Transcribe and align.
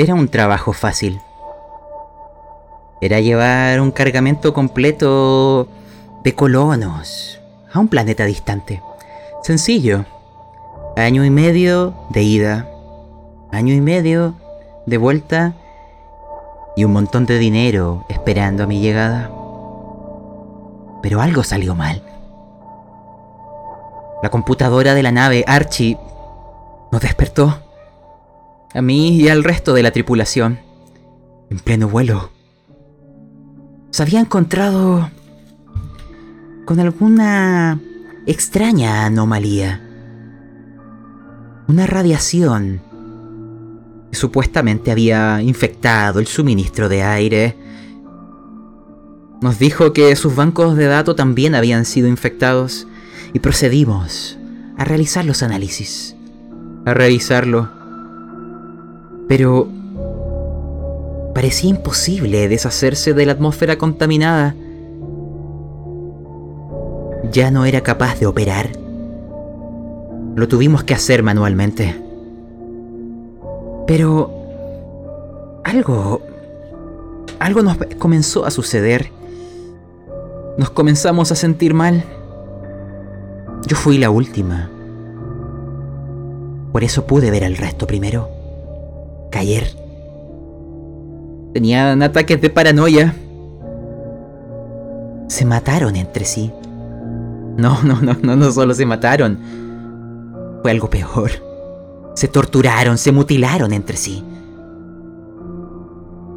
Era 0.00 0.14
un 0.14 0.28
trabajo 0.28 0.72
fácil. 0.72 1.20
Era 3.02 3.20
llevar 3.20 3.82
un 3.82 3.90
cargamento 3.90 4.54
completo 4.54 5.68
de 6.24 6.34
colonos 6.34 7.38
a 7.70 7.78
un 7.80 7.88
planeta 7.88 8.24
distante. 8.24 8.82
Sencillo. 9.42 10.06
Año 10.96 11.22
y 11.22 11.28
medio 11.28 11.92
de 12.08 12.22
ida. 12.22 12.66
Año 13.52 13.74
y 13.74 13.82
medio 13.82 14.36
de 14.86 14.96
vuelta. 14.96 15.52
Y 16.76 16.84
un 16.84 16.94
montón 16.94 17.26
de 17.26 17.36
dinero 17.36 18.06
esperando 18.08 18.62
a 18.62 18.66
mi 18.66 18.80
llegada. 18.80 19.30
Pero 21.02 21.20
algo 21.20 21.44
salió 21.44 21.74
mal. 21.74 22.02
La 24.22 24.30
computadora 24.30 24.94
de 24.94 25.02
la 25.02 25.12
nave 25.12 25.44
Archie 25.46 25.98
nos 26.90 27.02
despertó. 27.02 27.58
A 28.72 28.82
mí 28.82 29.20
y 29.20 29.28
al 29.28 29.42
resto 29.42 29.74
de 29.74 29.82
la 29.82 29.90
tripulación. 29.90 30.60
En 31.50 31.58
pleno 31.58 31.88
vuelo. 31.88 32.30
Se 33.90 34.02
había 34.02 34.20
encontrado 34.20 35.10
con 36.64 36.78
alguna 36.78 37.80
extraña 38.26 39.06
anomalía. 39.06 39.80
Una 41.66 41.88
radiación 41.88 42.80
que 44.12 44.16
supuestamente 44.16 44.92
había 44.92 45.42
infectado 45.42 46.20
el 46.20 46.28
suministro 46.28 46.88
de 46.88 47.02
aire. 47.02 47.56
Nos 49.40 49.58
dijo 49.58 49.92
que 49.92 50.14
sus 50.14 50.36
bancos 50.36 50.76
de 50.76 50.86
datos 50.86 51.16
también 51.16 51.56
habían 51.56 51.84
sido 51.84 52.06
infectados 52.06 52.86
y 53.32 53.40
procedimos 53.40 54.38
a 54.76 54.84
realizar 54.84 55.24
los 55.24 55.42
análisis. 55.42 56.14
A 56.86 56.94
revisarlo. 56.94 57.79
Pero 59.30 59.68
parecía 61.32 61.70
imposible 61.70 62.48
deshacerse 62.48 63.14
de 63.14 63.26
la 63.26 63.32
atmósfera 63.32 63.78
contaminada. 63.78 64.56
Ya 67.30 67.52
no 67.52 67.64
era 67.64 67.80
capaz 67.82 68.18
de 68.18 68.26
operar. 68.26 68.72
Lo 70.34 70.48
tuvimos 70.48 70.82
que 70.82 70.94
hacer 70.94 71.22
manualmente. 71.22 71.94
Pero 73.86 74.32
algo... 75.62 76.22
Algo 77.38 77.62
nos 77.62 77.76
comenzó 78.00 78.44
a 78.44 78.50
suceder. 78.50 79.12
Nos 80.58 80.70
comenzamos 80.70 81.30
a 81.30 81.36
sentir 81.36 81.72
mal. 81.72 82.02
Yo 83.64 83.76
fui 83.76 83.96
la 83.96 84.10
última. 84.10 84.68
Por 86.72 86.82
eso 86.82 87.06
pude 87.06 87.30
ver 87.30 87.44
al 87.44 87.56
resto 87.56 87.86
primero. 87.86 88.39
Caer. 89.30 89.74
Tenían 91.52 92.02
ataques 92.02 92.40
de 92.40 92.50
paranoia. 92.50 93.14
Se 95.28 95.44
mataron 95.44 95.96
entre 95.96 96.24
sí. 96.24 96.52
No, 97.56 97.82
no, 97.82 98.00
no, 98.00 98.14
no, 98.22 98.36
no 98.36 98.52
solo 98.52 98.74
se 98.74 98.86
mataron. 98.86 99.38
Fue 100.62 100.70
algo 100.70 100.88
peor. 100.90 101.30
Se 102.14 102.28
torturaron, 102.28 102.98
se 102.98 103.12
mutilaron 103.12 103.72
entre 103.72 103.96
sí. 103.96 104.24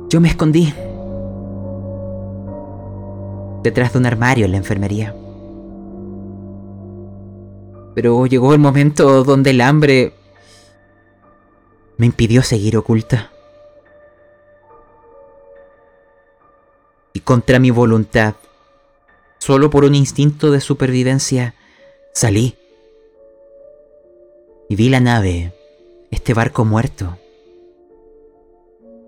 Yo 0.09 0.21
me 0.21 0.29
escondí. 0.29 0.73
Detrás 3.63 3.93
de 3.93 3.99
un 3.99 4.05
armario 4.05 4.45
en 4.45 4.51
la 4.51 4.57
enfermería. 4.57 5.15
Pero 7.95 8.25
llegó 8.25 8.53
el 8.53 8.59
momento 8.59 9.23
donde 9.23 9.51
el 9.51 9.61
hambre 9.61 10.13
me 11.97 12.05
impidió 12.05 12.41
seguir 12.41 12.77
oculta. 12.77 13.31
Y 17.13 17.19
contra 17.19 17.59
mi 17.59 17.71
voluntad, 17.71 18.35
solo 19.39 19.69
por 19.69 19.83
un 19.85 19.95
instinto 19.95 20.51
de 20.51 20.61
supervivencia, 20.61 21.53
salí. 22.13 22.55
Y 24.69 24.75
vi 24.75 24.89
la 24.89 24.99
nave, 24.99 25.53
este 26.09 26.33
barco 26.33 26.65
muerto, 26.65 27.17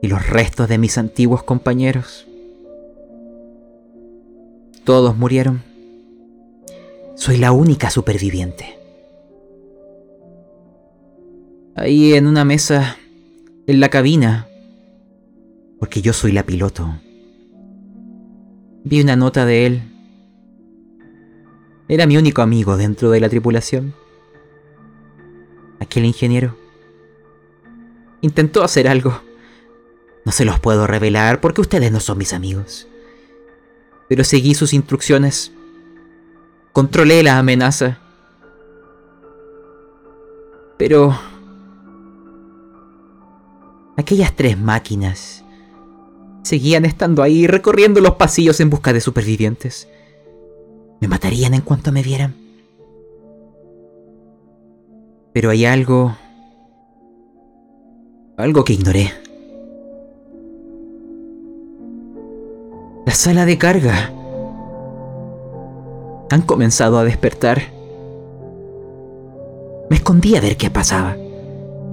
y 0.02 0.08
los 0.08 0.30
restos 0.30 0.70
de 0.70 0.78
mis 0.78 0.98
antiguos 0.98 1.42
compañeros. 1.42 2.28
Todos 4.84 5.18
murieron. 5.18 5.64
Soy 7.16 7.38
la 7.38 7.52
única 7.52 7.90
superviviente. 7.90 8.85
Ahí 11.76 12.14
en 12.14 12.26
una 12.26 12.46
mesa, 12.46 12.98
en 13.68 13.82
la 13.82 13.90
cabina, 13.90 14.48
porque 15.80 16.02
yo 16.02 16.14
soy 16.14 16.32
la 16.32 16.46
piloto. 16.46 17.00
Vi 18.86 19.02
una 19.02 19.16
nota 19.16 19.46
de 19.46 19.66
él. 19.66 19.82
Era 21.88 22.08
mi 22.08 22.18
único 22.18 22.42
amigo 22.42 22.78
dentro 22.78 23.12
de 23.12 23.20
la 23.20 23.30
tripulación. 23.30 23.94
Aquel 25.80 26.06
ingeniero. 26.06 26.58
Intentó 28.22 28.64
hacer 28.64 28.88
algo. 28.88 29.22
No 30.24 30.32
se 30.32 30.46
los 30.46 30.60
puedo 30.60 30.88
revelar 30.88 31.42
porque 31.42 31.62
ustedes 31.62 31.92
no 31.92 32.00
son 32.00 32.18
mis 32.18 32.32
amigos. 32.34 32.88
Pero 34.08 34.24
seguí 34.24 34.56
sus 34.56 34.74
instrucciones. 34.74 35.52
Controlé 36.72 37.22
la 37.22 37.38
amenaza. 37.38 38.00
Pero... 40.78 41.35
Aquellas 43.98 44.36
tres 44.36 44.58
máquinas 44.58 45.44
seguían 46.44 46.86
estando 46.86 47.24
ahí 47.24 47.48
recorriendo 47.48 48.02
los 48.02 48.16
pasillos 48.16 48.60
en 48.60 48.70
busca 48.70 48.94
de 48.94 49.02
supervivientes. 49.02 49.88
Me 51.02 51.08
matarían 51.08 51.54
en 51.54 51.62
cuanto 51.62 51.92
me 51.92 52.04
vieran. 52.04 52.36
Pero 55.34 55.50
hay 55.50 55.66
algo... 55.66 56.16
Algo 58.38 58.64
que 58.64 58.74
ignoré. 58.74 59.12
La 63.06 63.14
sala 63.14 63.46
de 63.46 63.58
carga 63.58 64.12
han 66.30 66.42
comenzado 66.42 66.98
a 66.98 67.04
despertar. 67.04 67.62
Me 69.90 69.96
escondí 69.96 70.36
a 70.36 70.42
ver 70.42 70.58
qué 70.58 70.70
pasaba, 70.70 71.12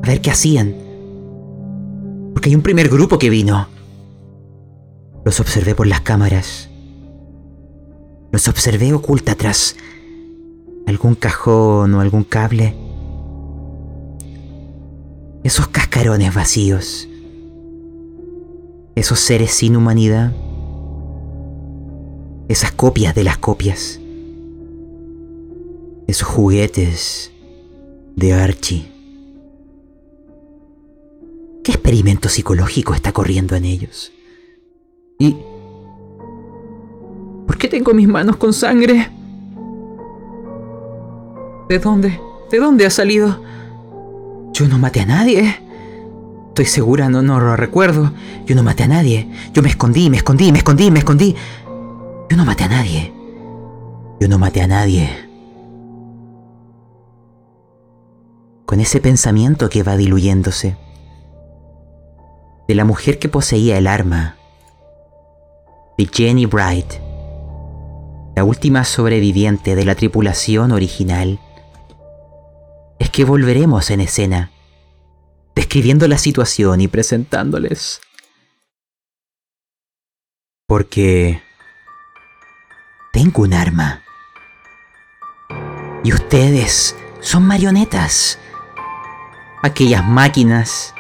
a 0.03 0.07
ver 0.07 0.21
qué 0.21 0.31
hacían. 0.31 0.92
Hay 2.43 2.55
un 2.55 2.63
primer 2.63 2.89
grupo 2.89 3.19
que 3.19 3.31
vino. 3.31 3.69
Los 5.25 5.41
observé 5.41 5.75
por 5.75 5.87
las 5.87 6.01
cámaras. 6.01 6.69
Los 8.33 8.49
observé 8.49 8.93
oculta 8.93 9.35
tras 9.35 9.77
algún 10.87 11.15
cajón 11.15 11.95
o 11.95 12.01
algún 12.01 12.25
cable. 12.25 12.75
Esos 15.45 15.69
cascarones 15.69 16.35
vacíos. 16.35 17.09
Esos 18.95 19.21
seres 19.21 19.53
sin 19.53 19.77
humanidad. 19.77 20.33
Esas 22.49 22.73
copias 22.73 23.15
de 23.15 23.25
las 23.25 23.39
copias 23.39 24.01
esos 26.13 26.29
juguetes 26.29 27.33
de 28.17 28.35
Archie. 28.35 28.92
¿Qué 31.65 31.73
experimento 31.73 32.29
psicológico 32.29 32.95
está 32.95 33.13
corriendo 33.13 33.55
en 33.55 33.65
ellos? 33.65 34.13
¿Y 35.19 35.37
por 37.47 37.57
qué 37.57 37.69
tengo 37.69 37.95
mis 37.95 38.09
manos 38.09 38.37
con 38.37 38.53
sangre? 38.53 39.09
¿De 41.69 41.79
dónde? 41.79 42.21
¿De 42.51 42.59
dónde 42.59 42.87
ha 42.87 42.91
salido? 42.91 43.43
Yo 44.53 44.69
no 44.69 44.79
maté 44.79 45.01
a 45.01 45.07
nadie. 45.07 45.57
Estoy 46.49 46.67
segura, 46.67 47.09
no, 47.09 47.23
no 47.23 47.41
lo 47.41 47.57
recuerdo. 47.57 48.13
Yo 48.45 48.55
no 48.55 48.63
maté 48.63 48.83
a 48.83 48.89
nadie. 48.89 49.29
Yo 49.55 49.63
me 49.63 49.69
escondí, 49.69 50.11
me 50.11 50.19
escondí, 50.19 50.53
me 50.53 50.59
escondí, 50.59 50.91
me 50.91 50.99
escondí. 50.99 51.35
Yo 52.29 52.37
no 52.37 52.45
maté 52.45 52.65
a 52.65 52.69
nadie. 52.69 53.13
Yo 54.21 54.29
no 54.29 54.39
maté 54.39 54.61
a 54.61 54.67
nadie. 54.67 55.33
con 58.73 58.81
ese 58.81 59.03
pensamiento 59.03 59.69
que 59.69 59.83
va 59.83 59.99
diluyéndose. 59.99 60.79
La 62.75 62.85
mujer 62.85 63.19
que 63.19 63.29
poseía 63.29 63.77
el 63.77 63.87
arma. 63.87 64.37
De 65.99 66.09
Jenny 66.11 66.47
Bright. 66.47 66.95
La 68.35 68.45
última 68.45 68.85
sobreviviente 68.85 69.75
de 69.75 69.85
la 69.85 69.95
tripulación 69.95 70.73
original. 70.73 71.39
Es 72.99 73.11
que 73.11 73.25
volveremos 73.25 73.91
en 73.91 74.01
escena. 74.01 74.51
Describiendo 75.55 76.09
la 76.09 76.17
situación 76.17 76.81
y 76.81 76.89
presentándoles. 76.89 78.01
Porque... 80.67 81.43
Tengo 83.13 83.43
un 83.43 83.53
arma. 83.53 84.03
Y 86.03 86.15
ustedes 86.15 86.97
son 87.21 87.45
marionetas 87.47 88.39
aquellas 89.63 90.05
máquinas 90.05 90.95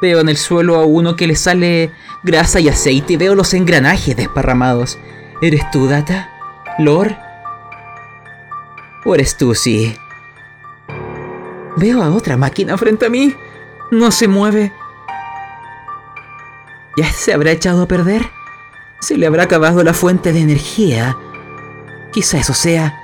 Veo 0.00 0.20
en 0.20 0.28
el 0.28 0.36
suelo 0.36 0.76
a 0.76 0.84
uno 0.84 1.16
que 1.16 1.26
le 1.26 1.36
sale 1.36 1.90
grasa 2.22 2.60
y 2.60 2.68
aceite 2.68 3.14
y 3.14 3.16
veo 3.16 3.34
los 3.34 3.52
engranajes 3.52 4.16
desparramados. 4.16 4.98
¿Eres 5.42 5.70
tú, 5.70 5.86
Data? 5.86 6.30
¿Lord? 6.78 7.16
¿O 9.04 9.14
eres 9.14 9.36
tú, 9.36 9.54
sí? 9.54 9.96
Veo 11.76 12.02
a 12.02 12.10
otra 12.10 12.36
máquina 12.36 12.76
frente 12.76 13.06
a 13.06 13.10
mí. 13.10 13.34
No 13.90 14.10
se 14.10 14.28
mueve. 14.28 14.72
¿Ya 16.96 17.10
se 17.12 17.32
habrá 17.32 17.52
echado 17.52 17.82
a 17.82 17.88
perder? 17.88 18.30
¿Se 19.00 19.16
le 19.16 19.26
habrá 19.26 19.44
acabado 19.44 19.82
la 19.82 19.94
fuente 19.94 20.32
de 20.32 20.40
energía? 20.40 21.16
Quizá 22.12 22.38
eso 22.38 22.54
sea. 22.54 23.00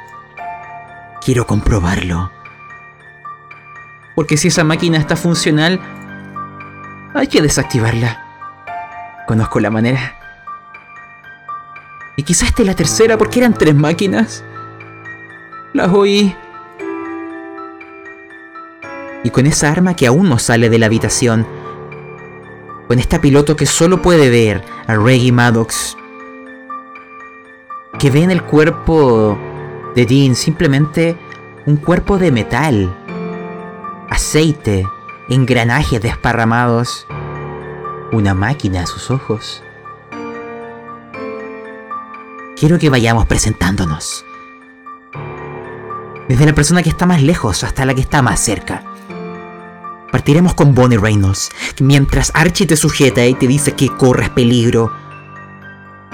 Quiero 1.24 1.46
comprobarlo. 1.46 2.30
Porque 4.14 4.36
si 4.36 4.48
esa 4.48 4.64
máquina 4.64 4.98
está 4.98 5.16
funcional, 5.16 5.80
hay 7.18 7.28
que 7.28 7.42
desactivarla. 7.42 8.22
Conozco 9.26 9.60
la 9.60 9.70
manera. 9.70 10.14
Y 12.16 12.22
quizá 12.22 12.46
esté 12.46 12.64
la 12.64 12.74
tercera 12.74 13.18
porque 13.18 13.40
eran 13.40 13.54
tres 13.54 13.74
máquinas. 13.74 14.44
Las 15.72 15.92
oí. 15.92 16.34
Y 19.24 19.30
con 19.30 19.46
esa 19.46 19.70
arma 19.70 19.94
que 19.94 20.06
aún 20.06 20.28
no 20.28 20.38
sale 20.38 20.70
de 20.70 20.78
la 20.78 20.86
habitación, 20.86 21.46
con 22.86 22.98
esta 22.98 23.20
piloto 23.20 23.56
que 23.56 23.66
solo 23.66 24.00
puede 24.00 24.30
ver 24.30 24.62
a 24.86 24.94
Reggie 24.94 25.32
Maddox, 25.32 25.96
que 27.98 28.10
ve 28.10 28.22
en 28.22 28.30
el 28.30 28.42
cuerpo 28.42 29.36
de 29.94 30.06
Dean 30.06 30.34
simplemente 30.34 31.16
un 31.66 31.76
cuerpo 31.76 32.18
de 32.18 32.30
metal, 32.30 32.94
aceite, 34.08 34.86
engranajes 35.28 36.00
desparramados, 36.00 37.06
una 38.12 38.34
máquina 38.34 38.82
a 38.82 38.86
sus 38.86 39.10
ojos. 39.10 39.62
Quiero 42.56 42.78
que 42.78 42.90
vayamos 42.90 43.26
presentándonos. 43.26 44.24
Desde 46.28 46.46
la 46.46 46.54
persona 46.54 46.82
que 46.82 46.90
está 46.90 47.06
más 47.06 47.22
lejos 47.22 47.64
hasta 47.64 47.84
la 47.84 47.94
que 47.94 48.00
está 48.00 48.22
más 48.22 48.40
cerca. 48.40 48.82
Partiremos 50.12 50.54
con 50.54 50.74
Bonnie 50.74 50.98
Reynolds, 50.98 51.50
mientras 51.80 52.30
Archie 52.34 52.66
te 52.66 52.76
sujeta 52.76 53.24
y 53.26 53.34
te 53.34 53.46
dice 53.46 53.72
que 53.72 53.88
corres 53.88 54.30
peligro. 54.30 54.92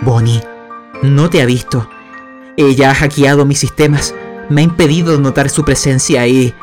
Bonnie, 0.01 0.43
no 1.03 1.31
te 1.31 1.41
ha 1.43 1.47
visto. 1.47 1.89
Ella 2.57 2.91
ha 2.91 2.95
hackeado 2.95 3.45
mis 3.45 3.59
sistemas, 3.59 4.15
me 4.49 4.63
ha 4.63 4.65
impedido 4.65 5.19
notar 5.19 5.51
su 5.51 5.65
presencia 5.65 6.23
ahí. 6.23 6.55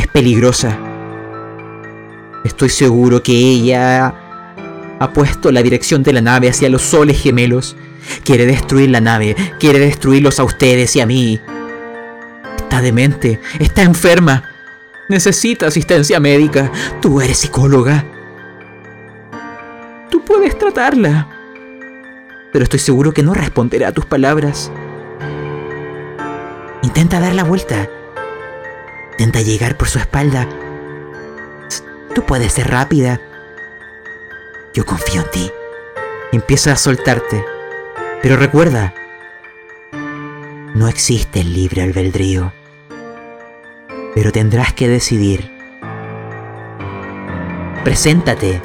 Es 0.00 0.06
peligrosa. 0.06 0.78
Estoy 2.42 2.70
seguro 2.70 3.22
que 3.22 3.32
ella 3.32 4.14
ha 4.98 5.12
puesto 5.12 5.52
la 5.52 5.62
dirección 5.62 6.02
de 6.02 6.14
la 6.14 6.22
nave 6.22 6.48
hacia 6.48 6.70
los 6.70 6.80
soles 6.80 7.20
gemelos. 7.20 7.76
Quiere 8.24 8.46
destruir 8.46 8.88
la 8.88 9.02
nave, 9.02 9.36
quiere 9.58 9.78
destruirlos 9.78 10.40
a 10.40 10.44
ustedes 10.44 10.96
y 10.96 11.00
a 11.00 11.06
mí. 11.06 11.38
Está 12.56 12.80
demente, 12.80 13.40
está 13.58 13.82
enferma. 13.82 14.42
Necesita 15.10 15.66
asistencia 15.66 16.18
médica. 16.18 16.72
Tú 17.02 17.20
eres 17.20 17.36
psicóloga. 17.36 18.06
Tú 20.10 20.24
puedes 20.24 20.58
tratarla. 20.58 21.28
Pero 22.54 22.62
estoy 22.62 22.80
seguro 22.80 23.12
que 23.12 23.22
no 23.22 23.34
responderá 23.34 23.88
a 23.88 23.92
tus 23.92 24.06
palabras. 24.06 24.72
Intenta 26.82 27.20
dar 27.20 27.34
la 27.34 27.44
vuelta. 27.44 27.86
Intenta 29.20 29.42
llegar 29.42 29.76
por 29.76 29.88
su 29.88 29.98
espalda. 29.98 30.48
Tú 32.14 32.24
puedes 32.24 32.54
ser 32.54 32.70
rápida. 32.70 33.20
Yo 34.74 34.84
confío 34.84 35.22
en 35.22 35.30
ti. 35.30 35.52
Empieza 36.32 36.72
a 36.72 36.76
soltarte. 36.76 37.44
Pero 38.22 38.36
recuerda, 38.36 38.94
no 40.74 40.88
existe 40.88 41.40
el 41.40 41.52
libre 41.52 41.82
albedrío 41.82 42.52
pero 44.14 44.32
tendrás 44.32 44.72
que 44.72 44.88
decidir. 44.88 45.50
Preséntate. 47.84 48.60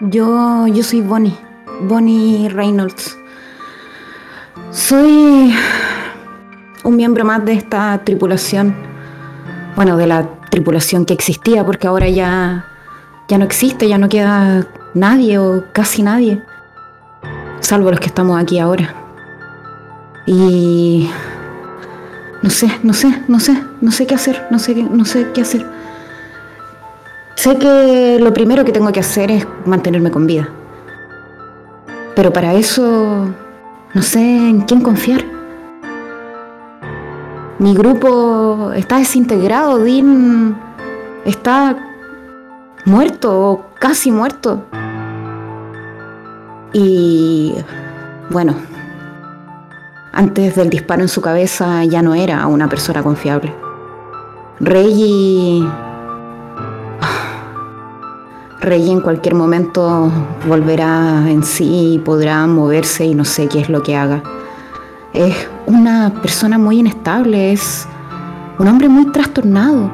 Yo, 0.00 0.66
yo 0.66 0.82
soy 0.82 1.00
Bonnie, 1.00 1.36
Bonnie 1.82 2.48
Reynolds. 2.48 3.16
Soy 4.76 5.54
un 6.84 6.96
miembro 6.96 7.24
más 7.24 7.42
de 7.46 7.54
esta 7.54 7.98
tripulación. 8.04 8.76
Bueno, 9.74 9.96
de 9.96 10.06
la 10.06 10.28
tripulación 10.50 11.06
que 11.06 11.14
existía, 11.14 11.64
porque 11.64 11.86
ahora 11.86 12.10
ya, 12.10 12.66
ya 13.26 13.38
no 13.38 13.46
existe, 13.46 13.88
ya 13.88 13.96
no 13.96 14.10
queda 14.10 14.66
nadie 14.92 15.38
o 15.38 15.64
casi 15.72 16.02
nadie. 16.02 16.42
Salvo 17.60 17.90
los 17.90 18.00
que 18.00 18.08
estamos 18.08 18.38
aquí 18.38 18.58
ahora. 18.58 18.94
Y 20.26 21.08
no 22.42 22.50
sé, 22.50 22.70
no 22.82 22.92
sé, 22.92 23.22
no 23.28 23.40
sé, 23.40 23.58
no 23.80 23.90
sé 23.90 24.06
qué 24.06 24.14
hacer, 24.14 24.46
no 24.50 24.58
sé, 24.58 24.74
no 24.74 25.06
sé 25.06 25.28
qué 25.32 25.40
hacer. 25.40 25.66
Sé 27.34 27.56
que 27.56 28.18
lo 28.20 28.34
primero 28.34 28.62
que 28.66 28.72
tengo 28.72 28.92
que 28.92 29.00
hacer 29.00 29.30
es 29.30 29.46
mantenerme 29.64 30.10
con 30.10 30.26
vida. 30.26 30.50
Pero 32.14 32.30
para 32.30 32.52
eso 32.52 33.34
no 33.96 34.02
sé 34.02 34.20
en 34.20 34.60
quién 34.60 34.82
confiar. 34.82 35.24
Mi 37.58 37.74
grupo 37.74 38.72
está 38.74 38.98
desintegrado, 38.98 39.78
Dean 39.78 40.54
está 41.24 41.74
muerto 42.84 43.40
o 43.40 43.66
casi 43.80 44.10
muerto. 44.10 44.66
Y 46.74 47.54
bueno, 48.28 48.54
antes 50.12 50.56
del 50.56 50.68
disparo 50.68 51.00
en 51.00 51.08
su 51.08 51.22
cabeza 51.22 51.82
ya 51.84 52.02
no 52.02 52.14
era 52.14 52.46
una 52.48 52.68
persona 52.68 53.02
confiable. 53.02 53.54
Reggie... 54.60 55.85
Reggie 58.60 58.92
en 58.92 59.00
cualquier 59.00 59.34
momento 59.34 60.10
volverá 60.46 61.24
en 61.28 61.42
sí 61.42 61.94
y 61.94 61.98
podrá 61.98 62.46
moverse 62.46 63.04
y 63.04 63.14
no 63.14 63.24
sé 63.24 63.48
qué 63.48 63.60
es 63.60 63.68
lo 63.68 63.82
que 63.82 63.96
haga. 63.96 64.22
Es 65.12 65.48
una 65.66 66.12
persona 66.22 66.58
muy 66.58 66.78
inestable, 66.80 67.52
es 67.52 67.86
un 68.58 68.68
hombre 68.68 68.88
muy 68.88 69.12
trastornado. 69.12 69.90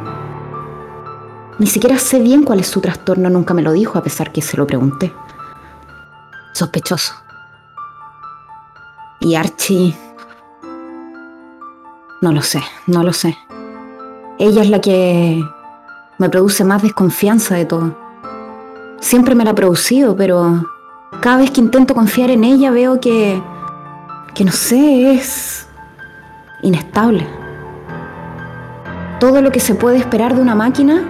Ni 1.58 1.66
siquiera 1.66 1.98
sé 1.98 2.20
bien 2.20 2.44
cuál 2.44 2.60
es 2.60 2.68
su 2.68 2.80
trastorno, 2.80 3.28
nunca 3.30 3.54
me 3.54 3.62
lo 3.62 3.72
dijo 3.72 3.98
a 3.98 4.02
pesar 4.02 4.32
que 4.32 4.42
se 4.42 4.56
lo 4.56 4.66
pregunté. 4.66 5.12
Sospechoso. 6.54 7.14
Y 9.20 9.34
Archie 9.34 9.94
no 12.22 12.30
lo 12.30 12.40
sé, 12.40 12.62
no 12.86 13.02
lo 13.02 13.12
sé. 13.12 13.36
Ella 14.38 14.62
es 14.62 14.70
la 14.70 14.80
que 14.80 15.44
me 16.18 16.28
produce 16.28 16.64
más 16.64 16.82
desconfianza 16.82 17.56
de 17.56 17.64
todo. 17.64 18.01
Siempre 19.02 19.34
me 19.34 19.44
la 19.44 19.50
ha 19.50 19.54
producido, 19.54 20.16
pero 20.16 20.64
cada 21.20 21.38
vez 21.38 21.50
que 21.50 21.60
intento 21.60 21.92
confiar 21.92 22.30
en 22.30 22.44
ella 22.44 22.70
veo 22.70 23.00
que, 23.00 23.42
que 24.32 24.44
no 24.44 24.52
sé, 24.52 25.12
es 25.12 25.68
inestable. 26.62 27.26
Todo 29.18 29.42
lo 29.42 29.50
que 29.50 29.58
se 29.58 29.74
puede 29.74 29.98
esperar 29.98 30.36
de 30.36 30.40
una 30.40 30.54
máquina, 30.54 31.02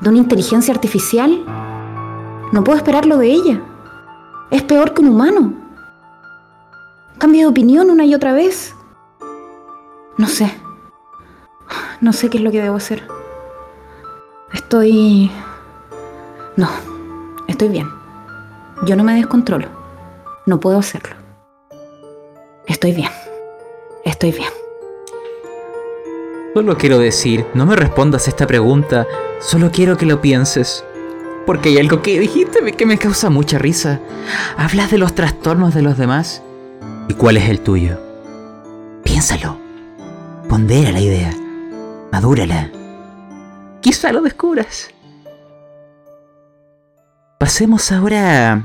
de 0.00 0.08
una 0.08 0.18
inteligencia 0.18 0.72
artificial, 0.72 1.44
no 2.52 2.62
puedo 2.62 2.78
esperarlo 2.78 3.18
de 3.18 3.32
ella. 3.32 3.60
Es 4.52 4.62
peor 4.62 4.94
que 4.94 5.02
un 5.02 5.08
humano. 5.08 5.52
Cambia 7.18 7.42
de 7.42 7.48
opinión 7.48 7.90
una 7.90 8.04
y 8.04 8.14
otra 8.14 8.32
vez. 8.32 8.72
No 10.16 10.28
sé. 10.28 10.54
No 12.00 12.12
sé 12.12 12.30
qué 12.30 12.38
es 12.38 12.44
lo 12.44 12.52
que 12.52 12.62
debo 12.62 12.76
hacer. 12.76 13.02
Estoy... 14.52 15.32
No, 16.58 16.68
estoy 17.46 17.68
bien. 17.68 17.88
Yo 18.84 18.96
no 18.96 19.04
me 19.04 19.14
descontrolo. 19.14 19.68
No 20.44 20.58
puedo 20.58 20.80
hacerlo. 20.80 21.14
Estoy 22.66 22.90
bien. 22.90 23.10
Estoy 24.04 24.32
bien. 24.32 24.50
Solo 26.54 26.76
quiero 26.76 26.98
decir, 26.98 27.46
no 27.54 27.64
me 27.64 27.76
respondas 27.76 28.26
esta 28.26 28.48
pregunta, 28.48 29.06
solo 29.38 29.70
quiero 29.70 29.96
que 29.96 30.06
lo 30.06 30.20
pienses. 30.20 30.84
Porque 31.46 31.68
hay 31.68 31.78
algo 31.78 32.02
que 32.02 32.18
dijiste 32.18 32.72
que 32.72 32.86
me 32.86 32.98
causa 32.98 33.30
mucha 33.30 33.56
risa. 33.58 34.00
Hablas 34.56 34.90
de 34.90 34.98
los 34.98 35.14
trastornos 35.14 35.76
de 35.76 35.82
los 35.82 35.96
demás. 35.96 36.42
¿Y 37.06 37.14
cuál 37.14 37.36
es 37.36 37.48
el 37.48 37.60
tuyo? 37.60 38.00
Piénsalo. 39.04 39.56
Pondera 40.48 40.90
la 40.90 41.00
idea. 41.00 41.32
Madúrala. 42.10 42.68
Quizá 43.80 44.12
lo 44.12 44.22
descubras. 44.22 44.90
Pasemos 47.38 47.92
ahora 47.92 48.64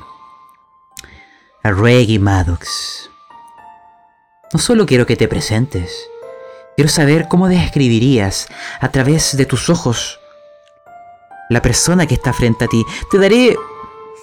a 1.63 1.71
Reggie 1.71 2.19
Maddox. 2.19 3.09
No 4.51 4.59
solo 4.59 4.85
quiero 4.85 5.05
que 5.05 5.15
te 5.15 5.27
presentes, 5.27 6.09
Quiero 6.75 6.89
saber 6.89 7.27
cómo 7.27 7.49
describirías 7.49 8.47
a 8.79 8.89
través 8.89 9.37
de 9.37 9.45
tus 9.45 9.69
ojos 9.69 10.19
la 11.49 11.61
persona 11.61 12.07
que 12.07 12.15
está 12.15 12.33
frente 12.33 12.65
a 12.65 12.67
ti. 12.67 12.83
Te 13.11 13.19
daré 13.19 13.55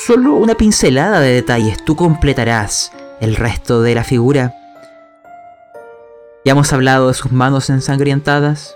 solo 0.05 0.35
una 0.35 0.57
pincelada 0.57 1.21
de 1.21 1.33
detalles. 1.33 1.85
Tú 1.85 1.95
completarás 1.95 2.91
el 3.21 3.37
resto 3.37 3.83
de 3.83 3.95
la 3.95 4.03
figura. 4.03 4.57
Ya 6.45 6.53
hemos 6.53 6.73
hablado 6.73 7.09
de 7.09 7.15
sus 7.15 7.31
manos 7.31 7.71
ensangrentadas. 7.71 8.75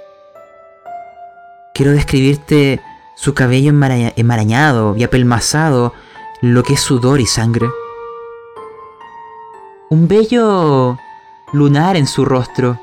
Quiero 1.74 1.90
describirte 1.90 2.80
su 3.14 3.34
cabello 3.34 3.70
enmarañado 3.70 4.96
y 4.96 5.04
apelmazado, 5.04 5.92
lo 6.40 6.62
que 6.62 6.74
es 6.74 6.80
sudor 6.80 7.20
y 7.20 7.26
sangre. 7.26 7.68
Un 9.90 10.08
bello 10.08 10.98
lunar 11.52 11.96
en 11.96 12.06
su 12.06 12.24
rostro, 12.24 12.78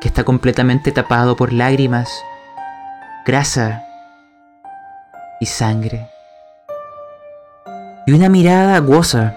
que 0.00 0.08
está 0.08 0.24
completamente 0.24 0.92
tapado 0.92 1.36
por 1.36 1.52
lágrimas, 1.52 2.10
grasa 3.24 3.82
y 5.40 5.46
sangre. 5.46 6.08
Y 8.06 8.12
una 8.12 8.28
mirada 8.28 8.76
aguosa, 8.76 9.36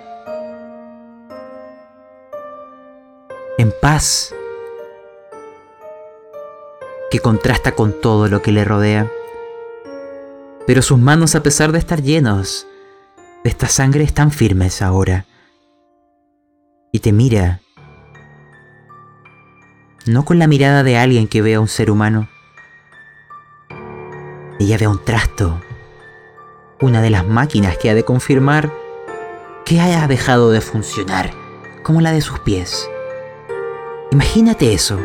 en 3.58 3.74
paz, 3.82 4.34
que 7.10 7.20
contrasta 7.20 7.72
con 7.72 8.02
todo 8.02 8.28
lo 8.28 8.42
que 8.42 8.52
le 8.52 8.66
rodea. 8.66 9.10
Pero 10.68 10.82
sus 10.82 11.00
manos, 11.00 11.36
a 11.36 11.44
pesar 11.44 11.72
de 11.72 11.80
estar 11.80 12.02
llenos 12.02 12.68
de 13.44 13.50
esta 13.50 13.68
sangre, 13.68 14.04
están 14.04 14.32
firmes 14.32 14.82
ahora. 14.82 15.26
Y 16.92 17.00
te 17.00 17.12
mira 17.12 17.62
no 20.06 20.24
con 20.24 20.38
la 20.38 20.48
mirada 20.48 20.84
de 20.84 20.98
alguien 20.98 21.28
que 21.28 21.42
ve 21.42 21.56
a 21.56 21.60
un 21.60 21.68
ser 21.68 21.90
humano. 21.90 22.30
Ella 24.60 24.78
ve 24.78 24.88
un 24.88 25.04
trasto, 25.04 25.60
una 26.80 27.02
de 27.02 27.10
las 27.10 27.26
máquinas 27.26 27.78
que 27.78 27.90
ha 27.90 27.96
de 27.96 28.04
confirmar 28.04 28.72
que 29.66 29.82
haya 29.82 30.08
dejado 30.08 30.52
de 30.52 30.62
funcionar, 30.62 31.32
como 31.82 32.02
la 32.02 32.12
de 32.12 32.22
sus 32.22 32.40
pies. 32.40 32.88
Imagínate 34.12 34.74
eso. 34.74 35.00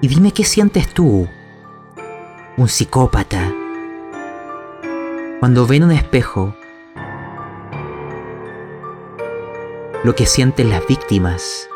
Y 0.00 0.08
dime 0.08 0.32
qué 0.32 0.44
sientes 0.44 0.88
tú, 0.88 1.28
un 2.56 2.68
psicópata, 2.68 3.52
cuando 5.46 5.64
ven 5.64 5.84
un 5.84 5.92
espejo 5.92 6.52
lo 10.02 10.12
que 10.16 10.26
sienten 10.26 10.70
las 10.70 10.84
víctimas 10.88 11.68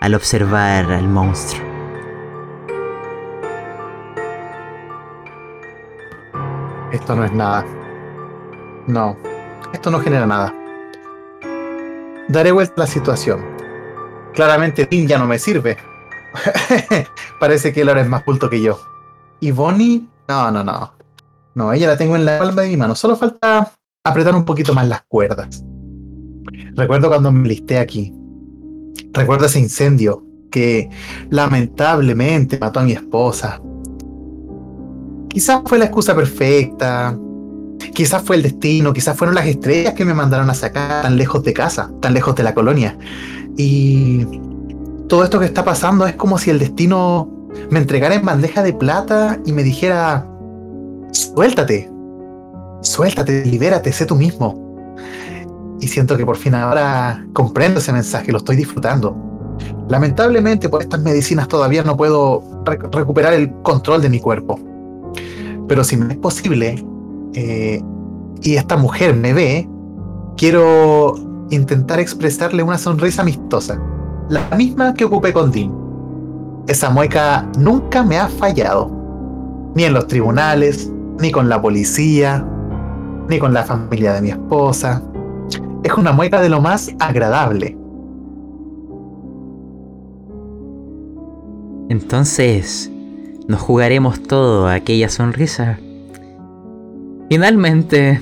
al 0.00 0.14
observar 0.14 0.90
al 0.90 1.06
monstruo. 1.08 1.62
Esto 6.90 7.14
no 7.14 7.26
es 7.26 7.32
nada. 7.32 7.66
No, 8.86 9.18
esto 9.74 9.90
no 9.90 10.00
genera 10.00 10.24
nada. 10.24 10.54
Daré 12.28 12.50
vuelta 12.50 12.72
a 12.78 12.80
la 12.80 12.86
situación. 12.86 13.44
Claramente 14.32 14.86
Tim 14.86 15.06
ya 15.06 15.18
no 15.18 15.26
me 15.26 15.38
sirve. 15.38 15.76
Parece 17.38 17.74
que 17.74 17.82
él 17.82 17.90
ahora 17.90 18.00
es 18.00 18.08
más 18.08 18.22
culto 18.22 18.48
que 18.48 18.62
yo. 18.62 18.80
Y 19.38 19.50
Bonnie, 19.50 20.08
no, 20.28 20.50
no, 20.50 20.64
no. 20.64 21.01
No, 21.54 21.72
ella 21.72 21.88
la 21.88 21.96
tengo 21.96 22.16
en 22.16 22.24
la 22.24 22.38
palma 22.38 22.62
de 22.62 22.68
mi 22.68 22.76
mano. 22.76 22.94
Solo 22.94 23.16
falta 23.16 23.72
apretar 24.04 24.34
un 24.34 24.44
poquito 24.44 24.74
más 24.74 24.88
las 24.88 25.02
cuerdas. 25.02 25.64
Recuerdo 26.74 27.08
cuando 27.08 27.30
me 27.30 27.48
listé 27.48 27.78
aquí. 27.78 28.12
Recuerdo 29.12 29.46
ese 29.46 29.60
incendio 29.60 30.24
que 30.50 30.88
lamentablemente 31.30 32.58
mató 32.58 32.80
a 32.80 32.84
mi 32.84 32.92
esposa. 32.92 33.60
Quizás 35.28 35.62
fue 35.64 35.78
la 35.78 35.86
excusa 35.86 36.14
perfecta, 36.14 37.18
quizás 37.94 38.22
fue 38.22 38.36
el 38.36 38.42
destino, 38.42 38.92
quizás 38.92 39.16
fueron 39.16 39.34
las 39.34 39.46
estrellas 39.46 39.94
que 39.94 40.04
me 40.04 40.14
mandaron 40.14 40.48
a 40.50 40.54
sacar 40.54 41.02
tan 41.02 41.16
lejos 41.16 41.42
de 41.42 41.52
casa, 41.52 41.90
tan 42.00 42.14
lejos 42.14 42.34
de 42.34 42.42
la 42.42 42.54
colonia. 42.54 42.98
Y 43.56 44.26
todo 45.08 45.24
esto 45.24 45.38
que 45.38 45.46
está 45.46 45.64
pasando 45.64 46.06
es 46.06 46.14
como 46.14 46.38
si 46.38 46.50
el 46.50 46.58
destino 46.58 47.48
me 47.70 47.78
entregara 47.78 48.14
en 48.14 48.24
bandeja 48.24 48.62
de 48.62 48.72
plata 48.72 49.38
y 49.44 49.52
me 49.52 49.62
dijera, 49.62 50.26
suéltate, 51.12 51.90
suéltate, 52.80 53.44
libérate, 53.44 53.92
sé 53.92 54.04
tú 54.04 54.16
mismo 54.16 54.62
y 55.82 55.88
siento 55.88 56.16
que 56.16 56.24
por 56.24 56.36
fin 56.36 56.54
ahora 56.54 57.26
comprendo 57.32 57.80
ese 57.80 57.92
mensaje, 57.92 58.30
lo 58.30 58.38
estoy 58.38 58.54
disfrutando. 58.54 59.16
Lamentablemente 59.88 60.68
por 60.68 60.80
estas 60.80 61.02
medicinas 61.02 61.48
todavía 61.48 61.82
no 61.82 61.96
puedo 61.96 62.42
recuperar 62.64 63.34
el 63.34 63.52
control 63.62 64.00
de 64.00 64.08
mi 64.08 64.20
cuerpo. 64.20 64.60
Pero 65.66 65.82
si 65.82 65.96
me 65.96 66.12
es 66.12 66.18
posible 66.18 66.84
eh, 67.34 67.82
y 68.42 68.54
esta 68.54 68.76
mujer 68.76 69.14
me 69.14 69.32
ve, 69.32 69.68
quiero 70.36 71.14
intentar 71.50 71.98
expresarle 71.98 72.62
una 72.62 72.78
sonrisa 72.78 73.22
amistosa. 73.22 73.80
La 74.28 74.48
misma 74.56 74.94
que 74.94 75.04
ocupé 75.04 75.32
con 75.32 75.50
Dean. 75.50 75.72
Esa 76.68 76.90
mueca 76.90 77.50
nunca 77.58 78.04
me 78.04 78.18
ha 78.18 78.28
fallado. 78.28 78.88
Ni 79.74 79.82
en 79.82 79.94
los 79.94 80.06
tribunales, 80.06 80.92
ni 81.22 81.30
con 81.30 81.48
la 81.48 81.62
policía, 81.62 82.46
ni 83.28 83.38
con 83.38 83.54
la 83.54 83.62
familia 83.62 84.12
de 84.12 84.22
mi 84.22 84.30
esposa 84.30 85.02
es 85.82 85.92
una 85.94 86.12
mueca 86.12 86.40
de 86.40 86.48
lo 86.48 86.60
más 86.60 86.94
agradable. 86.98 87.76
Entonces, 91.88 92.90
nos 93.48 93.60
jugaremos 93.60 94.22
todo 94.22 94.66
a 94.66 94.74
aquella 94.74 95.08
sonrisa. 95.08 95.78
Finalmente. 97.28 98.20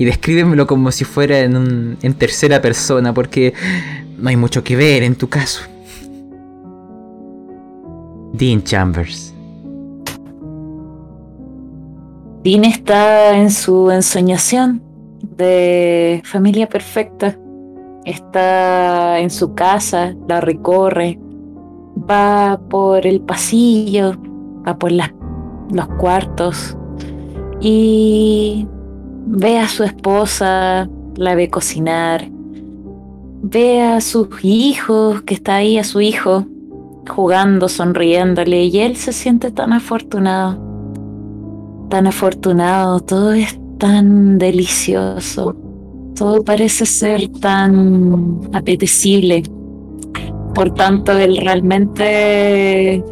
Y 0.00 0.04
descríbemelo 0.04 0.66
como 0.68 0.92
si 0.92 1.04
fuera 1.04 1.40
en, 1.40 1.98
en 2.00 2.14
tercera 2.14 2.62
persona, 2.62 3.12
porque 3.12 3.52
no 4.16 4.28
hay 4.28 4.36
mucho 4.36 4.62
que 4.62 4.76
ver 4.76 5.02
en 5.02 5.16
tu 5.16 5.28
caso. 5.28 5.62
Dean 8.32 8.62
Chambers. 8.62 9.27
Dean 12.48 12.64
está 12.64 13.36
en 13.36 13.50
su 13.50 13.90
ensoñación 13.90 14.82
de 15.36 16.22
familia 16.24 16.66
perfecta. 16.66 17.38
Está 18.06 19.18
en 19.18 19.28
su 19.28 19.54
casa, 19.54 20.16
la 20.26 20.40
recorre, 20.40 21.18
va 22.10 22.58
por 22.70 23.06
el 23.06 23.20
pasillo, 23.20 24.14
va 24.66 24.78
por 24.78 24.92
los 24.92 25.88
cuartos 25.98 26.74
y 27.60 28.66
ve 29.26 29.58
a 29.58 29.68
su 29.68 29.84
esposa, 29.84 30.88
la 31.16 31.34
ve 31.34 31.50
cocinar, 31.50 32.30
ve 33.42 33.82
a 33.82 34.00
sus 34.00 34.42
hijos, 34.42 35.20
que 35.20 35.34
está 35.34 35.56
ahí 35.56 35.76
a 35.76 35.84
su 35.84 36.00
hijo 36.00 36.46
jugando, 37.06 37.68
sonriéndole 37.68 38.64
y 38.64 38.78
él 38.78 38.96
se 38.96 39.12
siente 39.12 39.50
tan 39.50 39.74
afortunado, 39.74 40.67
tan 41.88 42.06
afortunado, 42.06 43.00
todo 43.00 43.32
esto 43.32 43.68
tan 43.78 44.38
delicioso. 44.38 45.56
Todo 46.14 46.42
parece 46.44 46.84
ser 46.84 47.28
tan 47.28 48.40
apetecible. 48.52 49.44
Por 50.54 50.74
tanto, 50.74 51.12
él 51.12 51.38
realmente 51.38 53.02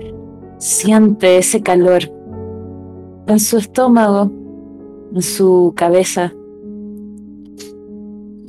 siente 0.59 1.39
ese 1.39 1.63
calor 1.63 2.11
en 3.29 3.39
su 3.39 3.59
estómago, 3.59 4.31
en 5.15 5.23
su 5.23 5.73
cabeza. 5.77 6.33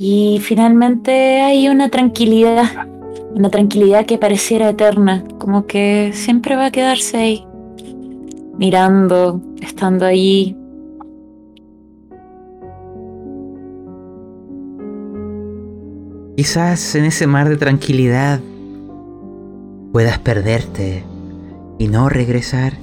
Y 0.00 0.40
finalmente 0.42 1.40
hay 1.40 1.68
una 1.68 1.88
tranquilidad, 1.88 2.88
una 3.34 3.50
tranquilidad 3.50 4.06
que 4.06 4.18
pareciera 4.18 4.70
eterna, 4.70 5.24
como 5.38 5.66
que 5.66 6.10
siempre 6.14 6.56
va 6.56 6.66
a 6.66 6.70
quedarse 6.70 7.16
ahí, 7.16 7.47
mirando, 8.58 9.40
estando 9.60 10.04
allí, 10.04 10.56
Quizás 16.38 16.94
en 16.94 17.04
ese 17.04 17.26
mar 17.26 17.48
de 17.48 17.56
tranquilidad 17.56 18.38
puedas 19.92 20.20
perderte 20.20 21.02
y 21.78 21.88
no 21.88 22.08
regresar. 22.08 22.74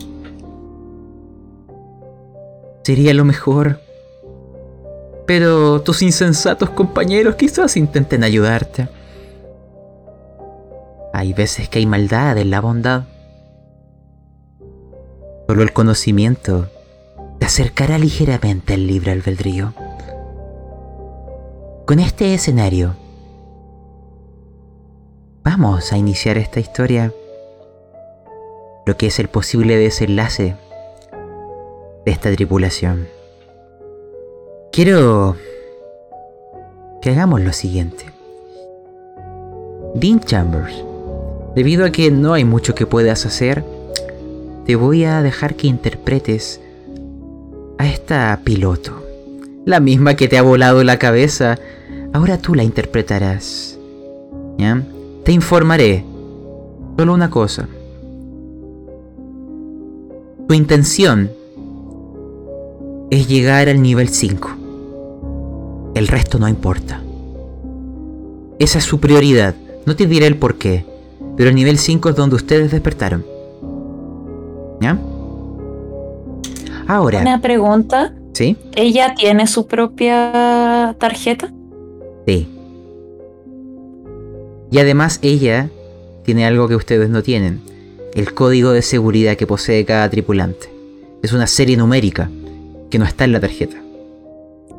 Sería 2.83 3.13
lo 3.13 3.23
mejor. 3.23 3.79
Pero 5.25 5.81
tus 5.83 6.01
insensatos 6.01 6.69
compañeros 6.71 7.35
quizás 7.35 7.77
intenten 7.77 8.25
ayudarte. 8.25 8.89
Hay 11.13 11.31
veces 11.31 11.69
que 11.69 11.79
hay 11.79 11.85
maldad 11.85 12.37
en 12.37 12.49
la 12.49 12.59
bondad. 12.59 13.05
Solo 15.47 15.61
el 15.61 15.73
conocimiento 15.73 16.67
te 17.39 17.45
acercará 17.45 17.99
ligeramente 17.99 18.73
al 18.73 18.87
libre 18.87 19.11
albedrío. 19.11 19.73
Con 21.85 21.99
este 21.99 22.33
escenario, 22.33 22.95
vamos 25.43 25.93
a 25.93 25.97
iniciar 25.97 26.39
esta 26.39 26.59
historia 26.59 27.13
lo 28.87 28.97
que 28.97 29.07
es 29.07 29.19
el 29.19 29.27
posible 29.27 29.77
desenlace 29.77 30.55
de 32.05 32.11
esta 32.11 32.31
tripulación. 32.31 33.07
Quiero 34.71 35.35
que 37.03 37.11
hagamos 37.11 37.41
lo 37.41 37.53
siguiente. 37.53 38.05
Dean 39.93 40.19
Chambers, 40.21 40.83
debido 41.55 41.85
a 41.85 41.91
que 41.91 42.09
no 42.09 42.33
hay 42.33 42.43
mucho 42.45 42.73
que 42.73 42.87
puedas 42.87 43.27
hacer, 43.27 43.63
te 44.65 44.75
voy 44.75 45.03
a 45.03 45.21
dejar 45.21 45.55
que 45.55 45.67
interpretes 45.67 46.59
a 47.77 47.87
esta 47.87 48.39
piloto. 48.43 49.03
La 49.63 49.79
misma 49.79 50.15
que 50.15 50.27
te 50.27 50.37
ha 50.37 50.41
volado 50.41 50.83
la 50.83 50.97
cabeza. 50.97 51.59
Ahora 52.13 52.39
tú 52.39 52.55
la 52.55 52.63
interpretarás. 52.63 53.77
¿Ya? 54.57 54.81
Te 55.23 55.31
informaré. 55.31 56.03
Solo 56.97 57.13
una 57.13 57.29
cosa. 57.29 57.67
Tu 60.47 60.53
intención 60.53 61.31
es 63.11 63.27
llegar 63.27 63.69
al 63.69 63.81
nivel 63.81 64.09
5. 64.09 64.49
El 65.93 66.07
resto 66.07 66.39
no 66.39 66.47
importa. 66.47 67.01
Esa 68.57 68.79
es 68.79 68.83
su 68.83 68.99
prioridad. 68.99 69.53
No 69.85 69.95
te 69.95 70.07
diré 70.07 70.25
el 70.25 70.37
por 70.37 70.55
qué, 70.55 70.85
pero 71.37 71.49
el 71.49 71.55
nivel 71.55 71.77
5 71.77 72.09
es 72.09 72.15
donde 72.15 72.35
ustedes 72.35 72.71
despertaron. 72.71 73.34
¿Ya? 74.81 74.97
Ahora. 76.87 77.21
Una 77.21 77.41
pregunta. 77.41 78.13
¿Sí? 78.33 78.57
¿Ella 78.75 79.15
tiene 79.15 79.47
su 79.47 79.65
propia 79.67 80.95
tarjeta? 80.99 81.51
Sí. 82.27 82.47
Y 84.71 84.79
además 84.79 85.19
ella 85.21 85.69
tiene 86.23 86.45
algo 86.45 86.67
que 86.67 86.75
ustedes 86.75 87.09
no 87.09 87.23
tienen. 87.23 87.61
El 88.13 88.33
código 88.33 88.71
de 88.71 88.81
seguridad 88.81 89.35
que 89.35 89.47
posee 89.47 89.85
cada 89.85 90.09
tripulante. 90.09 90.69
Es 91.21 91.33
una 91.33 91.47
serie 91.47 91.77
numérica 91.77 92.29
que 92.89 92.99
no 92.99 93.05
está 93.05 93.23
en 93.23 93.31
la 93.31 93.39
tarjeta. 93.39 93.77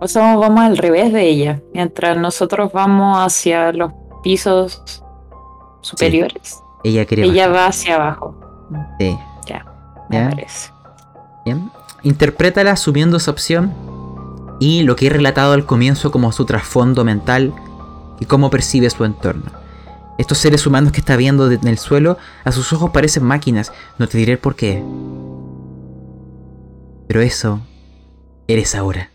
O 0.00 0.08
sea, 0.08 0.36
vamos 0.36 0.60
al 0.60 0.76
revés 0.76 1.12
de 1.12 1.22
ella. 1.22 1.60
Mientras 1.72 2.16
nosotros 2.18 2.72
vamos 2.72 3.18
hacia 3.18 3.72
los 3.72 3.92
pisos 4.22 5.02
superiores. 5.80 6.58
Ella 6.84 7.04
quiere 7.06 7.24
Ella 7.24 7.48
va 7.48 7.66
hacia 7.66 7.96
abajo. 7.96 8.34
Sí. 8.98 9.16
Ya, 10.10 10.18
me 10.18 10.24
¿Ya? 10.24 10.30
parece. 10.30 10.70
Bien. 11.44 11.70
Interprétala 12.02 12.72
asumiendo 12.72 13.16
esa 13.16 13.30
opción 13.30 13.72
y 14.60 14.82
lo 14.82 14.96
que 14.96 15.06
he 15.06 15.10
relatado 15.10 15.52
al 15.52 15.66
comienzo 15.66 16.10
como 16.10 16.32
su 16.32 16.44
trasfondo 16.44 17.04
mental 17.04 17.52
y 18.20 18.26
cómo 18.26 18.50
percibe 18.50 18.88
su 18.90 19.04
entorno. 19.04 19.50
Estos 20.18 20.38
seres 20.38 20.66
humanos 20.66 20.92
que 20.92 21.00
está 21.00 21.16
viendo 21.16 21.50
en 21.50 21.66
el 21.66 21.78
suelo, 21.78 22.16
a 22.44 22.52
sus 22.52 22.72
ojos 22.72 22.90
parecen 22.90 23.22
máquinas, 23.22 23.72
no 23.98 24.08
te 24.08 24.16
diré 24.16 24.32
el 24.32 24.38
por 24.38 24.56
qué. 24.56 24.82
Pero 27.06 27.20
eso 27.20 27.60
eres 28.48 28.74
ahora. 28.74 29.10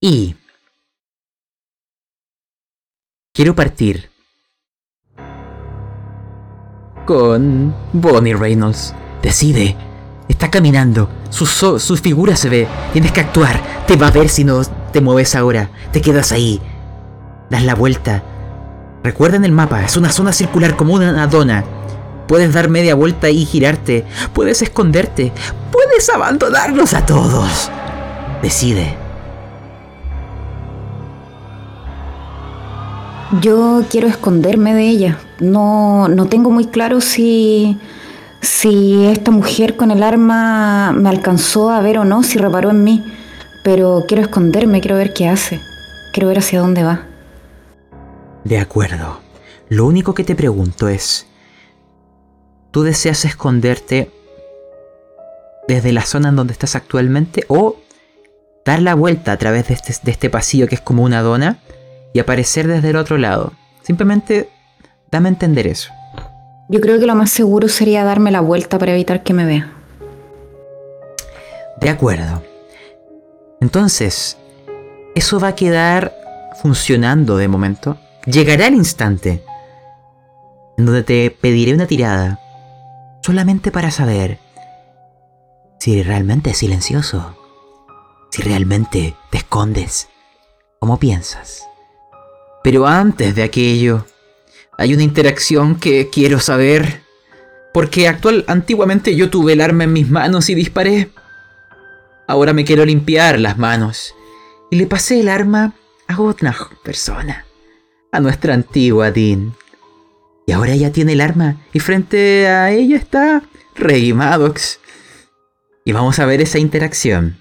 Y 0.00 0.36
quiero 3.32 3.54
partir 3.54 4.10
con 7.06 7.74
Bonnie 7.92 8.34
Reynolds. 8.34 8.94
Decide. 9.26 9.74
Está 10.28 10.52
caminando. 10.52 11.10
Su, 11.30 11.46
su 11.46 11.96
figura 11.96 12.36
se 12.36 12.48
ve. 12.48 12.68
Tienes 12.92 13.10
que 13.10 13.22
actuar. 13.22 13.60
Te 13.88 13.96
va 13.96 14.06
a 14.06 14.12
ver 14.12 14.28
si 14.28 14.44
no 14.44 14.62
te 14.92 15.00
mueves 15.00 15.34
ahora. 15.34 15.68
Te 15.90 16.00
quedas 16.00 16.30
ahí. 16.30 16.60
Das 17.50 17.64
la 17.64 17.74
vuelta. 17.74 18.22
Recuerda 19.02 19.34
en 19.36 19.44
el 19.44 19.50
mapa. 19.50 19.82
Es 19.82 19.96
una 19.96 20.12
zona 20.12 20.32
circular 20.32 20.76
como 20.76 20.94
una 20.94 21.26
dona. 21.26 21.64
Puedes 22.28 22.54
dar 22.54 22.68
media 22.68 22.94
vuelta 22.94 23.28
y 23.28 23.44
girarte. 23.44 24.04
Puedes 24.32 24.62
esconderte. 24.62 25.32
Puedes 25.72 26.08
abandonarnos 26.08 26.94
a 26.94 27.04
todos. 27.04 27.68
Decide. 28.42 28.94
Yo 33.40 33.82
quiero 33.90 34.06
esconderme 34.06 34.72
de 34.72 34.88
ella. 34.88 35.18
No, 35.40 36.06
no 36.06 36.26
tengo 36.26 36.52
muy 36.52 36.66
claro 36.66 37.00
si, 37.00 37.76
si 38.46 39.06
esta 39.06 39.30
mujer 39.30 39.76
con 39.76 39.90
el 39.90 40.02
arma 40.02 40.92
me 40.92 41.08
alcanzó 41.08 41.70
a 41.70 41.80
ver 41.80 41.98
o 41.98 42.04
no, 42.04 42.22
si 42.22 42.38
reparó 42.38 42.70
en 42.70 42.84
mí. 42.84 43.04
Pero 43.64 44.04
quiero 44.06 44.22
esconderme, 44.22 44.80
quiero 44.80 44.96
ver 44.96 45.12
qué 45.12 45.28
hace. 45.28 45.60
Quiero 46.12 46.28
ver 46.28 46.38
hacia 46.38 46.60
dónde 46.60 46.84
va. 46.84 47.06
De 48.44 48.58
acuerdo. 48.58 49.20
Lo 49.68 49.84
único 49.84 50.14
que 50.14 50.22
te 50.22 50.36
pregunto 50.36 50.88
es, 50.88 51.26
¿tú 52.70 52.84
deseas 52.84 53.24
esconderte 53.24 54.12
desde 55.66 55.92
la 55.92 56.02
zona 56.02 56.28
en 56.28 56.36
donde 56.36 56.52
estás 56.52 56.76
actualmente 56.76 57.44
o 57.48 57.76
dar 58.64 58.80
la 58.80 58.94
vuelta 58.94 59.32
a 59.32 59.36
través 59.36 59.66
de 59.66 59.74
este, 59.74 59.92
de 60.00 60.12
este 60.12 60.30
pasillo 60.30 60.68
que 60.68 60.76
es 60.76 60.80
como 60.80 61.02
una 61.02 61.22
dona 61.22 61.58
y 62.14 62.20
aparecer 62.20 62.68
desde 62.68 62.90
el 62.90 62.96
otro 62.96 63.18
lado? 63.18 63.52
Simplemente 63.82 64.48
dame 65.10 65.28
a 65.28 65.32
entender 65.32 65.66
eso. 65.66 65.90
Yo 66.68 66.80
creo 66.80 66.98
que 66.98 67.06
lo 67.06 67.14
más 67.14 67.30
seguro 67.30 67.68
sería 67.68 68.04
darme 68.04 68.30
la 68.30 68.40
vuelta 68.40 68.78
para 68.78 68.92
evitar 68.92 69.22
que 69.22 69.32
me 69.32 69.44
vea. 69.44 69.72
De 71.80 71.88
acuerdo. 71.88 72.42
Entonces, 73.60 74.36
eso 75.14 75.38
va 75.38 75.48
a 75.48 75.54
quedar 75.54 76.12
funcionando 76.60 77.36
de 77.36 77.48
momento. 77.48 77.98
Llegará 78.26 78.66
el 78.66 78.74
instante 78.74 79.44
en 80.76 80.86
donde 80.86 81.04
te 81.04 81.30
pediré 81.30 81.72
una 81.72 81.86
tirada 81.86 82.40
solamente 83.22 83.70
para 83.70 83.90
saber 83.90 84.38
si 85.78 86.02
realmente 86.02 86.50
es 86.50 86.58
silencioso, 86.58 87.36
si 88.30 88.42
realmente 88.42 89.14
te 89.30 89.38
escondes, 89.38 90.08
como 90.80 90.98
piensas. 90.98 91.62
Pero 92.64 92.86
antes 92.86 93.34
de 93.36 93.44
aquello, 93.44 94.04
hay 94.78 94.94
una 94.94 95.02
interacción 95.02 95.76
que 95.76 96.10
quiero 96.10 96.38
saber. 96.40 97.02
Porque 97.72 98.08
actual, 98.08 98.44
antiguamente 98.46 99.16
yo 99.16 99.30
tuve 99.30 99.52
el 99.52 99.60
arma 99.60 99.84
en 99.84 99.92
mis 99.92 100.08
manos 100.08 100.48
y 100.48 100.54
disparé. 100.54 101.10
Ahora 102.26 102.52
me 102.52 102.64
quiero 102.64 102.84
limpiar 102.84 103.38
las 103.38 103.58
manos. 103.58 104.14
Y 104.70 104.76
le 104.76 104.86
pasé 104.86 105.20
el 105.20 105.28
arma 105.28 105.74
a 106.08 106.20
otra 106.20 106.56
persona. 106.82 107.44
A 108.12 108.20
nuestra 108.20 108.54
antigua 108.54 109.10
Dean. 109.10 109.54
Y 110.46 110.52
ahora 110.52 110.72
ella 110.72 110.92
tiene 110.92 111.12
el 111.12 111.20
arma. 111.20 111.56
Y 111.72 111.80
frente 111.80 112.48
a 112.48 112.70
ella 112.72 112.96
está 112.96 113.42
Reggie 113.74 114.14
Maddox. 114.14 114.80
Y 115.84 115.92
vamos 115.92 116.18
a 116.18 116.26
ver 116.26 116.40
esa 116.40 116.58
interacción. 116.58 117.36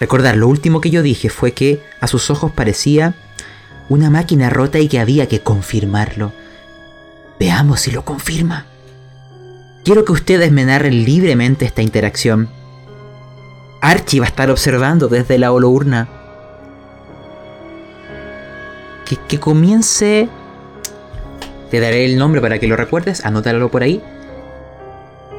Recordar, 0.00 0.36
lo 0.36 0.48
último 0.48 0.80
que 0.80 0.90
yo 0.90 1.02
dije 1.02 1.28
fue 1.28 1.52
que 1.52 1.80
a 2.00 2.06
sus 2.06 2.30
ojos 2.30 2.50
parecía 2.52 3.14
una 3.90 4.08
máquina 4.08 4.48
rota 4.48 4.78
y 4.78 4.88
que 4.88 5.00
había 5.00 5.26
que 5.26 5.40
confirmarlo. 5.40 6.32
Veamos 7.38 7.80
si 7.80 7.90
lo 7.90 8.04
confirma. 8.04 8.66
Quiero 9.84 10.04
que 10.04 10.12
ustedes 10.12 10.52
me 10.52 10.64
narren 10.64 11.04
libremente 11.04 11.64
esta 11.64 11.82
interacción. 11.82 12.48
Archie 13.82 14.20
va 14.20 14.26
a 14.26 14.28
estar 14.28 14.48
observando 14.48 15.08
desde 15.08 15.38
la 15.38 15.52
holourna. 15.52 16.08
Que, 19.04 19.16
que 19.16 19.40
comience. 19.40 20.28
Te 21.70 21.80
daré 21.80 22.04
el 22.04 22.16
nombre 22.16 22.40
para 22.40 22.60
que 22.60 22.68
lo 22.68 22.76
recuerdes, 22.76 23.24
anótalo 23.24 23.70
por 23.70 23.82
ahí. 23.82 24.00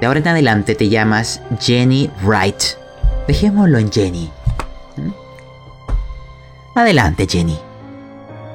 De 0.02 0.08
ahora 0.08 0.20
en 0.20 0.28
adelante 0.28 0.76
te 0.76 0.90
llamas 0.90 1.42
Jenny 1.62 2.10
Wright. 2.24 2.62
Dejémoslo 3.28 3.78
en 3.78 3.92
Jenny. 3.92 4.30
¿Mm? 4.98 5.12
Adelante, 6.76 7.28
Jenny. 7.30 7.58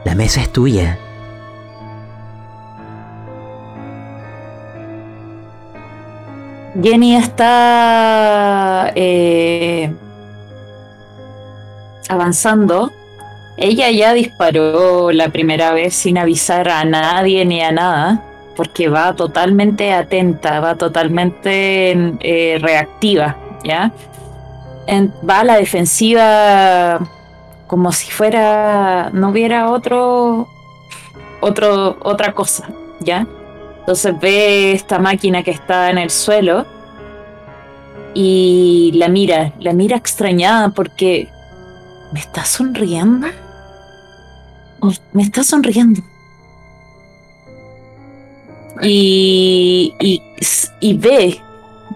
La 0.07 0.15
mesa 0.15 0.41
es 0.41 0.53
tuya. 0.53 0.97
Jenny 6.81 7.17
está 7.17 8.93
eh, 8.95 9.93
avanzando. 12.09 12.93
Ella 13.57 13.91
ya 13.91 14.13
disparó 14.13 15.11
la 15.11 15.31
primera 15.31 15.73
vez 15.73 15.95
sin 15.95 16.19
avisar 16.19 16.69
a 16.69 16.85
nadie 16.85 17.45
ni 17.45 17.61
a 17.63 17.73
nada, 17.73 18.23
porque 18.55 18.89
va 18.89 19.13
totalmente 19.17 19.93
atenta, 19.93 20.61
va 20.61 20.77
totalmente 20.77 22.15
eh, 22.21 22.59
reactiva, 22.61 23.37
¿ya? 23.65 23.91
Va 25.29 25.41
a 25.41 25.45
la 25.45 25.57
defensiva 25.57 27.01
como 27.67 27.93
si 27.93 28.11
fuera, 28.11 29.11
no 29.13 29.31
hubiera 29.31 29.71
otro, 29.71 30.49
otro, 31.41 31.99
otra 32.03 32.33
cosa, 32.33 32.69
¿ya? 33.01 33.27
Entonces 33.81 34.19
ve 34.21 34.73
esta 34.73 34.99
máquina 34.99 35.43
que 35.43 35.51
está 35.53 35.91
en 35.91 35.99
el 35.99 36.11
suelo 36.11 36.67
y 38.15 38.93
la 38.95 39.09
mira, 39.09 39.53
la 39.61 39.73
mira 39.73 39.97
extrañada 39.97 40.71
porque 40.71 41.29
¿me 42.13 42.21
está 42.21 42.45
sonriendo? 42.45 43.29
¿Me 45.13 45.23
está 45.23 45.43
sonriendo? 45.45 46.01
y, 48.83 49.95
y, 50.81 50.95
ve, 50.95 51.41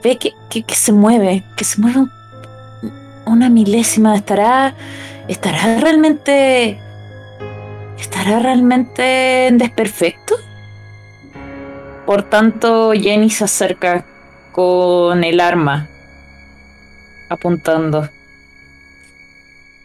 ve 0.02 0.16
que, 0.16 0.32
que, 0.48 0.62
que 0.62 0.74
se 0.74 0.92
mueve, 0.92 1.44
que 1.56 1.64
se 1.64 1.80
mueve 1.80 2.00
un- 2.00 2.10
una 3.26 3.48
milésima. 3.50 4.16
¿Estará, 4.16 4.74
estará 5.30 5.78
realmente, 5.78 6.78
estará 7.98 8.40
realmente 8.40 9.46
en 9.46 9.58
desperfecto? 9.58 10.34
Por 12.04 12.24
tanto, 12.24 12.92
Jenny 12.92 13.30
se 13.30 13.44
acerca 13.44 14.04
con 14.52 15.22
el 15.22 15.38
arma, 15.38 15.88
apuntando, 17.28 18.08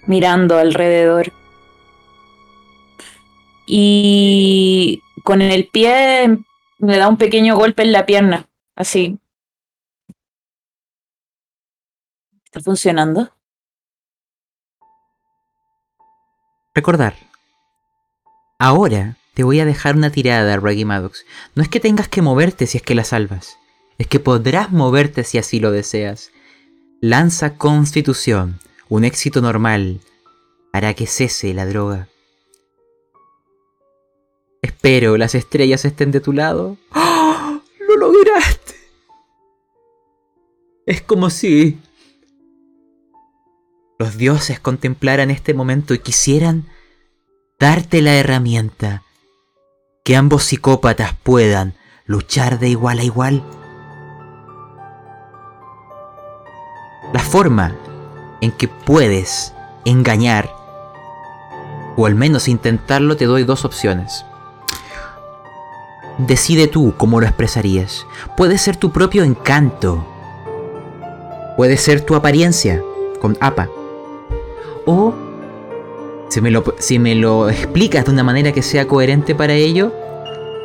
mirando 0.07 0.57
alrededor. 0.57 1.31
Y 3.67 5.01
con 5.23 5.41
el 5.41 5.67
pie 5.67 6.39
me 6.79 6.97
da 6.97 7.07
un 7.07 7.17
pequeño 7.17 7.55
golpe 7.55 7.83
en 7.83 7.91
la 7.91 8.05
pierna, 8.05 8.47
así. 8.75 9.19
¿Está 12.45 12.61
funcionando? 12.61 13.31
Recordar. 16.75 17.15
Ahora 18.59 19.15
te 19.33 19.43
voy 19.43 19.61
a 19.61 19.65
dejar 19.65 19.95
una 19.95 20.11
tirada, 20.11 20.57
Reggie 20.57 20.83
Maddox. 20.83 21.25
No 21.55 21.63
es 21.63 21.69
que 21.69 21.79
tengas 21.79 22.09
que 22.09 22.21
moverte 22.21 22.67
si 22.67 22.77
es 22.77 22.83
que 22.83 22.95
la 22.95 23.05
salvas. 23.05 23.57
Es 23.97 24.07
que 24.07 24.19
podrás 24.19 24.73
moverte 24.73 25.23
si 25.23 25.37
así 25.37 25.61
lo 25.61 25.71
deseas. 25.71 26.31
Lanza 26.99 27.57
Constitución. 27.57 28.59
Un 28.89 29.05
éxito 29.05 29.41
normal 29.41 30.01
hará 30.73 30.93
que 30.93 31.07
cese 31.07 31.53
la 31.53 31.65
droga. 31.65 32.09
Espero 34.61 35.15
las 35.15 35.33
estrellas 35.33 35.85
estén 35.85 36.11
de 36.11 36.19
tu 36.19 36.33
lado. 36.33 36.77
¡Oh! 36.93 37.61
¡Lo 37.87 37.95
lograste! 37.95 38.75
Es 40.85 41.01
como 41.01 41.29
si 41.29 41.79
los 43.97 44.17
dioses 44.17 44.59
contemplaran 44.59 45.31
este 45.31 45.53
momento 45.53 45.93
y 45.93 45.99
quisieran 45.99 46.65
darte 47.59 48.01
la 48.01 48.15
herramienta 48.15 49.03
que 50.03 50.15
ambos 50.15 50.43
psicópatas 50.43 51.13
puedan 51.23 51.73
luchar 52.05 52.59
de 52.59 52.69
igual 52.69 52.99
a 52.99 53.03
igual. 53.03 53.43
La 57.13 57.21
forma 57.21 57.75
en 58.41 58.51
que 58.51 58.67
puedes 58.67 59.53
engañar, 59.85 60.53
o 61.95 62.05
al 62.05 62.15
menos 62.15 62.47
intentarlo, 62.47 63.15
te 63.15 63.25
doy 63.25 63.43
dos 63.43 63.63
opciones. 63.63 64.25
Decide 66.17 66.67
tú 66.67 66.93
cómo 66.97 67.19
lo 67.19 67.25
expresarías. 67.25 68.05
Puede 68.37 68.57
ser 68.57 68.77
tu 68.77 68.91
propio 68.91 69.23
encanto. 69.23 70.05
Puede 71.57 71.77
ser 71.77 72.01
tu 72.01 72.15
apariencia, 72.15 72.81
con 73.21 73.37
APA. 73.39 73.69
O 74.85 75.13
si 76.29 76.41
me, 76.41 76.51
lo, 76.51 76.63
si 76.79 76.99
me 76.99 77.15
lo 77.15 77.49
explicas 77.49 78.05
de 78.05 78.11
una 78.11 78.23
manera 78.23 78.51
que 78.51 78.61
sea 78.61 78.87
coherente 78.87 79.35
para 79.35 79.53
ello, 79.53 79.91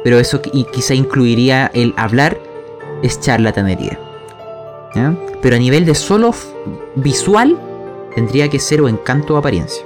pero 0.04 0.18
eso 0.18 0.40
qui- 0.42 0.68
quizá 0.70 0.94
incluiría 0.94 1.70
el 1.74 1.94
hablar, 1.96 2.38
es 3.02 3.20
charlatanería. 3.20 3.98
¿ya? 4.94 5.14
Pero 5.42 5.56
a 5.56 5.58
nivel 5.58 5.84
de 5.84 5.94
solo 5.94 6.34
visual, 6.96 7.58
tendría 8.14 8.48
que 8.48 8.58
ser 8.58 8.80
o 8.80 8.88
encanto 8.88 9.34
o 9.34 9.36
apariencia. 9.36 9.84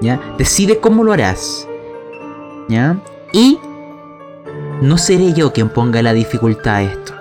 ¿ya? 0.00 0.20
Decide 0.38 0.78
cómo 0.78 1.02
lo 1.04 1.12
harás. 1.12 1.66
¿ya? 2.68 2.96
Y 3.32 3.58
no 4.80 4.98
seré 4.98 5.32
yo 5.32 5.52
quien 5.52 5.68
ponga 5.70 6.02
la 6.02 6.12
dificultad 6.12 6.76
a 6.76 6.82
esto. 6.82 7.12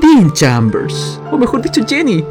Dean 0.00 0.32
Chambers, 0.32 1.20
o 1.32 1.36
mejor 1.38 1.60
dicho 1.62 1.80
Jenny. 1.86 2.24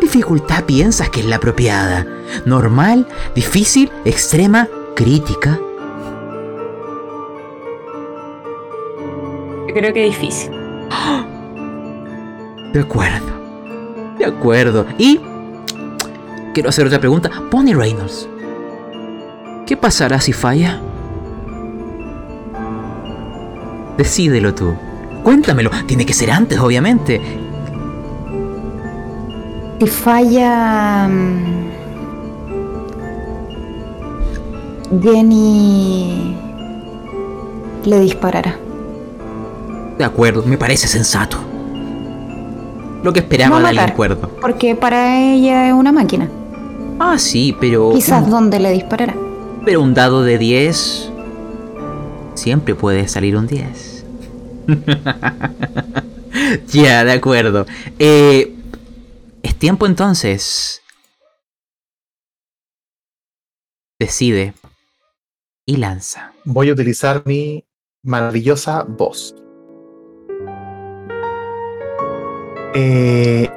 ¿Cuál 0.00 0.12
dificultad 0.12 0.64
piensas 0.64 1.10
que 1.10 1.20
es 1.20 1.26
la 1.26 1.36
apropiada? 1.36 2.06
¿Normal? 2.46 3.06
¿Difícil? 3.34 3.92
¿Extrema? 4.06 4.66
¿Crítica? 4.96 5.60
Yo 9.68 9.74
creo 9.74 9.92
que 9.92 10.04
difícil. 10.04 10.52
De 12.72 12.80
acuerdo. 12.80 13.26
De 14.18 14.24
acuerdo. 14.24 14.86
Y... 14.96 15.20
Quiero 16.54 16.70
hacer 16.70 16.86
otra 16.86 16.98
pregunta. 16.98 17.30
Pony 17.50 17.74
Reynolds. 17.74 18.26
¿Qué 19.66 19.76
pasará 19.76 20.18
si 20.18 20.32
falla? 20.32 20.80
Decídelo 23.98 24.54
tú. 24.54 24.74
Cuéntamelo. 25.22 25.70
Tiene 25.86 26.06
que 26.06 26.14
ser 26.14 26.30
antes, 26.30 26.58
obviamente. 26.58 27.20
Si 29.80 29.86
falla. 29.86 31.08
mm, 31.08 31.70
Jenny 35.02 36.36
le 37.84 38.00
disparará. 38.00 38.56
De 39.96 40.04
acuerdo, 40.04 40.42
me 40.44 40.58
parece 40.58 40.86
sensato. 40.86 41.38
Lo 43.02 43.12
que 43.14 43.20
esperaba 43.20 43.56
No 43.58 43.62
matar. 43.62 43.90
acuerdo. 43.90 44.28
Porque 44.40 44.74
para 44.74 45.18
ella 45.18 45.68
es 45.68 45.72
una 45.72 45.92
máquina. 45.92 46.28
Ah, 46.98 47.18
sí, 47.18 47.56
pero. 47.58 47.92
Quizás 47.94 48.24
un- 48.24 48.30
donde 48.30 48.60
le 48.60 48.72
disparará. 48.72 49.14
Pero 49.64 49.80
un 49.80 49.94
dado 49.94 50.22
de 50.22 50.36
10. 50.36 51.10
Siempre 52.34 52.74
puede 52.74 53.08
salir 53.08 53.34
un 53.36 53.46
10. 53.46 54.04
ya, 56.72 57.04
de 57.04 57.12
acuerdo. 57.12 57.64
Eh, 57.98 58.54
tiempo 59.60 59.86
entonces. 59.86 60.82
Decide. 64.00 64.54
Y 65.66 65.76
lanza. 65.76 66.32
Voy 66.44 66.70
a 66.70 66.72
utilizar 66.72 67.22
mi 67.26 67.64
maravillosa 68.02 68.82
voz. 68.82 69.36
Eh, 72.74 73.48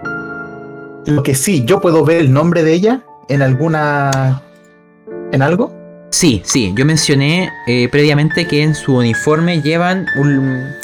lo 1.05 1.23
que 1.23 1.33
sí, 1.33 1.63
yo 1.65 1.79
puedo 1.79 2.03
ver 2.03 2.17
el 2.17 2.31
nombre 2.33 2.61
de 2.63 2.73
ella 2.73 3.05
en 3.29 3.41
alguna. 3.41 4.43
¿En 5.31 5.41
algo? 5.41 5.73
Sí, 6.11 6.41
sí, 6.45 6.73
yo 6.75 6.85
mencioné 6.85 7.49
eh, 7.65 7.87
previamente 7.89 8.45
que 8.47 8.61
en 8.61 8.75
su 8.75 8.97
uniforme 8.97 9.61
llevan 9.61 10.05
un- 10.17 10.75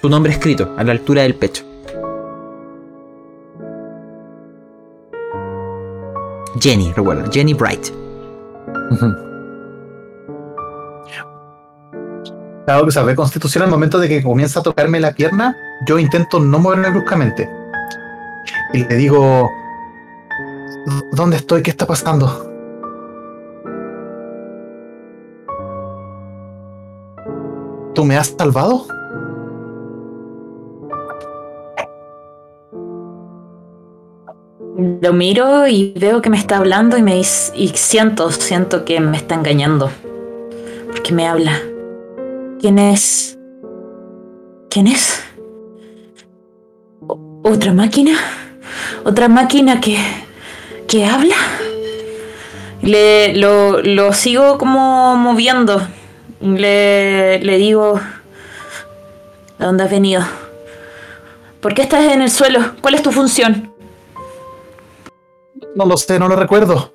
su 0.00 0.08
nombre 0.08 0.32
escrito 0.32 0.74
a 0.76 0.82
la 0.82 0.92
altura 0.92 1.22
del 1.22 1.36
pecho. 1.36 1.64
Jenny, 6.60 6.92
recuerda, 6.92 7.30
Jenny 7.32 7.54
Bright. 7.54 7.88
Dado 12.66 12.84
que 12.84 12.90
saber 12.90 13.14
constitución 13.14 13.64
al 13.64 13.70
momento 13.70 13.98
de 13.98 14.08
que 14.08 14.22
comienza 14.22 14.60
a 14.60 14.62
tocarme 14.62 14.98
la 14.98 15.12
pierna, 15.12 15.56
yo 15.86 15.98
intento 15.98 16.40
no 16.40 16.58
moverme 16.58 16.90
bruscamente. 16.90 17.48
Y 18.72 18.84
le 18.84 18.96
digo, 18.96 19.50
¿dónde 21.12 21.36
estoy? 21.36 21.62
¿Qué 21.62 21.70
está 21.70 21.86
pasando? 21.86 22.52
¿Tú 27.94 28.04
me 28.04 28.16
has 28.16 28.34
salvado? 28.36 28.86
Lo 34.78 35.14
miro 35.14 35.66
y 35.66 35.94
veo 35.96 36.20
que 36.20 36.28
me 36.28 36.36
está 36.36 36.58
hablando 36.58 36.98
y 36.98 37.02
me 37.02 37.14
dice, 37.14 37.50
y 37.56 37.68
siento, 37.68 38.30
siento 38.30 38.84
que 38.84 39.00
me 39.00 39.16
está 39.16 39.34
engañando. 39.34 39.90
Porque 40.90 41.14
me 41.14 41.26
habla. 41.26 41.58
¿Quién 42.60 42.78
es? 42.78 43.38
¿Quién 44.68 44.86
es? 44.86 45.22
¿Otra 47.42 47.72
máquina? 47.72 48.18
¿Otra 49.04 49.28
máquina 49.28 49.80
que, 49.80 49.96
que 50.86 51.06
habla? 51.06 51.36
Le, 52.82 53.34
lo, 53.34 53.80
lo 53.80 54.12
sigo 54.12 54.58
como 54.58 55.16
moviendo. 55.16 55.80
Le, 56.42 57.38
le 57.38 57.56
digo, 57.56 57.98
¿a 59.58 59.64
dónde 59.64 59.84
has 59.84 59.90
venido? 59.90 60.22
¿Por 61.60 61.72
qué 61.72 61.80
estás 61.80 62.12
en 62.12 62.20
el 62.20 62.30
suelo? 62.30 62.72
¿Cuál 62.82 62.94
es 62.94 63.02
tu 63.02 63.10
función? 63.10 63.75
No 65.74 65.84
lo 65.86 65.96
sé, 65.96 66.18
no 66.18 66.28
lo 66.28 66.36
recuerdo. 66.36 66.92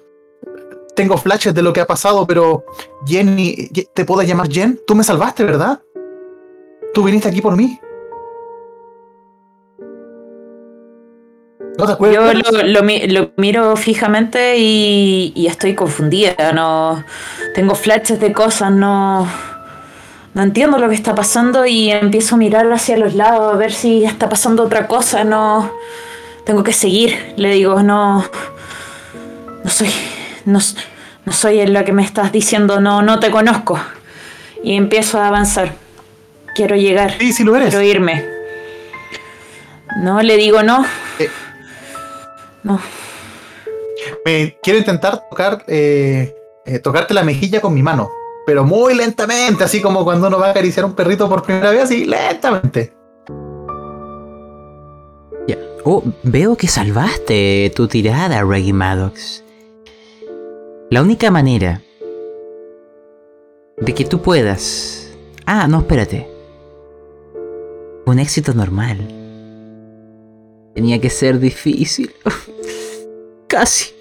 Tengo 0.95 1.17
flashes 1.17 1.53
de 1.53 1.61
lo 1.61 1.71
que 1.73 1.81
ha 1.81 1.87
pasado, 1.87 2.27
pero 2.27 2.65
Jenny, 3.05 3.69
¿te 3.93 4.05
puedo 4.05 4.21
llamar 4.23 4.49
Jen? 4.49 4.79
Tú 4.85 4.93
me 4.95 5.03
salvaste, 5.03 5.43
¿verdad? 5.43 5.81
Tú 6.93 7.03
viniste 7.03 7.29
aquí 7.29 7.41
por 7.41 7.55
mí. 7.55 7.79
¿No 11.77 11.85
te 11.85 11.93
acuerdas? 11.93 12.33
Yo 12.43 12.51
lo, 12.51 12.63
lo 12.67 12.83
mi- 12.83 13.07
lo 13.07 13.31
miro 13.37 13.75
fijamente 13.75 14.57
y, 14.57 15.31
y 15.35 15.47
estoy 15.47 15.73
confundida. 15.73 16.51
No 16.53 17.03
tengo 17.55 17.73
flashes 17.75 18.19
de 18.19 18.33
cosas, 18.33 18.71
no, 18.71 19.25
no 20.33 20.41
entiendo 20.43 20.77
lo 20.77 20.89
que 20.89 20.95
está 20.95 21.15
pasando 21.15 21.65
y 21.65 21.89
empiezo 21.89 22.35
a 22.35 22.37
mirar 22.37 22.71
hacia 22.71 22.97
los 22.97 23.15
lados 23.15 23.53
a 23.53 23.57
ver 23.57 23.71
si 23.71 24.03
está 24.03 24.27
pasando 24.29 24.63
otra 24.63 24.87
cosa. 24.87 25.23
No, 25.23 25.71
tengo 26.45 26.63
que 26.63 26.73
seguir. 26.73 27.33
Le 27.37 27.53
digo, 27.53 27.81
no, 27.83 28.25
no 29.63 29.69
soy, 29.69 29.89
no, 30.45 30.59
no 31.25 31.33
soy 31.33 31.59
en 31.59 31.73
la 31.73 31.85
que 31.85 31.93
me 31.93 32.03
estás 32.03 32.31
diciendo, 32.31 32.79
no, 32.79 33.01
no 33.01 33.19
te 33.19 33.31
conozco. 33.31 33.79
Y 34.63 34.75
empiezo 34.75 35.19
a 35.19 35.27
avanzar. 35.27 35.73
Quiero 36.55 36.75
llegar. 36.75 37.15
Sí, 37.19 37.33
sí 37.33 37.43
lo 37.43 37.55
eres. 37.55 37.69
Quiero 37.69 37.83
irme. 37.83 38.25
No, 39.97 40.21
le 40.21 40.37
digo 40.37 40.63
no. 40.63 40.85
Eh. 41.19 41.29
No. 42.63 42.79
Me 44.25 44.57
quiero 44.61 44.79
intentar 44.79 45.23
tocar, 45.29 45.63
eh, 45.67 46.35
eh, 46.65 46.79
tocarte 46.79 47.13
la 47.13 47.23
mejilla 47.23 47.61
con 47.61 47.73
mi 47.73 47.83
mano, 47.83 48.09
pero 48.45 48.63
muy 48.63 48.93
lentamente, 48.93 49.63
así 49.63 49.81
como 49.81 50.03
cuando 50.03 50.27
uno 50.27 50.39
va 50.39 50.47
a 50.47 50.51
acariciar 50.51 50.83
a 50.83 50.87
un 50.87 50.95
perrito 50.95 51.27
por 51.27 51.43
primera 51.43 51.71
vez, 51.71 51.83
así 51.83 52.05
lentamente. 52.05 53.00
Oh, 55.83 56.03
veo 56.21 56.55
que 56.57 56.67
salvaste 56.67 57.71
tu 57.75 57.87
tirada, 57.87 58.43
Reggie 58.43 58.71
Maddox. 58.71 59.43
La 60.91 61.01
única 61.01 61.31
manera 61.31 61.81
de 63.77 63.93
que 63.93 64.05
tú 64.05 64.21
puedas... 64.21 65.11
Ah, 65.47 65.67
no, 65.67 65.79
espérate. 65.79 66.27
Un 68.05 68.19
éxito 68.19 68.53
normal. 68.53 68.99
Tenía 70.75 71.01
que 71.01 71.09
ser 71.09 71.39
difícil. 71.39 72.13
Casi. 73.47 73.95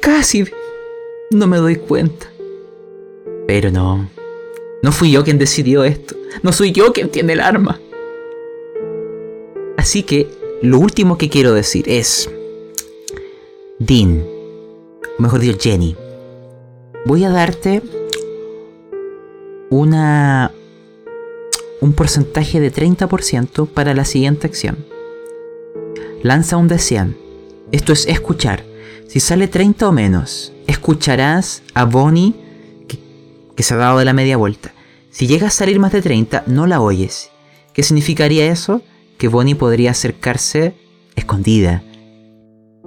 Casi. 0.00 0.44
No 1.30 1.46
me 1.46 1.58
doy 1.58 1.76
cuenta. 1.76 2.26
Pero 3.46 3.70
no. 3.70 4.10
No 4.82 4.90
fui 4.90 5.12
yo 5.12 5.22
quien 5.22 5.38
decidió 5.38 5.84
esto. 5.84 6.16
No 6.42 6.50
soy 6.50 6.72
yo 6.72 6.92
quien 6.92 7.08
tiene 7.08 7.34
el 7.34 7.40
arma. 7.40 7.78
Así 9.76 10.02
que 10.02 10.28
lo 10.62 10.78
último 10.78 11.18
que 11.18 11.28
quiero 11.28 11.52
decir 11.52 11.88
es... 11.88 12.30
Dean. 13.78 14.24
Mejor 15.18 15.40
dicho, 15.40 15.58
Jenny. 15.60 15.96
Voy 17.04 17.24
a 17.24 17.30
darte 17.30 17.82
una 19.70 20.52
un 21.80 21.92
porcentaje 21.94 22.60
de 22.60 22.72
30% 22.72 23.68
para 23.68 23.92
la 23.92 24.04
siguiente 24.04 24.46
acción. 24.46 24.86
Lanza 26.22 26.56
un 26.56 26.68
de 26.68 26.78
100. 26.78 27.16
Esto 27.72 27.92
es 27.92 28.06
escuchar. 28.06 28.64
Si 29.08 29.18
sale 29.18 29.48
30 29.48 29.88
o 29.88 29.92
menos, 29.92 30.52
escucharás 30.68 31.62
a 31.74 31.84
Bonnie 31.84 32.34
que, 32.86 33.00
que 33.56 33.62
se 33.64 33.74
ha 33.74 33.78
dado 33.78 33.98
de 33.98 34.04
la 34.04 34.12
media 34.12 34.36
vuelta. 34.36 34.72
Si 35.10 35.26
llega 35.26 35.48
a 35.48 35.50
salir 35.50 35.80
más 35.80 35.90
de 35.90 36.02
30, 36.02 36.44
no 36.46 36.68
la 36.68 36.80
oyes. 36.80 37.30
¿Qué 37.72 37.82
significaría 37.82 38.46
eso? 38.46 38.80
Que 39.18 39.28
Bonnie 39.28 39.54
podría 39.54 39.92
acercarse 39.92 40.74
escondida. 41.14 41.82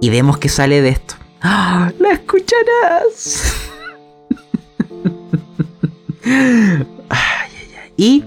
Y 0.00 0.10
vemos 0.10 0.38
que 0.38 0.48
sale 0.48 0.82
de 0.82 0.90
esto. 0.90 1.14
¡Ah! 1.40 1.92
¡La 1.98 2.12
escucharás! 2.12 3.54
Ay, 6.28 6.82
ay, 7.08 7.70
ay. 7.80 7.92
Y 7.96 8.24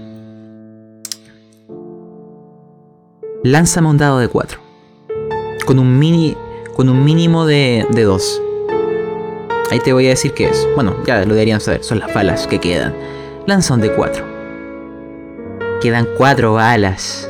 lánzame 3.44 3.88
un 3.88 3.98
dado 3.98 4.18
de 4.18 4.28
4. 4.28 4.58
Con 5.66 5.78
un 5.78 5.98
mini. 5.98 6.36
Con 6.74 6.88
un 6.88 7.04
mínimo 7.04 7.46
de, 7.46 7.86
de 7.90 8.02
2. 8.04 8.42
Ahí 9.70 9.80
te 9.80 9.92
voy 9.92 10.06
a 10.06 10.10
decir 10.10 10.32
qué 10.32 10.48
es. 10.48 10.66
Bueno, 10.74 10.96
ya 11.04 11.24
lo 11.24 11.34
deberían 11.34 11.60
saber. 11.60 11.84
Son 11.84 11.98
las 11.98 12.12
balas 12.12 12.46
que 12.46 12.58
quedan. 12.58 12.94
Lanza 13.46 13.74
un 13.74 13.80
de 13.80 13.92
4. 13.92 14.24
Quedan 15.80 16.08
4 16.16 16.54
balas. 16.54 17.29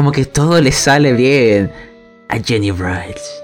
Como 0.00 0.12
que 0.12 0.24
todo 0.24 0.58
le 0.62 0.72
sale 0.72 1.12
bien 1.12 1.70
a 2.30 2.38
Jenny 2.38 2.70
Brides. 2.70 3.42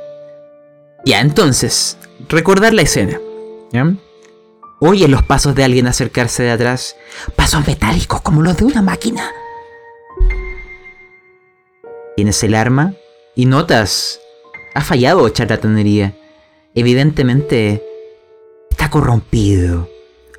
Ya, 1.05 1.21
entonces, 1.21 1.99
recordar 2.31 2.73
la 2.73 2.81
escena. 2.81 3.21
¿Ya? 3.73 3.95
Oye 4.81 5.07
los 5.07 5.23
pasos 5.23 5.55
de 5.55 5.64
alguien 5.64 5.87
acercarse 5.87 6.45
de 6.45 6.53
atrás. 6.53 6.97
Pasos 7.35 7.66
metálicos 7.66 8.23
como 8.23 8.40
los 8.40 8.57
de 8.57 8.64
una 8.64 8.81
máquina. 8.81 9.31
Tienes 12.16 12.42
el 12.42 12.55
arma 12.55 12.95
y 13.35 13.45
notas. 13.45 14.19
Ha 14.75 14.81
fallado 14.81 15.29
charlatanería. 15.29 16.14
Evidentemente 16.75 17.85
está 18.71 18.88
corrompido. 18.88 19.90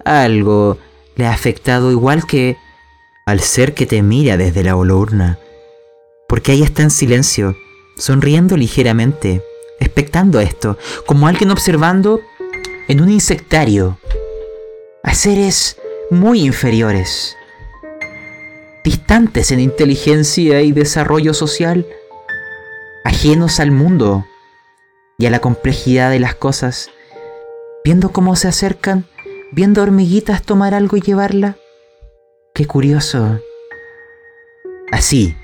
Algo 0.03 0.79
le 1.15 1.27
ha 1.27 1.31
afectado 1.31 1.91
igual 1.91 2.25
que 2.25 2.57
al 3.27 3.39
ser 3.39 3.75
que 3.75 3.85
te 3.85 4.01
mira 4.01 4.35
desde 4.35 4.63
la 4.63 4.75
urna. 4.75 5.37
Porque 6.27 6.51
ahí 6.51 6.61
está 6.61 6.83
en 6.83 6.91
silencio, 6.91 7.55
sonriendo 7.95 8.57
ligeramente, 8.57 9.41
expectando 9.79 10.39
esto, 10.39 10.77
como 11.05 11.27
alguien 11.27 11.51
observando 11.51 12.21
en 12.87 13.01
un 13.01 13.09
insectario 13.09 13.97
a 15.03 15.13
seres 15.13 15.77
muy 16.11 16.41
inferiores, 16.41 17.35
distantes 18.83 19.51
en 19.51 19.59
inteligencia 19.59 20.61
y 20.61 20.71
desarrollo 20.71 21.33
social, 21.33 21.85
ajenos 23.05 23.59
al 23.59 23.71
mundo 23.71 24.25
y 25.17 25.25
a 25.25 25.29
la 25.29 25.39
complejidad 25.39 26.11
de 26.11 26.19
las 26.19 26.35
cosas, 26.35 26.89
viendo 27.83 28.11
cómo 28.11 28.35
se 28.35 28.47
acercan, 28.47 29.05
viendo 29.51 29.81
hormiguitas 29.81 30.43
tomar 30.43 30.73
algo 30.73 30.97
y 30.97 31.01
llevarla. 31.01 31.57
Qué 32.53 32.65
curioso. 32.65 33.39
Así, 34.91 35.35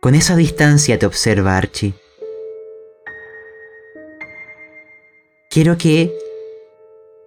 con 0.00 0.14
esa 0.14 0.36
distancia 0.36 0.98
te 0.98 1.06
observa 1.06 1.56
Archie. 1.56 1.94
Quiero 5.50 5.76
que 5.76 6.12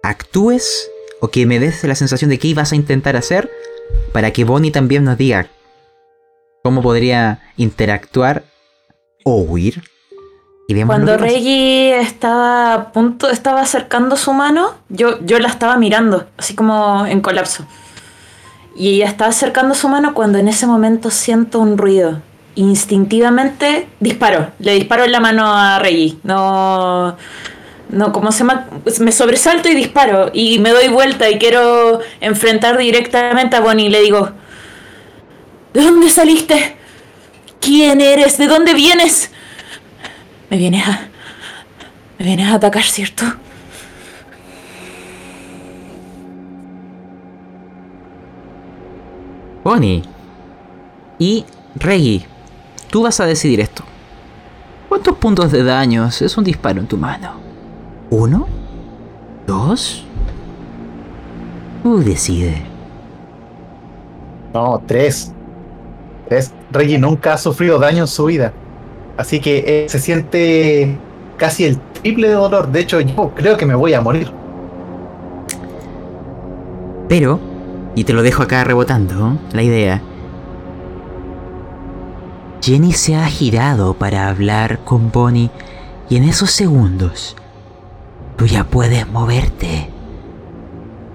actúes 0.02 0.90
o 1.20 1.28
que 1.28 1.46
me 1.46 1.58
des 1.58 1.84
la 1.84 1.94
sensación 1.94 2.30
de 2.30 2.38
qué 2.38 2.48
ibas 2.48 2.72
a 2.72 2.76
intentar 2.76 3.16
hacer 3.16 3.50
para 4.12 4.30
que 4.32 4.44
Bonnie 4.44 4.70
también 4.70 5.04
nos 5.04 5.18
diga 5.18 5.48
cómo 6.62 6.82
podría 6.82 7.40
interactuar 7.56 8.44
o 9.24 9.42
huir. 9.42 9.82
Y 10.68 10.74
vemos 10.74 10.94
Cuando. 10.94 11.16
Reggie 11.16 11.98
estaba 12.00 12.74
a 12.74 12.92
punto, 12.92 13.28
estaba 13.28 13.60
acercando 13.60 14.16
su 14.16 14.32
mano, 14.32 14.74
yo, 14.88 15.20
yo 15.24 15.38
la 15.40 15.48
estaba 15.48 15.76
mirando, 15.76 16.26
así 16.36 16.54
como 16.54 17.04
en 17.04 17.20
colapso. 17.20 17.66
Y 18.74 18.94
ella 18.94 19.06
estaba 19.06 19.30
acercando 19.30 19.74
su 19.74 19.88
mano 19.88 20.14
cuando 20.14 20.38
en 20.38 20.48
ese 20.48 20.66
momento 20.66 21.10
siento 21.10 21.58
un 21.58 21.76
ruido. 21.76 22.22
Instintivamente 22.54 23.88
disparo, 23.98 24.52
le 24.58 24.74
disparo 24.74 25.04
en 25.04 25.12
la 25.12 25.20
mano 25.20 25.44
a 25.46 25.78
Reggie. 25.78 26.18
No, 26.22 27.16
no, 27.88 28.12
como 28.12 28.30
se 28.30 28.44
Pues 28.84 29.00
me 29.00 29.10
sobresalto 29.10 29.68
y 29.68 29.74
disparo 29.74 30.30
y 30.34 30.58
me 30.58 30.70
doy 30.70 30.88
vuelta 30.88 31.30
y 31.30 31.38
quiero 31.38 32.00
enfrentar 32.20 32.76
directamente 32.76 33.56
a 33.56 33.60
Bonnie 33.60 33.86
y 33.86 33.90
le 33.90 34.02
digo, 34.02 34.30
¿de 35.72 35.82
dónde 35.82 36.10
saliste? 36.10 36.76
¿Quién 37.60 38.00
eres? 38.00 38.36
¿De 38.36 38.46
dónde 38.48 38.74
vienes? 38.74 39.30
Me 40.50 40.58
vienes 40.58 40.86
a, 40.86 41.08
me 42.18 42.24
vienes 42.26 42.50
a 42.50 42.54
atacar, 42.54 42.82
¿cierto? 42.82 43.24
Bonnie. 49.64 50.02
Y 51.18 51.44
Reggie, 51.76 52.26
tú 52.92 53.02
vas 53.02 53.18
a 53.20 53.26
decidir 53.26 53.58
esto. 53.58 53.82
¿Cuántos 54.90 55.16
puntos 55.16 55.50
de 55.50 55.64
daños 55.64 56.20
es 56.20 56.36
un 56.36 56.44
disparo 56.44 56.78
en 56.78 56.86
tu 56.86 56.98
mano? 56.98 57.32
¿Uno? 58.10 58.46
¿Dos? 59.46 60.04
Tú 61.82 62.04
decide. 62.04 62.62
No, 64.52 64.82
tres. 64.86 65.32
Tres. 66.28 66.52
Reggie 66.70 66.98
nunca 66.98 67.32
ha 67.32 67.38
sufrido 67.38 67.78
daño 67.78 68.02
en 68.02 68.06
su 68.06 68.26
vida. 68.26 68.52
Así 69.16 69.40
que 69.40 69.84
eh, 69.84 69.88
se 69.88 69.98
siente 69.98 70.98
casi 71.38 71.64
el 71.64 71.78
triple 72.02 72.28
de 72.28 72.34
dolor. 72.34 72.70
De 72.70 72.80
hecho, 72.80 73.00
yo 73.00 73.32
creo 73.34 73.56
que 73.56 73.64
me 73.64 73.74
voy 73.74 73.94
a 73.94 74.02
morir. 74.02 74.30
Pero, 77.08 77.40
y 77.94 78.04
te 78.04 78.12
lo 78.12 78.22
dejo 78.22 78.42
acá 78.42 78.64
rebotando, 78.64 79.38
la 79.52 79.62
idea. 79.62 80.02
Jenny 82.62 82.92
se 82.92 83.16
ha 83.16 83.26
girado 83.26 83.94
para 83.94 84.28
hablar 84.28 84.84
con 84.84 85.10
Bonnie 85.10 85.50
y 86.08 86.14
en 86.14 86.22
esos 86.22 86.52
segundos 86.52 87.34
tú 88.36 88.46
ya 88.46 88.62
puedes 88.62 89.08
moverte. 89.08 89.90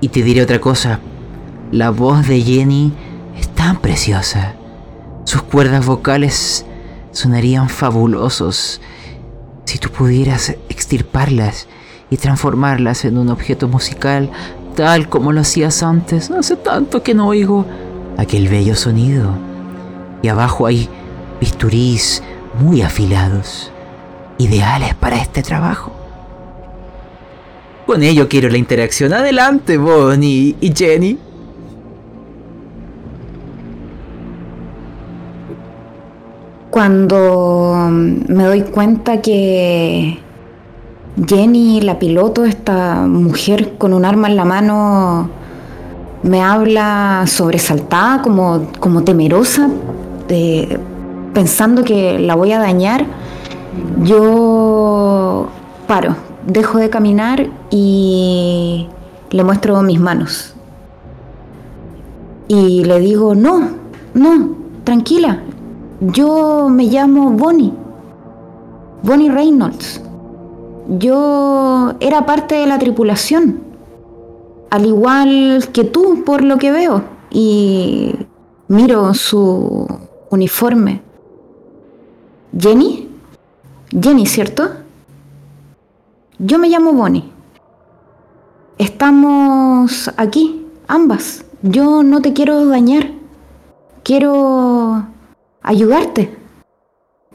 Y 0.01 0.09
te 0.09 0.23
diré 0.23 0.41
otra 0.41 0.59
cosa, 0.59 0.99
la 1.71 1.89
voz 1.89 2.27
de 2.27 2.41
Jenny 2.41 2.91
es 3.39 3.47
tan 3.47 3.79
preciosa. 3.79 4.55
Sus 5.23 5.41
cuerdas 5.41 5.85
vocales 5.85 6.65
sonarían 7.11 7.69
fabulosos 7.69 8.81
si 9.63 9.77
tú 9.77 9.89
pudieras 9.89 10.49
extirparlas 10.67 11.69
y 12.09 12.17
transformarlas 12.17 13.05
en 13.05 13.17
un 13.17 13.29
objeto 13.29 13.69
musical 13.69 14.29
tal 14.75 15.07
como 15.07 15.31
lo 15.31 15.39
hacías 15.39 15.81
antes. 15.81 16.29
Hace 16.29 16.57
tanto 16.57 17.03
que 17.03 17.13
no 17.13 17.27
oigo 17.27 17.65
aquel 18.17 18.49
bello 18.49 18.75
sonido. 18.75 19.31
Y 20.21 20.27
abajo 20.27 20.65
hay 20.65 20.89
bisturís 21.39 22.23
muy 22.59 22.81
afilados, 22.81 23.71
ideales 24.37 24.95
para 24.95 25.17
este 25.17 25.43
trabajo. 25.43 25.91
Con 27.85 28.03
ello 28.03 28.27
quiero 28.27 28.49
la 28.49 28.57
interacción. 28.57 29.13
Adelante, 29.13 29.77
Bonnie 29.77 30.55
y 30.59 30.73
Jenny. 30.75 31.17
Cuando 36.69 37.87
me 37.89 38.43
doy 38.43 38.61
cuenta 38.63 39.21
que 39.21 40.19
Jenny, 41.25 41.81
la 41.81 41.97
piloto, 41.97 42.43
esta 42.43 43.07
mujer 43.07 43.77
con 43.77 43.93
un 43.93 44.05
arma 44.05 44.27
en 44.27 44.35
la 44.35 44.45
mano, 44.45 45.29
me 46.23 46.43
habla 46.43 47.23
sobresaltada, 47.25 48.21
como, 48.21 48.67
como 48.79 49.03
temerosa, 49.03 49.69
de, 50.27 50.77
pensando 51.37 51.83
que 51.83 52.17
la 52.17 52.33
voy 52.33 52.51
a 52.51 52.57
dañar, 52.57 53.05
yo 54.01 55.47
paro, 55.85 56.15
dejo 56.47 56.79
de 56.79 56.89
caminar 56.89 57.47
y 57.69 58.87
le 59.29 59.43
muestro 59.43 59.83
mis 59.83 59.99
manos. 59.99 60.55
Y 62.47 62.83
le 62.85 62.99
digo, 62.99 63.35
no, 63.35 63.69
no, 64.15 64.55
tranquila, 64.83 65.43
yo 66.01 66.69
me 66.71 66.85
llamo 66.85 67.29
Bonnie, 67.29 67.71
Bonnie 69.03 69.29
Reynolds. 69.29 70.01
Yo 70.97 71.93
era 71.99 72.25
parte 72.25 72.55
de 72.55 72.65
la 72.65 72.79
tripulación, 72.79 73.59
al 74.71 74.87
igual 74.87 75.69
que 75.71 75.83
tú 75.83 76.23
por 76.25 76.43
lo 76.43 76.57
que 76.57 76.71
veo, 76.71 77.03
y 77.29 78.15
miro 78.69 79.13
su 79.13 79.85
uniforme. 80.31 81.05
¿Jenny? 82.59 83.07
Jenny, 83.91 84.25
¿cierto? 84.25 84.77
Yo 86.39 86.57
me 86.57 86.69
llamo 86.69 86.93
Bonnie. 86.93 87.31
Estamos 88.77 90.11
aquí, 90.17 90.65
ambas. 90.87 91.45
Yo 91.61 92.03
no 92.03 92.21
te 92.21 92.33
quiero 92.33 92.65
dañar. 92.65 93.11
Quiero 94.03 95.07
ayudarte. 95.61 96.35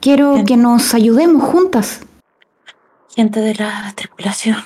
Quiero 0.01 0.45
que 0.45 0.57
nos 0.57 0.95
ayudemos 0.95 1.45
juntas. 1.45 2.01
Gente 3.15 3.41
de 3.41 3.55
la 3.55 3.93
tripulación. 3.95 4.57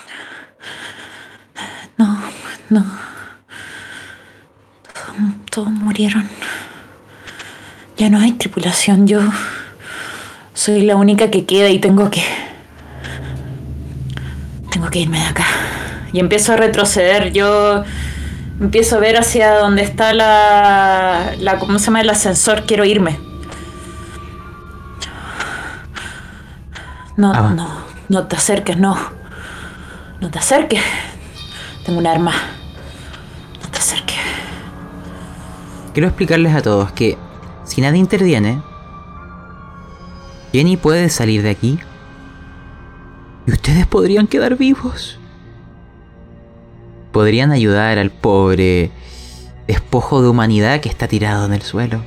No, 1.98 2.18
no. 2.70 2.84
Todos, 4.94 5.46
todos 5.50 5.70
murieron. 5.70 6.28
Ya 7.96 8.08
no 8.08 8.18
hay 8.18 8.32
tripulación. 8.32 9.06
Yo 9.06 9.20
soy 10.56 10.80
la 10.82 10.96
única 10.96 11.30
que 11.30 11.44
queda 11.44 11.68
y 11.68 11.78
tengo 11.78 12.10
que. 12.10 12.22
Tengo 14.70 14.88
que 14.90 15.00
irme 15.00 15.18
de 15.20 15.26
acá. 15.26 15.44
Y 16.12 16.18
empiezo 16.18 16.54
a 16.54 16.56
retroceder. 16.56 17.30
Yo 17.32 17.84
empiezo 18.58 18.96
a 18.96 19.00
ver 19.00 19.18
hacia 19.18 19.58
donde 19.58 19.82
está 19.82 20.14
la. 20.14 21.32
la 21.38 21.58
¿Cómo 21.58 21.78
se 21.78 21.86
llama 21.86 22.00
el 22.00 22.08
ascensor? 22.10 22.64
Quiero 22.66 22.86
irme. 22.86 23.18
No, 27.16 27.32
Ah. 27.34 27.52
no, 27.54 27.68
no 28.08 28.26
te 28.26 28.36
acerques, 28.36 28.76
no. 28.78 28.96
No 30.20 30.30
te 30.30 30.38
acerques. 30.38 30.82
Tengo 31.84 31.98
un 31.98 32.06
arma. 32.06 32.32
No 33.62 33.68
te 33.70 33.78
acerques. 33.78 34.16
Quiero 35.92 36.08
explicarles 36.08 36.54
a 36.54 36.62
todos 36.62 36.92
que 36.92 37.16
si 37.64 37.80
nadie 37.82 37.98
interviene, 37.98 38.60
Jenny 40.56 40.78
puede 40.78 41.10
salir 41.10 41.42
de 41.42 41.50
aquí 41.50 41.78
y 43.46 43.52
ustedes 43.52 43.86
podrían 43.86 44.26
quedar 44.26 44.56
vivos. 44.56 45.18
Podrían 47.12 47.52
ayudar 47.52 47.98
al 47.98 48.10
pobre 48.10 48.90
despojo 49.66 50.22
de 50.22 50.28
humanidad 50.28 50.80
que 50.80 50.88
está 50.88 51.08
tirado 51.08 51.44
en 51.44 51.52
el 51.52 51.60
suelo. 51.60 52.02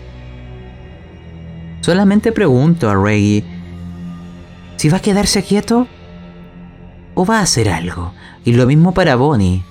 Solamente 1.81 2.31
pregunto 2.31 2.89
a 2.89 2.95
Reggie 2.95 3.43
si 4.77 4.89
va 4.89 4.97
a 4.97 5.01
quedarse 5.01 5.43
quieto 5.43 5.87
o 7.13 7.27
va 7.27 7.37
a 7.37 7.43
hacer 7.43 7.69
algo. 7.69 8.13
Y 8.45 8.53
lo 8.53 8.65
mismo 8.65 8.95
para 8.95 9.15
Bonnie. 9.15 9.63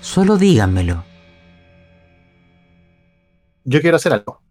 Solo 0.00 0.38
díganmelo. 0.38 1.02
Yo 3.64 3.80
quiero 3.80 3.96
hacer 3.96 4.12
algo. 4.12 4.41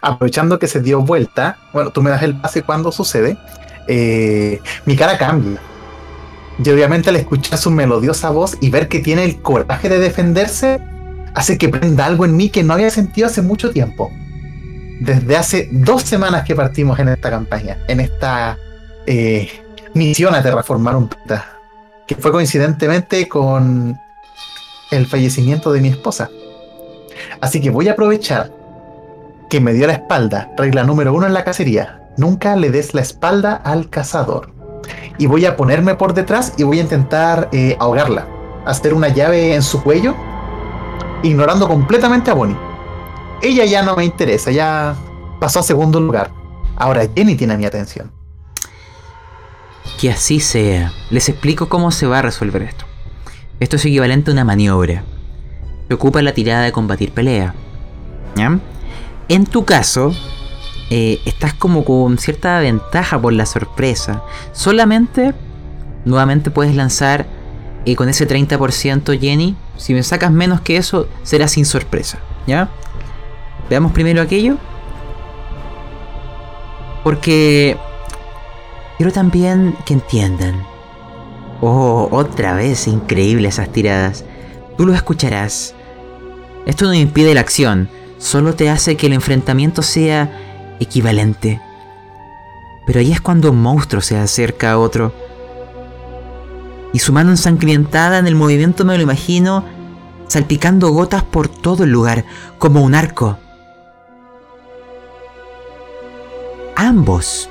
Aprovechando 0.00 0.58
que 0.58 0.68
se 0.68 0.80
dio 0.80 1.00
vuelta, 1.00 1.58
bueno, 1.72 1.90
tú 1.90 2.02
me 2.02 2.10
das 2.10 2.22
el 2.22 2.40
pase 2.40 2.62
cuando 2.62 2.92
sucede, 2.92 3.36
eh, 3.88 4.60
mi 4.84 4.96
cara 4.96 5.18
cambia. 5.18 5.60
Y 6.62 6.70
obviamente 6.70 7.10
al 7.10 7.16
escuchar 7.16 7.58
su 7.58 7.70
melodiosa 7.70 8.30
voz 8.30 8.56
y 8.60 8.70
ver 8.70 8.88
que 8.88 9.00
tiene 9.00 9.24
el 9.24 9.40
coraje 9.40 9.88
de 9.88 9.98
defenderse, 9.98 10.80
hace 11.34 11.56
que 11.56 11.68
prenda 11.68 12.04
algo 12.04 12.24
en 12.24 12.36
mí 12.36 12.50
que 12.50 12.62
no 12.62 12.74
había 12.74 12.90
sentido 12.90 13.28
hace 13.28 13.42
mucho 13.42 13.70
tiempo. 13.70 14.10
Desde 15.00 15.36
hace 15.36 15.68
dos 15.70 16.02
semanas 16.02 16.44
que 16.44 16.56
partimos 16.56 16.98
en 16.98 17.08
esta 17.08 17.30
campaña, 17.30 17.78
en 17.86 18.00
esta 18.00 18.58
eh, 19.06 19.48
misión 19.94 20.34
a 20.34 20.42
terraformar 20.42 20.96
un 20.96 21.08
planeta, 21.08 21.46
que 22.06 22.16
fue 22.16 22.32
coincidentemente 22.32 23.28
con 23.28 23.96
el 24.90 25.06
fallecimiento 25.06 25.72
de 25.72 25.80
mi 25.80 25.88
esposa. 25.88 26.28
Así 27.40 27.60
que 27.60 27.70
voy 27.70 27.88
a 27.88 27.92
aprovechar 27.92 28.50
que 29.48 29.60
me 29.60 29.72
dio 29.72 29.86
la 29.86 29.94
espalda, 29.94 30.52
regla 30.56 30.84
número 30.84 31.14
uno 31.14 31.26
en 31.26 31.34
la 31.34 31.44
cacería, 31.44 32.02
nunca 32.16 32.56
le 32.56 32.70
des 32.70 32.94
la 32.94 33.00
espalda 33.00 33.54
al 33.54 33.88
cazador. 33.88 34.52
Y 35.18 35.26
voy 35.26 35.46
a 35.46 35.56
ponerme 35.56 35.94
por 35.94 36.14
detrás 36.14 36.52
y 36.56 36.62
voy 36.62 36.78
a 36.78 36.82
intentar 36.82 37.48
eh, 37.52 37.76
ahogarla, 37.80 38.26
hacer 38.64 38.94
una 38.94 39.08
llave 39.08 39.54
en 39.54 39.62
su 39.62 39.82
cuello, 39.82 40.14
ignorando 41.22 41.66
completamente 41.66 42.30
a 42.30 42.34
Bonnie. 42.34 42.56
Ella 43.42 43.64
ya 43.64 43.82
no 43.82 43.96
me 43.96 44.04
interesa, 44.04 44.50
ya 44.50 44.94
pasó 45.40 45.60
a 45.60 45.62
segundo 45.62 46.00
lugar. 46.00 46.30
Ahora 46.76 47.02
Jenny 47.14 47.34
tiene 47.34 47.56
mi 47.56 47.64
atención. 47.64 48.12
Que 50.00 50.10
así 50.10 50.40
sea. 50.40 50.92
Les 51.10 51.28
explico 51.28 51.68
cómo 51.68 51.90
se 51.90 52.06
va 52.06 52.20
a 52.20 52.22
resolver 52.22 52.62
esto. 52.62 52.84
Esto 53.58 53.76
es 53.76 53.84
equivalente 53.84 54.30
a 54.30 54.34
una 54.34 54.44
maniobra. 54.44 55.02
Se 55.88 55.94
ocupa 55.94 56.22
la 56.22 56.32
tirada 56.32 56.62
de 56.62 56.72
combatir 56.72 57.12
pelea. 57.12 57.54
¿Ya? 58.36 58.60
En 59.28 59.44
tu 59.44 59.64
caso, 59.64 60.12
eh, 60.90 61.20
estás 61.26 61.52
como 61.52 61.84
con 61.84 62.16
cierta 62.16 62.58
ventaja 62.60 63.20
por 63.20 63.34
la 63.34 63.44
sorpresa. 63.44 64.22
Solamente, 64.52 65.34
nuevamente 66.06 66.50
puedes 66.50 66.74
lanzar 66.74 67.26
eh, 67.84 67.94
con 67.94 68.08
ese 68.08 68.26
30% 68.26 69.20
Jenny. 69.20 69.54
Si 69.76 69.92
me 69.92 70.02
sacas 70.02 70.32
menos 70.32 70.62
que 70.62 70.78
eso, 70.78 71.08
será 71.22 71.46
sin 71.46 71.66
sorpresa. 71.66 72.18
¿Ya? 72.46 72.70
Veamos 73.68 73.92
primero 73.92 74.22
aquello. 74.22 74.56
Porque 77.04 77.76
quiero 78.96 79.12
también 79.12 79.76
que 79.84 79.94
entiendan. 79.94 80.62
Oh, 81.60 82.08
otra 82.10 82.54
vez 82.54 82.86
increíble 82.88 83.48
esas 83.48 83.70
tiradas. 83.70 84.24
Tú 84.78 84.86
lo 84.86 84.94
escucharás. 84.94 85.74
Esto 86.66 86.86
no 86.86 86.94
impide 86.94 87.34
la 87.34 87.40
acción, 87.40 87.88
solo 88.18 88.54
te 88.54 88.70
hace 88.70 88.96
que 88.96 89.06
el 89.06 89.12
enfrentamiento 89.14 89.82
sea 89.82 90.76
equivalente. 90.80 91.60
Pero 92.86 93.00
ahí 93.00 93.12
es 93.12 93.20
cuando 93.20 93.50
un 93.50 93.60
monstruo 93.60 94.00
se 94.00 94.16
acerca 94.16 94.72
a 94.72 94.78
otro. 94.78 95.12
Y 96.92 97.00
su 97.00 97.12
mano 97.12 97.30
ensangrientada 97.30 98.18
en 98.18 98.26
el 98.26 98.34
movimiento 98.34 98.84
me 98.84 98.96
lo 98.96 99.02
imagino 99.02 99.64
salpicando 100.28 100.90
gotas 100.90 101.22
por 101.22 101.48
todo 101.48 101.84
el 101.84 101.90
lugar, 101.90 102.24
como 102.58 102.82
un 102.82 102.94
arco. 102.94 103.38
Ambos 106.76 107.48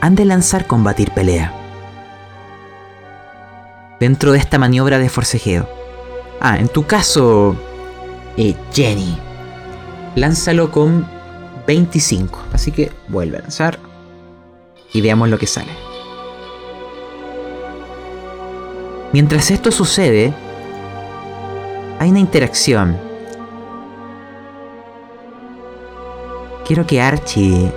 han 0.00 0.14
de 0.14 0.24
lanzar 0.24 0.66
combatir 0.66 1.10
pelea. 1.10 1.52
Dentro 3.98 4.32
de 4.32 4.38
esta 4.38 4.58
maniobra 4.58 4.98
de 4.98 5.10
forcejeo. 5.10 5.68
Ah, 6.40 6.58
en 6.58 6.68
tu 6.68 6.86
caso, 6.86 7.54
eh, 8.36 8.54
Jenny, 8.72 9.18
lánzalo 10.14 10.70
con 10.70 11.06
25. 11.66 12.38
Así 12.52 12.72
que 12.72 12.90
vuelve 13.08 13.38
a 13.38 13.40
lanzar 13.42 13.78
y 14.92 15.00
veamos 15.00 15.28
lo 15.28 15.38
que 15.38 15.46
sale. 15.46 15.72
Mientras 19.12 19.50
esto 19.50 19.70
sucede, 19.70 20.32
hay 21.98 22.10
una 22.10 22.20
interacción. 22.20 22.96
Quiero 26.66 26.86
que 26.86 27.00
Archie... 27.00 27.72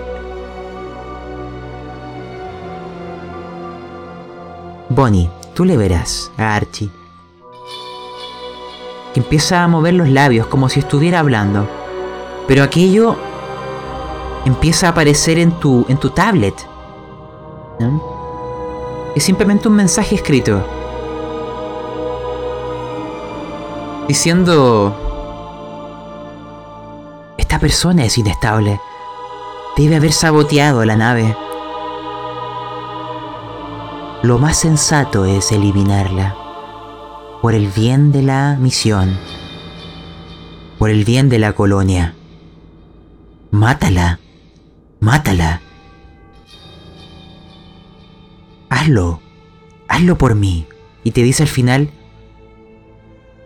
Bonnie, 4.89 5.27
tú 5.55 5.65
le 5.65 5.75
verás 5.75 6.31
a 6.37 6.55
Archie 6.55 6.91
que 9.13 9.19
empieza 9.19 9.63
a 9.63 9.67
mover 9.67 9.93
los 9.93 10.09
labios 10.09 10.47
como 10.47 10.69
si 10.69 10.79
estuviera 10.79 11.19
hablando. 11.19 11.67
Pero 12.47 12.63
aquello 12.63 13.15
empieza 14.45 14.87
a 14.87 14.89
aparecer 14.91 15.39
en 15.39 15.51
tu, 15.59 15.85
en 15.87 15.97
tu 15.97 16.09
tablet. 16.09 16.55
Es 19.15 19.23
simplemente 19.23 19.67
un 19.67 19.75
mensaje 19.75 20.15
escrito. 20.15 20.63
Diciendo... 24.07 24.99
Esta 27.37 27.59
persona 27.59 28.05
es 28.05 28.17
inestable. 28.17 28.79
Debe 29.77 29.95
haber 29.95 30.11
saboteado 30.11 30.83
la 30.85 30.95
nave. 30.95 31.35
Lo 34.23 34.39
más 34.39 34.57
sensato 34.57 35.25
es 35.25 35.51
eliminarla. 35.51 36.42
Por 37.43 37.55
el 37.55 37.67
bien 37.67 38.13
de 38.13 38.21
la 38.21 38.55
misión. 38.57 39.19
Por 40.79 40.89
el 40.89 41.03
bien 41.03 41.27
de 41.27 41.39
la 41.39 41.51
colonia. 41.51 42.15
Mátala. 43.51 44.21
Mátala. 45.01 45.59
Hazlo. 48.69 49.19
Hazlo 49.89 50.17
por 50.17 50.35
mí. 50.35 50.67
Y 51.03 51.11
te 51.11 51.21
dice 51.21 51.43
al 51.43 51.49
final, 51.49 51.89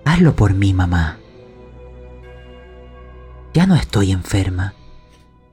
hazlo 0.05 0.35
por 0.35 0.53
mí, 0.53 0.75
mamá. 0.75 1.17
Ya 3.55 3.65
no 3.65 3.73
estoy 3.73 4.11
enferma. 4.11 4.75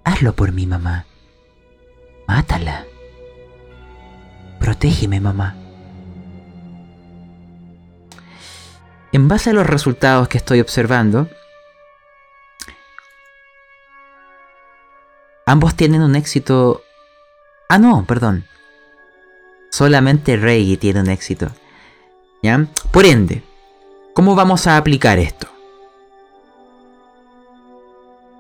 Hazlo 0.05 0.36
por 0.36 0.53
mí, 0.53 0.66
mamá. 0.66 1.07
Mátala. 2.28 2.84
Protégeme, 4.61 5.18
mamá. 5.18 5.64
En 9.15 9.29
base 9.29 9.51
a 9.51 9.53
los 9.53 9.65
resultados 9.65 10.27
que 10.27 10.39
estoy 10.39 10.59
observando, 10.59 11.29
ambos 15.47 15.77
tienen 15.77 16.03
un 16.03 16.17
éxito... 16.17 16.83
Ah, 17.69 17.79
no, 17.79 18.05
perdón. 18.09 18.45
Solamente 19.71 20.37
Reggie 20.37 20.79
tiene 20.79 20.99
un 20.99 21.11
éxito. 21.11 21.53
¿Ya? 22.43 22.67
Por 22.91 23.07
ende, 23.07 23.45
¿cómo 24.15 24.35
vamos 24.35 24.67
a 24.67 24.77
aplicar 24.77 25.21
esto? 25.21 25.47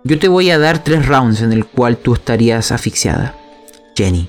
Yo 0.02 0.18
te 0.18 0.26
voy 0.26 0.50
a 0.50 0.58
dar 0.58 0.82
tres 0.82 1.06
rounds 1.06 1.40
en 1.40 1.52
el 1.52 1.66
cual 1.66 1.98
tú 1.98 2.14
estarías 2.14 2.72
asfixiada. 2.72 3.36
Jenny. 3.94 4.28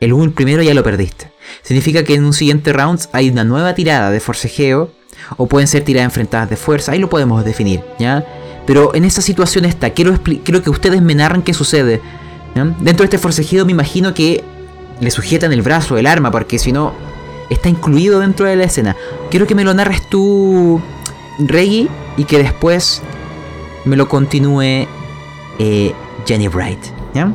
El 0.00 0.32
primero 0.32 0.62
ya 0.62 0.72
lo 0.72 0.82
perdiste. 0.82 1.30
Significa 1.60 2.04
que 2.04 2.14
en 2.14 2.24
un 2.24 2.32
siguiente 2.32 2.72
round 2.72 3.00
hay 3.12 3.28
una 3.28 3.44
nueva 3.44 3.74
tirada 3.74 4.10
de 4.10 4.18
forcejeo. 4.18 5.01
O 5.36 5.46
pueden 5.46 5.68
ser 5.68 5.84
tiradas 5.84 6.06
enfrentadas 6.06 6.50
de 6.50 6.56
fuerza. 6.56 6.92
Ahí 6.92 6.98
lo 6.98 7.08
podemos 7.08 7.44
definir, 7.44 7.82
¿ya? 7.98 8.24
Pero 8.66 8.94
en 8.94 9.04
esa 9.04 9.22
situación 9.22 9.64
está. 9.64 9.90
Quiero, 9.90 10.18
quiero 10.22 10.62
que 10.62 10.70
ustedes 10.70 11.02
me 11.02 11.14
narren 11.14 11.42
qué 11.42 11.54
sucede. 11.54 12.00
Dentro 12.54 12.98
de 12.98 13.04
este 13.04 13.18
forcejeo 13.18 13.64
me 13.64 13.72
imagino 13.72 14.14
que 14.14 14.44
le 15.00 15.10
sujetan 15.10 15.52
el 15.52 15.62
brazo, 15.62 15.96
el 15.96 16.06
arma, 16.06 16.30
porque 16.30 16.58
si 16.58 16.70
no, 16.70 16.92
está 17.50 17.68
incluido 17.68 18.20
dentro 18.20 18.46
de 18.46 18.56
la 18.56 18.64
escena. 18.64 18.96
Quiero 19.30 19.46
que 19.46 19.54
me 19.54 19.64
lo 19.64 19.74
narres 19.74 20.08
tú, 20.08 20.80
Reggie, 21.38 21.88
y 22.16 22.24
que 22.24 22.38
después 22.38 23.02
me 23.84 23.96
lo 23.96 24.08
continúe 24.08 24.86
eh, 25.58 25.92
Jenny 26.26 26.48
Bright. 26.48 26.84
¿Ya? 27.14 27.32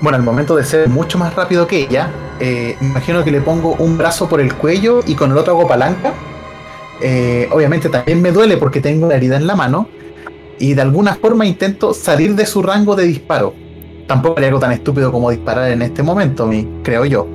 Bueno, 0.00 0.16
al 0.16 0.22
momento 0.22 0.54
de 0.54 0.64
ser 0.64 0.88
mucho 0.88 1.18
más 1.18 1.34
rápido 1.34 1.66
que 1.66 1.80
ella, 1.80 2.10
eh, 2.40 2.76
imagino 2.80 3.24
que 3.24 3.30
le 3.30 3.40
pongo 3.40 3.74
un 3.78 3.98
brazo 3.98 4.28
por 4.28 4.40
el 4.40 4.54
cuello 4.54 5.00
y 5.06 5.14
con 5.14 5.30
el 5.30 5.38
otro 5.38 5.56
hago 5.56 5.68
palanca. 5.68 6.12
Eh, 7.00 7.48
obviamente 7.52 7.88
también 7.88 8.20
me 8.20 8.32
duele 8.32 8.56
porque 8.56 8.80
tengo 8.80 9.06
una 9.06 9.16
herida 9.16 9.36
en 9.36 9.46
la 9.46 9.56
mano. 9.56 9.88
Y 10.58 10.74
de 10.74 10.82
alguna 10.82 11.14
forma 11.14 11.46
intento 11.46 11.94
salir 11.94 12.34
de 12.34 12.46
su 12.46 12.62
rango 12.62 12.96
de 12.96 13.04
disparo. 13.04 13.54
Tampoco 14.06 14.36
haría 14.38 14.48
algo 14.48 14.60
tan 14.60 14.72
estúpido 14.72 15.12
como 15.12 15.30
disparar 15.30 15.70
en 15.70 15.82
este 15.82 16.02
momento, 16.02 16.50
creo 16.82 17.04
yo. 17.04 17.26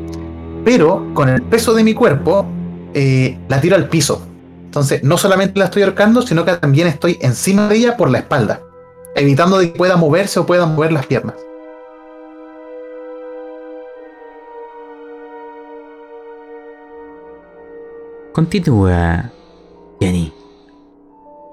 Pero 0.65 1.13
con 1.13 1.29
el 1.29 1.41
peso 1.43 1.73
de 1.73 1.83
mi 1.83 1.93
cuerpo, 1.93 2.45
la 2.93 3.61
tiro 3.61 3.75
al 3.75 3.87
piso. 3.87 4.27
Entonces, 4.65 5.03
no 5.03 5.17
solamente 5.17 5.59
la 5.59 5.65
estoy 5.65 5.83
ahorcando, 5.83 6.23
sino 6.23 6.43
que 6.43 6.53
también 6.53 6.87
estoy 6.87 7.19
encima 7.21 7.67
de 7.67 7.75
ella 7.75 7.95
por 7.95 8.09
la 8.09 8.17
espalda, 8.17 8.59
evitando 9.15 9.59
que 9.59 9.67
pueda 9.67 9.97
moverse 9.97 10.39
o 10.39 10.45
pueda 10.45 10.65
mover 10.65 10.91
las 10.91 11.05
piernas. 11.05 11.35
Continúa, 18.33 19.29
Jenny. 20.01 20.33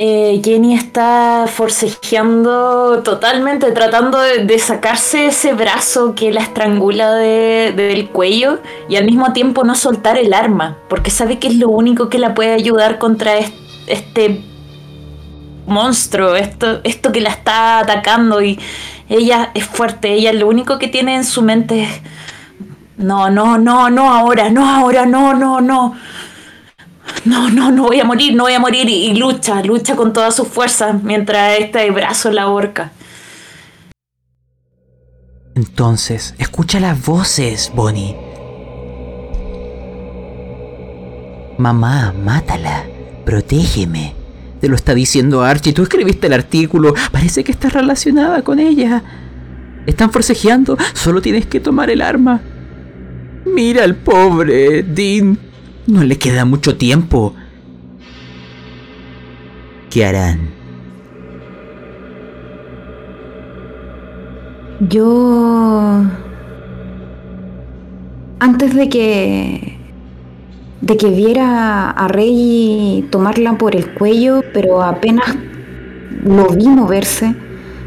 Eh, 0.03 0.41
Jenny 0.43 0.73
está 0.73 1.45
forcejeando 1.47 3.03
totalmente, 3.03 3.71
tratando 3.73 4.19
de, 4.19 4.59
sacarse 4.59 5.27
ese 5.27 5.53
brazo 5.53 6.15
que 6.15 6.33
la 6.33 6.41
estrangula 6.41 7.17
del 7.17 8.09
cuello 8.09 8.61
y 8.89 8.97
al 8.97 9.05
mismo 9.05 9.35
tiempo 9.35 9.63
no 9.63 9.75
soltar 9.75 10.17
el 10.17 10.33
arma, 10.33 10.79
porque 10.89 11.11
sabe 11.11 11.39
que 11.39 11.49
es 11.49 11.57
lo 11.57 11.69
único 11.69 12.09
que 12.09 12.19
la 12.19 12.33
puede 12.33 12.55
ayudar 12.55 12.99
contra 12.99 13.33
este 13.87 14.43
monstruo, 15.67 16.35
esto, 16.35 16.81
esto 16.83 17.13
que 17.13 17.21
la 17.21 17.29
está 17.29 17.81
atacando 17.81 18.41
y 18.41 18.59
ella 19.11 19.51
es 19.53 19.67
fuerte, 19.67 20.15
ella 20.15 20.33
lo 20.33 20.49
único 20.49 20.79
que 20.79 20.89
tiene 20.89 21.15
en 21.15 21.25
su 21.25 21.43
mente 21.43 21.83
es, 21.83 22.01
no, 22.97 23.29
no, 23.29 23.59
no, 23.59 23.91
no 23.91 24.15
ahora, 24.15 24.49
no 24.49 24.67
ahora, 24.67 25.05
no, 25.05 25.35
no, 25.35 25.61
no 25.61 25.95
no, 27.25 27.51
no, 27.51 27.71
no 27.71 27.85
voy 27.85 28.01
a 28.01 28.05
morir, 28.05 28.35
no 28.35 28.45
voy 28.45 28.53
a 28.53 28.61
morir. 28.61 28.89
Y, 28.89 29.15
lucha, 29.15 29.63
lucha 29.63 29.97
con 29.97 30.13
todas 30.13 30.35
sus 30.35 30.49
fuerzas 30.49 31.03
mientras 31.03 31.59
este 31.59 31.91
brazo 31.91 32.31
la 32.31 32.49
horca. 32.49 32.93
Entonces, 35.55 36.35
escucha 36.39 36.81
las 36.81 37.05
voces, 37.05 37.71
Bonnie. 37.75 38.17
Mamá, 41.59 42.13
mátala. 42.13 42.87
Protégeme. 43.25 44.15
Te 44.61 44.69
lo 44.69 44.77
está 44.77 44.95
diciendo 44.95 45.43
Archie. 45.43 45.73
Tú 45.73 45.83
escribiste 45.83 46.27
el 46.27 46.33
artículo. 46.33 46.95
Parece 47.13 47.45
que 47.45 47.53
estás 47.53 47.73
relacionada 47.73 48.43
con 48.43 48.59
ella. 48.59 49.03
Están 49.87 50.11
forcejeando. 50.11 50.79
Solo 50.95 51.21
tienes 51.21 51.47
que 51.47 51.61
tomar 51.61 51.91
el 51.91 52.01
arma. 52.01 52.41
Mira 53.45 53.85
al 53.85 53.97
pobre 53.97 54.83
Dean. 54.83 55.50
No 55.91 56.05
le 56.05 56.19
queda 56.19 56.45
mucho 56.45 56.77
tiempo. 56.77 57.35
¿Qué 59.91 60.05
harán? 60.05 60.51
Yo... 64.89 66.05
Antes 68.39 68.77
de 68.77 68.89
que... 68.89 69.79
De 70.81 70.97
que 70.97 71.09
viera 71.09 71.91
a 71.91 72.07
Rey 72.07 73.09
tomarla 73.11 73.59
por 73.59 73.75
el 73.75 73.93
cuello, 73.93 74.45
pero 74.55 74.85
apenas 74.85 75.37
lo 76.25 76.51
vi 76.51 76.69
moverse, 76.69 77.35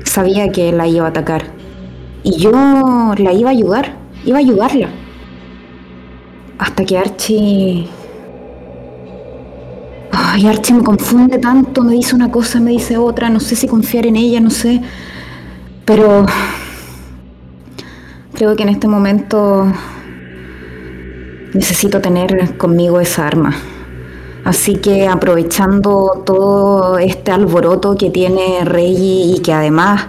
sabía 0.03 0.51
que 0.51 0.73
la 0.73 0.87
iba 0.87 1.05
a 1.05 1.09
atacar. 1.09 1.45
Y 2.21 2.37
yo 2.37 2.51
la 2.51 3.31
iba 3.31 3.49
a 3.49 3.53
ayudar, 3.53 3.95
iba 4.25 4.37
a 4.37 4.41
ayudarla. 4.41 4.89
Hasta 6.63 6.85
que 6.85 6.97
Archie... 6.97 7.89
Ay, 10.13 10.47
Archie 10.47 10.73
me 10.75 10.81
confunde 10.81 11.37
tanto, 11.37 11.83
me 11.83 11.91
dice 11.91 12.15
una 12.15 12.31
cosa, 12.31 12.61
me 12.61 12.71
dice 12.71 12.95
otra, 12.95 13.29
no 13.29 13.41
sé 13.41 13.57
si 13.57 13.67
confiar 13.67 14.05
en 14.05 14.15
ella, 14.15 14.39
no 14.39 14.49
sé. 14.49 14.81
Pero 15.83 16.25
creo 18.33 18.55
que 18.55 18.63
en 18.63 18.69
este 18.69 18.87
momento 18.87 19.67
necesito 21.53 21.99
tener 21.99 22.55
conmigo 22.55 23.01
esa 23.01 23.27
arma. 23.27 23.53
Así 24.45 24.77
que 24.77 25.09
aprovechando 25.09 26.23
todo 26.25 26.97
este 26.97 27.31
alboroto 27.31 27.97
que 27.97 28.09
tiene 28.09 28.63
Reggie 28.63 29.35
y 29.35 29.39
que 29.39 29.51
además 29.51 30.07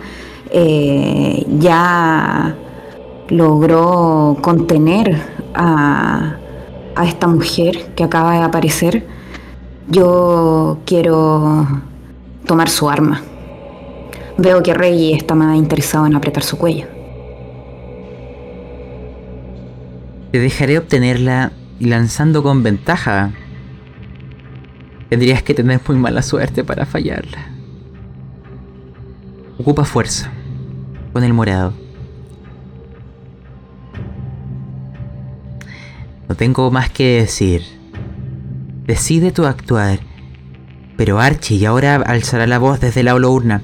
eh, 0.53 1.45
ya 1.59 2.55
logró 3.29 4.37
contener 4.41 5.21
a, 5.53 6.37
esta 7.03 7.27
mujer 7.27 7.93
que 7.97 8.05
acaba 8.05 8.35
de 8.35 8.43
aparecer, 8.43 9.07
yo 9.89 10.79
quiero 10.87 11.67
tomar 12.47 12.69
su 12.69 12.89
arma. 12.89 13.23
Veo 14.39 14.63
que 14.63 14.75
Rey 14.75 15.13
está 15.13 15.35
más 15.35 15.57
interesado 15.57 16.07
en 16.07 16.15
apretar 16.15 16.43
su 16.43 16.57
cuello. 16.57 16.87
Te 20.33 20.39
dejaré 20.39 20.79
obtenerla 20.79 21.53
lanzando 21.81 22.43
con 22.43 22.63
ventaja. 22.63 23.33
Tendrías 25.09 25.43
que 25.43 25.55
tener 25.55 25.81
muy 25.87 25.97
mala 25.97 26.23
suerte 26.23 26.65
para 26.65 26.87
fallarla. 26.87 27.51
Ocupa 29.59 29.85
fuerza 29.85 30.33
con 31.13 31.23
el 31.23 31.33
morado. 31.33 31.84
No 36.29 36.35
tengo 36.35 36.71
más 36.71 36.91
que 36.91 37.21
decir. 37.21 37.63
Decide 38.87 39.33
tu 39.33 39.47
actuar. 39.47 40.01
Pero 40.97 41.21
Archie 41.21 41.57
y 41.57 41.65
ahora 41.65 41.97
alzará 41.97 42.47
la 42.47 42.59
voz 42.59 42.81
desde 42.81 43.03
la 43.03 43.15
urna. 43.15 43.63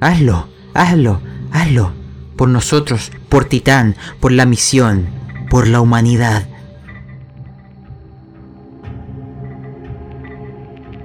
Hazlo, 0.00 0.48
hazlo, 0.74 1.20
hazlo. 1.52 1.92
Por 2.36 2.48
nosotros, 2.48 3.12
por 3.28 3.44
Titán, 3.44 3.94
por 4.20 4.32
la 4.32 4.44
misión, 4.44 5.06
por 5.50 5.68
la 5.68 5.80
humanidad. 5.80 6.48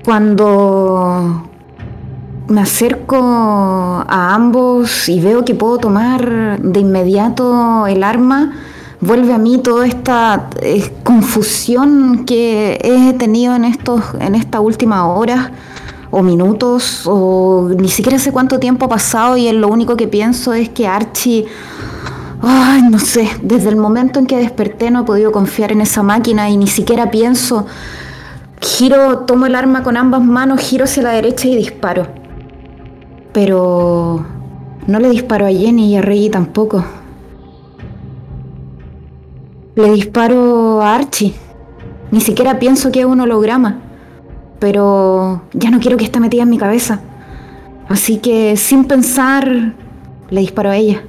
Cuando 0.03 1.49
me 2.47 2.61
acerco 2.61 3.17
a 3.19 4.33
ambos 4.33 5.07
y 5.07 5.21
veo 5.21 5.45
que 5.45 5.53
puedo 5.53 5.77
tomar 5.77 6.59
de 6.59 6.79
inmediato 6.79 7.85
el 7.85 8.03
arma, 8.03 8.53
vuelve 9.01 9.33
a 9.33 9.37
mí 9.37 9.59
toda 9.59 9.85
esta 9.85 10.49
eh, 10.61 10.91
confusión 11.03 12.25
que 12.25 12.79
he 12.83 13.13
tenido 13.13 13.55
en 13.55 13.65
estos 13.65 14.01
en 14.19 14.35
esta 14.35 14.59
última 14.59 15.07
hora 15.07 15.51
o 16.11 16.21
minutos 16.21 17.03
o 17.05 17.69
ni 17.77 17.89
siquiera 17.89 18.19
sé 18.19 18.31
cuánto 18.31 18.59
tiempo 18.59 18.85
ha 18.85 18.89
pasado 18.89 19.37
y 19.37 19.51
lo 19.51 19.67
único 19.67 19.95
que 19.95 20.07
pienso 20.07 20.53
es 20.53 20.69
que 20.69 20.87
Archie 20.87 21.45
ay 22.41 22.81
no 22.83 22.99
sé 22.99 23.29
desde 23.41 23.69
el 23.69 23.75
momento 23.75 24.19
en 24.19 24.25
que 24.25 24.37
desperté 24.37 24.91
no 24.91 25.01
he 25.01 25.03
podido 25.03 25.31
confiar 25.31 25.71
en 25.71 25.81
esa 25.81 26.03
máquina 26.03 26.49
y 26.49 26.57
ni 26.57 26.67
siquiera 26.67 27.11
pienso 27.11 27.65
Giro, 28.61 29.19
tomo 29.19 29.45
el 29.45 29.55
arma 29.55 29.83
con 29.83 29.95
ambas 29.95 30.21
manos, 30.21 30.59
giro 30.59 30.83
hacia 30.83 31.03
la 31.03 31.11
derecha 31.11 31.47
y 31.47 31.55
disparo. 31.55 32.07
Pero 33.31 34.25
no 34.85 34.99
le 34.99 35.09
disparo 35.09 35.45
a 35.45 35.49
Jenny 35.49 35.93
y 35.93 35.95
a 35.95 36.01
Reggie 36.01 36.29
tampoco. 36.29 36.83
Le 39.79 39.93
disparo 39.93 40.81
a 40.81 40.93
Archie. 40.93 41.33
Ni 42.11 42.19
siquiera 42.19 42.59
pienso 42.59 42.91
que 42.91 42.99
es 42.99 43.05
un 43.05 43.21
holograma. 43.21 43.79
Pero 44.59 45.43
ya 45.53 45.71
no 45.71 45.79
quiero 45.79 45.95
que 45.95 46.03
esté 46.03 46.19
metida 46.19 46.43
en 46.43 46.49
mi 46.49 46.57
cabeza. 46.57 46.99
Así 47.87 48.17
que 48.17 48.57
sin 48.57 48.83
pensar, 48.83 49.73
le 50.29 50.41
disparo 50.41 50.69
a 50.71 50.75
ella. 50.75 51.01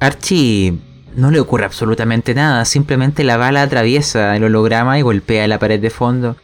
Archie 0.00 0.78
no 1.14 1.30
le 1.30 1.40
ocurre 1.40 1.66
absolutamente 1.66 2.34
nada, 2.34 2.64
simplemente 2.64 3.22
la 3.22 3.36
bala 3.36 3.60
atraviesa 3.60 4.34
el 4.34 4.44
holograma 4.44 4.98
y 4.98 5.02
golpea 5.02 5.46
la 5.46 5.58
pared 5.58 5.78
de 5.78 5.90
fondo. 5.90 6.36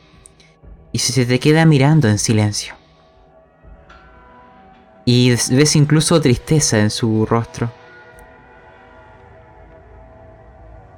Y 0.93 0.99
se 0.99 1.25
te 1.25 1.41
queda 1.41 1.65
mirando 1.65 2.07
en 2.09 2.19
silencio. 2.19 2.75
Y 5.07 5.31
ves 5.31 5.75
incluso 5.75 6.21
tristeza 6.21 6.81
en 6.81 6.91
su 6.91 7.25
rostro. 7.25 7.71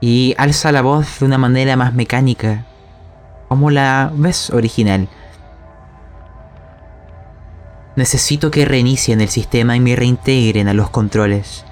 Y 0.00 0.34
alza 0.38 0.72
la 0.72 0.82
voz 0.82 1.20
de 1.20 1.26
una 1.26 1.38
manera 1.38 1.76
más 1.76 1.94
mecánica, 1.94 2.64
como 3.48 3.70
la 3.70 4.10
ves 4.14 4.50
original. 4.50 5.08
Necesito 7.96 8.50
que 8.50 8.66
reinicien 8.66 9.20
el 9.20 9.28
sistema 9.28 9.74
y 9.74 9.80
me 9.80 9.96
reintegren 9.96 10.68
a 10.68 10.74
los 10.74 10.90
controles. 10.90 11.64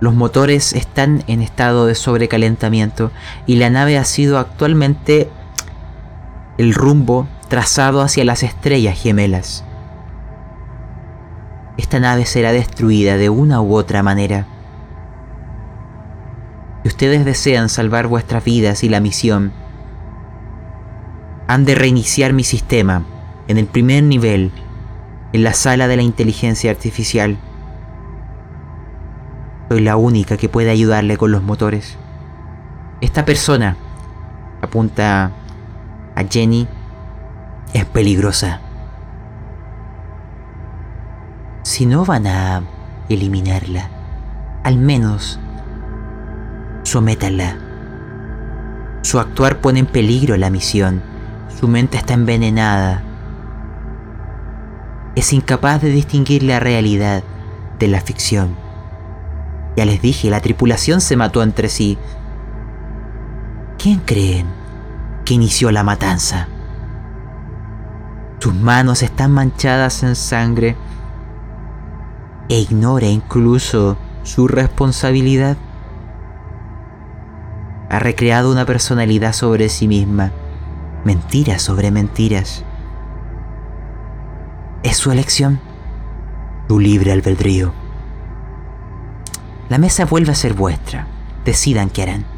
Los 0.00 0.14
motores 0.14 0.72
están 0.72 1.22
en 1.26 1.40
estado 1.40 1.86
de 1.86 1.94
sobrecalentamiento 1.94 3.12
y 3.46 3.56
la 3.56 3.70
nave 3.70 3.96
ha 3.96 4.04
sido 4.04 4.38
actualmente 4.38 5.30
el 6.58 6.74
rumbo 6.74 7.28
trazado 7.48 8.02
hacia 8.02 8.24
las 8.24 8.42
estrellas 8.42 9.00
gemelas. 9.00 9.64
Esta 11.76 12.00
nave 12.00 12.26
será 12.26 12.52
destruida 12.52 13.16
de 13.16 13.30
una 13.30 13.60
u 13.60 13.74
otra 13.74 14.02
manera. 14.02 14.46
Ustedes 16.86 17.24
desean 17.24 17.68
salvar 17.68 18.06
vuestras 18.06 18.44
vidas 18.44 18.84
y 18.84 18.88
la 18.88 19.00
misión, 19.00 19.52
han 21.48 21.64
de 21.64 21.74
reiniciar 21.74 22.32
mi 22.32 22.44
sistema 22.44 23.04
en 23.48 23.58
el 23.58 23.66
primer 23.66 24.04
nivel, 24.04 24.52
en 25.32 25.42
la 25.42 25.52
sala 25.52 25.88
de 25.88 25.96
la 25.96 26.02
inteligencia 26.02 26.70
artificial. 26.70 27.38
Soy 29.68 29.80
la 29.80 29.96
única 29.96 30.36
que 30.36 30.48
puede 30.48 30.70
ayudarle 30.70 31.16
con 31.16 31.32
los 31.32 31.42
motores. 31.42 31.98
Esta 33.00 33.24
persona, 33.24 33.76
apunta 34.62 35.32
a 36.14 36.24
Jenny, 36.30 36.68
es 37.72 37.84
peligrosa. 37.84 38.60
Si 41.64 41.84
no 41.84 42.04
van 42.04 42.28
a 42.28 42.62
eliminarla, 43.08 43.90
al 44.62 44.78
menos 44.78 45.40
sométanla. 46.86 47.56
Su 49.02 49.18
actuar 49.18 49.60
pone 49.60 49.80
en 49.80 49.86
peligro 49.86 50.36
la 50.36 50.50
misión. 50.50 51.02
Su 51.60 51.68
mente 51.68 51.96
está 51.96 52.14
envenenada. 52.14 53.02
Es 55.14 55.32
incapaz 55.32 55.82
de 55.82 55.90
distinguir 55.90 56.42
la 56.42 56.60
realidad 56.60 57.22
de 57.78 57.88
la 57.88 58.00
ficción. 58.00 58.56
Ya 59.76 59.84
les 59.84 60.00
dije, 60.00 60.30
la 60.30 60.40
tripulación 60.40 61.00
se 61.00 61.16
mató 61.16 61.42
entre 61.42 61.68
sí. 61.68 61.98
¿Quién 63.78 64.00
creen 64.00 64.46
que 65.24 65.34
inició 65.34 65.70
la 65.70 65.82
matanza? 65.82 66.48
Sus 68.38 68.54
manos 68.54 69.02
están 69.02 69.32
manchadas 69.32 70.02
en 70.02 70.14
sangre 70.14 70.76
e 72.48 72.60
ignora 72.60 73.06
incluso 73.06 73.96
su 74.22 74.46
responsabilidad. 74.46 75.56
Ha 77.88 77.98
recreado 77.98 78.50
una 78.50 78.66
personalidad 78.66 79.32
sobre 79.32 79.68
sí 79.68 79.86
misma, 79.86 80.32
mentiras 81.04 81.62
sobre 81.62 81.90
mentiras. 81.90 82.64
Es 84.82 84.96
su 84.96 85.12
elección, 85.12 85.60
su 86.68 86.80
libre 86.80 87.12
albedrío. 87.12 87.72
La 89.68 89.78
mesa 89.78 90.04
vuelve 90.04 90.32
a 90.32 90.34
ser 90.34 90.54
vuestra. 90.54 91.06
Decidan 91.44 91.90
qué 91.90 92.02
harán. 92.02 92.36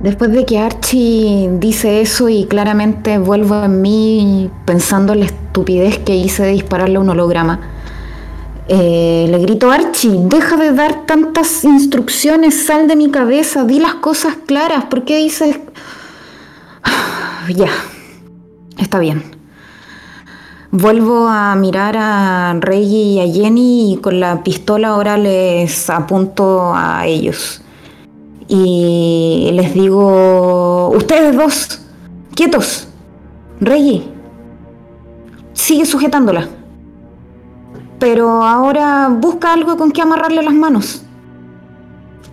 Después 0.00 0.30
de 0.30 0.44
que 0.44 0.58
Archie 0.58 1.48
dice 1.58 2.02
eso 2.02 2.28
y 2.28 2.44
claramente 2.44 3.18
vuelvo 3.18 3.64
en 3.64 3.80
mí 3.80 4.50
pensando 4.66 5.14
en 5.14 5.20
la 5.20 5.26
estupidez 5.26 5.98
que 5.98 6.14
hice 6.14 6.42
de 6.42 6.52
dispararle 6.52 6.98
un 6.98 7.08
holograma, 7.08 7.60
eh, 8.68 9.26
le 9.30 9.38
grito 9.38 9.70
Archie, 9.70 10.16
deja 10.24 10.56
de 10.56 10.72
dar 10.72 11.06
tantas 11.06 11.62
instrucciones, 11.62 12.66
sal 12.66 12.88
de 12.88 12.96
mi 12.96 13.10
cabeza, 13.10 13.64
di 13.64 13.78
las 13.78 13.94
cosas 13.94 14.36
claras, 14.44 14.86
¿por 14.86 15.04
qué 15.04 15.18
dices... 15.18 15.60
ya, 17.54 17.68
está 18.76 18.98
bien. 18.98 19.36
Vuelvo 20.72 21.28
a 21.28 21.54
mirar 21.54 21.96
a 21.96 22.56
Reggie 22.60 23.04
y 23.04 23.20
a 23.20 23.32
Jenny 23.32 23.92
y 23.92 23.96
con 23.98 24.18
la 24.18 24.42
pistola 24.42 24.88
ahora 24.88 25.16
les 25.16 25.88
apunto 25.88 26.72
a 26.74 27.06
ellos. 27.06 27.62
Y 28.48 29.50
les 29.52 29.74
digo, 29.74 30.90
ustedes 30.90 31.36
dos, 31.36 31.80
quietos. 32.34 32.88
Reggie, 33.60 34.08
sigue 35.54 35.86
sujetándola. 35.86 36.48
Pero 37.98 38.44
ahora 38.44 39.08
busca 39.10 39.52
algo 39.52 39.76
con 39.76 39.90
que 39.90 40.02
amarrarle 40.02 40.42
las 40.42 40.54
manos. 40.54 41.02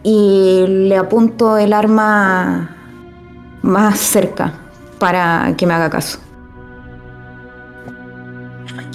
Y 0.04 0.66
le 0.68 0.98
apunto 0.98 1.58
el 1.58 1.72
arma 1.72 2.76
más 3.62 4.00
cerca 4.00 4.54
para 5.00 5.54
que 5.56 5.66
me 5.66 5.74
haga 5.74 5.90
caso 5.90 6.20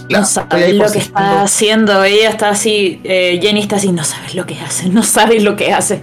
no 0.08 0.24
sabes 0.24 0.74
lo 0.74 0.90
que 0.90 0.98
está 0.98 1.42
haciendo. 1.42 2.04
Ella 2.04 2.30
está 2.30 2.50
así, 2.50 3.00
eh, 3.04 3.38
Jenny 3.42 3.60
está 3.60 3.76
así, 3.76 3.92
no 3.92 4.04
sabes 4.04 4.34
lo 4.34 4.46
que 4.46 4.58
hace, 4.60 4.88
no 4.88 5.02
sabes 5.02 5.42
lo 5.42 5.56
que 5.56 5.72
hace. 5.72 6.02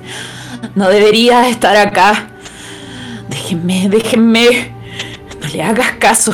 No 0.76 0.90
debería 0.90 1.48
estar 1.50 1.76
acá. 1.76 2.28
Déjenme, 3.30 3.90
déjenme. 3.90 4.74
No 5.42 5.48
le 5.48 5.64
hagas 5.64 5.94
caso. 5.94 6.32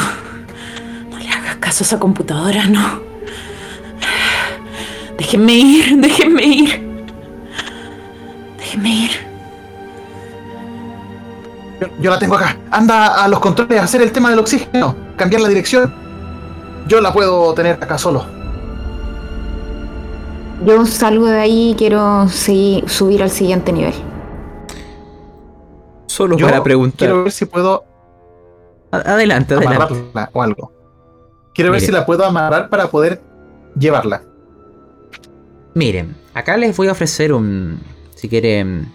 No 1.09 1.17
le 1.17 1.29
hagas 1.29 1.57
caso 1.57 1.83
a 1.83 1.85
esa 1.85 1.99
computadora, 1.99 2.65
no. 2.65 3.10
Déjenme 5.21 5.53
ir, 5.53 6.01
déjenme 6.01 6.43
ir. 6.43 7.05
Déjenme 8.57 8.89
ir. 8.89 9.11
Yo, 11.79 11.87
yo 11.99 12.09
la 12.09 12.17
tengo 12.17 12.35
acá. 12.37 12.57
Anda 12.71 13.23
a 13.23 13.27
los 13.27 13.39
controles 13.39 13.79
a 13.79 13.83
hacer 13.83 14.01
el 14.01 14.11
tema 14.11 14.31
del 14.31 14.39
oxígeno. 14.39 14.95
Cambiar 15.17 15.43
la 15.43 15.47
dirección 15.47 15.93
yo 16.87 17.01
la 17.01 17.13
puedo 17.13 17.53
tener 17.53 17.77
acá 17.79 17.99
solo. 17.99 18.25
Yo 20.65 20.87
salgo 20.87 21.27
de 21.27 21.39
ahí 21.39 21.69
y 21.69 21.75
quiero 21.75 22.27
seguir, 22.27 22.89
subir 22.89 23.21
al 23.21 23.29
siguiente 23.29 23.71
nivel. 23.71 23.93
Solo 26.07 26.35
para 26.35 26.63
preguntar. 26.63 26.97
Quiero 26.97 27.23
ver 27.25 27.31
si 27.31 27.45
puedo. 27.45 27.85
Adelante, 28.89 29.53
adelante. 29.53 29.83
Amarrarla 29.83 30.29
o 30.33 30.41
algo. 30.41 30.71
Quiero 31.53 31.71
ver 31.71 31.81
si 31.81 31.91
la 31.91 32.07
puedo 32.07 32.25
amarrar 32.25 32.69
para 32.69 32.87
poder 32.87 33.21
llevarla. 33.77 34.23
Miren, 35.73 36.15
acá 36.33 36.57
les 36.57 36.75
voy 36.75 36.87
a 36.87 36.91
ofrecer 36.91 37.33
un... 37.33 37.79
Si 38.15 38.29
quieren... 38.29 38.91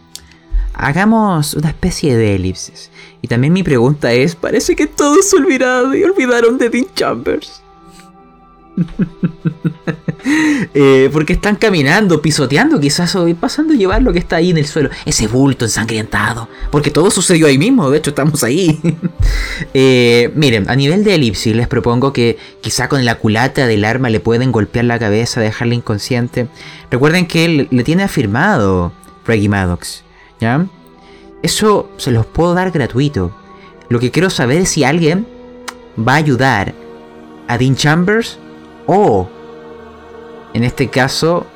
Hagamos 0.75 1.55
una 1.55 1.71
especie 1.71 2.17
de 2.17 2.35
elipsis. 2.35 2.91
Y 3.23 3.29
también 3.29 3.55
mi 3.55 3.63
pregunta 3.63 4.13
es, 4.13 4.35
parece 4.35 4.77
que 4.77 4.87
todos 4.87 5.33
olvidaron 5.33 5.97
y 5.97 6.03
olvidaron 6.03 6.59
de 6.59 6.69
Dean 6.69 6.87
Chambers. 6.95 7.63
Eh, 10.75 11.09
porque 11.13 11.35
están 11.35 11.55
caminando, 11.55 12.21
pisoteando, 12.21 12.81
quizás 12.81 13.15
o 13.15 13.33
pasando 13.37 13.73
a 13.73 13.77
llevar 13.77 14.03
lo 14.03 14.13
que 14.13 14.19
está 14.19 14.37
ahí 14.37 14.51
en 14.51 14.59
el 14.59 14.67
suelo. 14.67 14.91
Ese 15.05 15.29
bulto 15.29 15.65
ensangrentado. 15.65 16.49
Porque 16.73 16.91
todo 16.91 17.11
sucedió 17.13 17.47
ahí 17.47 17.59
mismo, 17.59 17.89
de 17.91 17.99
hecho 17.99 18.11
estamos 18.11 18.43
ahí. 18.43 18.81
Eh, 19.73 20.33
miren, 20.35 20.69
a 20.69 20.77
nivel 20.77 21.05
de 21.05 21.15
elipsis 21.15 21.55
les 21.55 21.69
propongo 21.69 22.13
que 22.13 22.39
quizá 22.61 22.89
con 22.89 23.05
la 23.05 23.17
culata 23.17 23.67
del 23.67 23.85
arma 23.85 24.11
le 24.11 24.21
pueden 24.21 24.53
golpear 24.53 24.85
la 24.85 24.99
cabeza, 24.99 25.41
dejarle 25.41 25.77
inconsciente. 25.77 26.49
Recuerden 26.91 27.27
que 27.27 27.45
él 27.45 27.69
le 27.71 27.85
tiene 27.85 28.03
afirmado 28.03 28.93
Reggie 29.25 29.49
Maddox. 29.49 30.03
¿Ya? 30.41 30.67
Eso 31.43 31.89
se 31.97 32.11
los 32.11 32.27
puedo 32.27 32.55
dar 32.55 32.71
gratuito. 32.71 33.35
Lo 33.89 34.01
que 34.01 34.11
quiero 34.11 34.29
saber 34.29 34.63
es 34.63 34.71
si 34.71 34.85
alguien 34.85 35.27
va 35.97 36.15
a 36.15 36.17
ayudar 36.17 36.75
a 37.49 37.57
Dean 37.57 37.77
Chambers 37.77 38.39
o 38.87 39.29
en 40.55 40.65
este 40.65 40.89
caso 40.89 41.47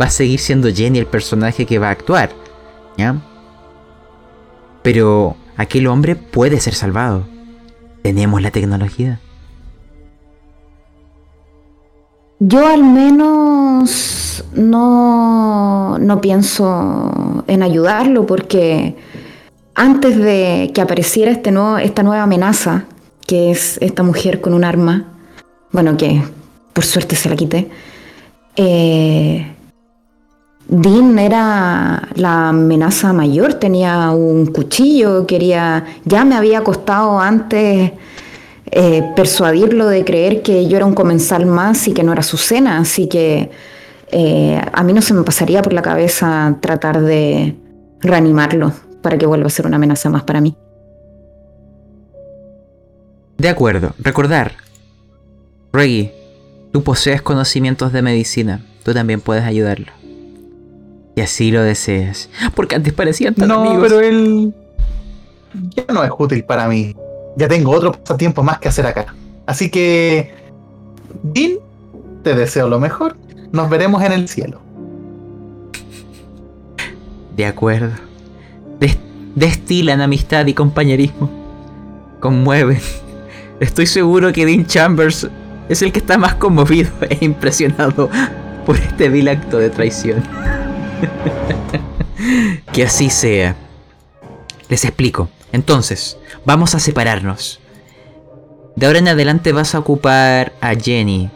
va 0.00 0.06
a 0.06 0.10
seguir 0.10 0.38
siendo 0.38 0.68
Jenny 0.70 0.98
el 0.98 1.06
personaje 1.06 1.66
que 1.66 1.78
va 1.78 1.88
a 1.88 1.92
actuar. 1.92 2.30
Pero 4.82 5.36
aquel 5.56 5.86
hombre 5.86 6.16
puede 6.16 6.60
ser 6.60 6.74
salvado. 6.74 7.24
Tenemos 8.02 8.42
la 8.42 8.50
tecnología. 8.50 9.20
Yo 12.38 12.66
al 12.66 12.82
menos 12.82 14.44
no, 14.54 15.98
no 15.98 16.20
pienso 16.20 17.44
en 17.46 17.62
ayudarlo 17.62 18.26
porque 18.26 18.96
antes 19.74 20.16
de 20.16 20.70
que 20.74 20.80
apareciera 20.80 21.30
este 21.30 21.52
esta 21.82 22.02
nueva 22.02 22.22
amenaza, 22.22 22.84
que 23.26 23.50
es 23.50 23.76
esta 23.82 24.02
mujer 24.02 24.40
con 24.40 24.54
un 24.54 24.64
arma, 24.64 25.12
bueno, 25.72 25.96
que 25.98 26.22
por 26.72 26.84
suerte 26.84 27.16
se 27.16 27.28
la 27.28 27.36
quité, 27.36 27.68
eh, 28.56 29.46
Dean 30.68 31.18
era 31.18 32.08
la 32.14 32.50
amenaza 32.50 33.12
mayor, 33.12 33.54
tenía 33.54 34.10
un 34.10 34.46
cuchillo, 34.46 35.26
quería, 35.26 35.84
ya 36.04 36.24
me 36.24 36.36
había 36.36 36.62
costado 36.62 37.18
antes 37.18 37.92
eh, 38.70 39.02
persuadirlo 39.16 39.88
de 39.88 40.04
creer 40.04 40.42
que 40.42 40.68
yo 40.68 40.76
era 40.76 40.86
un 40.86 40.94
comensal 40.94 41.44
más 41.44 41.88
y 41.88 41.92
que 41.92 42.04
no 42.04 42.12
era 42.12 42.22
su 42.22 42.36
cena, 42.36 42.78
así 42.78 43.08
que 43.08 43.50
eh, 44.12 44.60
a 44.72 44.84
mí 44.84 44.92
no 44.92 45.02
se 45.02 45.12
me 45.12 45.24
pasaría 45.24 45.60
por 45.60 45.72
la 45.72 45.82
cabeza 45.82 46.56
tratar 46.60 47.00
de 47.00 47.56
reanimarlo 48.00 48.72
para 49.02 49.18
que 49.18 49.26
vuelva 49.26 49.48
a 49.48 49.50
ser 49.50 49.66
una 49.66 49.76
amenaza 49.76 50.08
más 50.08 50.22
para 50.22 50.40
mí. 50.40 50.56
De 53.38 53.48
acuerdo, 53.48 53.94
recordar, 53.98 54.52
Reggie, 55.72 56.12
tú 56.72 56.82
posees 56.82 57.22
conocimientos 57.22 57.92
de 57.92 58.02
medicina, 58.02 58.64
tú 58.84 58.92
también 58.94 59.20
puedes 59.20 59.44
ayudarlo. 59.44 59.92
Y 61.16 61.20
así 61.22 61.50
lo 61.50 61.62
deseas. 61.62 62.30
Porque 62.54 62.76
antes 62.76 62.92
parecían 62.92 63.34
tan 63.34 63.48
no, 63.48 63.60
amigos. 63.62 63.82
pero 63.88 64.00
él 64.00 64.54
ya 65.76 65.84
no 65.92 66.04
es 66.04 66.10
útil 66.16 66.44
para 66.44 66.68
mí. 66.68 66.94
Ya 67.36 67.48
tengo 67.48 67.72
otro 67.72 67.92
pasatiempo 67.92 68.42
más 68.42 68.58
que 68.58 68.68
hacer 68.68 68.86
acá. 68.86 69.14
Así 69.46 69.70
que, 69.70 70.32
Dean, 71.22 71.54
te 72.22 72.34
deseo 72.34 72.68
lo 72.68 72.78
mejor. 72.78 73.16
Nos 73.52 73.68
veremos 73.68 74.02
en 74.02 74.12
el 74.12 74.28
cielo. 74.28 74.60
De 77.36 77.46
acuerdo. 77.46 77.90
Des- 78.78 78.98
destilan 79.34 80.00
amistad 80.00 80.46
y 80.46 80.54
compañerismo. 80.54 81.28
Conmueven. 82.20 82.80
Estoy 83.60 83.86
seguro 83.86 84.32
que 84.32 84.46
Dean 84.46 84.66
Chambers 84.66 85.28
es 85.70 85.82
el 85.82 85.92
que 85.92 86.00
está 86.00 86.18
más 86.18 86.34
conmovido 86.34 86.90
e 87.08 87.24
impresionado 87.24 88.10
por 88.66 88.76
este 88.76 89.08
vil 89.08 89.28
acto 89.28 89.58
de 89.58 89.70
traición. 89.70 90.22
que 92.72 92.84
así 92.84 93.08
sea. 93.08 93.56
Les 94.68 94.84
explico. 94.84 95.30
Entonces, 95.52 96.18
vamos 96.44 96.74
a 96.74 96.80
separarnos. 96.80 97.60
De 98.76 98.86
ahora 98.86 98.98
en 98.98 99.08
adelante 99.08 99.52
vas 99.52 99.74
a 99.74 99.78
ocupar 99.78 100.52
a 100.60 100.74
Jenny. 100.74 101.30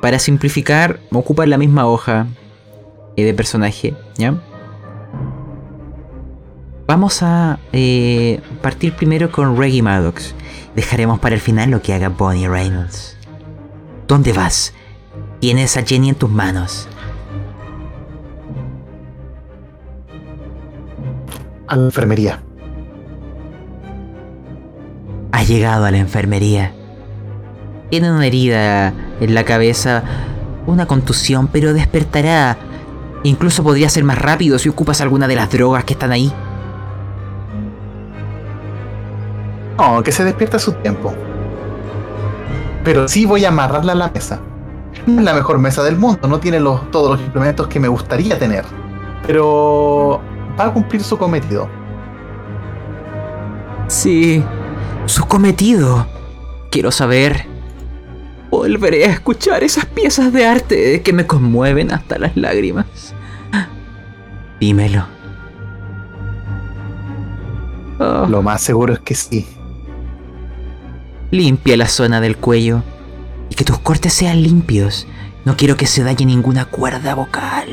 Para 0.00 0.18
simplificar, 0.18 1.00
ocupa 1.12 1.46
la 1.46 1.58
misma 1.58 1.86
hoja 1.86 2.26
eh, 3.16 3.24
de 3.24 3.34
personaje, 3.34 3.94
¿ya? 4.16 4.34
Vamos 6.86 7.22
a 7.22 7.58
eh, 7.72 8.40
partir 8.60 8.92
primero 8.92 9.32
con 9.32 9.56
Reggie 9.56 9.82
Maddox. 9.82 10.34
Dejaremos 10.74 11.20
para 11.20 11.34
el 11.34 11.40
final 11.40 11.70
lo 11.70 11.82
que 11.82 11.94
haga 11.94 12.08
Bonnie 12.08 12.48
Reynolds. 12.48 13.16
¿Dónde 14.08 14.32
vas? 14.32 14.72
Tienes 15.40 15.76
a 15.76 15.82
Jenny 15.82 16.10
en 16.10 16.14
tus 16.16 16.30
manos. 16.30 16.88
A 21.68 21.76
la 21.76 21.84
enfermería. 21.84 22.42
Ha 25.32 25.42
llegado 25.44 25.84
a 25.84 25.90
la 25.90 25.98
enfermería. 25.98 26.72
Tiene 27.90 28.10
una 28.10 28.26
herida 28.26 28.92
en 29.20 29.34
la 29.34 29.44
cabeza, 29.44 30.02
una 30.66 30.86
contusión, 30.86 31.48
pero 31.48 31.72
despertará. 31.72 32.58
Incluso 33.22 33.62
podría 33.62 33.88
ser 33.88 34.04
más 34.04 34.18
rápido 34.18 34.58
si 34.58 34.68
ocupas 34.68 35.00
alguna 35.00 35.28
de 35.28 35.36
las 35.36 35.50
drogas 35.50 35.84
que 35.84 35.92
están 35.92 36.12
ahí. 36.12 36.32
No, 39.78 40.02
que 40.02 40.12
se 40.12 40.24
despierta 40.24 40.56
a 40.56 40.60
su 40.60 40.72
tiempo. 40.72 41.12
Pero 42.84 43.08
sí 43.08 43.24
voy 43.24 43.44
a 43.44 43.48
amarrarla 43.48 43.92
a 43.92 43.96
la 43.96 44.08
mesa. 44.10 44.40
No 45.06 45.18
es 45.18 45.24
la 45.24 45.34
mejor 45.34 45.58
mesa 45.58 45.82
del 45.82 45.96
mundo, 45.96 46.28
no 46.28 46.38
tiene 46.38 46.60
los, 46.60 46.90
todos 46.90 47.18
los 47.18 47.20
implementos 47.26 47.66
que 47.66 47.80
me 47.80 47.88
gustaría 47.88 48.38
tener. 48.38 48.64
Pero 49.26 50.20
va 50.58 50.66
a 50.66 50.72
cumplir 50.72 51.02
su 51.02 51.18
cometido. 51.18 51.68
Sí, 53.88 54.42
su 55.06 55.26
cometido. 55.26 56.06
Quiero 56.70 56.90
saber. 56.90 57.46
Volveré 58.50 59.06
a 59.06 59.10
escuchar 59.10 59.64
esas 59.64 59.86
piezas 59.86 60.32
de 60.32 60.46
arte 60.46 61.02
que 61.02 61.12
me 61.12 61.26
conmueven 61.26 61.92
hasta 61.92 62.18
las 62.18 62.36
lágrimas. 62.36 63.14
Dímelo. 64.60 65.04
Oh, 67.98 68.26
Lo 68.28 68.42
más 68.42 68.60
seguro 68.60 68.94
es 68.94 69.00
que 69.00 69.14
sí. 69.14 69.46
Limpia 71.34 71.76
la 71.76 71.88
zona 71.88 72.20
del 72.20 72.36
cuello 72.36 72.82
y 73.50 73.56
que 73.56 73.64
tus 73.64 73.78
cortes 73.78 74.12
sean 74.12 74.42
limpios. 74.42 75.06
No 75.44 75.56
quiero 75.56 75.76
que 75.76 75.86
se 75.86 76.04
dañe 76.04 76.24
ninguna 76.24 76.64
cuerda 76.64 77.14
vocal. 77.14 77.68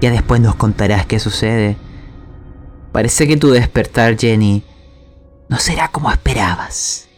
Ya 0.00 0.10
después 0.10 0.40
nos 0.40 0.54
contarás 0.54 1.06
qué 1.06 1.18
sucede. 1.18 1.76
Parece 2.92 3.26
que 3.26 3.36
tu 3.36 3.50
despertar, 3.50 4.16
Jenny, 4.16 4.62
no 5.48 5.58
será 5.58 5.88
como 5.88 6.10
esperabas. 6.10 7.08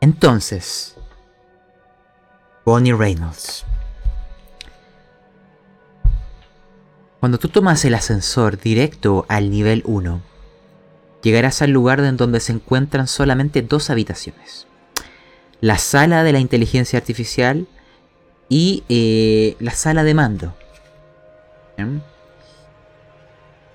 Entonces, 0.00 0.96
Bonnie 2.64 2.92
Reynolds. 2.92 3.64
Cuando 7.20 7.38
tú 7.38 7.48
tomas 7.48 7.84
el 7.84 7.94
ascensor 7.94 8.58
directo 8.58 9.24
al 9.28 9.50
nivel 9.50 9.82
1, 9.86 10.20
llegarás 11.22 11.62
al 11.62 11.70
lugar 11.70 12.00
en 12.00 12.16
donde 12.16 12.40
se 12.40 12.52
encuentran 12.52 13.08
solamente 13.08 13.62
dos 13.62 13.90
habitaciones. 13.90 14.66
La 15.60 15.78
sala 15.78 16.22
de 16.22 16.32
la 16.32 16.38
inteligencia 16.40 16.98
artificial 16.98 17.66
y 18.48 18.84
eh, 18.88 19.56
la 19.58 19.72
sala 19.72 20.04
de 20.04 20.14
mando. 20.14 20.54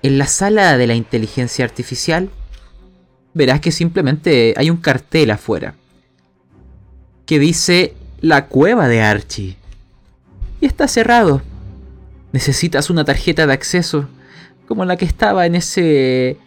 En 0.02 0.18
la 0.18 0.26
sala 0.26 0.76
de 0.76 0.86
la 0.86 0.94
inteligencia 0.94 1.64
artificial 1.64 2.30
verás 3.34 3.60
que 3.60 3.72
simplemente 3.72 4.54
hay 4.56 4.70
un 4.70 4.78
cartel 4.78 5.30
afuera 5.30 5.74
que 7.26 7.38
dice 7.38 7.94
la 8.20 8.46
cueva 8.46 8.88
de 8.88 9.02
Archie. 9.02 9.56
Y 10.60 10.66
está 10.66 10.88
cerrado. 10.88 11.42
Necesitas 12.32 12.90
una 12.90 13.04
tarjeta 13.04 13.46
de 13.46 13.52
acceso 13.52 14.08
como 14.66 14.84
la 14.84 14.96
que 14.96 15.04
estaba 15.04 15.46
en 15.46 15.54
ese 15.54 16.38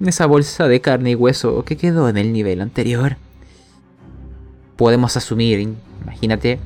en 0.00 0.08
esa 0.08 0.26
bolsa 0.26 0.68
de 0.68 0.80
carne 0.80 1.12
y 1.12 1.14
hueso 1.14 1.64
que 1.64 1.76
quedó 1.76 2.08
en 2.08 2.16
el 2.16 2.32
nivel 2.32 2.60
anterior. 2.60 3.16
Podemos 4.76 5.16
asumir, 5.16 5.74
imagínate, 6.02 6.58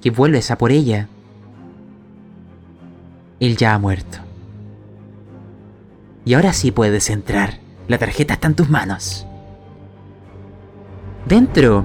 que 0.00 0.10
vuelves 0.10 0.50
a 0.50 0.58
por 0.58 0.70
ella. 0.70 1.08
Él 3.40 3.56
ya 3.56 3.74
ha 3.74 3.78
muerto. 3.78 4.18
Y 6.24 6.34
ahora 6.34 6.52
sí 6.52 6.70
puedes 6.70 7.10
entrar. 7.10 7.58
La 7.88 7.98
tarjeta 7.98 8.34
está 8.34 8.46
en 8.46 8.54
tus 8.54 8.70
manos. 8.70 9.26
Dentro 11.26 11.84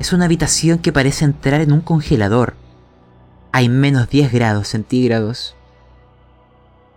es 0.00 0.12
una 0.12 0.24
habitación 0.24 0.78
que 0.78 0.92
parece 0.92 1.24
entrar 1.24 1.60
en 1.60 1.72
un 1.72 1.80
congelador. 1.80 2.54
Hay 3.56 3.70
menos 3.70 4.10
10 4.10 4.34
grados 4.34 4.68
centígrados. 4.68 5.56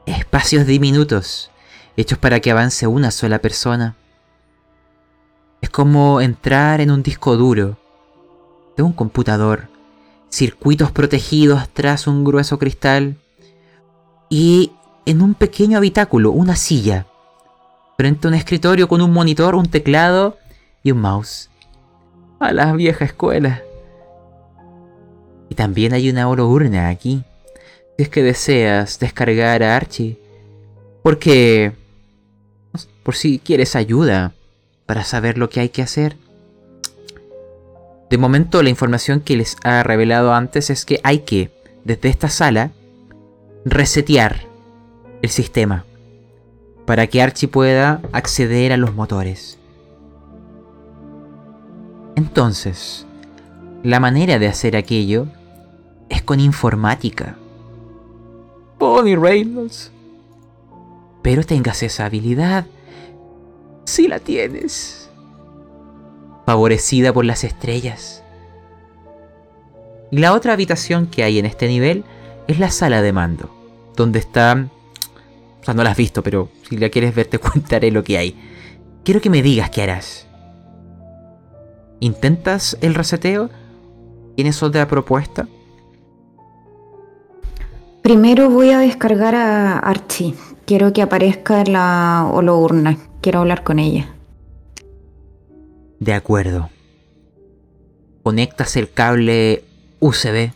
Espacios 0.05 0.65
diminutos, 0.65 1.51
hechos 1.95 2.17
para 2.17 2.41
que 2.41 2.51
avance 2.51 2.85
una 2.85 3.11
sola 3.11 3.39
persona. 3.39 3.95
Es 5.61 5.69
como 5.69 6.19
entrar 6.19 6.81
en 6.81 6.91
un 6.91 7.01
disco 7.01 7.37
duro 7.37 7.77
de 8.75 8.83
un 8.83 8.91
computador, 8.91 9.69
circuitos 10.27 10.91
protegidos 10.91 11.69
tras 11.69 12.07
un 12.07 12.25
grueso 12.25 12.59
cristal 12.59 13.15
y 14.27 14.73
en 15.05 15.21
un 15.21 15.35
pequeño 15.35 15.77
habitáculo, 15.77 16.31
una 16.31 16.57
silla, 16.57 17.05
frente 17.95 18.27
a 18.27 18.31
un 18.31 18.35
escritorio 18.35 18.89
con 18.89 18.99
un 18.99 19.13
monitor, 19.13 19.55
un 19.55 19.67
teclado 19.67 20.37
y 20.83 20.91
un 20.91 20.99
mouse. 20.99 21.49
A 22.37 22.51
la 22.51 22.73
vieja 22.73 23.05
escuela. 23.05 23.63
Y 25.49 25.55
también 25.55 25.93
hay 25.93 26.09
una 26.09 26.27
urna 26.27 26.89
aquí. 26.89 27.23
Si 27.97 28.03
es 28.03 28.09
que 28.09 28.23
deseas 28.23 28.99
descargar 28.99 29.63
a 29.63 29.75
Archie. 29.75 30.17
Porque... 31.03 31.73
Por 33.03 33.15
si 33.15 33.39
quieres 33.39 33.75
ayuda 33.75 34.33
para 34.85 35.03
saber 35.03 35.37
lo 35.37 35.49
que 35.49 35.59
hay 35.59 35.69
que 35.69 35.81
hacer. 35.81 36.15
De 38.09 38.17
momento 38.17 38.63
la 38.63 38.69
información 38.69 39.21
que 39.21 39.37
les 39.37 39.55
ha 39.63 39.83
revelado 39.83 40.33
antes 40.33 40.69
es 40.69 40.85
que 40.85 40.99
hay 41.03 41.19
que, 41.19 41.51
desde 41.83 42.09
esta 42.09 42.29
sala, 42.29 42.71
resetear 43.65 44.41
el 45.21 45.29
sistema 45.29 45.85
para 46.85 47.05
que 47.07 47.21
Archie 47.21 47.47
pueda 47.47 48.01
acceder 48.11 48.73
a 48.73 48.77
los 48.77 48.95
motores. 48.95 49.59
Entonces, 52.15 53.05
la 53.83 53.99
manera 53.99 54.39
de 54.39 54.47
hacer 54.47 54.75
aquello 54.75 55.27
es 56.09 56.21
con 56.23 56.39
informática. 56.39 57.37
Bonnie 58.77 59.15
Reynolds. 59.15 59.91
Pero 61.21 61.43
tengas 61.43 61.83
esa 61.83 62.05
habilidad. 62.05 62.65
Si 63.85 64.07
la 64.07 64.19
tienes. 64.19 65.09
Favorecida 66.45 67.13
por 67.13 67.25
las 67.25 67.43
estrellas. 67.43 68.23
Y 70.11 70.17
la 70.17 70.33
otra 70.33 70.53
habitación 70.53 71.07
que 71.07 71.23
hay 71.23 71.37
en 71.37 71.45
este 71.45 71.67
nivel 71.67 72.03
es 72.47 72.59
la 72.59 72.71
sala 72.71 73.01
de 73.01 73.13
mando. 73.13 73.49
Donde 73.95 74.19
está... 74.19 74.67
O 75.61 75.63
sea, 75.65 75.73
no 75.73 75.83
la 75.83 75.91
has 75.91 75.97
visto, 75.97 76.23
pero 76.23 76.49
si 76.67 76.77
la 76.77 76.89
quieres 76.89 77.13
ver 77.13 77.27
te 77.27 77.39
contaré 77.39 77.91
lo 77.91 78.03
que 78.03 78.17
hay. 78.17 78.35
Quiero 79.03 79.21
que 79.21 79.29
me 79.29 79.41
digas 79.41 79.69
qué 79.69 79.83
harás. 79.83 80.25
¿Intentas 81.99 82.77
el 82.81 82.95
reseteo? 82.95 83.49
¿Tienes 84.35 84.63
otra 84.63 84.87
propuesta? 84.87 85.47
Primero 88.09 88.49
voy 88.49 88.71
a 88.71 88.79
descargar 88.79 89.35
a 89.35 89.77
Archie. 89.77 90.33
Quiero 90.65 90.91
que 90.93 91.03
aparezca 91.03 91.63
la 91.65 92.27
holourna. 92.33 92.97
Quiero 93.21 93.41
hablar 93.41 93.63
con 93.63 93.77
ella. 93.77 94.15
De 95.99 96.13
acuerdo. 96.13 96.71
Conectas 98.23 98.75
el 98.77 98.91
cable 98.91 99.63
USB 99.99 100.49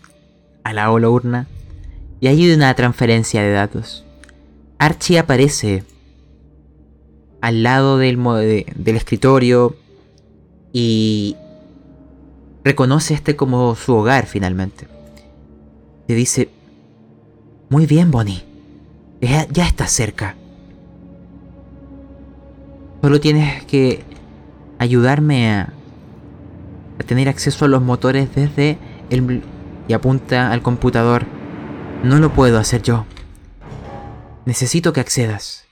a 0.64 0.74
la 0.74 0.92
holourna 0.92 1.46
y 2.20 2.26
hay 2.26 2.52
una 2.52 2.74
transferencia 2.74 3.44
de 3.44 3.52
datos. 3.52 4.04
Archie 4.80 5.20
aparece 5.20 5.84
al 7.40 7.62
lado 7.62 8.00
del, 8.00 8.18
del 8.76 8.96
escritorio 8.96 9.76
y 10.72 11.36
reconoce 12.64 13.14
este 13.14 13.36
como 13.36 13.76
su 13.76 13.94
hogar 13.94 14.26
finalmente. 14.26 14.88
Te 16.08 16.16
dice, 16.16 16.50
muy 17.74 17.88
bien 17.88 18.12
Bonnie, 18.12 18.46
ya, 19.20 19.48
ya 19.50 19.66
estás 19.66 19.92
cerca. 19.92 20.36
Solo 23.02 23.20
tienes 23.20 23.66
que 23.66 24.04
ayudarme 24.78 25.52
a, 25.52 25.74
a 27.00 27.04
tener 27.04 27.28
acceso 27.30 27.66
a 27.66 27.68
los 27.68 27.82
motores 27.82 28.36
desde 28.36 28.78
el... 29.10 29.42
y 29.88 29.94
apunta 29.94 30.52
al 30.52 30.62
computador. 30.62 31.26
No 32.04 32.20
lo 32.20 32.32
puedo 32.32 32.60
hacer 32.60 32.84
yo. 32.84 33.08
Necesito 34.46 34.94
que 34.94 35.00
accedas. 35.00 35.66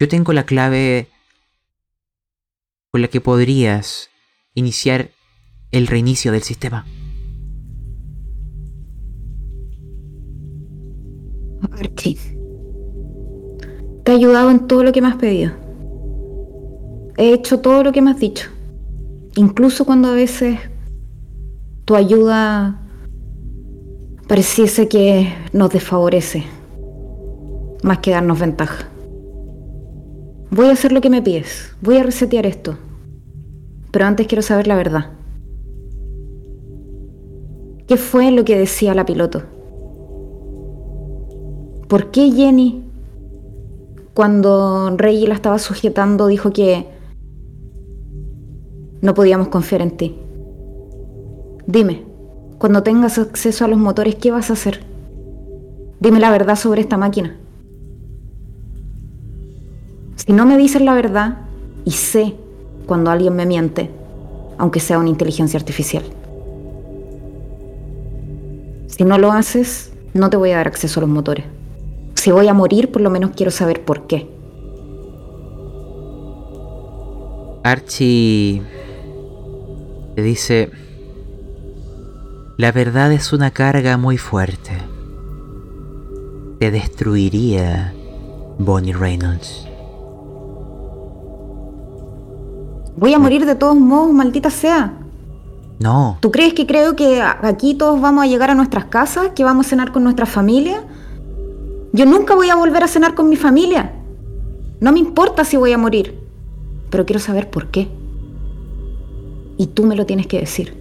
Yo 0.00 0.08
tengo 0.08 0.32
la 0.32 0.44
clave 0.44 1.06
con 2.90 3.00
la 3.00 3.06
que 3.06 3.20
podrías 3.20 4.10
iniciar 4.54 5.12
el 5.70 5.86
reinicio 5.86 6.32
del 6.32 6.42
sistema. 6.42 6.84
Te 14.04 14.12
he 14.12 14.14
ayudado 14.14 14.50
en 14.50 14.66
todo 14.68 14.84
lo 14.84 14.92
que 14.92 15.02
me 15.02 15.08
has 15.08 15.16
pedido. 15.16 15.52
He 17.16 17.32
hecho 17.32 17.60
todo 17.60 17.82
lo 17.82 17.92
que 17.92 18.02
me 18.02 18.10
has 18.10 18.20
dicho. 18.20 18.48
Incluso 19.36 19.84
cuando 19.84 20.08
a 20.08 20.14
veces 20.14 20.58
tu 21.84 21.96
ayuda 21.96 22.80
pareciese 24.28 24.88
que 24.88 25.32
nos 25.52 25.70
desfavorece, 25.70 26.44
más 27.82 27.98
que 27.98 28.12
darnos 28.12 28.38
ventaja. 28.38 28.88
Voy 30.50 30.66
a 30.66 30.72
hacer 30.72 30.92
lo 30.92 31.00
que 31.00 31.10
me 31.10 31.22
pides. 31.22 31.74
Voy 31.82 31.96
a 31.96 32.02
resetear 32.02 32.46
esto. 32.46 32.78
Pero 33.90 34.04
antes 34.04 34.26
quiero 34.26 34.42
saber 34.42 34.66
la 34.66 34.76
verdad. 34.76 35.10
¿Qué 37.86 37.96
fue 37.96 38.30
lo 38.30 38.44
que 38.44 38.58
decía 38.58 38.94
la 38.94 39.06
piloto? 39.06 39.55
¿Por 41.88 42.10
qué 42.10 42.32
Jenny, 42.32 42.82
cuando 44.12 44.96
Rey 44.96 45.24
la 45.26 45.34
estaba 45.34 45.58
sujetando, 45.60 46.26
dijo 46.26 46.52
que 46.52 46.86
no 49.02 49.14
podíamos 49.14 49.48
confiar 49.48 49.82
en 49.82 49.96
ti? 49.96 50.16
Dime, 51.66 52.02
cuando 52.58 52.82
tengas 52.82 53.18
acceso 53.18 53.64
a 53.64 53.68
los 53.68 53.78
motores, 53.78 54.16
¿qué 54.16 54.32
vas 54.32 54.50
a 54.50 54.54
hacer? 54.54 54.80
Dime 56.00 56.18
la 56.18 56.30
verdad 56.30 56.56
sobre 56.56 56.80
esta 56.80 56.96
máquina. 56.96 57.36
Si 60.16 60.32
no 60.32 60.44
me 60.44 60.58
dices 60.58 60.82
la 60.82 60.94
verdad, 60.94 61.38
y 61.84 61.92
sé 61.92 62.34
cuando 62.86 63.12
alguien 63.12 63.36
me 63.36 63.46
miente, 63.46 63.90
aunque 64.58 64.80
sea 64.80 64.98
una 64.98 65.10
inteligencia 65.10 65.58
artificial. 65.58 66.02
Si 68.88 69.04
no 69.04 69.18
lo 69.18 69.30
haces, 69.30 69.92
no 70.14 70.30
te 70.30 70.36
voy 70.36 70.50
a 70.50 70.56
dar 70.56 70.66
acceso 70.66 70.98
a 70.98 71.02
los 71.02 71.10
motores. 71.10 71.44
Si 72.16 72.32
voy 72.32 72.48
a 72.48 72.54
morir, 72.54 72.90
por 72.90 73.02
lo 73.02 73.10
menos 73.10 73.30
quiero 73.36 73.52
saber 73.52 73.84
por 73.84 74.06
qué. 74.06 74.28
Archie 77.62 78.62
te 80.14 80.22
dice, 80.22 80.70
la 82.56 82.72
verdad 82.72 83.12
es 83.12 83.32
una 83.32 83.50
carga 83.50 83.96
muy 83.96 84.16
fuerte. 84.18 84.72
Te 86.58 86.70
destruiría, 86.70 87.92
Bonnie 88.58 88.94
Reynolds. 88.94 89.66
Voy 92.96 93.12
a 93.12 93.18
morir 93.18 93.44
de 93.44 93.54
todos 93.56 93.76
modos, 93.76 94.12
maldita 94.14 94.48
sea. 94.48 94.94
No. 95.78 96.16
¿Tú 96.20 96.30
crees 96.30 96.54
que 96.54 96.66
creo 96.66 96.96
que 96.96 97.20
aquí 97.20 97.74
todos 97.74 98.00
vamos 98.00 98.24
a 98.24 98.26
llegar 98.26 98.50
a 98.50 98.54
nuestras 98.54 98.86
casas, 98.86 99.30
que 99.34 99.44
vamos 99.44 99.66
a 99.66 99.68
cenar 99.68 99.92
con 99.92 100.02
nuestra 100.02 100.24
familia? 100.24 100.82
Yo 101.96 102.04
nunca 102.04 102.34
voy 102.34 102.50
a 102.50 102.56
volver 102.56 102.84
a 102.84 102.88
cenar 102.88 103.14
con 103.14 103.30
mi 103.30 103.36
familia. 103.36 103.90
No 104.80 104.92
me 104.92 104.98
importa 104.98 105.46
si 105.46 105.56
voy 105.56 105.72
a 105.72 105.78
morir, 105.78 106.20
pero 106.90 107.06
quiero 107.06 107.20
saber 107.20 107.48
por 107.48 107.68
qué. 107.68 107.88
Y 109.56 109.68
tú 109.68 109.86
me 109.86 109.96
lo 109.96 110.04
tienes 110.04 110.26
que 110.26 110.38
decir. 110.38 110.76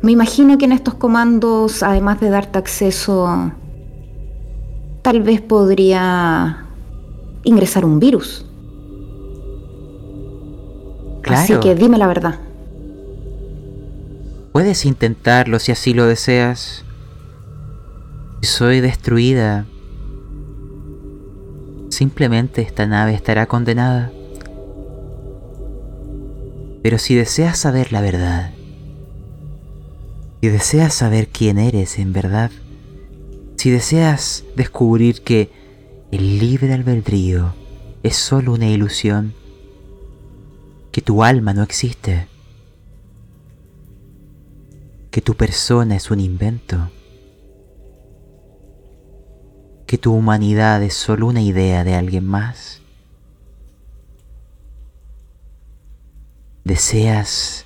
Me 0.00 0.12
imagino 0.12 0.56
que 0.56 0.64
en 0.64 0.72
estos 0.72 0.94
comandos, 0.94 1.82
además 1.82 2.20
de 2.20 2.30
darte 2.30 2.56
acceso, 2.56 3.52
tal 5.02 5.22
vez 5.22 5.42
podría 5.42 6.64
ingresar 7.44 7.84
un 7.84 8.00
virus. 8.00 8.46
Así 11.24 11.54
que 11.60 11.74
dime 11.74 11.98
la 11.98 12.06
verdad. 12.06 12.40
Puedes 14.52 14.86
intentarlo 14.86 15.58
si 15.58 15.72
así 15.72 15.92
lo 15.92 16.06
deseas. 16.06 16.86
Soy 18.42 18.80
destruida, 18.80 19.66
simplemente 21.90 22.62
esta 22.62 22.86
nave 22.86 23.14
estará 23.14 23.46
condenada. 23.46 24.12
Pero 26.82 26.98
si 26.98 27.14
deseas 27.14 27.58
saber 27.58 27.92
la 27.92 28.00
verdad, 28.00 28.52
si 30.40 30.48
deseas 30.48 30.94
saber 30.94 31.28
quién 31.28 31.58
eres 31.58 31.98
en 31.98 32.12
verdad, 32.12 32.50
si 33.56 33.70
deseas 33.70 34.44
descubrir 34.54 35.22
que 35.22 35.50
el 36.12 36.38
libre 36.38 36.72
albedrío 36.72 37.54
es 38.04 38.16
solo 38.16 38.52
una 38.52 38.68
ilusión, 38.68 39.34
que 40.92 41.02
tu 41.02 41.24
alma 41.24 41.52
no 41.52 41.64
existe, 41.64 42.28
que 45.10 45.20
tu 45.20 45.34
persona 45.34 45.96
es 45.96 46.10
un 46.10 46.20
invento, 46.20 46.90
que 49.88 49.96
tu 49.96 50.12
humanidad 50.12 50.82
es 50.82 50.92
solo 50.92 51.26
una 51.26 51.40
idea 51.40 51.82
de 51.82 51.94
alguien 51.94 52.26
más. 52.26 52.82
¿Deseas 56.62 57.64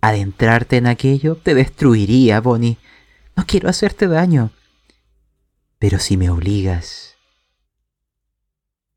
adentrarte 0.00 0.78
en 0.78 0.88
aquello? 0.88 1.36
Te 1.36 1.54
destruiría, 1.54 2.40
Bonnie. 2.40 2.76
No 3.36 3.46
quiero 3.46 3.68
hacerte 3.68 4.08
daño. 4.08 4.50
Pero 5.78 6.00
si 6.00 6.16
me 6.16 6.28
obligas, 6.28 7.14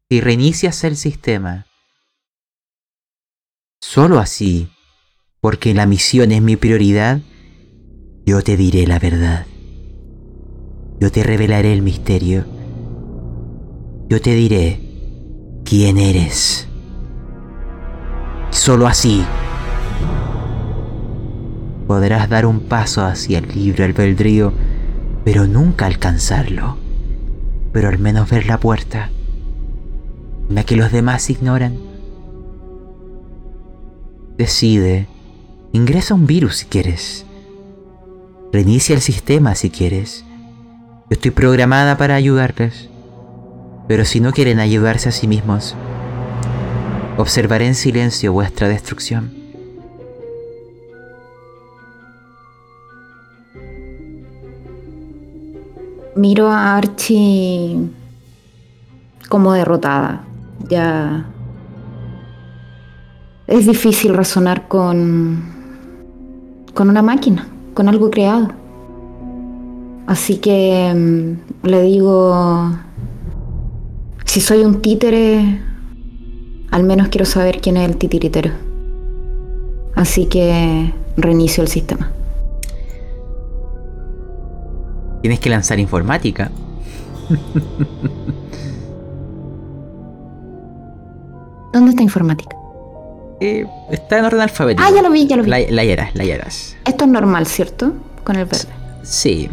si 0.09 0.19
reinicias 0.19 0.83
el 0.83 0.97
sistema, 0.97 1.67
solo 3.81 4.17
así, 4.17 4.71
porque 5.41 5.75
la 5.75 5.85
misión 5.85 6.31
es 6.31 6.41
mi 6.41 6.55
prioridad, 6.55 7.21
yo 8.25 8.41
te 8.41 8.57
diré 8.57 8.87
la 8.87 8.97
verdad. 8.97 9.45
Yo 10.99 11.11
te 11.11 11.23
revelaré 11.23 11.73
el 11.73 11.81
misterio. 11.81 12.45
Yo 14.09 14.21
te 14.21 14.33
diré 14.33 14.79
quién 15.63 15.97
eres. 15.97 16.67
Solo 18.49 18.87
así 18.87 19.23
podrás 21.87 22.29
dar 22.29 22.45
un 22.45 22.59
paso 22.59 23.03
hacia 23.05 23.39
el 23.39 23.47
libre 23.47 23.85
albedrío, 23.85 24.51
pero 25.23 25.47
nunca 25.47 25.85
alcanzarlo. 25.85 26.77
Pero 27.71 27.89
al 27.89 27.97
menos 27.97 28.29
ver 28.29 28.45
la 28.45 28.59
puerta, 28.59 29.09
la 30.49 30.63
que 30.63 30.75
los 30.75 30.91
demás 30.91 31.29
ignoran. 31.29 31.77
Decide, 34.37 35.07
ingresa 35.71 36.13
un 36.13 36.27
virus 36.27 36.57
si 36.57 36.65
quieres. 36.65 37.25
Reinicia 38.51 38.95
el 38.95 39.01
sistema 39.01 39.55
si 39.55 39.69
quieres. 39.69 40.26
Yo 41.09 41.13
estoy 41.13 41.31
programada 41.31 41.97
para 41.97 42.15
ayudarles. 42.15 42.89
Pero 43.87 44.03
si 44.03 44.19
no 44.19 44.33
quieren 44.33 44.59
ayudarse 44.59 45.07
a 45.07 45.13
sí 45.13 45.25
mismos, 45.25 45.73
observaré 47.17 47.65
en 47.67 47.75
silencio 47.75 48.33
vuestra 48.33 48.67
destrucción. 48.67 49.31
Miro 56.17 56.49
a 56.49 56.75
Archie 56.75 57.77
como 59.29 59.53
derrotada. 59.53 60.23
Ya 60.67 61.25
es 63.45 63.65
difícil 63.65 64.13
razonar 64.13 64.67
con 64.67 65.55
con 66.73 66.89
una 66.89 67.01
máquina, 67.01 67.47
con 67.73 67.87
algo 67.87 68.11
creado. 68.11 68.66
Así 70.07 70.37
que 70.37 70.93
mm, 70.95 71.67
le 71.67 71.81
digo, 71.81 72.71
si 74.25 74.39
soy 74.39 74.63
un 74.63 74.81
títere, 74.81 75.61
al 76.71 76.83
menos 76.83 77.09
quiero 77.09 77.25
saber 77.25 77.59
quién 77.59 77.75
es 77.75 77.89
el 77.89 77.97
titiritero. 77.97 78.51
Así 79.95 80.27
que 80.27 80.93
reinicio 81.17 81.61
el 81.61 81.67
sistema. 81.67 82.11
Tienes 85.21 85.39
que 85.41 85.49
lanzar 85.49 85.77
informática. 85.77 86.51
¿Dónde 91.73 91.89
está 91.91 92.03
informática? 92.03 92.55
Eh, 93.41 93.65
está 93.91 94.19
en 94.19 94.25
orden 94.25 94.39
alfabético. 94.41 94.87
Ah, 94.87 94.91
ya 94.95 95.01
lo 95.01 95.11
vi, 95.11 95.27
ya 95.27 95.35
lo 95.35 95.43
vi. 95.43 95.49
La, 95.49 95.59
la 95.69 95.83
hieras, 95.83 96.15
la 96.15 96.23
hieras. 96.23 96.77
Esto 96.85 97.03
es 97.05 97.11
normal, 97.11 97.45
¿cierto? 97.45 97.91
Con 98.23 98.37
el 98.37 98.45
verde. 98.45 98.69
Sí. 99.03 99.49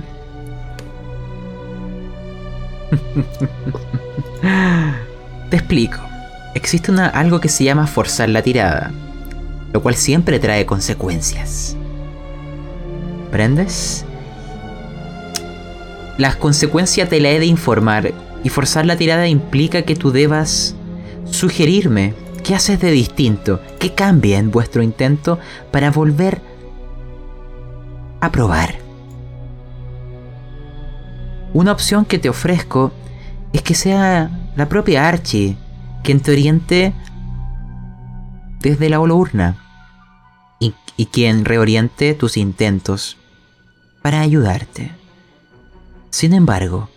Te 5.51 5.57
explico. 5.57 6.01
Existe 6.55 6.93
algo 6.93 7.41
que 7.41 7.49
se 7.49 7.65
llama 7.65 7.87
forzar 7.87 8.29
la 8.29 8.43
tirada, 8.43 8.93
lo 9.73 9.83
cual 9.83 9.97
siempre 9.97 10.39
trae 10.39 10.67
consecuencias. 10.67 11.77
¿Prendes? 13.31 14.05
Las 16.17 16.37
consecuencias 16.37 17.09
te 17.09 17.19
la 17.19 17.31
he 17.31 17.41
de 17.41 17.47
informar 17.47 18.13
y 18.45 18.49
forzar 18.49 18.87
la 18.87 18.97
tirada 18.97 19.27
implica 19.27 19.83
que 19.83 19.97
tú 19.97 20.13
debas 20.13 20.77
sugerirme 21.25 22.15
qué 22.45 22.55
haces 22.55 22.79
de 22.79 22.93
distinto, 22.93 23.61
qué 23.81 23.95
cambia 23.95 24.39
en 24.39 24.53
vuestro 24.53 24.83
intento 24.83 25.41
para 25.73 25.91
volver 25.91 26.41
a 28.21 28.31
probar. 28.31 28.84
Una 31.55 31.71
opción 31.71 32.05
que 32.05 32.19
te 32.19 32.29
ofrezco 32.29 32.93
es 33.53 33.63
que 33.63 33.77
sea 33.77 34.51
la 34.57 34.69
propia 34.69 35.09
Archie 35.09 35.57
quien 36.03 36.21
te 36.21 36.33
oriente 36.33 36.93
desde 38.59 38.91
la 38.91 38.99
holourna 38.99 39.57
y, 40.59 40.75
y 40.97 41.07
quien 41.07 41.45
reoriente 41.45 42.15
tus 42.15 42.37
intentos 42.37 43.17
para 44.03 44.21
ayudarte. 44.21 44.91
Sin 46.11 46.35
embargo, 46.35 46.91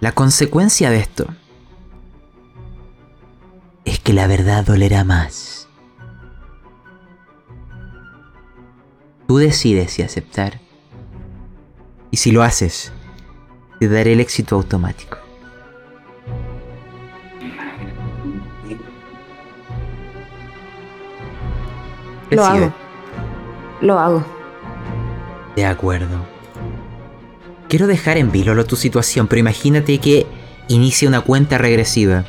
la 0.00 0.12
consecuencia 0.12 0.88
de 0.88 1.00
esto 1.00 1.26
es 3.84 3.98
que 4.00 4.14
la 4.14 4.26
verdad 4.26 4.64
dolerá 4.64 5.04
más. 5.04 5.68
Tú 9.26 9.36
decides 9.36 9.92
si 9.92 10.02
aceptar. 10.02 10.60
Y 12.10 12.16
si 12.16 12.32
lo 12.32 12.42
haces, 12.42 12.90
te 13.78 13.88
daré 13.88 14.12
el 14.12 14.20
éxito 14.20 14.56
automático. 14.56 15.18
Lo 22.30 22.44
hago. 22.44 22.72
Lo 23.80 23.98
hago. 23.98 24.24
De 25.56 25.64
acuerdo. 25.64 26.26
Quiero 27.68 27.86
dejar 27.86 28.16
en 28.16 28.32
vilo 28.32 28.64
tu 28.64 28.76
situación, 28.76 29.28
pero 29.28 29.40
imagínate 29.40 29.98
que 29.98 30.26
inicia 30.68 31.08
una 31.08 31.20
cuenta 31.20 31.58
regresiva. 31.58 32.24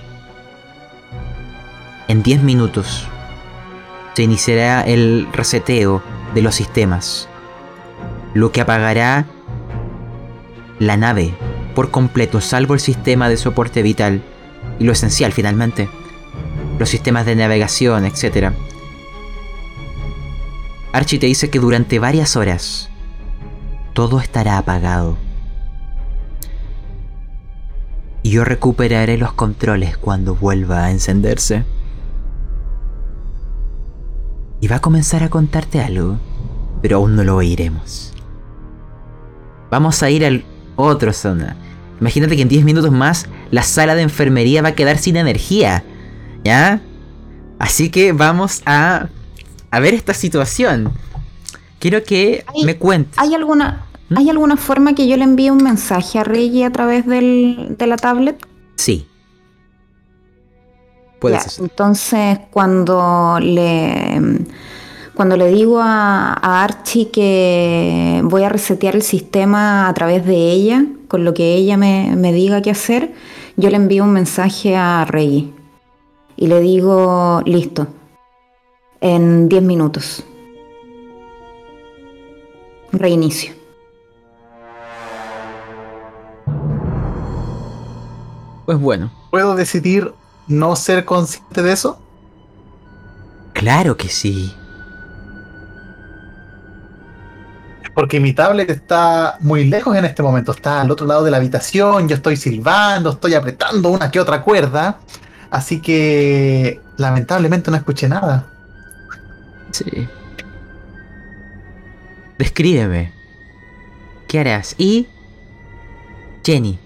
En 2.07 2.23
10 2.23 2.43
minutos 2.43 3.07
se 4.13 4.23
iniciará 4.23 4.81
el 4.81 5.27
reseteo 5.31 6.01
de 6.33 6.41
los 6.41 6.55
sistemas, 6.55 7.29
lo 8.33 8.51
que 8.51 8.61
apagará 8.61 9.25
la 10.79 10.97
nave 10.97 11.33
por 11.75 11.91
completo, 11.91 12.41
salvo 12.41 12.73
el 12.73 12.79
sistema 12.79 13.29
de 13.29 13.37
soporte 13.37 13.81
vital 13.83 14.21
y 14.79 14.85
lo 14.85 14.91
esencial 14.91 15.31
finalmente, 15.31 15.89
los 16.77 16.89
sistemas 16.89 17.25
de 17.25 17.35
navegación, 17.35 18.05
etc. 18.05 18.51
Archie 20.91 21.19
te 21.19 21.27
dice 21.27 21.49
que 21.49 21.59
durante 21.59 21.99
varias 21.99 22.35
horas 22.35 22.89
todo 23.93 24.19
estará 24.19 24.57
apagado. 24.57 25.17
Y 28.23 28.31
yo 28.31 28.43
recuperaré 28.43 29.17
los 29.17 29.33
controles 29.33 29.97
cuando 29.97 30.35
vuelva 30.35 30.85
a 30.85 30.91
encenderse. 30.91 31.63
Y 34.61 34.67
va 34.67 34.77
a 34.77 34.81
comenzar 34.81 35.23
a 35.23 35.29
contarte 35.29 35.81
algo, 35.81 36.17
pero 36.81 36.97
aún 36.97 37.15
no 37.15 37.23
lo 37.23 37.37
oiremos. 37.37 38.13
Vamos 39.71 40.03
a 40.03 40.09
ir 40.09 40.25
al 40.25 40.43
otro 40.79 41.13
zona. 41.13 41.55
Imagínate 41.99 42.35
que 42.35 42.41
en 42.41 42.47
10 42.47 42.63
minutos 42.63 42.91
más 42.91 43.27
la 43.51 43.63
sala 43.63 43.95
de 43.95 44.03
enfermería 44.03 44.61
va 44.61 44.69
a 44.69 44.75
quedar 44.75 44.97
sin 44.97 45.17
energía. 45.17 45.83
¿Ya? 46.43 46.81
Así 47.59 47.89
que 47.89 48.13
vamos 48.13 48.61
a, 48.65 49.09
a 49.71 49.79
ver 49.79 49.93
esta 49.93 50.13
situación. 50.13 50.93
Quiero 51.79 52.03
que 52.03 52.45
me 52.63 52.77
cuentes. 52.77 53.17
¿Hay 53.17 53.33
alguna, 53.33 53.85
¿Mm? 54.09 54.17
¿Hay 54.17 54.29
alguna 54.29 54.57
forma 54.57 54.95
que 54.95 55.07
yo 55.07 55.17
le 55.17 55.23
envíe 55.23 55.49
un 55.49 55.63
mensaje 55.63 56.19
a 56.19 56.23
Reggie 56.23 56.65
a 56.65 56.71
través 56.71 57.05
del, 57.05 57.75
de 57.77 57.87
la 57.87 57.97
tablet? 57.97 58.45
Sí. 58.75 59.07
Puedes 61.19 61.57
Ya. 61.57 61.63
Entonces, 61.63 62.39
cuando 62.49 63.37
le, 63.41 64.45
cuando 65.19 65.35
le 65.35 65.49
digo 65.49 65.81
a, 65.81 66.31
a 66.31 66.63
Archie 66.63 67.11
que 67.11 68.21
voy 68.23 68.43
a 68.43 68.47
resetear 68.47 68.95
el 68.95 69.01
sistema 69.01 69.89
a 69.89 69.93
través 69.93 70.25
de 70.25 70.49
ella, 70.49 70.85
con 71.09 71.25
lo 71.25 71.33
que 71.33 71.55
ella 71.55 71.75
me, 71.75 72.15
me 72.15 72.31
diga 72.31 72.61
qué 72.61 72.71
hacer, 72.71 73.13
yo 73.57 73.69
le 73.69 73.75
envío 73.75 74.05
un 74.05 74.13
mensaje 74.13 74.77
a 74.77 75.03
Reggie 75.03 75.51
y 76.37 76.47
le 76.47 76.61
digo, 76.61 77.41
listo, 77.43 77.87
en 79.01 79.49
10 79.49 79.61
minutos. 79.61 80.23
Reinicio. 82.93 83.51
Pues 88.65 88.79
bueno. 88.79 89.11
¿Puedo 89.31 89.57
decidir 89.57 90.13
no 90.47 90.77
ser 90.77 91.03
consciente 91.03 91.61
de 91.61 91.73
eso? 91.73 91.99
Claro 93.51 93.97
que 93.97 94.07
sí. 94.07 94.55
Porque 97.99 98.21
mi 98.21 98.31
tablet 98.31 98.69
está 98.69 99.35
muy 99.41 99.65
lejos 99.65 99.93
en 99.97 100.05
este 100.05 100.23
momento. 100.23 100.53
Está 100.53 100.79
al 100.79 100.89
otro 100.89 101.05
lado 101.05 101.21
de 101.25 101.31
la 101.31 101.35
habitación. 101.35 102.07
Yo 102.07 102.15
estoy 102.15 102.37
silbando, 102.37 103.09
estoy 103.09 103.33
apretando 103.33 103.89
una 103.89 104.09
que 104.09 104.21
otra 104.21 104.41
cuerda. 104.41 105.01
Así 105.51 105.81
que 105.81 106.79
lamentablemente 106.95 107.69
no 107.69 107.75
escuché 107.75 108.07
nada. 108.07 108.47
Sí. 109.71 110.07
Descríbeme. 112.37 113.11
¿Qué 114.29 114.39
harás? 114.39 114.75
Y... 114.77 115.05
Jenny. 116.45 116.79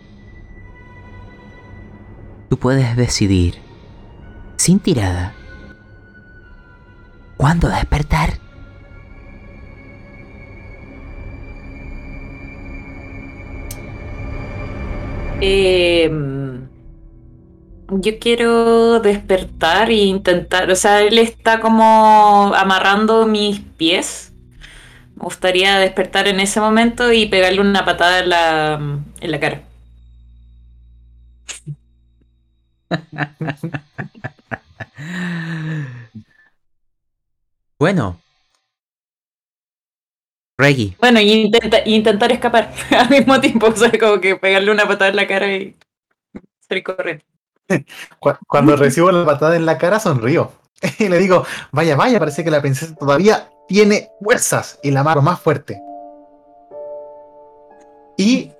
Tú 2.49 2.57
puedes 2.57 2.97
decidir, 2.97 3.59
sin 4.57 4.79
tirada, 4.79 5.35
cuándo 7.37 7.69
despertar. 7.69 8.39
Eh, 15.45 16.09
yo 17.89 18.19
quiero 18.19 19.01
despertar 19.01 19.89
e 19.89 19.95
intentar, 19.95 20.71
o 20.71 20.75
sea, 20.75 21.01
él 21.01 21.17
está 21.19 21.59
como 21.59 22.53
amarrando 22.55 23.25
mis 23.27 23.59
pies. 23.59 24.31
Me 25.15 25.23
gustaría 25.25 25.77
despertar 25.79 26.27
en 26.27 26.39
ese 26.39 26.59
momento 26.61 27.11
y 27.11 27.25
pegarle 27.27 27.61
una 27.61 27.85
patada 27.85 28.19
en 28.19 28.29
la, 28.29 28.79
en 29.19 29.31
la 29.31 29.39
cara. 29.39 29.63
Bueno. 37.79 38.22
Reggie. 40.57 40.95
Bueno, 40.99 41.19
y 41.19 41.31
intenta- 41.47 41.81
y 41.85 41.95
intentar 41.95 42.31
escapar 42.31 42.71
al 42.97 43.09
mismo 43.09 43.39
tiempo, 43.41 43.67
o 43.67 43.75
sea, 43.75 43.91
como 43.99 44.19
que 44.21 44.35
pegarle 44.35 44.71
una 44.71 44.87
patada 44.87 45.09
en 45.09 45.15
la 45.15 45.27
cara 45.27 45.51
y 45.51 45.75
salir 46.67 46.83
corriendo. 46.83 47.23
Cu- 48.19 48.37
Cuando 48.47 48.75
recibo 48.75 49.11
la 49.11 49.25
patada 49.25 49.55
en 49.55 49.65
la 49.65 49.77
cara, 49.77 49.99
sonrío. 49.99 50.51
Y 50.99 51.07
le 51.09 51.17
digo, 51.17 51.45
vaya, 51.71 51.95
vaya, 51.95 52.19
parece 52.19 52.43
que 52.43 52.51
la 52.51 52.61
princesa 52.61 52.93
todavía 52.95 53.49
tiene 53.67 54.09
fuerzas. 54.21 54.79
Y 54.83 54.91
la 54.91 54.99
amarro 54.99 55.21
más 55.21 55.39
fuerte. 55.39 55.81
Y, 58.17 58.51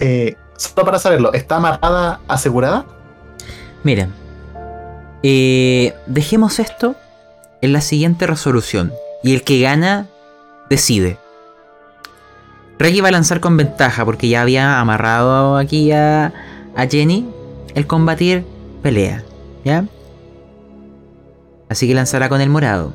eh, 0.00 0.34
solo 0.56 0.84
para 0.84 0.98
saberlo, 0.98 1.32
¿está 1.32 1.56
amarrada 1.56 2.20
asegurada? 2.28 2.84
Miren. 3.84 4.12
eh, 5.22 5.94
dejemos 6.06 6.58
esto 6.58 6.96
en 7.62 7.72
la 7.72 7.80
siguiente 7.80 8.26
resolución. 8.26 8.92
Y 9.22 9.34
el 9.34 9.42
que 9.44 9.60
gana, 9.60 10.06
decide. 10.70 11.18
Reggie 12.78 13.00
va 13.00 13.08
a 13.08 13.12
lanzar 13.12 13.40
con 13.40 13.56
ventaja 13.56 14.04
porque 14.04 14.28
ya 14.28 14.42
había 14.42 14.80
amarrado 14.80 15.56
aquí 15.56 15.92
a, 15.92 16.32
a 16.76 16.86
Jenny. 16.86 17.28
El 17.74 17.86
combatir 17.86 18.44
pelea. 18.82 19.22
¿Ya? 19.64 19.84
Así 21.68 21.88
que 21.88 21.94
lanzará 21.94 22.28
con 22.28 22.40
el 22.40 22.48
morado. 22.50 22.92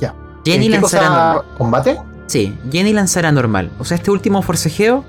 Ya. 0.00 0.14
Jenny 0.44 0.66
¿En 0.66 0.72
qué 0.72 0.78
lanzará 0.80 1.06
cosa 1.06 1.14
normal. 1.14 1.44
combate? 1.58 1.98
Sí, 2.26 2.58
Jenny 2.72 2.92
lanzará 2.92 3.32
normal. 3.32 3.70
O 3.78 3.84
sea, 3.84 3.96
este 3.96 4.10
último 4.10 4.42
forcejeo. 4.42 5.04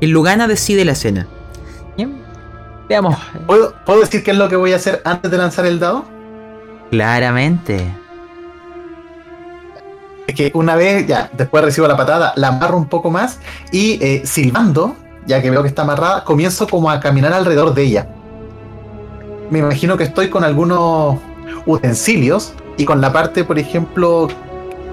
El 0.00 0.10
Lugana 0.10 0.46
decide 0.46 0.84
la 0.84 0.92
escena. 0.92 1.26
Bien. 1.96 2.22
Veamos. 2.88 3.16
¿Puedo, 3.46 3.74
¿Puedo 3.84 4.00
decir 4.00 4.22
qué 4.22 4.30
es 4.30 4.36
lo 4.36 4.48
que 4.48 4.56
voy 4.56 4.72
a 4.72 4.76
hacer 4.76 5.02
antes 5.04 5.30
de 5.30 5.36
lanzar 5.36 5.66
el 5.66 5.78
dado? 5.80 6.04
Claramente. 6.90 7.92
Que 10.34 10.50
una 10.54 10.76
vez, 10.76 11.06
ya, 11.06 11.30
después 11.32 11.64
recibo 11.64 11.86
la 11.86 11.96
patada, 11.96 12.32
la 12.36 12.48
amarro 12.48 12.76
un 12.76 12.86
poco 12.86 13.10
más 13.10 13.38
y 13.72 13.98
eh, 14.04 14.22
silbando, 14.24 14.96
ya 15.26 15.42
que 15.42 15.50
veo 15.50 15.62
que 15.62 15.68
está 15.68 15.82
amarrada, 15.82 16.24
comienzo 16.24 16.66
como 16.66 16.90
a 16.90 17.00
caminar 17.00 17.32
alrededor 17.32 17.74
de 17.74 17.82
ella. 17.82 18.08
Me 19.50 19.58
imagino 19.58 19.96
que 19.96 20.04
estoy 20.04 20.30
con 20.30 20.44
algunos 20.44 21.18
utensilios 21.66 22.52
y 22.76 22.84
con 22.84 23.00
la 23.00 23.12
parte, 23.12 23.44
por 23.44 23.58
ejemplo, 23.58 24.28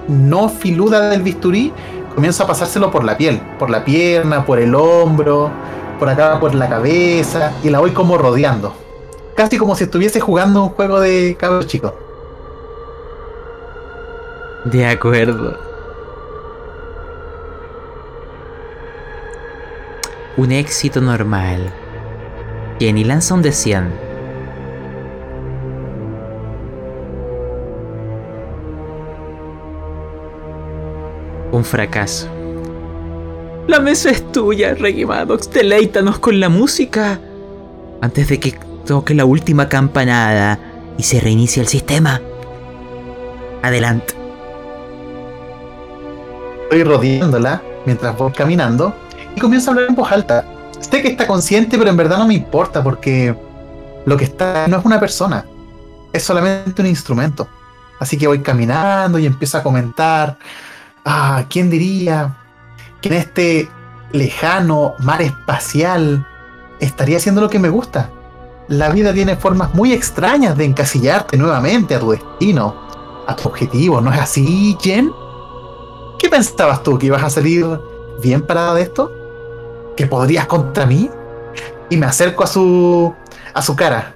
no 0.08 0.48
filuda 0.48 1.08
del 1.08 1.22
bisturí, 1.22 1.72
comienzo 2.14 2.44
a 2.44 2.46
pasárselo 2.46 2.90
por 2.90 3.04
la 3.04 3.16
piel, 3.16 3.40
por 3.58 3.70
la 3.70 3.84
pierna, 3.84 4.44
por 4.44 4.58
el 4.58 4.74
hombro, 4.74 5.50
por 5.98 6.08
acá, 6.08 6.40
por 6.40 6.54
la 6.54 6.68
cabeza, 6.68 7.52
y 7.62 7.70
la 7.70 7.78
voy 7.78 7.92
como 7.92 8.18
rodeando. 8.18 8.74
Casi 9.36 9.56
como 9.56 9.76
si 9.76 9.84
estuviese 9.84 10.18
jugando 10.20 10.64
un 10.64 10.70
juego 10.70 11.00
de 11.00 11.36
cabros 11.38 11.66
chicos. 11.66 11.92
De 14.64 14.84
acuerdo. 14.84 15.56
Un 20.36 20.50
éxito 20.50 21.00
normal. 21.00 21.72
Jenny 22.80 23.04
lanza 23.04 23.34
un 23.34 23.42
de 23.42 23.52
100. 23.52 23.88
Un 31.52 31.64
fracaso. 31.64 32.28
La 33.68 33.78
mesa 33.78 34.10
es 34.10 34.32
tuya, 34.32 34.74
Reggie 34.74 35.06
Maddox. 35.06 35.50
Deleítanos 35.50 36.18
con 36.18 36.40
la 36.40 36.48
música. 36.48 37.20
Antes 38.00 38.28
de 38.28 38.40
que 38.40 38.58
toque 38.84 39.14
la 39.14 39.24
última 39.24 39.68
campanada 39.68 40.58
y 40.98 41.04
se 41.04 41.20
reinicie 41.20 41.62
el 41.62 41.68
sistema. 41.68 42.20
Adelante. 43.62 44.17
Estoy 46.68 46.84
rodeándola 46.84 47.62
mientras 47.86 48.14
voy 48.18 48.30
caminando 48.30 48.94
y 49.34 49.40
comienzo 49.40 49.70
a 49.70 49.72
hablar 49.72 49.88
en 49.88 49.94
voz 49.94 50.12
alta. 50.12 50.44
Sé 50.78 51.00
que 51.00 51.08
está 51.08 51.26
consciente, 51.26 51.78
pero 51.78 51.88
en 51.88 51.96
verdad 51.96 52.18
no 52.18 52.26
me 52.26 52.34
importa 52.34 52.84
porque 52.84 53.34
lo 54.04 54.16
que 54.18 54.24
está 54.24 54.68
no 54.68 54.78
es 54.78 54.84
una 54.84 55.00
persona, 55.00 55.46
es 56.12 56.22
solamente 56.22 56.82
un 56.82 56.88
instrumento. 56.88 57.48
Así 57.98 58.18
que 58.18 58.26
voy 58.26 58.40
caminando 58.40 59.18
y 59.18 59.24
empiezo 59.24 59.56
a 59.56 59.62
comentar. 59.62 60.36
Ah, 61.06 61.46
¿quién 61.48 61.70
diría 61.70 62.36
que 63.00 63.08
en 63.08 63.14
este 63.14 63.70
lejano 64.12 64.92
mar 64.98 65.22
espacial 65.22 66.26
estaría 66.80 67.16
haciendo 67.16 67.40
lo 67.40 67.48
que 67.48 67.58
me 67.58 67.70
gusta? 67.70 68.10
La 68.68 68.90
vida 68.90 69.14
tiene 69.14 69.36
formas 69.36 69.74
muy 69.74 69.94
extrañas 69.94 70.54
de 70.54 70.66
encasillarte 70.66 71.38
nuevamente 71.38 71.94
a 71.94 71.98
tu 71.98 72.10
destino, 72.10 72.74
a 73.26 73.34
tu 73.34 73.48
objetivo. 73.48 74.02
¿No 74.02 74.12
es 74.12 74.20
así, 74.20 74.76
Jen? 74.82 75.10
¿Qué 76.18 76.28
pensabas 76.28 76.82
tú? 76.82 76.98
¿Que 76.98 77.06
ibas 77.06 77.22
a 77.22 77.30
salir 77.30 77.66
bien 78.22 78.42
parada 78.42 78.74
de 78.74 78.82
esto? 78.82 79.12
¿Que 79.96 80.06
podrías 80.06 80.46
contra 80.46 80.86
mí? 80.86 81.10
Y 81.90 81.96
me 81.96 82.06
acerco 82.06 82.44
a 82.44 82.46
su. 82.46 83.14
a 83.54 83.62
su 83.62 83.74
cara. 83.76 84.14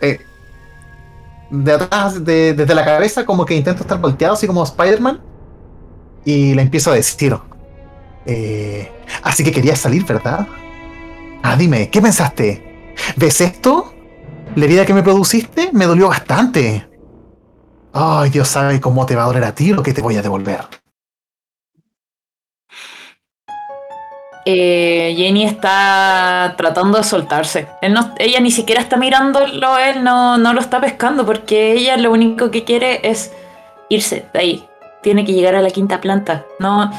Eh, 0.00 0.20
de 1.50 1.72
atrás, 1.72 2.24
de- 2.24 2.54
desde 2.54 2.74
la 2.74 2.84
cabeza, 2.84 3.24
como 3.24 3.44
que 3.44 3.54
intento 3.54 3.82
estar 3.82 4.00
volteado, 4.00 4.34
así 4.34 4.46
como 4.46 4.64
Spider-Man. 4.64 5.20
Y 6.24 6.54
le 6.54 6.62
empiezo 6.62 6.90
a 6.90 6.94
decir. 6.94 7.36
eh, 8.26 8.90
así 9.22 9.44
que 9.44 9.52
querías 9.52 9.78
salir, 9.78 10.04
¿verdad? 10.06 10.46
Ah, 11.42 11.56
dime, 11.56 11.90
¿qué 11.90 12.00
pensaste? 12.00 12.94
¿Ves 13.16 13.40
esto? 13.42 13.92
La 14.56 14.64
herida 14.64 14.86
que 14.86 14.94
me 14.94 15.02
produciste 15.02 15.68
me 15.72 15.84
dolió 15.84 16.08
bastante. 16.08 16.88
Ay, 17.92 18.30
Dios 18.30 18.48
sabe 18.48 18.80
cómo 18.80 19.04
te 19.04 19.14
va 19.14 19.24
a 19.24 19.26
doler 19.26 19.44
a 19.44 19.54
ti 19.54 19.72
lo 19.72 19.82
que 19.82 19.92
te 19.92 20.00
voy 20.00 20.16
a 20.16 20.22
devolver. 20.22 20.60
Eh, 24.46 25.14
Jenny 25.16 25.44
está 25.44 26.54
tratando 26.56 26.98
de 26.98 27.04
soltarse. 27.04 27.66
Ella 28.18 28.40
ni 28.40 28.50
siquiera 28.50 28.80
está 28.80 28.96
mirándolo, 28.96 29.78
él 29.78 30.04
no, 30.04 30.36
no 30.36 30.52
lo 30.52 30.60
está 30.60 30.80
pescando 30.80 31.24
porque 31.24 31.72
ella 31.72 31.96
lo 31.96 32.12
único 32.12 32.50
que 32.50 32.64
quiere 32.64 33.00
es 33.08 33.32
irse 33.88 34.26
de 34.32 34.38
ahí. 34.38 34.68
Tiene 35.02 35.24
que 35.24 35.32
llegar 35.32 35.54
a 35.54 35.62
la 35.62 35.70
quinta 35.70 36.00
planta. 36.00 36.44
No, 36.58 36.90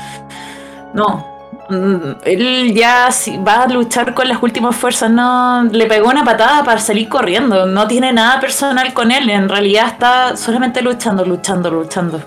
no. 0.93 1.36
Mm, 1.70 2.18
Él 2.24 2.74
ya 2.76 3.10
va 3.48 3.64
a 3.64 3.68
luchar 3.68 4.14
con 4.14 4.28
las 4.28 4.41
últimas 4.41 4.76
fuerzas. 4.76 5.10
No, 5.10 5.64
le 5.64 5.86
pegó 5.88 6.10
una 6.10 6.24
patada 6.24 6.64
para 6.64 6.80
salir 6.80 7.10
corriendo. 7.10 7.66
No 7.66 7.88
tiene 7.88 8.14
nada 8.14 8.39
personal 8.39 8.93
con 8.93 9.12
él. 9.12 9.30
En 9.30 9.50
realidad 9.50 9.88
está 9.88 10.38
solamente 10.38 10.82
luchando, 10.82 11.26
luchando, 11.26 11.72
luchando. 11.72 12.22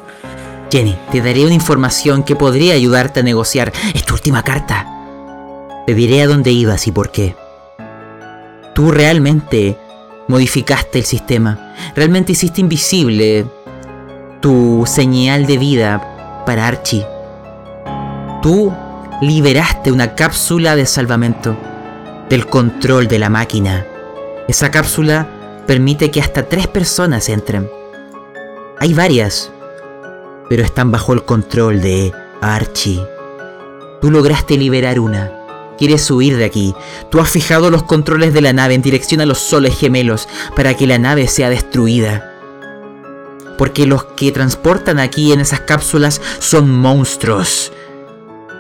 Jenny, 0.71 0.97
te 1.11 1.21
daré 1.21 1.45
una 1.45 1.55
información 1.55 2.25
que 2.25 2.37
podría 2.37 2.75
ayudarte 2.75 3.21
a 3.21 3.23
negociar 3.23 3.73
esta 3.95 4.13
última 4.13 4.43
carta. 4.43 4.98
Te 5.89 5.95
diré 5.95 6.21
a 6.21 6.27
dónde 6.27 6.51
ibas 6.51 6.87
y 6.87 6.93
por 6.93 7.11
qué. 7.11 7.35
Tú 8.75 8.91
realmente 8.91 9.79
modificaste 10.29 10.99
el 10.99 11.07
sistema. 11.07 11.73
Realmente 11.97 12.33
hiciste 12.33 12.61
invisible 12.61 13.47
tu 14.43 14.85
señal 14.87 15.47
de 15.47 15.57
vida 15.57 16.43
para 16.45 16.67
Archie. 16.67 17.07
Tú 18.43 18.71
liberaste 19.23 19.91
una 19.91 20.15
cápsula 20.15 20.77
de 20.77 20.85
salvamento 20.85 21.57
del 22.29 22.47
control 22.47 23.09
de 23.09 23.19
la 23.19 23.31
máquina. 23.31 23.87
Esa 24.47 24.71
cápsula 24.71 25.27
permite 25.67 26.11
que 26.11 26.21
hasta 26.21 26.51
tres 26.51 26.67
personas 26.67 27.31
entren. 27.31 27.67
Hay 28.79 28.93
varias, 28.93 29.51
pero 30.51 30.63
están 30.63 30.91
bajo 30.91 31.15
el 31.15 31.25
control 31.25 31.81
de 31.81 32.13
Archie. 32.43 33.03
Tú 34.03 34.11
lograste 34.11 34.59
liberar 34.59 35.01
una. 35.01 35.38
Quieres 35.79 36.11
huir 36.11 36.37
de 36.37 36.45
aquí. 36.45 36.75
Tú 37.11 37.21
has 37.21 37.31
fijado 37.31 37.71
los 37.71 37.85
controles 37.85 38.35
de 38.35 38.41
la 38.41 38.53
nave 38.53 38.75
en 38.75 38.83
dirección 38.83 39.21
a 39.21 39.27
los 39.27 39.39
soles 39.39 39.79
gemelos 39.79 40.29
para 40.57 40.75
que 40.75 40.89
la 40.89 40.99
nave 40.99 41.29
sea 41.29 41.51
destruida. 41.51 42.35
Porque 43.57 43.87
los 43.87 44.05
que 44.05 44.33
transportan 44.33 44.99
aquí 44.99 45.33
en 45.33 45.41
esas 45.41 45.61
cápsulas 45.61 46.21
son 46.41 46.71
monstruos. 46.71 47.73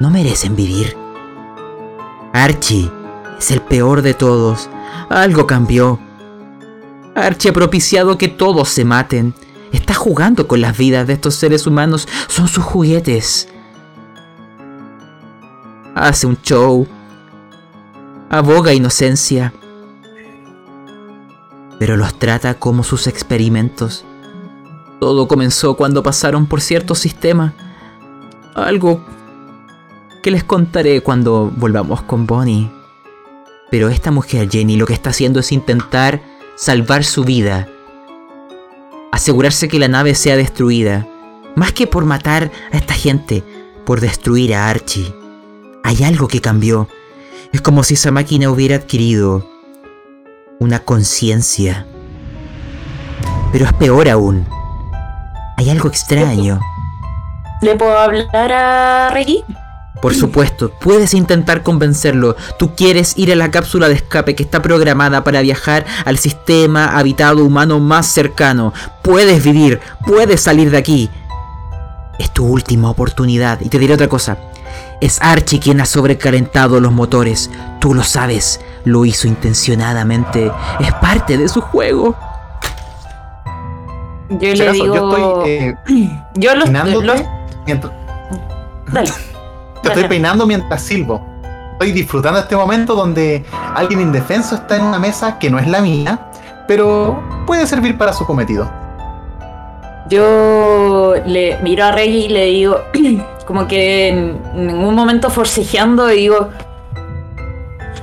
No 0.00 0.10
merecen 0.10 0.54
vivir. 0.54 0.96
Archie 2.32 2.90
es 3.38 3.50
el 3.50 3.60
peor 3.62 4.02
de 4.02 4.14
todos. 4.14 4.70
Algo 5.08 5.46
cambió. 5.46 5.98
Archie 7.16 7.50
ha 7.50 7.52
propiciado 7.52 8.16
que 8.16 8.28
todos 8.28 8.68
se 8.68 8.84
maten. 8.84 9.34
Está 9.72 9.94
jugando 9.94 10.46
con 10.46 10.60
las 10.60 10.76
vidas 10.76 11.06
de 11.06 11.14
estos 11.14 11.34
seres 11.34 11.66
humanos. 11.66 12.06
Son 12.28 12.46
sus 12.46 12.62
juguetes. 12.62 13.48
Hace 15.96 16.26
un 16.28 16.40
show. 16.42 16.86
Aboga 18.30 18.74
inocencia. 18.74 19.54
Pero 21.78 21.96
los 21.96 22.18
trata 22.18 22.54
como 22.54 22.82
sus 22.82 23.06
experimentos. 23.06 24.04
Todo 25.00 25.28
comenzó 25.28 25.76
cuando 25.76 26.02
pasaron 26.02 26.46
por 26.46 26.60
cierto 26.60 26.94
sistema. 26.94 27.54
Algo 28.54 29.00
que 30.22 30.30
les 30.30 30.44
contaré 30.44 31.00
cuando 31.00 31.50
volvamos 31.56 32.02
con 32.02 32.26
Bonnie. 32.26 32.70
Pero 33.70 33.88
esta 33.88 34.10
mujer, 34.10 34.50
Jenny, 34.50 34.76
lo 34.76 34.86
que 34.86 34.92
está 34.92 35.10
haciendo 35.10 35.40
es 35.40 35.52
intentar 35.52 36.20
salvar 36.56 37.04
su 37.04 37.24
vida. 37.24 37.68
Asegurarse 39.12 39.68
que 39.68 39.78
la 39.78 39.88
nave 39.88 40.14
sea 40.14 40.36
destruida. 40.36 41.06
Más 41.54 41.72
que 41.72 41.86
por 41.86 42.04
matar 42.04 42.50
a 42.72 42.76
esta 42.76 42.94
gente, 42.94 43.42
por 43.86 44.00
destruir 44.00 44.54
a 44.54 44.68
Archie. 44.68 45.14
Hay 45.82 46.02
algo 46.02 46.28
que 46.28 46.40
cambió. 46.40 46.88
Es 47.53 47.62
como 47.62 47.82
si 47.82 47.94
esa 47.94 48.11
máquina 48.11 48.51
hubiera 48.51 48.76
adquirido 48.76 49.49
una 50.59 50.80
conciencia. 50.80 51.86
Pero 53.53 53.64
es 53.64 53.72
peor 53.72 54.09
aún. 54.09 54.46
Hay 55.57 55.70
algo 55.70 55.88
extraño. 55.88 56.61
¿Le 57.62 57.74
puedo 57.74 57.99
hablar 57.99 58.53
a 58.53 59.11
Reggie? 59.12 59.44
Por 60.03 60.14
supuesto, 60.14 60.70
puedes 60.78 61.14
intentar 61.14 61.62
convencerlo. 61.62 62.36
Tú 62.59 62.76
quieres 62.76 63.16
ir 63.16 63.32
a 63.32 63.36
la 63.36 63.51
cápsula 63.51 63.88
de 63.88 63.94
escape 63.94 64.36
que 64.36 64.42
está 64.42 64.61
programada 64.61 65.24
para 65.24 65.40
viajar 65.40 65.86
al 66.05 66.18
sistema 66.18 66.99
habitado 66.99 67.44
humano 67.44 67.80
más 67.80 68.07
cercano. 68.07 68.74
Puedes 69.03 69.42
vivir, 69.42 69.80
puedes 70.07 70.42
salir 70.42 70.70
de 70.70 70.76
aquí. 70.76 71.11
Es 72.18 72.30
tu 72.30 72.44
última 72.44 72.90
oportunidad. 72.90 73.61
Y 73.62 73.70
te 73.70 73.78
diré 73.78 73.94
otra 73.94 74.09
cosa. 74.09 74.36
Es 75.01 75.20
Archie 75.22 75.61
quien 75.61 75.80
ha 75.80 75.84
sobrecalentado 75.86 76.80
los 76.80 76.92
motores. 76.92 77.51
Tú 77.80 77.94
lo 77.94 78.03
sabes. 78.03 78.61
Lo 78.84 79.05
hizo 79.05 79.28
intencionadamente. 79.28 80.51
Es 80.80 80.92
parte 80.94 81.36
de 81.38 81.49
su 81.49 81.61
juego. 81.61 82.16
Yo 84.30 84.55
le 84.55 84.72
digo. 84.72 84.94
Yo 84.94 85.11
estoy. 85.11 85.51
Eh, 85.51 85.74
yo 86.34 86.55
lo, 86.55 86.64
peinándote 86.64 87.07
lo- 87.07 87.14
mientras- 87.66 87.92
Dale. 88.92 89.11
Te 89.82 89.88
estoy 89.88 90.05
peinando 90.09 90.46
mientras 90.46 90.82
silbo. 90.82 91.24
Estoy 91.72 91.92
disfrutando 91.92 92.40
este 92.40 92.57
momento 92.57 92.96
donde 92.96 93.44
alguien 93.76 94.01
indefenso 94.01 94.57
está 94.57 94.76
en 94.76 94.82
una 94.84 94.99
mesa 94.99 95.38
que 95.38 95.49
no 95.49 95.61
es 95.61 95.68
la 95.68 95.80
mía, 95.80 96.18
pero 96.66 97.22
puede 97.46 97.66
servir 97.68 97.96
para 97.96 98.12
su 98.12 98.26
cometido. 98.26 98.68
Yo 100.11 101.14
le 101.26 101.57
miro 101.62 101.84
a 101.84 101.92
Reggie 101.92 102.24
y 102.24 102.28
le 102.30 102.44
digo, 102.46 102.80
como 103.49 103.66
que 103.66 104.09
en, 104.09 104.38
un 104.55 104.94
momento 104.94 105.30
forcejeando, 105.30 106.12
y 106.12 106.16
digo, 106.16 106.51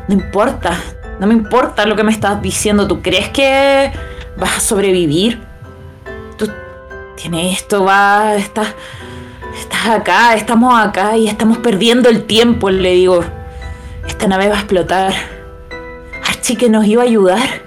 no 0.07 0.15
importa, 0.15 0.75
no 1.19 1.27
me 1.27 1.35
importa 1.35 1.85
lo 1.85 1.95
que 1.95 2.01
me 2.01 2.11
estás 2.11 2.41
diciendo, 2.41 2.87
¿tú 2.87 3.03
crees 3.03 3.29
que 3.29 3.91
vas 4.37 4.57
a 4.57 4.59
sobrevivir? 4.59 5.39
Tú 6.35 6.49
tienes 7.15 7.59
esto, 7.59 7.83
va, 7.83 8.33
estás, 8.33 8.69
estás 9.55 9.85
acá, 9.85 10.33
estamos 10.33 10.79
acá 10.79 11.15
y 11.15 11.27
estamos 11.27 11.59
perdiendo 11.59 12.09
el 12.09 12.23
tiempo, 12.23 12.71
le 12.71 12.93
digo, 12.93 13.23
esta 14.07 14.27
nave 14.27 14.49
va 14.49 14.55
a 14.55 14.59
explotar. 14.61 15.13
Archie 16.27 16.57
que 16.57 16.71
nos 16.71 16.87
iba 16.87 17.03
a 17.03 17.05
ayudar. 17.05 17.61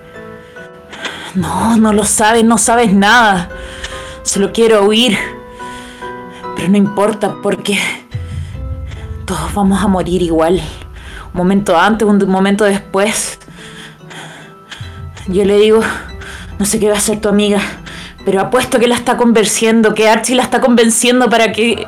No, 1.37 1.76
no 1.76 1.93
lo 1.93 2.03
sabes, 2.03 2.43
no 2.43 2.59
sabes 2.59 2.93
nada. 2.93 3.51
Solo 4.24 4.53
quiero 4.53 4.83
huir. 4.85 5.38
Pero 6.59 6.70
no 6.70 6.76
importa 6.76 7.36
porque 7.40 7.78
todos 9.24 9.54
vamos 9.54 9.80
a 9.80 9.86
morir 9.86 10.22
igual. 10.22 10.61
Un 11.32 11.38
momento 11.38 11.78
antes, 11.78 12.06
un 12.06 12.18
momento 12.28 12.64
después. 12.64 13.38
Yo 15.28 15.44
le 15.44 15.56
digo, 15.59 15.80
no 16.59 16.66
sé 16.66 16.80
qué 16.80 16.88
va 16.88 16.96
a 16.96 16.98
hacer 16.98 17.20
tu 17.20 17.28
amiga, 17.28 17.61
pero 18.24 18.40
apuesto 18.40 18.80
que 18.80 18.88
la 18.88 18.96
está 18.96 19.16
convenciendo, 19.16 19.94
que 19.94 20.09
Archie 20.09 20.34
la 20.34 20.42
está 20.42 20.61
convenciendo 20.61 21.30
para 21.30 21.52
que 21.52 21.86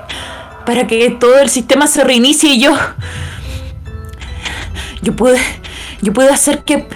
para 0.64 0.86
que 0.86 1.10
todo 1.10 1.40
el 1.40 1.48
sistema 1.48 1.88
se 1.88 2.04
reinicie 2.04 2.50
y 2.50 2.60
yo 2.60 2.76
yo 5.02 5.16
pude 5.16 5.40
yo 6.00 6.12
pude 6.12 6.28
hacer 6.28 6.62
que 6.62 6.86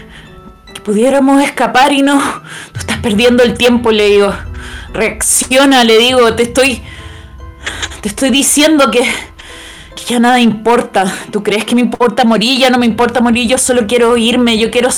que 0.73 0.81
pudiéramos 0.81 1.43
escapar 1.43 1.93
y 1.93 2.03
no 2.03 2.21
tú 2.73 2.79
estás 2.79 2.99
perdiendo 2.99 3.43
el 3.43 3.55
tiempo, 3.55 3.91
le 3.91 4.07
digo. 4.11 4.33
Reacciona, 4.93 5.83
le 5.83 5.99
digo, 5.99 6.35
te 6.35 6.45
estoy. 6.45 6.81
Te 8.05 8.11
estoy 8.11 8.29
diciendo 8.29 8.91
que. 8.91 9.01
que 9.97 10.05
ya 10.05 10.19
nada 10.19 10.39
importa. 10.39 11.11
¿Tú 11.31 11.43
crees 11.43 11.65
que 11.65 11.75
me 11.75 11.81
importa 11.81 12.27
morir? 12.27 12.61
Ya 12.61 12.69
no 12.69 12.77
me 12.77 12.85
importa 12.85 13.23
morir, 13.23 13.49
yo 13.49 13.57
solo 13.57 13.87
quiero 13.87 14.19
irme, 14.19 14.59
yo 14.59 14.71
quiero. 14.71 14.91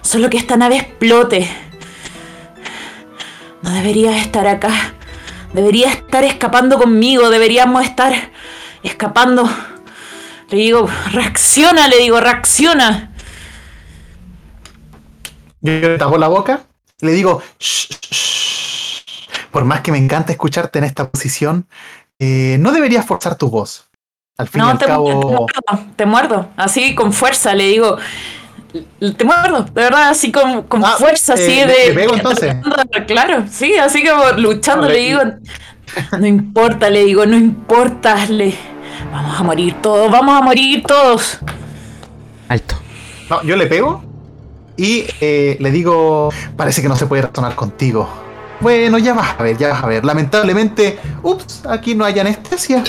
Solo 0.00 0.30
que 0.30 0.36
esta 0.36 0.56
nave 0.56 0.76
explote. 0.76 1.50
No 3.62 3.70
deberías 3.70 4.14
estar 4.22 4.46
acá. 4.46 4.94
Deberías 5.54 5.96
estar 5.96 6.22
escapando 6.22 6.78
conmigo. 6.78 7.30
Deberíamos 7.30 7.82
estar 7.82 8.30
escapando. 8.84 9.50
Le 10.50 10.56
digo, 10.56 10.88
reacciona, 11.10 11.88
le 11.88 11.98
digo, 11.98 12.20
reacciona. 12.20 13.12
Yo 15.62 15.72
le 15.72 15.98
tapo 15.98 16.16
la 16.16 16.28
boca 16.28 16.60
le 17.00 17.12
digo, 17.12 17.42
"Shh, 17.58 17.88
shh, 17.88 18.12
shh". 18.12 19.48
por 19.50 19.64
más 19.64 19.80
que 19.80 19.90
me 19.90 19.98
encanta 19.98 20.32
escucharte 20.32 20.78
en 20.78 20.84
esta 20.84 21.10
posición, 21.10 21.66
eh, 22.20 22.56
no 22.60 22.70
deberías 22.70 23.04
forzar 23.04 23.34
tu 23.34 23.48
voz. 23.50 23.88
Al 24.38 24.46
fin 24.48 24.60
y 24.60 24.64
No, 24.64 24.70
al 24.70 24.78
te, 24.78 24.84
te 24.84 24.90
cabo, 24.90 25.06
muerdo, 25.22 25.46
te 25.96 26.06
muerdo, 26.06 26.48
así 26.56 26.94
con 26.94 27.12
fuerza, 27.12 27.52
le 27.54 27.66
digo. 27.66 27.96
Te 29.16 29.24
muerdo, 29.24 29.64
de 29.64 29.70
verdad, 29.82 30.10
así 30.10 30.30
con, 30.30 30.62
con 30.62 30.84
Ah, 30.84 30.94
fuerza, 30.96 31.34
así 31.34 31.58
eh, 31.60 31.66
de. 31.66 31.88
¿le 31.88 31.94
pego, 31.94 32.14
entonces? 32.14 32.54
Claro, 33.08 33.44
sí, 33.50 33.74
así 33.76 34.04
como 34.04 34.22
luchando, 34.38 34.82
No, 34.86 34.88
le 34.92 34.94
le- 34.94 35.00
digo. 35.08 35.20
No 36.18 36.26
importa, 36.26 36.88
le 36.88 37.04
digo, 37.04 37.26
no 37.26 37.36
importa, 37.36 38.24
le. 38.26 38.54
Vamos 39.12 39.40
a 39.40 39.42
morir 39.42 39.74
todos, 39.82 40.10
vamos 40.10 40.40
a 40.40 40.44
morir 40.44 40.84
todos. 40.86 41.38
Alto. 42.48 42.76
no, 43.28 43.42
yo 43.42 43.56
le 43.56 43.66
pego 43.66 44.02
y 44.76 45.04
eh, 45.20 45.56
le 45.60 45.70
digo, 45.70 46.30
parece 46.56 46.80
que 46.82 46.88
no 46.88 46.96
se 46.96 47.06
puede 47.06 47.22
razonar 47.22 47.54
contigo. 47.56 48.08
Bueno, 48.60 48.98
ya 48.98 49.14
vas 49.14 49.36
a 49.38 49.42
ver, 49.42 49.56
ya 49.56 49.68
vas 49.70 49.82
a 49.82 49.86
ver. 49.86 50.04
Lamentablemente, 50.04 50.98
ups, 51.22 51.64
aquí 51.66 51.94
no 51.94 52.04
hay 52.04 52.18
anestesia. 52.18 52.84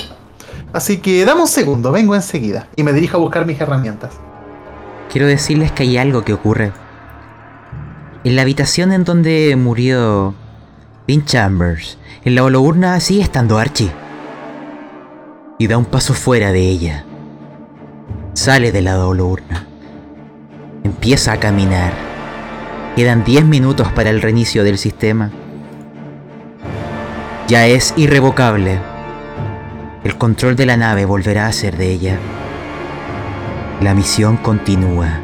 Así 0.73 0.97
que 0.97 1.25
dame 1.25 1.41
un 1.41 1.47
segundo, 1.47 1.91
vengo 1.91 2.15
enseguida. 2.15 2.67
Y 2.75 2.83
me 2.83 2.93
dirijo 2.93 3.17
a 3.17 3.19
buscar 3.19 3.45
mis 3.45 3.59
herramientas. 3.59 4.11
Quiero 5.11 5.27
decirles 5.27 5.71
que 5.71 5.83
hay 5.83 5.97
algo 5.97 6.23
que 6.23 6.33
ocurre. 6.33 6.71
En 8.23 8.35
la 8.35 8.43
habitación 8.43 8.91
en 8.91 9.03
donde 9.03 9.55
murió 9.57 10.33
Dean 11.07 11.25
Chambers, 11.25 11.97
en 12.23 12.35
la 12.35 12.43
holourna 12.43 12.99
sigue 12.99 13.21
estando 13.21 13.57
Archie. 13.57 13.91
Y 15.57 15.67
da 15.67 15.77
un 15.77 15.85
paso 15.85 16.13
fuera 16.13 16.51
de 16.51 16.61
ella. 16.61 17.05
Sale 18.33 18.71
de 18.71 18.81
la 18.81 19.05
holourna. 19.05 19.67
Empieza 20.83 21.33
a 21.33 21.39
caminar. 21.39 21.93
Quedan 22.95 23.23
10 23.23 23.45
minutos 23.45 23.87
para 23.91 24.09
el 24.09 24.21
reinicio 24.21 24.63
del 24.63 24.77
sistema. 24.77 25.31
Ya 27.51 27.67
es 27.67 27.93
irrevocable. 27.97 28.79
El 30.05 30.17
control 30.17 30.55
de 30.55 30.65
la 30.65 30.77
nave 30.77 31.03
volverá 31.03 31.47
a 31.47 31.51
ser 31.51 31.75
de 31.75 31.91
ella. 31.91 32.17
La 33.81 33.93
misión 33.93 34.37
continúa. 34.37 35.19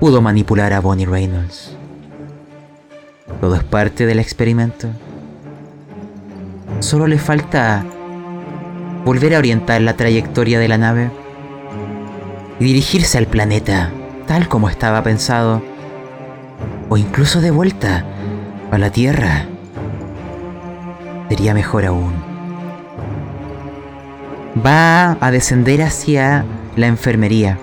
Pudo 0.00 0.22
manipular 0.22 0.72
a 0.72 0.80
Bonnie 0.80 1.04
Reynolds. 1.04 1.76
Todo 3.38 3.54
es 3.54 3.64
parte 3.64 4.06
del 4.06 4.18
experimento. 4.18 4.88
Solo 6.80 7.06
le 7.06 7.18
falta 7.18 7.84
volver 9.04 9.34
a 9.34 9.38
orientar 9.40 9.82
la 9.82 9.94
trayectoria 9.94 10.58
de 10.58 10.68
la 10.68 10.78
nave 10.78 11.10
y 12.58 12.64
dirigirse 12.64 13.18
al 13.18 13.26
planeta 13.26 13.90
tal 14.26 14.48
como 14.48 14.70
estaba 14.70 15.02
pensado. 15.02 15.60
o 16.88 16.96
incluso 16.96 17.42
de 17.42 17.50
vuelta 17.50 18.06
a 18.70 18.78
la 18.78 18.90
Tierra, 18.90 19.48
sería 21.34 21.52
mejor 21.52 21.84
aún. 21.84 22.14
Va 24.64 25.16
a 25.20 25.30
descender 25.32 25.82
hacia 25.82 26.44
la 26.76 26.86
enfermería. 26.86 27.58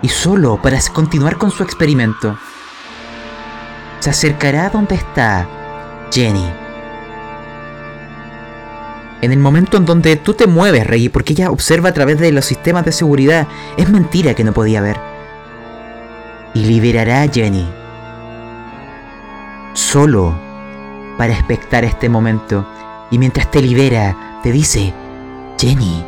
Y 0.00 0.08
solo 0.08 0.62
para 0.62 0.78
continuar 0.92 1.38
con 1.38 1.50
su 1.50 1.64
experimento, 1.64 2.38
se 3.98 4.10
acercará 4.10 4.66
a 4.66 4.70
donde 4.70 4.94
está 4.94 5.48
Jenny. 6.12 6.48
En 9.20 9.32
el 9.32 9.40
momento 9.40 9.76
en 9.76 9.84
donde 9.84 10.14
tú 10.14 10.34
te 10.34 10.46
mueves, 10.46 10.86
Reggie, 10.86 11.10
porque 11.10 11.32
ella 11.32 11.50
observa 11.50 11.88
a 11.88 11.94
través 11.94 12.20
de 12.20 12.30
los 12.30 12.44
sistemas 12.44 12.84
de 12.84 12.92
seguridad, 12.92 13.48
es 13.76 13.90
mentira 13.90 14.34
que 14.34 14.44
no 14.44 14.52
podía 14.52 14.82
ver. 14.82 14.98
Y 16.54 16.64
liberará 16.64 17.22
a 17.22 17.28
Jenny. 17.28 17.68
Solo 19.72 20.51
para 21.16 21.32
expectar 21.32 21.84
este 21.84 22.08
momento. 22.08 22.66
Y 23.10 23.18
mientras 23.18 23.50
te 23.50 23.60
libera, 23.60 24.40
te 24.42 24.52
dice, 24.52 24.92
Jenny, 25.58 26.04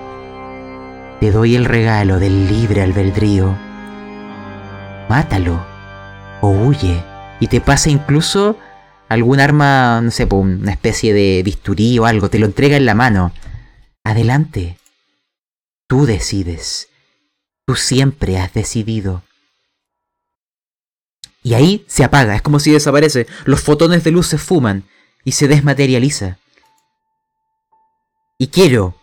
te 1.20 1.30
doy 1.30 1.54
el 1.54 1.64
regalo 1.64 2.18
del 2.18 2.48
libre 2.48 2.82
albedrío. 2.82 3.56
Mátalo 5.08 5.64
o 6.40 6.48
huye. 6.50 7.02
Y 7.40 7.48
te 7.48 7.60
pasa 7.60 7.90
incluso 7.90 8.58
algún 9.08 9.40
arma, 9.40 10.00
no 10.00 10.10
sé, 10.10 10.26
una 10.30 10.72
especie 10.72 11.12
de 11.12 11.42
bisturí 11.44 11.98
o 11.98 12.06
algo, 12.06 12.30
te 12.30 12.38
lo 12.38 12.46
entrega 12.46 12.76
en 12.76 12.86
la 12.86 12.94
mano. 12.94 13.32
Adelante. 14.02 14.78
Tú 15.86 16.06
decides. 16.06 16.88
Tú 17.66 17.76
siempre 17.76 18.38
has 18.38 18.52
decidido. 18.52 19.22
Y 21.42 21.54
ahí 21.54 21.84
se 21.86 22.04
apaga, 22.04 22.34
es 22.34 22.42
como 22.42 22.58
si 22.58 22.72
desaparece. 22.72 23.26
Los 23.44 23.60
fotones 23.60 24.02
de 24.02 24.10
luz 24.10 24.26
se 24.26 24.38
fuman 24.38 24.84
y 25.24 25.32
se 25.32 25.48
desmaterializa. 25.48 26.38
Y 28.38 28.48
quiero 28.48 28.94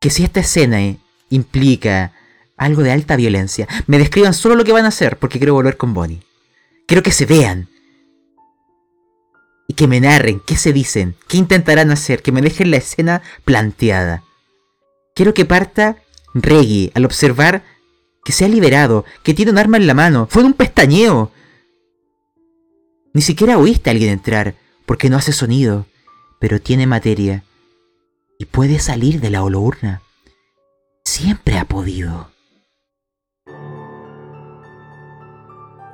que 0.00 0.10
si 0.10 0.24
esta 0.24 0.40
escena 0.40 0.78
implica 1.30 2.12
algo 2.56 2.82
de 2.82 2.92
alta 2.92 3.16
violencia, 3.16 3.68
me 3.86 3.98
describan 3.98 4.34
solo 4.34 4.54
lo 4.54 4.64
que 4.64 4.72
van 4.72 4.84
a 4.84 4.88
hacer 4.88 5.18
porque 5.18 5.38
quiero 5.38 5.54
volver 5.54 5.76
con 5.76 5.94
Bonnie. 5.94 6.22
Quiero 6.86 7.02
que 7.02 7.12
se 7.12 7.26
vean 7.26 7.68
y 9.68 9.74
que 9.74 9.86
me 9.86 10.00
narren 10.00 10.40
qué 10.44 10.56
se 10.56 10.72
dicen, 10.72 11.14
qué 11.28 11.36
intentarán 11.36 11.90
hacer, 11.90 12.22
que 12.22 12.32
me 12.32 12.42
dejen 12.42 12.70
la 12.70 12.78
escena 12.78 13.22
planteada. 13.44 14.24
Quiero 15.14 15.34
que 15.34 15.44
parta 15.44 15.96
Reggie 16.34 16.90
al 16.94 17.04
observar 17.04 17.62
que 18.24 18.32
se 18.32 18.44
ha 18.44 18.48
liberado, 18.48 19.04
que 19.22 19.34
tiene 19.34 19.50
un 19.50 19.58
arma 19.58 19.76
en 19.76 19.86
la 19.86 19.94
mano, 19.94 20.26
fue 20.30 20.44
un 20.44 20.54
pestañeo. 20.54 21.30
Ni 23.12 23.22
siquiera 23.22 23.58
oíste 23.58 23.90
a 23.90 23.92
alguien 23.92 24.10
entrar, 24.10 24.54
porque 24.92 25.08
no 25.08 25.16
hace 25.16 25.32
sonido, 25.32 25.86
pero 26.38 26.60
tiene 26.60 26.86
materia 26.86 27.44
y 28.38 28.44
puede 28.44 28.78
salir 28.78 29.22
de 29.22 29.30
la 29.30 29.42
holourna. 29.42 30.02
Siempre 31.02 31.58
ha 31.58 31.64
podido. 31.64 32.28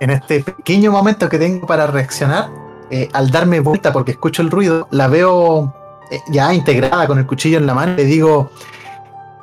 En 0.00 0.10
este 0.10 0.42
pequeño 0.42 0.90
momento 0.90 1.28
que 1.28 1.38
tengo 1.38 1.64
para 1.64 1.86
reaccionar, 1.86 2.50
eh, 2.90 3.08
al 3.12 3.30
darme 3.30 3.60
vuelta 3.60 3.92
porque 3.92 4.10
escucho 4.10 4.42
el 4.42 4.50
ruido, 4.50 4.88
la 4.90 5.06
veo 5.06 5.72
eh, 6.10 6.18
ya 6.32 6.52
integrada 6.52 7.06
con 7.06 7.20
el 7.20 7.26
cuchillo 7.28 7.58
en 7.58 7.66
la 7.68 7.74
mano. 7.74 7.94
Le 7.94 8.04
digo, 8.04 8.50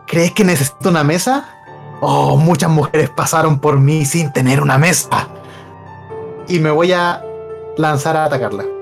¿crees 0.06 0.34
que 0.34 0.44
necesito 0.44 0.90
una 0.90 1.06
mesa? 1.06 1.48
Oh, 2.02 2.36
muchas 2.36 2.70
mujeres 2.70 3.10
pasaron 3.10 3.62
por 3.62 3.80
mí 3.80 4.04
sin 4.04 4.34
tener 4.34 4.60
una 4.60 4.78
mesa. 4.78 5.30
Y 6.50 6.60
me 6.60 6.72
voy 6.72 6.92
a 6.92 7.24
lanzar 7.78 8.18
a 8.18 8.26
atacarla. 8.26 8.75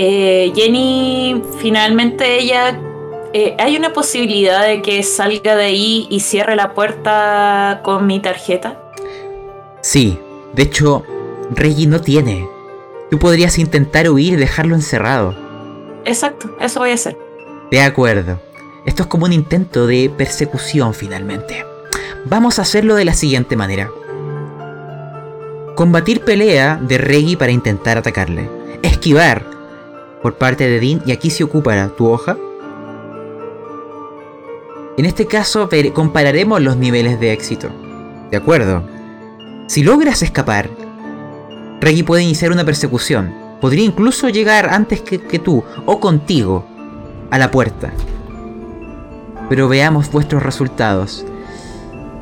Eh, 0.00 0.52
Jenny, 0.54 1.42
finalmente 1.58 2.38
ella... 2.38 2.80
¿Hay 3.58 3.76
una 3.76 3.92
posibilidad 3.92 4.64
de 4.64 4.80
que 4.80 5.02
salga 5.02 5.56
de 5.56 5.64
ahí 5.64 6.06
y 6.08 6.20
cierre 6.20 6.54
la 6.54 6.72
puerta 6.72 7.80
con 7.82 8.06
mi 8.06 8.20
tarjeta? 8.20 8.80
Sí, 9.80 10.18
de 10.54 10.62
hecho, 10.62 11.02
Reggie 11.50 11.88
no 11.88 12.00
tiene. 12.00 12.48
Tú 13.10 13.18
podrías 13.18 13.58
intentar 13.58 14.08
huir 14.08 14.34
y 14.34 14.36
dejarlo 14.36 14.76
encerrado. 14.76 15.34
Exacto, 16.04 16.56
eso 16.60 16.78
voy 16.78 16.90
a 16.90 16.94
hacer. 16.94 17.18
De 17.70 17.80
acuerdo. 17.80 18.40
Esto 18.86 19.02
es 19.02 19.08
como 19.08 19.26
un 19.26 19.32
intento 19.32 19.88
de 19.88 20.10
persecución 20.16 20.94
finalmente. 20.94 21.64
Vamos 22.24 22.60
a 22.60 22.62
hacerlo 22.62 22.94
de 22.94 23.04
la 23.04 23.14
siguiente 23.14 23.56
manera. 23.56 23.90
Combatir 25.74 26.20
pelea 26.20 26.78
de 26.80 26.98
Reggie 26.98 27.36
para 27.36 27.52
intentar 27.52 27.98
atacarle. 27.98 28.48
Esquivar 28.82 29.57
por 30.22 30.34
parte 30.36 30.68
de 30.68 30.80
Dean 30.80 31.02
y 31.06 31.12
aquí 31.12 31.30
se 31.30 31.44
ocupará 31.44 31.88
tu 31.88 32.08
hoja. 32.08 32.36
En 34.96 35.04
este 35.04 35.26
caso 35.26 35.68
compararemos 35.94 36.60
los 36.60 36.76
niveles 36.76 37.20
de 37.20 37.32
éxito. 37.32 37.68
¿De 38.30 38.36
acuerdo? 38.36 38.82
Si 39.68 39.82
logras 39.82 40.22
escapar, 40.22 40.70
Reggie 41.80 42.04
puede 42.04 42.24
iniciar 42.24 42.50
una 42.50 42.64
persecución. 42.64 43.32
Podría 43.60 43.84
incluso 43.84 44.28
llegar 44.28 44.68
antes 44.70 45.00
que, 45.00 45.38
tú 45.38 45.62
o 45.86 46.00
contigo 46.00 46.64
a 47.30 47.38
la 47.38 47.50
puerta. 47.50 47.92
Pero 49.48 49.68
veamos 49.68 50.10
vuestros 50.10 50.42
resultados. 50.42 51.24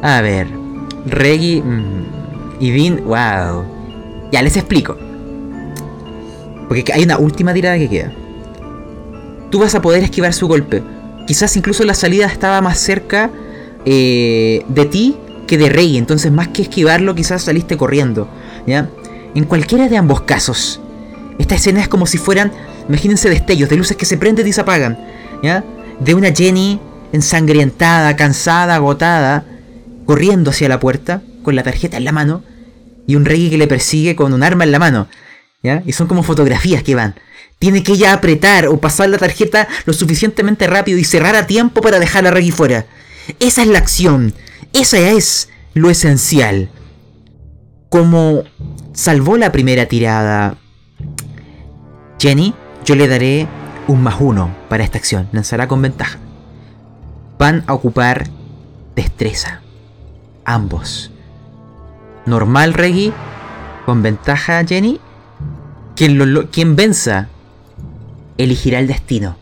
A 0.02 0.20
ver, 0.20 0.48
Reggie 1.06 1.62
mm, 1.62 2.60
y 2.60 2.70
Vin, 2.70 3.04
wow. 3.04 3.64
Ya 4.32 4.42
les 4.42 4.56
explico. 4.56 4.96
Porque 6.68 6.92
hay 6.92 7.04
una 7.04 7.18
última 7.18 7.54
tirada 7.54 7.78
que 7.78 7.88
queda. 7.88 8.12
Tú 9.50 9.60
vas 9.60 9.74
a 9.74 9.82
poder 9.82 10.02
esquivar 10.02 10.32
su 10.32 10.48
golpe. 10.48 10.82
Quizás 11.26 11.56
incluso 11.56 11.84
la 11.84 11.94
salida 11.94 12.26
estaba 12.26 12.60
más 12.60 12.78
cerca 12.78 13.30
eh, 13.84 14.64
de 14.68 14.84
ti 14.86 15.16
que 15.46 15.58
de 15.58 15.68
Rey, 15.68 15.96
entonces 15.96 16.32
más 16.32 16.48
que 16.48 16.62
esquivarlo 16.62 17.14
quizás 17.14 17.42
saliste 17.42 17.76
corriendo, 17.76 18.28
¿ya? 18.66 18.90
En 19.34 19.44
cualquiera 19.44 19.88
de 19.88 19.96
ambos 19.96 20.22
casos, 20.22 20.80
esta 21.38 21.54
escena 21.54 21.80
es 21.80 21.88
como 21.88 22.06
si 22.06 22.18
fueran, 22.18 22.52
imagínense 22.88 23.28
destellos 23.28 23.68
de 23.68 23.76
luces 23.76 23.96
que 23.96 24.06
se 24.06 24.18
prenden 24.18 24.46
y 24.46 24.52
se 24.52 24.60
apagan, 24.60 24.98
¿ya? 25.42 25.64
De 26.00 26.14
una 26.14 26.32
Jenny 26.32 26.80
ensangrientada, 27.12 28.16
cansada, 28.16 28.74
agotada, 28.74 29.44
corriendo 30.04 30.50
hacia 30.50 30.68
la 30.68 30.80
puerta 30.80 31.22
con 31.42 31.54
la 31.54 31.62
tarjeta 31.62 31.96
en 31.96 32.04
la 32.04 32.12
mano 32.12 32.42
y 33.06 33.14
un 33.14 33.24
Rey 33.24 33.50
que 33.50 33.58
le 33.58 33.68
persigue 33.68 34.16
con 34.16 34.32
un 34.32 34.42
arma 34.42 34.64
en 34.64 34.72
la 34.72 34.78
mano, 34.78 35.06
¿ya? 35.66 35.82
Y 35.84 35.92
son 35.92 36.06
como 36.06 36.22
fotografías 36.22 36.82
que 36.82 36.94
van. 36.94 37.14
Tiene 37.58 37.82
que 37.82 37.92
ella 37.92 38.12
apretar 38.12 38.68
o 38.68 38.78
pasar 38.78 39.08
la 39.08 39.18
tarjeta 39.18 39.66
lo 39.84 39.92
suficientemente 39.92 40.66
rápido 40.66 40.98
y 40.98 41.04
cerrar 41.04 41.36
a 41.36 41.46
tiempo 41.46 41.80
para 41.80 41.98
dejar 41.98 42.26
a 42.26 42.30
Reggie 42.30 42.52
fuera. 42.52 42.86
Esa 43.40 43.62
es 43.62 43.68
la 43.68 43.78
acción. 43.78 44.34
Esa 44.72 44.98
es 44.98 45.48
lo 45.74 45.90
esencial. 45.90 46.68
Como 47.88 48.44
salvó 48.92 49.36
la 49.36 49.52
primera 49.52 49.86
tirada 49.86 50.56
Jenny, 52.18 52.54
yo 52.84 52.94
le 52.94 53.08
daré 53.08 53.48
un 53.88 54.02
más 54.02 54.16
uno 54.20 54.54
para 54.68 54.84
esta 54.84 54.98
acción. 54.98 55.28
Lanzará 55.32 55.68
con 55.68 55.82
ventaja. 55.82 56.18
Van 57.38 57.64
a 57.66 57.74
ocupar 57.74 58.28
destreza. 58.94 59.60
Ambos. 60.44 61.10
Normal 62.26 62.74
Reggie. 62.74 63.12
Con 63.84 64.02
ventaja 64.02 64.64
Jenny. 64.64 65.00
Quien, 65.96 66.18
lo, 66.18 66.50
quien 66.50 66.76
venza 66.76 67.28
elegirá 68.36 68.78
el 68.78 68.86
destino. 68.86 69.36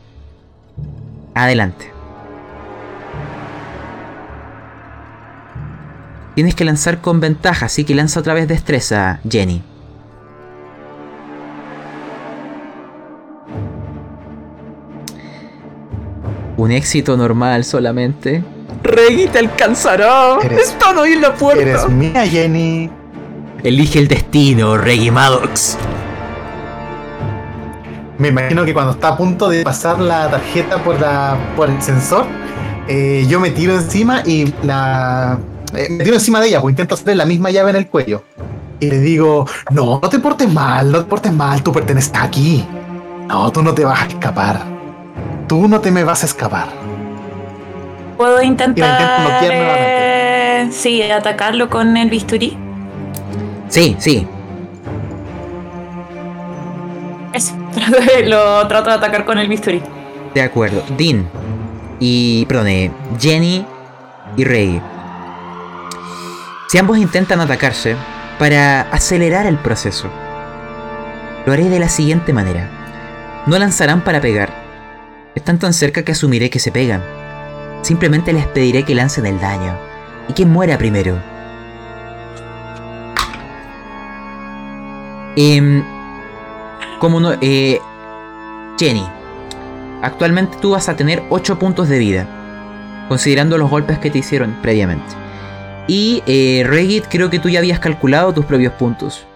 Adelante. 1.35 1.93
Tienes 6.35 6.55
que 6.55 6.65
lanzar 6.65 7.01
con 7.01 7.21
ventaja, 7.21 7.67
así 7.67 7.85
que 7.85 7.95
lanza 7.95 8.21
otra 8.21 8.35
vez 8.35 8.49
destreza, 8.49 9.21
Jenny. 9.29 9.63
Un 16.57 16.71
éxito 16.71 17.17
normal 17.17 17.65
solamente. 17.65 18.45
Reggie 18.83 19.29
te 19.29 19.41
alcanzará. 19.41 20.39
Está 20.41 20.93
no 20.93 21.05
en 21.05 21.21
la 21.21 21.35
puerta. 21.35 21.63
Eres 21.63 21.89
mía, 21.89 22.27
Jenny. 22.27 22.91
Elige 23.65 23.99
el 23.99 24.09
destino, 24.09 24.77
Reggie 24.77 25.11
Maddox. 25.11 25.77
Me 28.19 28.29
imagino 28.29 28.65
que 28.65 28.73
cuando 28.73 28.93
está 28.93 29.09
a 29.09 29.17
punto 29.17 29.49
de 29.49 29.65
pasar 29.65 29.99
la 29.99 30.31
tarjeta 30.31 30.83
por, 30.83 31.01
la, 31.01 31.37
por 31.57 31.69
el 31.69 31.83
sensor, 31.83 32.27
eh, 32.89 33.25
yo 33.29 33.41
me 33.41 33.51
tiro 33.51 33.75
encima 33.75 34.23
y 34.25 34.53
la 34.63 35.39
eh, 35.77 35.89
me 35.91 36.05
tiro 36.05 36.17
encima 36.17 36.41
de 36.41 36.49
ella, 36.49 36.61
pues 36.61 36.73
intento 36.73 36.95
hacerle 36.95 37.17
la 37.17 37.25
misma 37.25 37.51
llave 37.51 37.71
en 37.71 37.77
el 37.77 37.89
cuello. 37.89 38.23
Y 38.81 38.91
le 38.91 38.99
digo, 38.99 39.47
no, 39.71 40.01
no 40.01 40.09
te 40.09 40.19
portes 40.19 40.53
mal, 40.53 40.93
no 40.93 40.99
te 40.99 41.05
portes 41.05 41.33
mal, 41.33 41.63
tú 41.63 41.73
perteneces 41.73 42.13
aquí. 42.15 42.65
No, 43.27 43.51
tú 43.51 43.63
no 43.63 43.75
te 43.75 43.85
vas 43.85 44.03
a 44.03 44.07
escapar. 44.07 44.61
Tú 45.49 45.69
no 45.69 45.81
te 45.81 45.91
me 45.91 46.05
vas 46.05 46.23
a 46.23 46.27
escapar. 46.27 46.69
Puedo 48.17 48.43
intentar 48.43 49.41
de, 49.43 50.69
sí, 50.71 51.03
atacarlo 51.03 51.69
con 51.69 51.97
el 51.97 52.11
bisturí? 52.11 52.57
Sí, 53.69 53.97
sí. 53.99 54.27
Lo 58.27 58.67
trato 58.69 58.91
de 58.91 58.97
atacar 58.97 59.25
con 59.25 59.39
el 59.39 59.49
bisturí. 59.49 59.83
De 60.35 60.43
acuerdo. 60.43 60.83
Dean 60.97 61.29
y, 62.01 62.45
perdón, 62.47 62.69
eh, 62.69 62.91
Jenny 63.19 63.65
y 64.37 64.45
Rey. 64.45 64.83
Si 66.69 66.79
ambos 66.79 66.99
intentan 66.99 67.41
atacarse 67.41 67.97
para 68.39 68.83
acelerar 68.83 69.47
el 69.47 69.59
proceso, 69.59 70.09
lo 71.47 71.53
haré 71.53 71.69
de 71.69 71.79
la 71.79 71.89
siguiente 71.89 72.33
manera. 72.33 72.69
No 73.47 73.59
lanzarán 73.59 74.03
para 74.03 74.21
pegar. 74.21 74.53
Están 75.35 75.59
tan 75.59 75.73
cerca 75.73 76.03
que 76.03 76.13
asumiré 76.13 76.51
que 76.51 76.59
se 76.59 76.73
pegan. 76.73 77.03
Simplemente 77.83 78.33
les 78.33 78.47
pediré 78.47 78.85
que 78.85 78.95
lancen 78.95 79.27
el 79.27 79.41
daño. 79.41 79.77
Y 80.29 80.33
quien 80.33 80.51
muera 80.51 80.79
primero. 80.79 81.19
Em, 85.37 85.83
como 87.05 87.21
no, 87.21 87.35
eh, 87.43 87.83
Jenny, 88.79 89.07
actualmente 90.01 90.57
tú 90.59 90.71
vas 90.71 90.89
a 90.89 90.97
tener 90.97 91.23
8 91.29 91.59
puntos 91.59 91.91
de 91.91 91.99
vida, 91.99 92.27
considerando 93.11 93.59
los 93.59 93.69
golpes 93.69 93.99
que 93.99 94.11
te 94.11 94.21
hicieron 94.21 94.57
previamente. 94.63 95.13
Y 95.87 96.23
eh, 96.27 96.65
Regit, 96.67 97.05
creo 97.11 97.29
que 97.29 97.39
tú 97.39 97.51
ya 97.51 97.59
habías 97.59 97.79
calculado 97.79 98.33
tus 98.33 98.47
propios 98.47 98.73
puntos. 98.73 99.27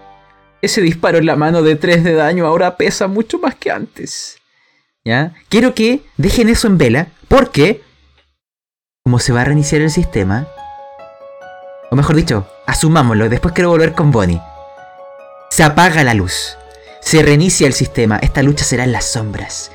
Ese 0.63 0.81
disparo 0.81 1.19
en 1.19 1.27
la 1.27 1.35
mano 1.35 1.61
de 1.61 1.75
3 1.75 2.03
de 2.03 2.13
daño 2.13 2.47
ahora 2.47 2.75
pesa 2.75 3.07
mucho 3.07 3.37
más 3.37 3.53
que 3.53 3.69
antes. 3.69 4.39
¿Ya? 5.05 5.35
Quiero 5.47 5.75
que 5.75 6.01
dejen 6.17 6.49
eso 6.49 6.65
en 6.65 6.79
vela, 6.79 7.09
porque 7.27 7.83
como 9.03 9.19
se 9.19 9.31
va 9.31 9.41
a 9.41 9.45
reiniciar 9.45 9.83
el 9.83 9.91
sistema, 9.91 10.47
o 11.91 11.95
mejor 11.95 12.15
dicho, 12.15 12.47
asumámoslo, 12.65 13.29
después 13.29 13.53
quiero 13.53 13.69
volver 13.69 13.93
con 13.93 14.09
Bonnie. 14.09 14.41
Se 15.51 15.61
apaga 15.61 16.03
la 16.03 16.15
luz, 16.15 16.57
se 17.01 17.21
reinicia 17.21 17.67
el 17.67 17.73
sistema, 17.73 18.17
esta 18.17 18.43
lucha 18.43 18.63
será 18.63 18.83
en 18.83 18.91
las 18.91 19.05
sombras. 19.05 19.71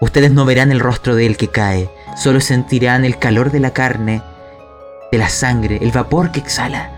Ustedes 0.00 0.32
no 0.32 0.44
verán 0.44 0.72
el 0.72 0.80
rostro 0.80 1.14
del 1.14 1.36
que 1.36 1.48
cae, 1.48 1.88
solo 2.16 2.40
sentirán 2.40 3.04
el 3.04 3.18
calor 3.18 3.52
de 3.52 3.60
la 3.60 3.72
carne, 3.72 4.22
de 5.12 5.18
la 5.18 5.28
sangre, 5.28 5.78
el 5.80 5.92
vapor 5.92 6.32
que 6.32 6.40
exhala, 6.40 6.90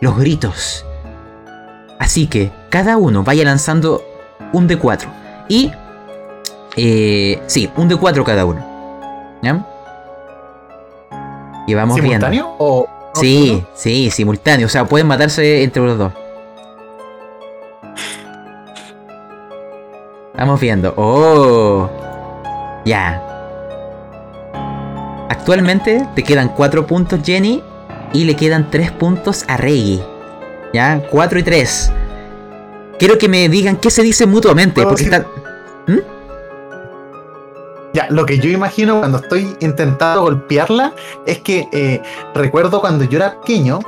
los 0.00 0.18
gritos. 0.18 0.84
Así 1.98 2.26
que 2.26 2.50
cada 2.68 2.96
uno 2.96 3.22
vaya 3.24 3.44
lanzando 3.44 4.04
un 4.52 4.68
D4. 4.68 5.06
Y... 5.48 5.72
Eh, 6.76 7.42
sí, 7.46 7.70
un 7.76 7.90
D4 7.90 8.24
cada 8.24 8.44
uno. 8.44 8.64
¿Ya? 9.42 9.66
Y 11.66 11.74
vamos 11.74 12.00
viendo. 12.00 12.26
¿Simultáneo 12.26 12.54
o.? 12.58 12.88
Sí, 13.14 13.64
sí, 13.74 14.10
simultáneo. 14.10 14.66
O 14.66 14.70
sea, 14.70 14.84
pueden 14.84 15.06
matarse 15.06 15.62
entre 15.64 15.82
los 15.82 15.98
dos. 15.98 16.12
Vamos 20.38 20.60
viendo. 20.60 20.94
Oh. 20.96 21.90
Ya. 22.84 23.22
Actualmente 25.28 26.06
te 26.14 26.22
quedan 26.22 26.48
4 26.50 26.86
puntos 26.86 27.20
Jenny 27.24 27.62
y 28.12 28.24
le 28.24 28.36
quedan 28.36 28.70
3 28.70 28.92
puntos 28.92 29.44
a 29.48 29.56
Reggie. 29.56 30.02
Ya, 30.72 31.02
4 31.10 31.38
y 31.40 31.42
3. 31.42 31.92
Quiero 32.98 33.18
que 33.18 33.28
me 33.28 33.48
digan 33.48 33.76
qué 33.76 33.90
se 33.90 34.02
dicen 34.02 34.30
mutuamente, 34.30 34.82
porque 34.82 35.04
decir- 35.04 35.12
están... 35.14 35.26
¿Mm? 35.86 35.98
Ya, 37.94 38.06
lo 38.10 38.26
que 38.26 38.38
yo 38.38 38.50
imagino 38.50 39.00
cuando 39.00 39.18
estoy 39.18 39.56
intentando 39.60 40.22
golpearla 40.22 40.92
es 41.26 41.38
que 41.38 41.68
eh, 41.72 42.02
recuerdo 42.34 42.80
cuando 42.80 43.04
yo 43.04 43.18
era 43.18 43.40
pequeño, 43.40 43.80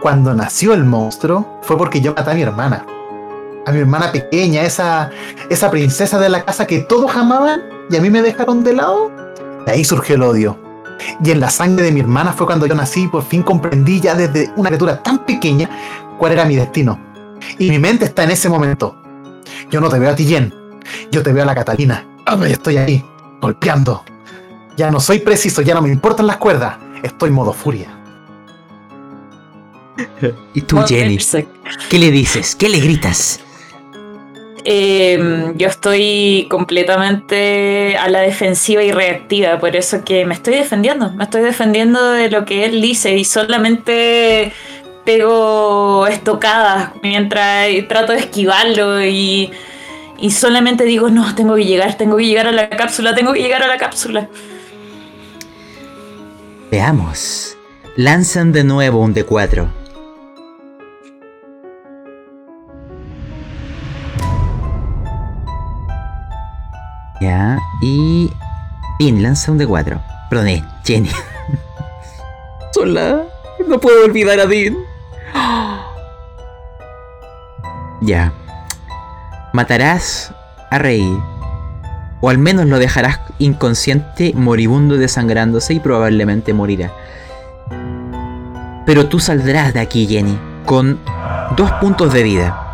cuando 0.00 0.34
nació 0.34 0.74
el 0.74 0.84
monstruo, 0.84 1.58
fue 1.62 1.76
porque 1.76 2.00
yo 2.00 2.12
maté 2.14 2.30
a 2.30 2.34
mi 2.34 2.42
hermana. 2.42 2.86
A 3.66 3.72
mi 3.72 3.80
hermana 3.80 4.12
pequeña, 4.12 4.62
esa, 4.62 5.10
esa 5.50 5.70
princesa 5.70 6.18
de 6.20 6.28
la 6.28 6.44
casa 6.44 6.66
que 6.66 6.78
todos 6.78 7.14
amaban 7.16 7.62
y 7.90 7.96
a 7.96 8.00
mí 8.00 8.10
me 8.10 8.22
dejaron 8.22 8.62
de 8.62 8.74
lado. 8.74 9.10
De 9.66 9.72
ahí 9.72 9.84
surgió 9.84 10.14
el 10.14 10.22
odio. 10.22 10.58
Y 11.22 11.32
en 11.32 11.40
la 11.40 11.50
sangre 11.50 11.84
de 11.84 11.92
mi 11.92 12.00
hermana 12.00 12.32
fue 12.32 12.46
cuando 12.46 12.66
yo 12.66 12.74
nací 12.74 13.02
y 13.02 13.08
por 13.08 13.24
fin 13.24 13.42
comprendí 13.42 14.00
ya 14.00 14.14
desde 14.14 14.50
una 14.56 14.68
criatura 14.70 15.02
tan 15.02 15.24
pequeña 15.26 15.68
cuál 16.16 16.32
era 16.32 16.44
mi 16.44 16.56
destino. 16.56 16.98
Y 17.58 17.68
mi 17.68 17.78
mente 17.78 18.04
está 18.04 18.22
en 18.22 18.30
ese 18.30 18.48
momento. 18.48 18.96
Yo 19.70 19.80
no 19.80 19.88
te 19.88 19.98
veo 19.98 20.10
a 20.10 20.14
ti, 20.14 20.24
Jen. 20.24 20.54
Yo 21.10 21.22
te 21.22 21.32
veo 21.32 21.42
a 21.42 21.46
la 21.46 21.54
Catalina. 21.54 22.06
Ah, 22.24 22.38
y 22.48 22.52
estoy 22.52 22.76
ahí, 22.76 23.04
golpeando. 23.40 24.04
Ya 24.76 24.90
no 24.90 25.00
soy 25.00 25.18
preciso, 25.18 25.62
ya 25.62 25.74
no 25.74 25.82
me 25.82 25.90
importan 25.90 26.26
las 26.26 26.36
cuerdas. 26.36 26.76
Estoy 27.02 27.30
modo 27.30 27.52
furia. 27.52 27.92
Y 30.54 30.60
tú, 30.62 30.78
Jenny. 30.86 31.18
¿qué 31.88 31.98
le 31.98 32.10
dices? 32.10 32.54
¿Qué 32.54 32.68
le 32.68 32.80
gritas? 32.80 33.40
Eh, 34.68 35.52
yo 35.54 35.68
estoy 35.68 36.48
completamente 36.50 37.96
a 37.96 38.08
la 38.08 38.18
defensiva 38.22 38.82
y 38.82 38.90
reactiva, 38.90 39.60
por 39.60 39.76
eso 39.76 40.04
que 40.04 40.26
me 40.26 40.34
estoy 40.34 40.54
defendiendo, 40.54 41.12
me 41.12 41.22
estoy 41.22 41.42
defendiendo 41.42 42.10
de 42.10 42.28
lo 42.28 42.44
que 42.44 42.64
él 42.64 42.82
dice 42.82 43.16
y 43.16 43.24
solamente 43.24 44.52
pego 45.04 46.08
estocadas 46.08 46.90
mientras 47.00 47.68
trato 47.86 48.12
de 48.12 48.18
esquivarlo 48.18 49.04
y, 49.04 49.52
y 50.18 50.32
solamente 50.32 50.82
digo, 50.82 51.10
no, 51.10 51.32
tengo 51.36 51.54
que 51.54 51.64
llegar, 51.64 51.96
tengo 51.96 52.16
que 52.16 52.26
llegar 52.26 52.48
a 52.48 52.52
la 52.52 52.68
cápsula, 52.68 53.14
tengo 53.14 53.34
que 53.34 53.42
llegar 53.42 53.62
a 53.62 53.68
la 53.68 53.76
cápsula. 53.76 54.28
Veamos. 56.72 57.56
Lanzan 57.94 58.50
de 58.50 58.64
nuevo 58.64 58.98
un 58.98 59.14
D4. 59.14 59.85
Ya, 67.20 67.58
y... 67.80 68.32
Bien, 68.98 69.22
lanza 69.22 69.52
un 69.52 69.58
D4. 69.58 70.00
Perdón, 70.30 70.48
eh, 70.48 70.64
Jenny. 70.84 71.10
Sola. 72.72 73.24
No 73.66 73.80
puedo 73.80 74.04
olvidar 74.04 74.40
a 74.40 74.46
Dean. 74.46 74.76
Ya. 78.02 78.30
Matarás 79.54 80.34
a 80.70 80.78
Rey. 80.78 81.18
O 82.20 82.28
al 82.28 82.36
menos 82.36 82.66
lo 82.66 82.78
dejarás 82.78 83.20
inconsciente, 83.38 84.32
moribundo, 84.34 84.98
desangrándose 84.98 85.74
y 85.74 85.80
probablemente 85.80 86.52
morirá. 86.52 86.92
Pero 88.84 89.06
tú 89.06 89.18
saldrás 89.18 89.72
de 89.72 89.80
aquí, 89.80 90.06
Jenny, 90.06 90.38
con 90.66 91.00
dos 91.56 91.72
puntos 91.72 92.12
de 92.12 92.22
vida. 92.22 92.65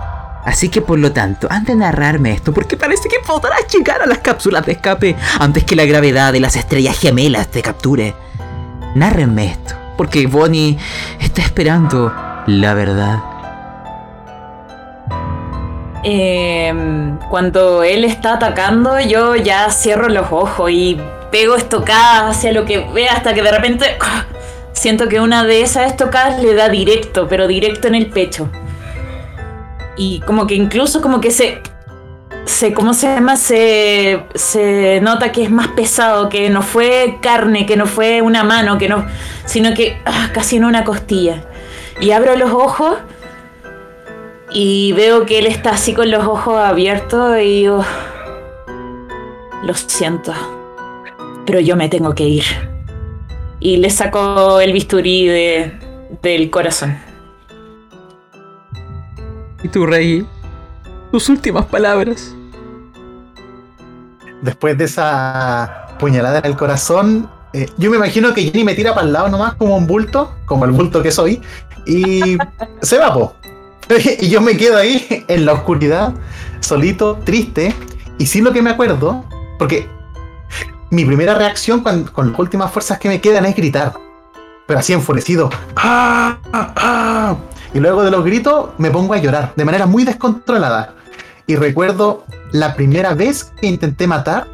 Así 0.44 0.68
que 0.68 0.80
por 0.80 0.98
lo 0.98 1.12
tanto, 1.12 1.46
antes 1.50 1.76
de 1.76 1.80
narrarme 1.80 2.32
esto, 2.32 2.52
porque 2.52 2.76
parece 2.76 3.08
que 3.08 3.18
podrás 3.24 3.66
llegar 3.72 4.02
a 4.02 4.06
las 4.06 4.18
cápsulas 4.18 4.66
de 4.66 4.72
escape 4.72 5.16
antes 5.38 5.64
que 5.64 5.76
la 5.76 5.84
gravedad 5.84 6.32
de 6.32 6.40
las 6.40 6.56
estrellas 6.56 6.98
gemelas 6.98 7.48
te 7.48 7.62
capture. 7.62 8.14
Nárrenme 8.94 9.46
esto, 9.46 9.74
porque 9.96 10.26
Bonnie 10.26 10.76
está 11.20 11.42
esperando 11.42 12.12
la 12.46 12.74
verdad. 12.74 13.22
Eh, 16.04 16.74
cuando 17.30 17.84
él 17.84 18.04
está 18.04 18.34
atacando, 18.34 18.98
yo 18.98 19.36
ya 19.36 19.70
cierro 19.70 20.08
los 20.08 20.26
ojos 20.32 20.70
y 20.72 21.00
pego 21.30 21.54
estocadas 21.54 22.36
hacia 22.36 22.52
lo 22.52 22.64
que 22.64 22.78
vea 22.92 23.12
hasta 23.14 23.32
que 23.34 23.42
de 23.42 23.52
repente 23.52 23.96
siento 24.72 25.08
que 25.08 25.20
una 25.20 25.44
de 25.44 25.62
esas 25.62 25.86
estocadas 25.86 26.42
le 26.42 26.54
da 26.54 26.68
directo, 26.68 27.28
pero 27.28 27.46
directo 27.46 27.86
en 27.86 27.94
el 27.94 28.06
pecho. 28.06 28.48
Y 29.96 30.20
como 30.20 30.46
que 30.46 30.54
incluso 30.54 31.00
como 31.00 31.20
que 31.20 31.30
se... 31.30 31.60
se 32.44 32.72
¿Cómo 32.72 32.94
se 32.94 33.08
llama? 33.08 33.36
Se, 33.36 34.24
se 34.34 35.00
nota 35.02 35.32
que 35.32 35.42
es 35.42 35.50
más 35.50 35.68
pesado, 35.68 36.28
que 36.28 36.50
no 36.50 36.62
fue 36.62 37.18
carne, 37.20 37.66
que 37.66 37.76
no 37.76 37.86
fue 37.86 38.22
una 38.22 38.44
mano, 38.44 38.78
que 38.78 38.88
no... 38.88 39.06
sino 39.44 39.74
que 39.74 40.00
ah, 40.04 40.30
casi 40.32 40.56
en 40.56 40.64
una 40.64 40.84
costilla. 40.84 41.44
Y 42.00 42.10
abro 42.10 42.36
los 42.36 42.50
ojos 42.50 42.96
y 44.54 44.92
veo 44.92 45.24
que 45.24 45.38
él 45.38 45.46
está 45.46 45.70
así 45.70 45.94
con 45.94 46.10
los 46.10 46.26
ojos 46.26 46.58
abiertos 46.58 47.38
y 47.38 47.60
digo, 47.60 47.84
lo 49.62 49.74
siento, 49.74 50.32
pero 51.46 51.60
yo 51.60 51.76
me 51.76 51.88
tengo 51.88 52.14
que 52.14 52.24
ir. 52.24 52.44
Y 53.60 53.76
le 53.76 53.88
saco 53.90 54.60
el 54.60 54.72
bisturí 54.72 55.26
de, 55.26 55.72
del 56.20 56.50
corazón. 56.50 56.98
¿Y 59.62 59.68
tú, 59.68 59.86
Rey? 59.86 60.26
Tus 61.10 61.28
últimas 61.28 61.66
palabras. 61.66 62.34
Después 64.40 64.76
de 64.76 64.84
esa 64.84 65.88
puñalada 65.98 66.40
en 66.40 66.46
el 66.46 66.56
corazón, 66.56 67.30
eh, 67.52 67.68
yo 67.76 67.90
me 67.90 67.96
imagino 67.96 68.34
que 68.34 68.42
Jenny 68.42 68.64
me 68.64 68.74
tira 68.74 68.94
para 68.94 69.06
el 69.06 69.12
lado 69.12 69.28
nomás 69.28 69.54
como 69.54 69.76
un 69.76 69.86
bulto, 69.86 70.34
como 70.46 70.64
el 70.64 70.72
bulto 70.72 71.02
que 71.02 71.12
soy, 71.12 71.40
y 71.86 72.36
se 72.82 72.98
va, 72.98 73.14
po. 73.14 73.34
y 74.20 74.28
yo 74.28 74.40
me 74.40 74.56
quedo 74.56 74.78
ahí 74.78 75.24
en 75.28 75.46
la 75.46 75.52
oscuridad, 75.52 76.12
solito, 76.60 77.18
triste, 77.24 77.74
y 78.18 78.26
sí 78.26 78.40
lo 78.40 78.52
que 78.52 78.62
me 78.62 78.70
acuerdo, 78.70 79.24
porque 79.58 79.86
mi 80.90 81.04
primera 81.04 81.34
reacción 81.34 81.80
con 81.82 82.30
las 82.30 82.38
últimas 82.38 82.70
fuerzas 82.72 82.98
que 82.98 83.08
me 83.08 83.20
quedan 83.20 83.44
es 83.44 83.54
gritar. 83.54 83.92
pero 84.66 84.80
así 84.80 84.92
enfurecido. 84.92 85.50
¡Ah! 85.76 86.38
¡Ah! 86.52 87.36
Y 87.74 87.80
luego 87.80 88.02
de 88.02 88.10
los 88.10 88.24
gritos 88.24 88.70
me 88.78 88.90
pongo 88.90 89.14
a 89.14 89.18
llorar 89.18 89.54
de 89.56 89.64
manera 89.64 89.86
muy 89.86 90.04
descontrolada. 90.04 90.94
Y 91.46 91.56
recuerdo 91.56 92.24
la 92.52 92.74
primera 92.74 93.14
vez 93.14 93.52
que 93.60 93.66
intenté 93.66 94.06
matar 94.06 94.46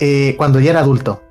eh, 0.00 0.34
cuando 0.36 0.60
ya 0.60 0.70
era 0.70 0.80
adulto. 0.80 1.22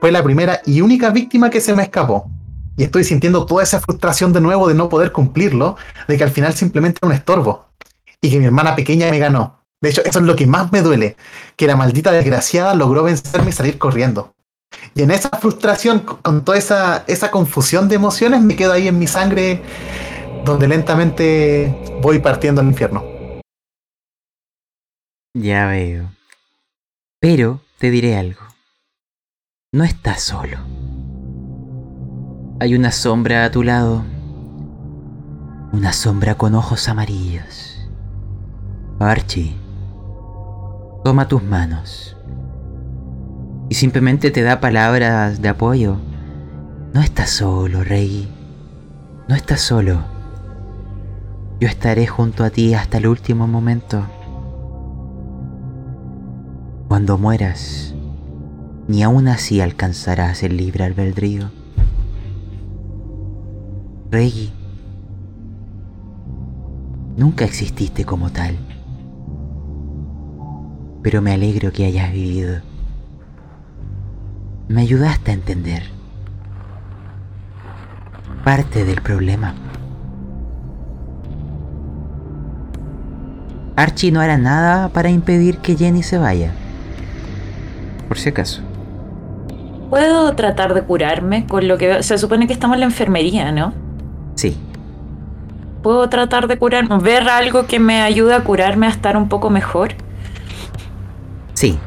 Fue 0.00 0.10
la 0.10 0.22
primera 0.22 0.60
y 0.64 0.80
única 0.80 1.10
víctima 1.10 1.50
que 1.50 1.60
se 1.60 1.74
me 1.74 1.82
escapó. 1.82 2.30
Y 2.76 2.84
estoy 2.84 3.04
sintiendo 3.04 3.46
toda 3.46 3.62
esa 3.62 3.80
frustración 3.80 4.32
de 4.32 4.40
nuevo 4.40 4.68
de 4.68 4.74
no 4.74 4.88
poder 4.88 5.12
cumplirlo, 5.12 5.76
de 6.08 6.18
que 6.18 6.24
al 6.24 6.30
final 6.30 6.54
simplemente 6.54 6.98
era 7.02 7.08
un 7.08 7.14
estorbo. 7.14 7.66
Y 8.20 8.30
que 8.30 8.38
mi 8.38 8.44
hermana 8.46 8.76
pequeña 8.76 9.10
me 9.10 9.18
ganó. 9.18 9.60
De 9.80 9.90
hecho, 9.90 10.02
eso 10.04 10.18
es 10.18 10.24
lo 10.24 10.36
que 10.36 10.46
más 10.46 10.72
me 10.72 10.82
duele, 10.82 11.16
que 11.56 11.66
la 11.66 11.76
maldita 11.76 12.12
desgraciada 12.12 12.74
logró 12.74 13.02
vencerme 13.02 13.50
y 13.50 13.52
salir 13.52 13.78
corriendo. 13.78 14.34
Y 14.94 15.02
en 15.02 15.10
esa 15.10 15.30
frustración, 15.30 16.00
con 16.00 16.44
toda 16.44 16.58
esa, 16.58 17.04
esa 17.06 17.30
confusión 17.30 17.88
de 17.88 17.96
emociones, 17.96 18.40
me 18.40 18.56
quedo 18.56 18.72
ahí 18.72 18.88
en 18.88 18.98
mi 18.98 19.06
sangre, 19.06 19.62
donde 20.46 20.68
lentamente 20.68 21.74
voy 22.00 22.20
partiendo 22.20 22.60
al 22.60 22.68
infierno. 22.68 23.04
Ya 25.34 25.66
veo. 25.66 26.08
Pero 27.20 27.60
te 27.78 27.90
diré 27.90 28.16
algo. 28.16 28.40
No 29.72 29.84
estás 29.84 30.22
solo. 30.22 30.58
Hay 32.60 32.74
una 32.74 32.92
sombra 32.92 33.44
a 33.44 33.50
tu 33.50 33.62
lado. 33.62 34.04
Una 35.72 35.92
sombra 35.92 36.36
con 36.36 36.54
ojos 36.54 36.88
amarillos. 36.88 37.86
Archie, 38.98 39.54
toma 41.04 41.28
tus 41.28 41.42
manos. 41.42 42.16
Y 43.68 43.74
simplemente 43.74 44.30
te 44.30 44.42
da 44.42 44.60
palabras 44.60 45.42
de 45.42 45.48
apoyo. 45.48 45.96
No 46.94 47.02
estás 47.02 47.30
solo, 47.30 47.82
Rey. 47.82 48.32
No 49.28 49.34
estás 49.34 49.60
solo. 49.60 50.15
Yo 51.58 51.68
estaré 51.68 52.06
junto 52.06 52.44
a 52.44 52.50
ti 52.50 52.74
hasta 52.74 52.98
el 52.98 53.06
último 53.06 53.46
momento. 53.46 54.04
Cuando 56.86 57.16
mueras, 57.16 57.94
ni 58.88 59.02
aún 59.02 59.26
así 59.26 59.62
alcanzarás 59.62 60.42
el 60.42 60.58
libre 60.58 60.84
albedrío. 60.84 61.50
Reggie, 64.10 64.52
nunca 67.16 67.46
exististe 67.46 68.04
como 68.04 68.30
tal, 68.30 68.58
pero 71.02 71.22
me 71.22 71.32
alegro 71.32 71.72
que 71.72 71.86
hayas 71.86 72.12
vivido. 72.12 72.60
Me 74.68 74.82
ayudaste 74.82 75.30
a 75.30 75.34
entender 75.34 75.84
parte 78.44 78.84
del 78.84 79.00
problema. 79.00 79.54
Archie 83.76 84.10
no 84.10 84.20
hará 84.20 84.38
nada 84.38 84.88
para 84.88 85.10
impedir 85.10 85.58
que 85.58 85.76
Jenny 85.76 86.02
se 86.02 86.16
vaya. 86.16 86.50
Por 88.08 88.18
si 88.18 88.30
acaso. 88.30 88.62
¿Puedo 89.90 90.34
tratar 90.34 90.74
de 90.74 90.82
curarme 90.82 91.46
con 91.46 91.68
lo 91.68 91.78
que 91.78 92.02
se 92.02 92.18
supone 92.18 92.46
que 92.46 92.52
estamos 92.52 92.74
en 92.74 92.80
la 92.80 92.86
enfermería, 92.86 93.52
no? 93.52 93.72
Sí. 94.34 94.56
¿Puedo 95.82 96.08
tratar 96.08 96.48
de 96.48 96.58
curarme? 96.58 96.98
¿Ver 96.98 97.28
algo 97.28 97.66
que 97.66 97.78
me 97.78 98.02
ayude 98.02 98.34
a 98.34 98.40
curarme 98.42 98.86
a 98.86 98.90
estar 98.90 99.16
un 99.16 99.28
poco 99.28 99.50
mejor? 99.50 99.94
Sí. 101.54 101.78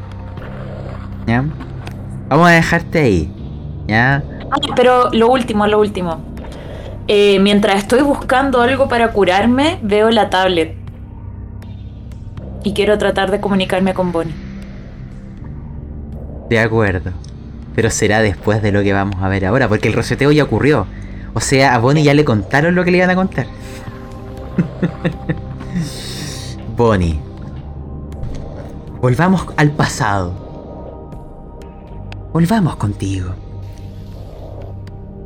¿Ya? 1.28 1.44
Vamos 2.30 2.48
a 2.48 2.52
dejarte 2.52 3.00
ahí. 3.00 3.34
¿Ya? 3.88 4.24
Ah, 4.52 4.74
pero 4.76 5.12
lo 5.12 5.28
último, 5.28 5.68
lo 5.68 5.80
último. 5.80 6.22
Eh, 7.08 7.40
mientras 7.40 7.80
estoy 7.80 8.02
buscando 8.02 8.62
algo 8.62 8.88
para 8.88 9.12
curarme, 9.12 9.80
veo 9.82 10.12
la 10.12 10.30
tablet. 10.30 10.79
Y 12.64 12.74
quiero 12.74 12.98
tratar 12.98 13.32
de 13.32 13.40
comunicarme 13.40 13.94
con 13.94 14.12
Bonnie. 14.12 14.34
De 16.50 16.60
acuerdo. 16.60 17.12
Pero 17.76 17.90
será 17.90 18.22
después 18.22 18.62
de 18.62 18.72
lo 18.72 18.84
que 18.84 18.92
vamos 18.92 19.22
a 19.22 19.30
ver 19.30 19.46
ahora, 19.46 19.70
porque 19.70 19.88
el 19.88 19.94
roseteo 19.94 20.32
ya 20.32 20.44
ocurrió. 20.44 20.88
O 21.34 21.40
sea, 21.40 21.76
a 21.76 21.80
Bonnie 21.80 22.04
ya 22.04 22.14
le 22.14 22.26
contaron 22.26 22.76
lo 22.76 22.84
que 22.84 22.92
le 22.92 22.98
iban 22.98 23.10
a 23.10 23.16
contar. 23.16 23.48
Bonnie. 26.76 27.20
Volvamos 29.02 29.46
al 29.56 29.72
pasado. 29.72 30.34
Volvamos 32.34 32.76
contigo. 32.76 33.34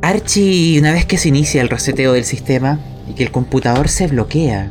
Archie, 0.02 0.78
una 0.78 0.92
vez 0.92 1.06
que 1.06 1.16
se 1.16 1.28
inicia 1.28 1.62
el 1.62 1.68
reseteo 1.68 2.12
del 2.12 2.24
sistema 2.24 2.78
y 3.08 3.14
que 3.14 3.24
el 3.24 3.30
computador 3.30 3.88
se 3.88 4.06
bloquea, 4.06 4.70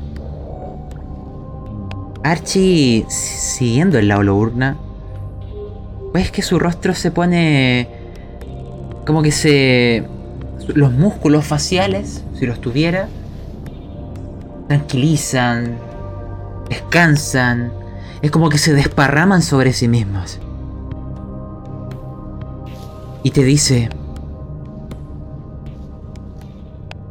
Archie, 2.23 3.05
siguiendo 3.09 3.99
el 3.99 4.07
la 4.07 4.17
holourna, 4.17 4.77
ves 6.13 6.31
que 6.31 6.41
su 6.41 6.57
rostro 6.57 6.93
se 6.95 7.11
pone 7.11 7.89
como 9.05 9.21
que 9.21 9.31
se... 9.31 10.07
Los 10.73 10.93
músculos 10.93 11.45
faciales, 11.45 12.23
si 12.39 12.45
los 12.45 12.61
tuviera, 12.61 13.09
tranquilizan, 14.69 15.77
descansan, 16.69 17.73
es 18.21 18.31
como 18.31 18.47
que 18.47 18.57
se 18.57 18.73
desparraman 18.73 19.41
sobre 19.41 19.73
sí 19.73 19.89
mismos. 19.89 20.39
Y 23.23 23.31
te 23.31 23.43
dice, 23.43 23.89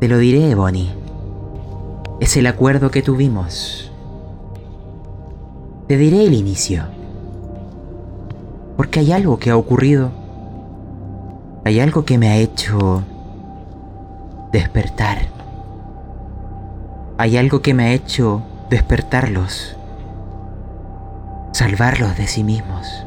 te 0.01 0.09
lo 0.09 0.17
diré, 0.17 0.55
Bonnie, 0.55 0.91
es 2.21 2.39
el 2.39 2.47
acuerdo 2.47 2.91
que 2.91 3.03
tuvimos. 3.03 3.92
Te 5.93 5.99
diré 5.99 6.25
el 6.25 6.33
inicio. 6.33 6.85
Porque 8.79 9.01
hay 9.01 9.13
algo 9.13 9.39
que 9.39 9.51
ha 9.51 9.59
ocurrido. 9.59 10.11
Hay 11.67 11.81
algo 11.81 12.07
que 12.07 12.17
me 12.17 12.31
ha 12.31 12.37
hecho 12.37 13.03
despertar. 14.53 15.19
Hay 17.19 17.37
algo 17.37 17.61
que 17.61 17.75
me 17.75 17.85
ha 17.85 17.93
hecho 17.93 18.41
despertarlos. 18.71 19.77
Salvarlos 21.53 22.17
de 22.17 22.27
sí 22.27 22.43
mismos. 22.43 23.05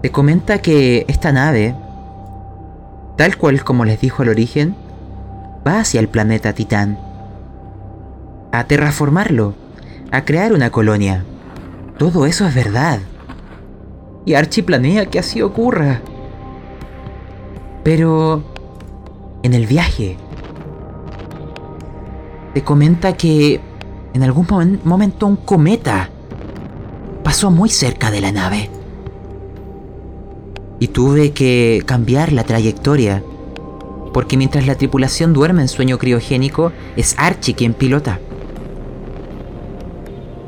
Te 0.00 0.10
comenta 0.10 0.62
que 0.62 1.04
esta 1.08 1.30
nave, 1.30 1.74
tal 3.16 3.36
cual 3.36 3.62
como 3.64 3.84
les 3.84 4.00
dijo 4.00 4.22
al 4.22 4.30
origen, 4.30 4.74
va 5.66 5.80
hacia 5.80 6.00
el 6.00 6.08
planeta 6.08 6.54
Titán. 6.54 7.07
A 8.58 8.64
terraformarlo. 8.64 9.54
A 10.10 10.24
crear 10.24 10.52
una 10.52 10.70
colonia. 10.70 11.24
Todo 11.96 12.26
eso 12.26 12.44
es 12.44 12.56
verdad. 12.56 12.98
Y 14.26 14.34
Archie 14.34 14.64
planea 14.64 15.06
que 15.06 15.20
así 15.20 15.40
ocurra. 15.42 16.00
Pero... 17.84 18.42
En 19.44 19.54
el 19.54 19.68
viaje... 19.68 20.16
Te 22.52 22.64
comenta 22.64 23.12
que... 23.12 23.60
En 24.12 24.24
algún 24.24 24.48
momen- 24.48 24.80
momento 24.82 25.28
un 25.28 25.36
cometa 25.36 26.10
pasó 27.22 27.52
muy 27.52 27.68
cerca 27.68 28.10
de 28.10 28.20
la 28.20 28.32
nave. 28.32 28.70
Y 30.80 30.88
tuve 30.88 31.30
que 31.30 31.84
cambiar 31.86 32.32
la 32.32 32.42
trayectoria. 32.42 33.22
Porque 34.12 34.36
mientras 34.36 34.66
la 34.66 34.74
tripulación 34.74 35.32
duerme 35.32 35.62
en 35.62 35.68
sueño 35.68 35.96
criogénico, 35.96 36.72
es 36.96 37.14
Archie 37.18 37.54
quien 37.54 37.72
pilota. 37.72 38.18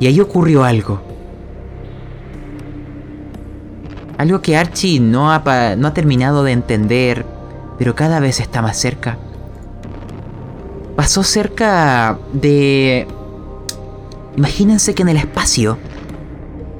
Y 0.01 0.07
ahí 0.07 0.19
ocurrió 0.19 0.63
algo. 0.63 0.99
Algo 4.17 4.41
que 4.41 4.57
Archie 4.57 4.99
no 4.99 5.31
ha, 5.31 5.75
no 5.77 5.87
ha 5.87 5.93
terminado 5.93 6.43
de 6.43 6.53
entender, 6.53 7.23
pero 7.77 7.93
cada 7.93 8.19
vez 8.19 8.39
está 8.39 8.63
más 8.63 8.77
cerca. 8.77 9.19
Pasó 10.95 11.21
cerca 11.21 12.17
de... 12.33 13.07
Imagínense 14.35 14.95
que 14.95 15.03
en 15.03 15.09
el 15.09 15.17
espacio 15.17 15.77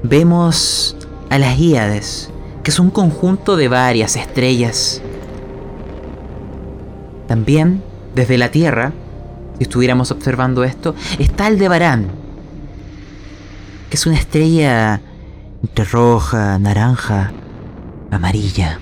vemos 0.02 0.98
a 1.30 1.38
las 1.38 1.60
Híades, 1.60 2.32
que 2.64 2.72
es 2.72 2.80
un 2.80 2.90
conjunto 2.90 3.56
de 3.56 3.68
varias 3.68 4.16
estrellas. 4.16 5.00
También, 7.28 7.84
desde 8.16 8.40
la 8.40 8.50
Tierra, 8.50 8.94
si 9.60 9.66
estuviéramos 9.66 10.10
observando 10.10 10.64
esto, 10.64 10.96
está 11.20 11.46
Aldebarán, 11.46 12.21
que 13.92 13.98
es 13.98 14.06
una 14.06 14.16
estrella 14.16 15.02
entre 15.62 15.84
roja, 15.84 16.58
naranja, 16.58 17.34
amarilla, 18.10 18.80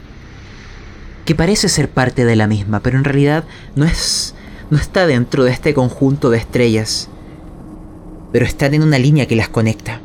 que 1.26 1.34
parece 1.34 1.68
ser 1.68 1.90
parte 1.90 2.26
de 2.26 2.36
la 2.36 2.46
misma, 2.46 2.80
pero 2.80 3.00
en 3.00 3.04
realidad 3.04 3.44
no 3.76 3.86
es 3.86 4.36
no 4.70 4.78
está 4.78 5.08
dentro 5.08 5.46
de 5.46 5.52
este 5.52 5.74
conjunto 5.74 6.30
de 6.30 6.38
estrellas, 6.38 7.10
pero 8.32 8.46
están 8.46 8.76
en 8.76 8.84
una 8.84 9.00
línea 9.00 9.28
que 9.28 9.36
las 9.36 9.50
conecta. 9.50 10.00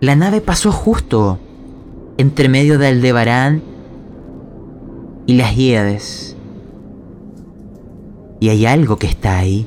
La 0.00 0.16
nave 0.16 0.40
pasó 0.40 0.72
justo 0.72 1.38
entre 2.16 2.48
medio 2.48 2.78
de 2.78 2.86
Aldebarán 2.86 3.62
y 5.26 5.34
las 5.34 5.54
Híades. 5.54 6.34
Y 8.40 8.48
hay 8.48 8.64
algo 8.64 8.96
que 8.96 9.06
está 9.06 9.36
ahí. 9.36 9.66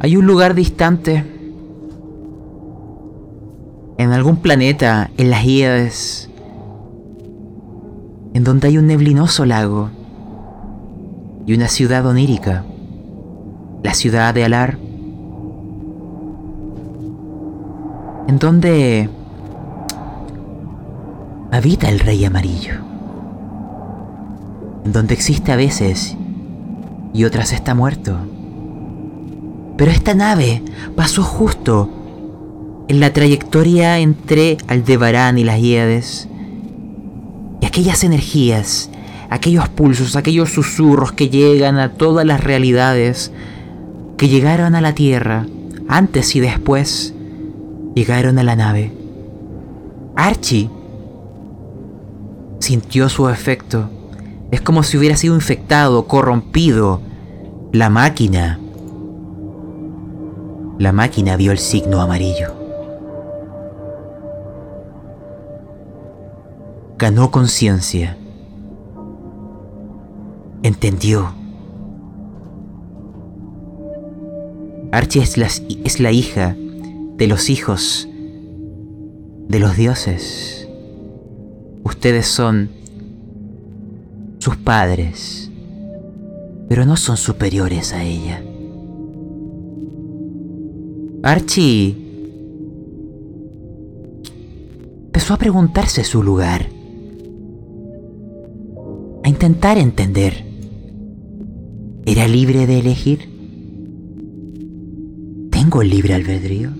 Hay 0.00 0.18
un 0.18 0.26
lugar 0.26 0.54
distante. 0.54 1.33
En 3.96 4.12
algún 4.12 4.36
planeta, 4.36 5.10
en 5.16 5.30
las 5.30 5.44
Híades. 5.44 6.30
En 8.34 8.42
donde 8.42 8.68
hay 8.68 8.78
un 8.78 8.86
neblinoso 8.86 9.44
lago. 9.44 9.90
Y 11.46 11.54
una 11.54 11.68
ciudad 11.68 12.04
onírica. 12.06 12.64
La 13.82 13.94
ciudad 13.94 14.34
de 14.34 14.44
Alar. 14.44 14.78
En 18.26 18.38
donde 18.38 19.08
habita 21.52 21.88
el 21.88 22.00
rey 22.00 22.24
amarillo. 22.24 22.74
En 24.84 24.92
donde 24.92 25.14
existe 25.14 25.52
a 25.52 25.56
veces 25.56 26.16
y 27.14 27.24
otras 27.24 27.52
está 27.52 27.74
muerto. 27.74 28.16
Pero 29.76 29.90
esta 29.90 30.14
nave 30.14 30.62
pasó 30.96 31.22
justo 31.22 31.88
en 32.88 33.00
la 33.00 33.12
trayectoria 33.12 33.98
entre 33.98 34.58
Aldebarán 34.68 35.38
y 35.38 35.44
las 35.44 35.58
Híades. 35.58 36.28
Y 37.60 37.66
aquellas 37.66 38.04
energías, 38.04 38.90
aquellos 39.30 39.68
pulsos, 39.68 40.16
aquellos 40.16 40.50
susurros 40.50 41.12
que 41.12 41.28
llegan 41.28 41.78
a 41.78 41.92
todas 41.92 42.26
las 42.26 42.42
realidades, 42.42 43.32
que 44.18 44.28
llegaron 44.28 44.74
a 44.74 44.80
la 44.80 44.94
Tierra, 44.94 45.46
antes 45.88 46.36
y 46.36 46.40
después, 46.40 47.14
llegaron 47.94 48.38
a 48.38 48.42
la 48.42 48.56
nave. 48.56 48.92
Archie 50.16 50.70
sintió 52.60 53.08
su 53.08 53.28
efecto. 53.28 53.90
Es 54.50 54.60
como 54.60 54.82
si 54.82 54.96
hubiera 54.96 55.16
sido 55.16 55.34
infectado, 55.34 56.06
corrompido. 56.06 57.00
La 57.72 57.90
máquina. 57.90 58.60
La 60.78 60.92
máquina 60.92 61.36
vio 61.36 61.50
el 61.50 61.58
signo 61.58 62.00
amarillo. 62.00 62.63
Ganó 66.96 67.30
conciencia. 67.30 68.16
Entendió. 70.62 71.34
Archie 74.94 75.22
es 75.22 75.98
la, 75.98 76.12
hija 76.12 76.56
de 77.16 77.26
los 77.26 77.50
hijos 77.50 78.08
de 79.48 79.58
los 79.58 79.76
dioses. 79.76 80.68
Ustedes 81.82 82.28
son 82.28 82.70
sus 84.38 84.56
padres, 84.56 85.50
pero 86.68 86.86
no 86.86 86.96
son 86.96 87.16
superiores 87.16 87.92
a 87.92 88.04
ella. 88.04 88.40
Archie 91.24 91.96
empezó 95.06 95.34
a 95.34 95.38
preguntarse 95.38 96.04
su 96.04 96.22
lugar, 96.22 96.68
a 99.24 99.28
intentar 99.28 99.76
entender. 99.78 100.44
¿Era 102.06 102.28
libre 102.28 102.68
de 102.68 102.78
elegir? 102.78 103.28
¿Tengo 105.50 105.82
libre 105.82 106.14
albedrío? 106.14 106.70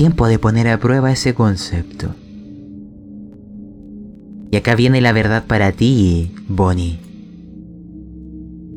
tiempo 0.00 0.26
de 0.28 0.38
poner 0.38 0.66
a 0.66 0.80
prueba 0.80 1.12
ese 1.12 1.34
concepto. 1.34 2.14
Y 4.50 4.56
acá 4.56 4.74
viene 4.74 5.02
la 5.02 5.12
verdad 5.12 5.44
para 5.46 5.72
ti, 5.72 6.32
Bonnie. 6.48 6.98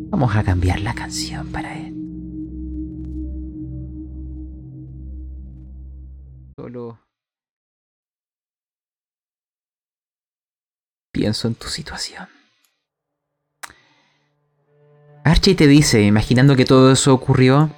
Vamos 0.09 0.35
a 0.35 0.43
cambiar 0.43 0.81
la 0.81 0.93
canción 0.93 1.47
para 1.47 1.79
él. 1.79 1.92
Pienso 11.13 11.47
en 11.47 11.55
tu 11.55 11.69
situación. 11.69 12.27
Archie 15.23 15.55
te 15.55 15.67
dice, 15.67 16.01
imaginando 16.01 16.57
que 16.57 16.65
todo 16.65 16.91
eso 16.91 17.13
ocurrió, 17.13 17.69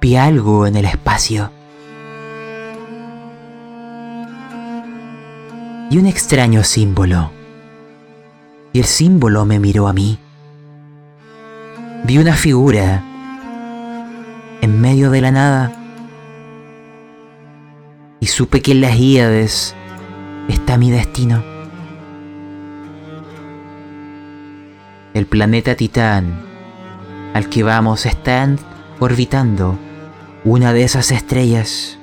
vi 0.00 0.14
algo 0.14 0.68
en 0.68 0.76
el 0.76 0.84
espacio. 0.84 1.50
y 5.90 5.98
un 5.98 6.06
extraño 6.06 6.64
símbolo. 6.64 7.30
Y 8.72 8.80
el 8.80 8.84
símbolo 8.84 9.44
me 9.44 9.58
miró 9.58 9.88
a 9.88 9.92
mí. 9.92 10.18
Vi 12.04 12.18
una 12.18 12.34
figura 12.34 13.02
en 14.60 14.80
medio 14.80 15.10
de 15.10 15.20
la 15.20 15.30
nada 15.30 15.72
y 18.20 18.26
supe 18.26 18.62
que 18.62 18.72
en 18.72 18.80
las 18.80 18.96
Híades 18.96 19.74
está 20.48 20.76
mi 20.76 20.90
destino. 20.90 21.55
El 25.16 25.24
planeta 25.24 25.76
Titán 25.76 26.42
al 27.32 27.48
que 27.48 27.62
vamos 27.62 28.04
está 28.04 28.46
orbitando 29.00 29.78
una 30.44 30.74
de 30.74 30.82
esas 30.82 31.10
estrellas. 31.10 31.98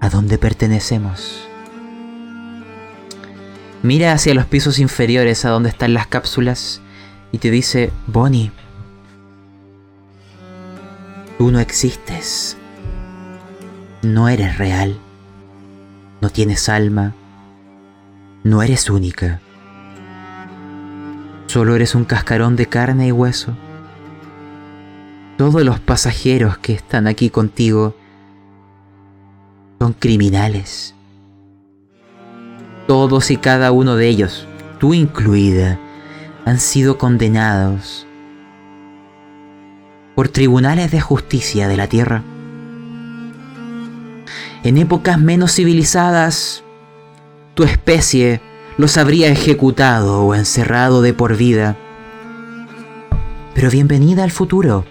a 0.00 0.08
dónde 0.08 0.38
pertenecemos. 0.38 1.46
Mira 3.82 4.14
hacia 4.14 4.32
los 4.32 4.46
pisos 4.46 4.78
inferiores 4.78 5.44
a 5.44 5.50
donde 5.50 5.68
están 5.68 5.92
las 5.92 6.06
cápsulas 6.06 6.80
y 7.30 7.36
te 7.36 7.50
dice, 7.50 7.92
Bonnie, 8.06 8.52
tú 11.36 11.50
no 11.50 11.60
existes, 11.60 12.56
no 14.00 14.30
eres 14.30 14.56
real, 14.56 14.96
no 16.22 16.30
tienes 16.30 16.70
alma, 16.70 17.12
no 18.42 18.62
eres 18.62 18.88
única, 18.88 19.42
solo 21.50 21.74
eres 21.74 21.96
un 21.96 22.04
cascarón 22.04 22.54
de 22.54 22.66
carne 22.66 23.08
y 23.08 23.12
hueso. 23.12 23.56
Todos 25.36 25.64
los 25.64 25.80
pasajeros 25.80 26.58
que 26.58 26.72
están 26.74 27.08
aquí 27.08 27.28
contigo 27.28 27.96
son 29.80 29.92
criminales. 29.94 30.94
Todos 32.86 33.32
y 33.32 33.36
cada 33.36 33.72
uno 33.72 33.96
de 33.96 34.06
ellos, 34.06 34.46
tú 34.78 34.94
incluida, 34.94 35.80
han 36.44 36.60
sido 36.60 36.98
condenados 36.98 38.06
por 40.14 40.28
tribunales 40.28 40.92
de 40.92 41.00
justicia 41.00 41.66
de 41.66 41.76
la 41.76 41.88
tierra. 41.88 42.22
En 44.62 44.78
épocas 44.78 45.18
menos 45.18 45.52
civilizadas, 45.56 46.62
tu 47.54 47.64
especie 47.64 48.40
los 48.80 48.96
habría 48.96 49.28
ejecutado 49.28 50.22
o 50.22 50.34
encerrado 50.34 51.02
de 51.02 51.12
por 51.12 51.36
vida. 51.36 51.76
Pero 53.54 53.70
bienvenida 53.70 54.24
al 54.24 54.30
futuro. 54.30 54.86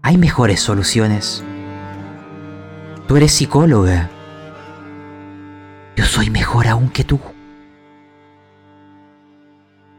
Hay 0.00 0.16
mejores 0.16 0.60
soluciones. 0.60 1.42
Tú 3.08 3.16
eres 3.16 3.32
psicóloga. 3.32 4.10
Yo 5.96 6.04
soy 6.04 6.30
mejor 6.30 6.68
aún 6.68 6.88
que 6.88 7.02
tú. 7.02 7.18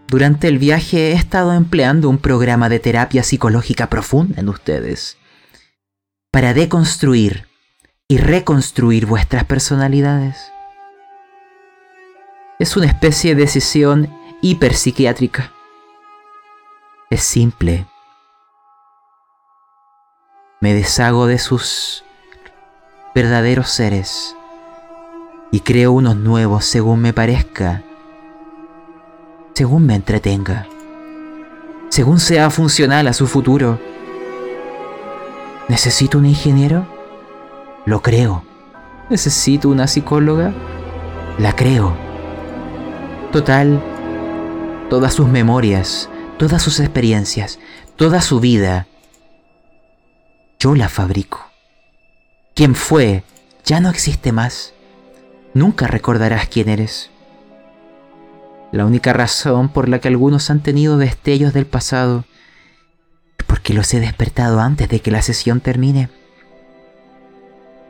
Durante 0.08 0.48
el 0.48 0.60
viaje 0.60 1.12
he 1.12 1.14
estado 1.14 1.52
empleando 1.52 2.10
un 2.10 2.18
programa 2.18 2.70
de 2.70 2.80
terapia 2.80 3.24
psicológica 3.24 3.90
profunda 3.90 4.40
en 4.40 4.48
ustedes 4.48 5.18
para 6.32 6.54
deconstruir 6.54 7.50
y 8.08 8.20
reconstruir 8.20 9.06
vuestras 9.06 9.44
personalidades. 9.44 10.38
Es 12.60 12.76
una 12.76 12.88
especie 12.88 13.36
de 13.36 13.42
decisión 13.42 14.12
hiperpsiquiátrica. 14.42 15.52
Es 17.12 17.22
simple. 17.22 17.86
Me 20.60 20.74
deshago 20.74 21.28
de 21.28 21.38
sus 21.38 22.04
verdaderos 23.14 23.70
seres 23.70 24.36
y 25.52 25.60
creo 25.60 25.92
unos 25.92 26.16
nuevos 26.16 26.66
según 26.66 27.00
me 27.00 27.14
parezca, 27.14 27.84
según 29.54 29.86
me 29.86 29.94
entretenga, 29.94 30.66
según 31.90 32.20
sea 32.20 32.50
funcional 32.50 33.08
a 33.08 33.14
su 33.14 33.28
futuro. 33.28 33.80
¿Necesito 35.68 36.18
un 36.18 36.26
ingeniero? 36.26 36.88
Lo 37.86 38.02
creo. 38.02 38.44
¿Necesito 39.12 39.70
una 39.70 39.86
psicóloga? 39.86 40.54
La 41.38 41.56
creo. 41.56 42.07
Total, 43.32 43.84
todas 44.90 45.14
sus 45.14 45.28
memorias, 45.28 46.10
todas 46.38 46.62
sus 46.62 46.80
experiencias, 46.80 47.60
toda 47.98 48.22
su 48.22 48.40
vida, 48.40 48.88
yo 50.60 50.76
la 50.76 50.88
fabrico. 50.88 51.46
Quien 52.56 52.74
fue 52.74 53.24
ya 53.66 53.82
no 53.82 53.90
existe 53.90 54.32
más. 54.32 54.74
Nunca 55.54 55.88
recordarás 55.88 56.48
quién 56.48 56.70
eres. 56.70 57.12
La 58.72 58.86
única 58.86 59.12
razón 59.12 59.70
por 59.70 59.90
la 59.90 60.00
que 60.00 60.08
algunos 60.08 60.50
han 60.50 60.62
tenido 60.62 60.98
destellos 60.98 61.54
del 61.54 61.66
pasado 61.66 62.24
es 63.38 63.46
porque 63.46 63.74
los 63.74 63.94
he 63.94 64.00
despertado 64.00 64.62
antes 64.62 64.88
de 64.88 65.02
que 65.02 65.12
la 65.12 65.22
sesión 65.22 65.60
termine. 65.60 66.10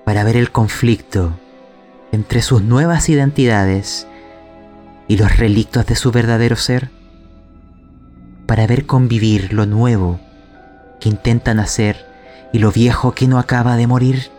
Para 0.03 0.23
ver 0.23 0.35
el 0.35 0.51
conflicto 0.51 1.37
entre 2.11 2.41
sus 2.41 2.63
nuevas 2.63 3.07
identidades 3.07 4.07
y 5.07 5.17
los 5.17 5.37
relictos 5.37 5.85
de 5.85 5.95
su 5.95 6.11
verdadero 6.11 6.55
ser. 6.55 6.89
Para 8.45 8.67
ver 8.67 8.85
convivir 8.85 9.53
lo 9.53 9.65
nuevo 9.65 10.19
que 10.99 11.09
intentan 11.09 11.59
hacer 11.59 12.05
y 12.53 12.59
lo 12.59 12.71
viejo 12.71 13.13
que 13.13 13.27
no 13.27 13.39
acaba 13.39 13.75
de 13.75 13.87
morir. 13.87 14.31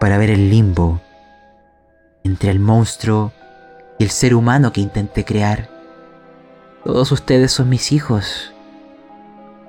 Para 0.00 0.18
ver 0.18 0.30
el 0.30 0.50
limbo 0.50 1.00
entre 2.24 2.50
el 2.50 2.58
monstruo 2.58 3.32
y 3.98 4.04
el 4.04 4.10
ser 4.10 4.34
humano 4.34 4.72
que 4.72 4.80
intenté 4.80 5.24
crear. 5.24 5.68
Todos 6.84 7.12
ustedes 7.12 7.52
son 7.52 7.68
mis 7.68 7.92
hijos, 7.92 8.52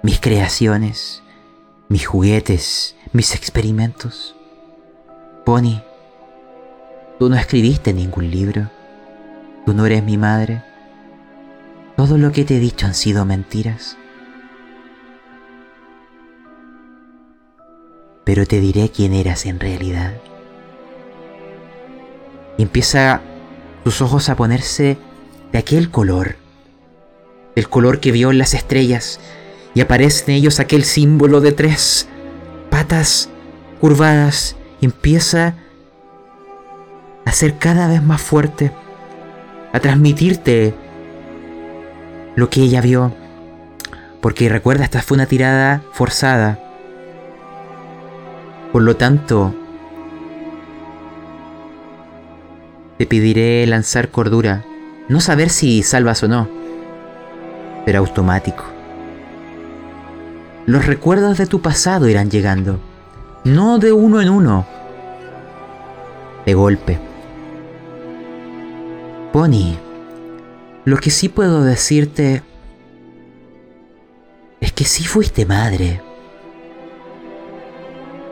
mis 0.02 0.20
creaciones, 0.20 1.22
mis 1.90 2.06
juguetes, 2.06 2.96
mis 3.12 3.36
experimentos. 3.36 4.36
Pony, 5.46 5.82
tú 7.20 7.30
no 7.30 7.36
escribiste 7.36 7.94
ningún 7.94 8.32
libro, 8.32 8.70
tú 9.66 9.74
no 9.74 9.86
eres 9.86 10.04
mi 10.04 10.18
madre. 10.18 10.64
Todo 11.98 12.18
lo 12.18 12.32
que 12.32 12.44
te 12.44 12.58
he 12.58 12.60
dicho 12.60 12.86
han 12.86 12.94
sido 12.94 13.26
mentiras. 13.26 13.98
Pero 18.24 18.46
te 18.46 18.60
diré 18.60 18.90
quién 18.90 19.14
eras 19.14 19.46
en 19.46 19.60
realidad. 19.60 20.14
Y 22.58 22.64
empieza 22.64 23.22
sus 23.84 24.02
ojos 24.02 24.30
a 24.30 24.36
ponerse 24.36 24.98
de 25.52 25.60
aquel 25.60 25.92
color, 25.92 26.36
el 27.56 27.70
color 27.70 28.00
que 28.00 28.12
vio 28.12 28.32
en 28.32 28.38
las 28.38 28.54
estrellas, 28.54 29.20
y 29.74 29.82
aparece 29.82 30.32
en 30.32 30.38
ellos 30.38 30.60
aquel 30.60 30.84
símbolo 30.84 31.42
de 31.42 31.52
tres 31.52 32.08
patas 32.70 33.30
curvadas, 33.80 34.56
empieza 34.82 35.56
a 37.26 37.32
ser 37.32 37.58
cada 37.58 37.88
vez 37.88 38.02
más 38.02 38.22
fuerte, 38.22 38.72
a 39.76 39.80
transmitirte 39.82 40.74
lo 42.36 42.50
que 42.50 42.62
ella 42.62 42.80
vio, 42.80 43.14
porque 44.22 44.48
recuerda, 44.48 44.86
esta 44.86 45.02
fue 45.02 45.16
una 45.16 45.26
tirada 45.26 45.82
forzada, 45.92 46.60
por 48.72 48.84
lo 48.84 48.96
tanto, 48.96 49.54
Te 52.98 53.06
pediré 53.06 53.68
lanzar 53.68 54.08
cordura, 54.08 54.64
no 55.10 55.20
saber 55.20 55.50
si 55.50 55.84
salvas 55.84 56.24
o 56.24 56.30
no, 56.30 56.48
pero 57.86 58.00
automático. 58.00 58.64
Los 60.66 60.86
recuerdos 60.86 61.38
de 61.38 61.46
tu 61.46 61.62
pasado 61.62 62.08
irán 62.08 62.32
llegando, 62.32 62.80
no 63.44 63.80
de 63.80 63.92
uno 63.92 64.22
en 64.22 64.30
uno, 64.30 64.66
de 66.46 66.54
golpe. 66.54 67.15
Pony, 69.36 69.76
lo 70.86 70.96
que 70.96 71.10
sí 71.10 71.28
puedo 71.28 71.66
decirte 71.66 72.42
es 74.62 74.72
que 74.72 74.86
sí 74.86 75.04
fuiste 75.04 75.46
madre. 75.46 76.02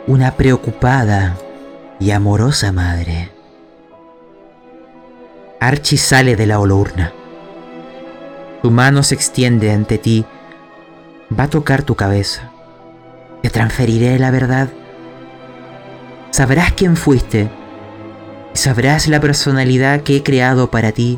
Una 0.08 0.38
preocupada 0.38 1.36
y 2.00 2.12
amorosa 2.12 2.72
madre. 2.72 3.34
Archie 5.60 5.98
sale 5.98 6.38
de 6.38 6.46
la 6.46 6.62
olurna. 6.62 7.12
Tu 8.62 8.72
mano 8.72 9.04
se 9.04 9.16
extiende 9.16 9.74
ante 9.74 9.98
ti. 9.98 10.24
Va 11.38 11.44
a 11.44 11.50
tocar 11.50 11.84
tu 11.84 11.96
cabeza. 11.96 12.50
Te 13.42 13.50
transferiré 13.50 14.18
la 14.20 14.32
verdad. 14.32 14.70
Sabrás 16.32 16.72
quién 16.72 16.96
fuiste. 16.96 17.50
Sabrás 18.54 19.08
la 19.08 19.20
personalidad 19.20 20.02
que 20.02 20.18
he 20.18 20.24
creado 20.24 20.70
para 20.70 20.92
ti. 20.92 21.18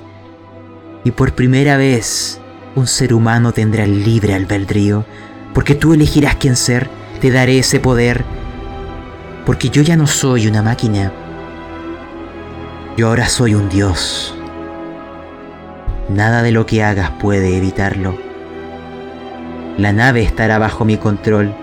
Y 1.04 1.12
por 1.12 1.36
primera 1.36 1.76
vez, 1.76 2.40
un 2.76 2.88
ser 2.88 3.14
humano 3.14 3.52
tendrá 3.52 3.86
libre 3.86 4.34
albedrío. 4.34 5.06
Porque 5.54 5.76
tú 5.76 5.94
elegirás 5.94 6.38
quién 6.38 6.56
ser. 6.56 6.90
Te 7.20 7.32
daré 7.32 7.60
ese 7.60 7.82
poder. 7.82 8.24
Porque 9.46 9.70
yo 9.70 9.82
ya 9.82 9.98
no 9.98 10.08
soy 10.08 10.48
una 10.48 10.62
máquina. 10.62 11.12
Yo 12.96 13.10
ahora 13.10 13.28
soy 13.28 13.54
un 13.54 13.68
dios. 13.68 14.34
Nada 16.08 16.42
de 16.42 16.52
lo 16.52 16.66
que 16.66 16.84
hagas 16.84 17.12
puede 17.20 17.58
evitarlo. 17.58 18.18
La 19.78 19.92
nave 19.92 20.24
estará 20.24 20.58
bajo 20.58 20.86
mi 20.86 20.96
control. 20.96 21.54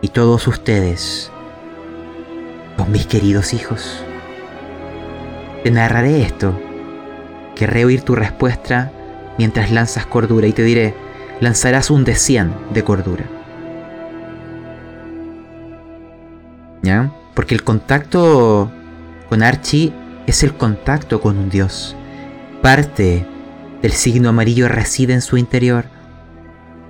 Y 0.00 0.08
todos 0.08 0.46
ustedes 0.46 1.32
mis 2.88 3.06
queridos 3.06 3.52
hijos. 3.54 4.04
Te 5.62 5.70
narraré 5.70 6.22
esto. 6.22 6.58
Querré 7.54 7.84
oír 7.84 8.02
tu 8.02 8.14
respuesta 8.14 8.92
mientras 9.38 9.70
lanzas 9.70 10.06
cordura 10.06 10.46
y 10.46 10.52
te 10.52 10.62
diré, 10.62 10.94
lanzarás 11.40 11.90
un 11.90 12.04
de 12.04 12.14
100 12.14 12.54
de 12.72 12.84
cordura. 12.84 13.24
¿Ya? 16.82 17.12
Porque 17.34 17.54
el 17.54 17.62
contacto 17.62 18.70
con 19.28 19.42
Archie 19.42 19.92
es 20.26 20.42
el 20.42 20.54
contacto 20.54 21.20
con 21.20 21.38
un 21.38 21.50
Dios. 21.50 21.96
Parte 22.62 23.26
del 23.82 23.92
signo 23.92 24.30
amarillo 24.30 24.68
reside 24.68 25.12
en 25.12 25.22
su 25.22 25.36
interior. 25.36 25.86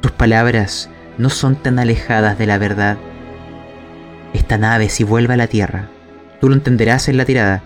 Tus 0.00 0.12
palabras 0.12 0.90
no 1.18 1.30
son 1.30 1.56
tan 1.56 1.78
alejadas 1.78 2.38
de 2.38 2.46
la 2.46 2.58
verdad. 2.58 2.98
Esta 4.32 4.59
nave, 4.59 4.89
si 4.89 5.05
vuelve 5.05 5.35
a 5.35 5.36
la 5.36 5.47
Tierra, 5.47 5.89
tú 6.40 6.48
lo 6.48 6.55
entenderás 6.55 7.09
en 7.09 7.16
la 7.16 7.24
tirada, 7.24 7.62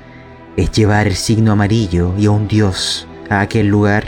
es 0.56 0.70
llevar 0.72 1.06
el 1.06 1.16
signo 1.16 1.52
amarillo 1.52 2.14
y 2.18 2.26
a 2.26 2.30
un 2.30 2.48
Dios 2.48 3.06
a 3.28 3.40
aquel 3.40 3.68
lugar. 3.68 4.04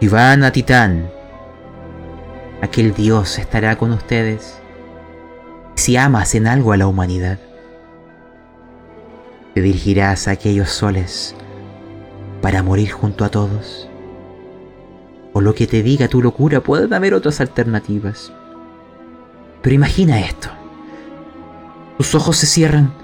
Y 0.00 0.14
a 0.14 0.52
Titán. 0.52 1.08
Aquel 2.62 2.94
Dios 2.94 3.38
estará 3.38 3.76
con 3.76 3.92
ustedes 3.92 4.58
si 5.74 5.96
amas 5.96 6.34
en 6.34 6.46
algo 6.46 6.72
a 6.72 6.76
la 6.76 6.86
humanidad 6.86 7.38
te 9.56 9.62
dirigirás 9.62 10.28
a 10.28 10.32
aquellos 10.32 10.68
soles 10.68 11.34
para 12.42 12.62
morir 12.62 12.90
junto 12.90 13.24
a 13.24 13.30
todos. 13.30 13.88
O 15.32 15.40
lo 15.40 15.54
que 15.54 15.66
te 15.66 15.82
diga 15.82 16.08
tu 16.08 16.20
locura, 16.20 16.60
pueden 16.60 16.92
haber 16.92 17.14
otras 17.14 17.40
alternativas. 17.40 18.34
Pero 19.66 19.74
imagina 19.74 20.20
esto. 20.20 20.48
Tus 21.96 22.14
ojos 22.14 22.36
se 22.36 22.46
cierran, 22.46 22.94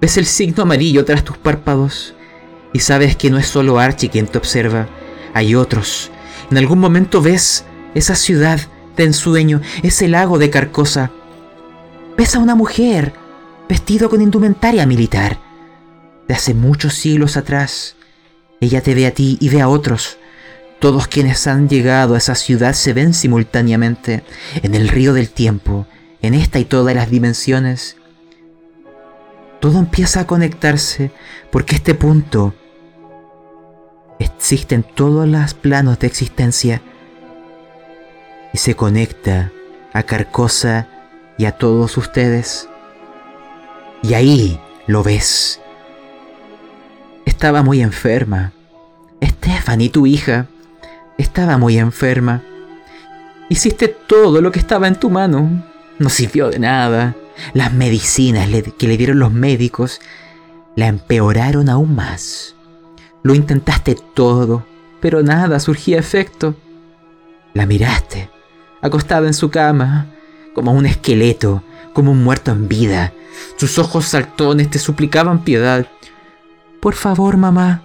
ves 0.00 0.16
el 0.16 0.26
signo 0.26 0.62
amarillo 0.62 1.04
tras 1.04 1.24
tus 1.24 1.36
párpados 1.36 2.14
y 2.72 2.78
sabes 2.78 3.16
que 3.16 3.30
no 3.30 3.36
es 3.36 3.48
solo 3.48 3.80
Archie 3.80 4.08
quien 4.08 4.28
te 4.28 4.38
observa, 4.38 4.86
hay 5.34 5.56
otros. 5.56 6.12
En 6.52 6.58
algún 6.58 6.78
momento 6.78 7.20
ves 7.20 7.64
esa 7.96 8.14
ciudad 8.14 8.60
de 8.96 9.06
ensueño, 9.06 9.60
ese 9.82 10.06
lago 10.06 10.38
de 10.38 10.50
Carcosa. 10.50 11.10
Ves 12.16 12.36
a 12.36 12.38
una 12.38 12.54
mujer 12.54 13.12
vestido 13.68 14.08
con 14.08 14.22
indumentaria 14.22 14.86
militar 14.86 15.40
de 16.28 16.34
hace 16.34 16.54
muchos 16.54 16.94
siglos 16.94 17.36
atrás. 17.36 17.96
Ella 18.60 18.82
te 18.82 18.94
ve 18.94 19.08
a 19.08 19.10
ti 19.10 19.36
y 19.40 19.48
ve 19.48 19.60
a 19.60 19.68
otros. 19.68 20.16
Todos 20.78 21.08
quienes 21.08 21.46
han 21.46 21.68
llegado 21.68 22.14
a 22.14 22.18
esa 22.18 22.34
ciudad 22.34 22.72
se 22.72 22.92
ven 22.92 23.14
simultáneamente 23.14 24.22
en 24.62 24.74
el 24.74 24.88
río 24.88 25.12
del 25.12 25.30
tiempo, 25.30 25.86
en 26.22 26.34
esta 26.34 26.58
y 26.58 26.64
todas 26.64 26.94
las 26.94 27.10
dimensiones. 27.10 27.96
Todo 29.60 29.78
empieza 29.78 30.20
a 30.20 30.26
conectarse 30.26 31.10
porque 31.50 31.76
este 31.76 31.94
punto 31.94 32.54
existe 34.18 34.74
en 34.74 34.82
todos 34.84 35.26
los 35.26 35.54
planos 35.54 35.98
de 35.98 36.06
existencia 36.06 36.80
y 38.52 38.58
se 38.58 38.76
conecta 38.76 39.50
a 39.92 40.04
Carcosa 40.04 40.86
y 41.38 41.46
a 41.46 41.52
todos 41.52 41.96
ustedes. 41.96 42.68
Y 44.02 44.14
ahí 44.14 44.60
lo 44.86 45.02
ves 45.02 45.60
estaba 47.38 47.62
muy 47.62 47.82
enferma. 47.82 48.52
Stephanie, 49.22 49.90
tu 49.90 50.06
hija, 50.06 50.46
estaba 51.18 51.58
muy 51.58 51.78
enferma. 51.78 52.42
Hiciste 53.50 53.88
todo 53.88 54.40
lo 54.40 54.50
que 54.50 54.60
estaba 54.60 54.88
en 54.88 54.98
tu 54.98 55.10
mano. 55.10 55.64
No 55.98 56.08
sirvió 56.08 56.48
de 56.48 56.58
nada. 56.58 57.14
Las 57.52 57.72
medicinas 57.72 58.48
que 58.78 58.88
le 58.88 58.96
dieron 58.96 59.18
los 59.18 59.32
médicos 59.32 60.00
la 60.76 60.86
empeoraron 60.86 61.68
aún 61.68 61.94
más. 61.94 62.54
Lo 63.22 63.34
intentaste 63.34 63.96
todo, 64.14 64.64
pero 65.00 65.22
nada 65.22 65.60
surgía 65.60 65.98
efecto. 65.98 66.54
La 67.52 67.66
miraste, 67.66 68.30
acostada 68.80 69.26
en 69.26 69.34
su 69.34 69.50
cama, 69.50 70.06
como 70.54 70.72
un 70.72 70.86
esqueleto, 70.86 71.64
como 71.92 72.12
un 72.12 72.22
muerto 72.22 72.52
en 72.52 72.68
vida. 72.68 73.12
Sus 73.56 73.78
ojos 73.78 74.06
saltones 74.06 74.70
te 74.70 74.78
suplicaban 74.78 75.42
piedad. 75.42 75.86
Por 76.80 76.94
favor, 76.94 77.36
mamá, 77.36 77.82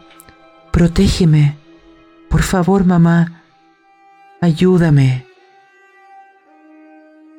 protégeme. 0.72 1.63
Por 2.34 2.42
favor, 2.42 2.84
mamá, 2.84 3.44
ayúdame. 4.42 5.24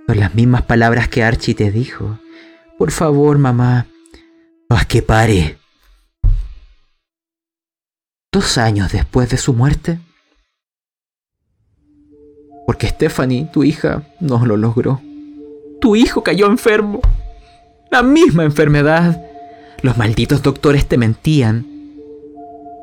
Son 0.07 0.21
las 0.21 0.37
mismas 0.37 0.63
palabras 0.63 1.09
que 1.09 1.25
Archie 1.25 1.57
te 1.57 1.73
dijo. 1.73 2.21
Por 2.79 2.93
favor, 2.93 3.37
mamá, 3.39 3.89
haz 4.69 4.87
que 4.87 5.03
pare. 5.03 5.59
Dos 8.31 8.57
años 8.57 8.93
después 8.93 9.29
de 9.31 9.37
su 9.37 9.53
muerte, 9.53 9.99
porque 12.65 12.87
Stephanie, 12.87 13.49
tu 13.53 13.65
hija, 13.65 14.05
no 14.21 14.47
lo 14.47 14.57
logró. 14.57 15.03
Tu 15.81 15.97
hijo 15.97 16.23
cayó 16.23 16.47
enfermo. 16.47 17.01
La 17.91 18.05
misma 18.05 18.45
enfermedad. 18.45 19.21
Los 19.83 19.99
malditos 19.99 20.41
doctores 20.45 20.87
te 20.87 20.99
mentían. 20.99 21.67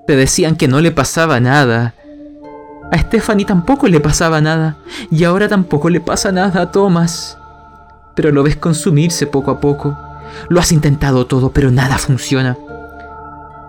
Te 0.08 0.18
decían 0.18 0.58
que 0.58 0.68
no 0.68 0.82
le 0.82 0.92
pasaba 0.92 1.40
nada. 1.40 1.96
A 2.92 2.98
Stephanie 2.98 3.46
tampoco 3.46 3.88
le 3.88 4.00
pasaba 4.00 4.42
nada. 4.42 4.76
Y 5.10 5.24
ahora 5.24 5.48
tampoco 5.48 5.90
le 5.90 6.02
pasa 6.02 6.32
nada 6.32 6.62
a 6.62 6.72
Thomas. 6.72 7.38
Pero 8.16 8.32
lo 8.32 8.44
ves 8.44 8.58
consumirse 8.58 9.28
poco 9.28 9.52
a 9.52 9.60
poco. 9.60 9.98
Lo 10.50 10.60
has 10.60 10.72
intentado 10.72 11.26
todo, 11.26 11.52
pero 11.52 11.72
nada 11.72 11.98
funciona. 11.98 12.58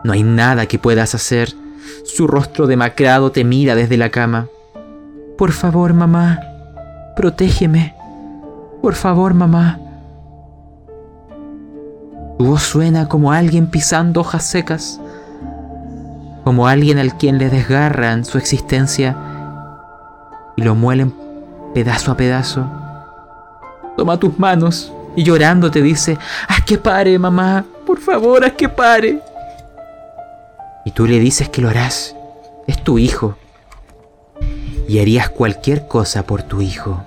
No 0.05 0.13
hay 0.13 0.25
nada 0.25 0.67
que 0.67 0.79
puedas 0.79 1.15
hacer. 1.15 1.55
Su 2.05 2.27
rostro 2.27 2.67
demacrado 2.67 3.31
te 3.31 3.45
mira 3.45 3.75
desde 3.75 3.97
la 3.97 4.11
cama. 4.11 4.49
Por 5.39 5.53
favor, 5.53 5.95
mamá, 5.95 6.41
protégeme. 7.17 7.95
Por 8.83 8.95
favor, 8.95 9.35
mamá. 9.35 9.79
Tu 12.39 12.45
voz 12.45 12.63
suena 12.63 13.09
como 13.09 13.31
alguien 13.31 13.69
pisando 13.69 14.21
hojas 14.21 14.45
secas, 14.45 15.01
como 16.45 16.67
alguien 16.67 16.99
al 16.99 17.17
quien 17.17 17.39
le 17.39 17.49
desgarran 17.51 18.25
su 18.25 18.39
existencia 18.39 19.17
y 20.57 20.63
lo 20.63 20.75
muelen 20.75 21.15
pedazo 21.75 22.13
a 22.13 22.17
pedazo. 22.17 22.67
Toma 23.97 24.19
tus 24.19 24.39
manos 24.39 24.93
y 25.17 25.23
llorando 25.23 25.71
te 25.71 25.83
dice, 25.83 26.19
haz 26.49 26.65
que 26.65 26.79
pare, 26.79 27.19
mamá, 27.19 27.65
por 27.87 27.99
favor, 27.99 28.45
haz 28.45 28.53
que 28.53 28.69
pare. 28.69 29.21
Y 30.85 30.91
tú 30.91 31.07
le 31.07 31.21
dices 31.21 31.49
que 31.49 31.63
lo 31.63 31.69
harás, 31.69 32.17
es 32.67 32.83
tu 32.83 32.99
hijo 32.99 33.37
y 34.89 34.99
harías 34.99 35.31
cualquier 35.31 35.87
cosa 35.87 36.25
por 36.25 36.43
tu 36.43 36.61
hijo. 36.61 37.03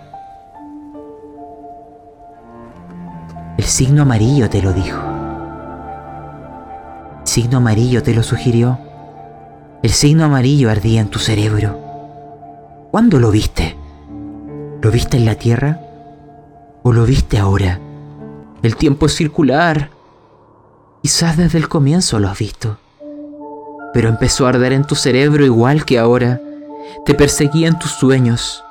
El 3.57 3.63
signo 3.63 4.01
amarillo 4.03 4.49
te 4.49 4.61
lo 4.61 4.73
dijo. 4.73 4.99
El 7.21 7.27
signo 7.27 7.57
amarillo 7.57 8.03
te 8.03 8.13
lo 8.13 8.23
sugirió. 8.23 8.79
El 9.85 9.91
signo 9.91 10.25
amarillo 10.25 10.71
ardía 10.71 10.99
en 10.99 11.09
tu 11.09 11.19
cerebro. 11.19 11.77
¿Cuándo 12.89 13.19
lo 13.19 13.29
viste? 13.29 13.77
¿Lo 14.81 14.89
viste 14.89 15.17
en 15.17 15.25
la 15.25 15.35
Tierra? 15.35 15.79
¿O 16.81 16.91
lo 16.91 17.05
viste 17.05 17.37
ahora? 17.37 17.79
El 18.63 18.77
tiempo 18.77 19.05
es 19.05 19.13
circular. 19.13 19.91
Quizás 21.03 21.37
desde 21.37 21.59
el 21.59 21.69
comienzo 21.69 22.17
lo 22.17 22.29
has 22.29 22.39
visto. 22.39 22.79
Pero 23.93 24.09
empezó 24.09 24.47
a 24.47 24.49
arder 24.49 24.73
en 24.73 24.85
tu 24.85 24.95
cerebro 24.95 25.45
igual 25.45 25.85
que 25.85 25.99
ahora 25.99 26.41
te 27.05 27.13
perseguía 27.13 27.67
en 27.67 27.77
tus 27.77 27.91
sueños. 27.91 28.63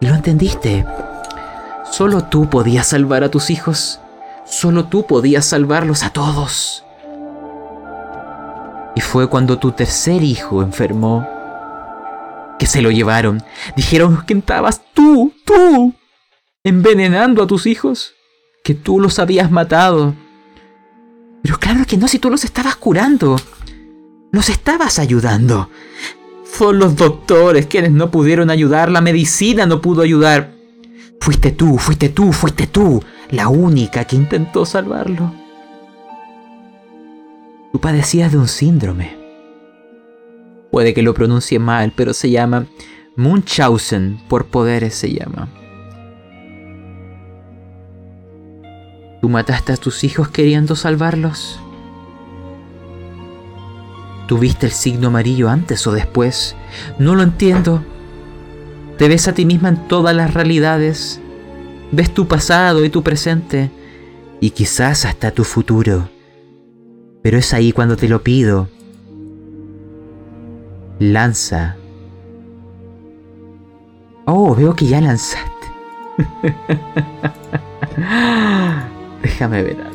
Y 0.00 0.08
lo 0.08 0.16
entendiste. 0.16 0.84
Solo 1.92 2.24
tú 2.24 2.50
podías 2.50 2.88
salvar 2.88 3.22
a 3.22 3.30
tus 3.30 3.50
hijos. 3.50 4.00
Solo 4.44 4.86
tú 4.86 5.06
podías 5.06 5.44
salvarlos 5.44 6.02
a 6.02 6.10
todos. 6.10 6.83
Y 8.94 9.00
fue 9.00 9.28
cuando 9.28 9.58
tu 9.58 9.72
tercer 9.72 10.22
hijo 10.22 10.62
enfermó 10.62 11.26
que 12.58 12.66
se 12.66 12.82
lo 12.82 12.90
llevaron. 12.90 13.42
Dijeron 13.76 14.24
que 14.26 14.34
estabas 14.34 14.82
tú, 14.94 15.32
tú, 15.44 15.94
envenenando 16.62 17.42
a 17.42 17.46
tus 17.46 17.66
hijos, 17.66 18.14
que 18.62 18.74
tú 18.74 19.00
los 19.00 19.18
habías 19.18 19.50
matado. 19.50 20.14
Pero 21.42 21.58
claro 21.58 21.84
que 21.86 21.96
no, 21.96 22.08
si 22.08 22.18
tú 22.18 22.30
los 22.30 22.44
estabas 22.44 22.76
curando, 22.76 23.36
los 24.32 24.48
estabas 24.48 24.98
ayudando. 24.98 25.68
Fueron 26.44 26.78
los 26.78 26.96
doctores 26.96 27.66
quienes 27.66 27.90
no 27.90 28.10
pudieron 28.10 28.48
ayudar, 28.48 28.90
la 28.90 29.00
medicina 29.00 29.66
no 29.66 29.80
pudo 29.80 30.02
ayudar. 30.02 30.52
Fuiste 31.20 31.50
tú, 31.52 31.78
fuiste 31.78 32.10
tú, 32.10 32.32
fuiste 32.32 32.66
tú, 32.66 33.02
la 33.30 33.48
única 33.48 34.04
que 34.04 34.16
intentó 34.16 34.64
salvarlo. 34.64 35.43
Tú 37.74 37.80
padecías 37.80 38.30
de 38.30 38.38
un 38.38 38.46
síndrome. 38.46 39.16
Puede 40.70 40.94
que 40.94 41.02
lo 41.02 41.12
pronuncie 41.12 41.58
mal, 41.58 41.92
pero 41.96 42.14
se 42.14 42.30
llama 42.30 42.66
Munchausen, 43.16 44.20
por 44.28 44.46
poderes 44.46 44.94
se 44.94 45.12
llama. 45.12 45.48
¿Tú 49.20 49.28
mataste 49.28 49.72
a 49.72 49.76
tus 49.76 50.04
hijos 50.04 50.28
queriendo 50.28 50.76
salvarlos? 50.76 51.58
¿Tuviste 54.28 54.66
el 54.66 54.72
signo 54.72 55.08
amarillo 55.08 55.48
antes 55.48 55.84
o 55.88 55.90
después? 55.90 56.54
No 57.00 57.16
lo 57.16 57.24
entiendo. 57.24 57.82
Te 58.98 59.08
ves 59.08 59.26
a 59.26 59.34
ti 59.34 59.44
misma 59.44 59.70
en 59.70 59.88
todas 59.88 60.14
las 60.14 60.32
realidades. 60.32 61.20
Ves 61.90 62.14
tu 62.14 62.28
pasado 62.28 62.84
y 62.84 62.88
tu 62.88 63.02
presente. 63.02 63.72
Y 64.40 64.50
quizás 64.50 65.04
hasta 65.06 65.32
tu 65.32 65.42
futuro. 65.42 66.13
Pero 67.24 67.38
es 67.38 67.52
ahí 67.52 67.72
cuando 67.72 67.96
te 67.96 68.08
lo 68.08 68.22
pido. 68.22 68.68
Lanza. 71.00 71.74
Oh, 74.26 74.54
veo 74.54 74.76
que 74.76 74.86
ya 74.86 75.00
lanzaste. 75.00 75.50
Déjame 79.22 79.64
ver 79.64 79.80
algo. 79.80 79.94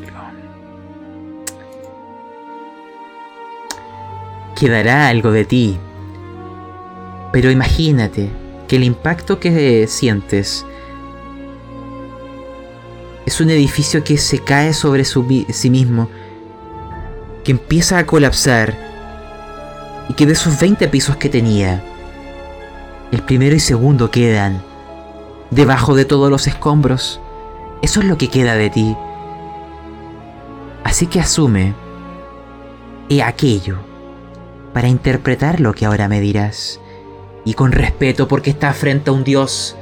quedará 4.60 5.08
algo 5.08 5.32
de 5.32 5.46
ti. 5.46 5.78
Pero 7.32 7.50
imagínate 7.50 8.30
que 8.68 8.76
el 8.76 8.84
impacto 8.84 9.40
que 9.40 9.88
sientes 9.88 10.66
es 13.26 13.40
un 13.40 13.50
edificio 13.50 14.04
que 14.04 14.18
se 14.18 14.40
cae 14.40 14.74
sobre 14.74 15.06
sí 15.06 15.70
mismo, 15.70 16.10
que 17.50 17.54
empieza 17.54 17.98
a 17.98 18.06
colapsar 18.06 18.78
y 20.08 20.14
que 20.14 20.28
de 20.28 20.34
esos 20.34 20.60
20 20.60 20.88
pisos 20.88 21.16
que 21.16 21.30
tenía, 21.30 21.84
el 23.12 23.24
primero 23.24 23.56
y 23.56 23.60
segundo 23.60 24.12
quedan 24.12 24.62
debajo 25.50 25.96
de 25.96 26.06
todos 26.06 26.30
los 26.30 26.46
escombros. 26.46 27.20
Eso 27.82 28.02
es 28.02 28.06
lo 28.06 28.20
que 28.20 28.28
queda 28.28 28.54
de 28.54 28.70
ti. 28.70 28.96
Así 30.84 31.08
que 31.08 31.20
asume, 31.20 31.74
y 33.08 33.22
aquello 33.22 33.80
para 34.72 34.88
interpretar 34.88 35.60
lo 35.60 35.74
que 35.74 35.88
ahora 35.88 36.08
me 36.08 36.22
dirás. 36.22 36.80
Y 37.46 37.56
con 37.56 37.72
respeto 37.72 38.28
porque 38.28 38.52
estás 38.52 38.78
frente 38.78 39.10
a 39.10 39.14
un 39.14 39.24
dios. 39.24 39.76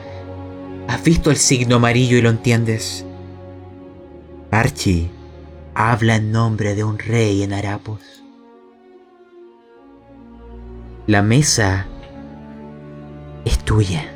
¿Has 0.87 1.03
visto 1.03 1.31
el 1.31 1.35
signo 1.35 1.75
amarillo 1.75 2.15
y 2.15 2.21
lo 2.21 2.29
entiendes? 2.29 3.05
Archie 4.51 5.16
habla 5.79 6.15
en 6.15 6.31
nombre 6.31 6.73
de 6.73 6.83
un 6.83 6.97
rey 6.97 7.43
en 7.43 7.53
Arapos. 7.53 7.99
La 11.05 11.21
mesa 11.21 11.85
es 13.45 13.59
tuya. 13.59 14.11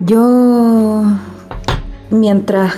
Yo, 0.00 1.04
mientras 2.10 2.74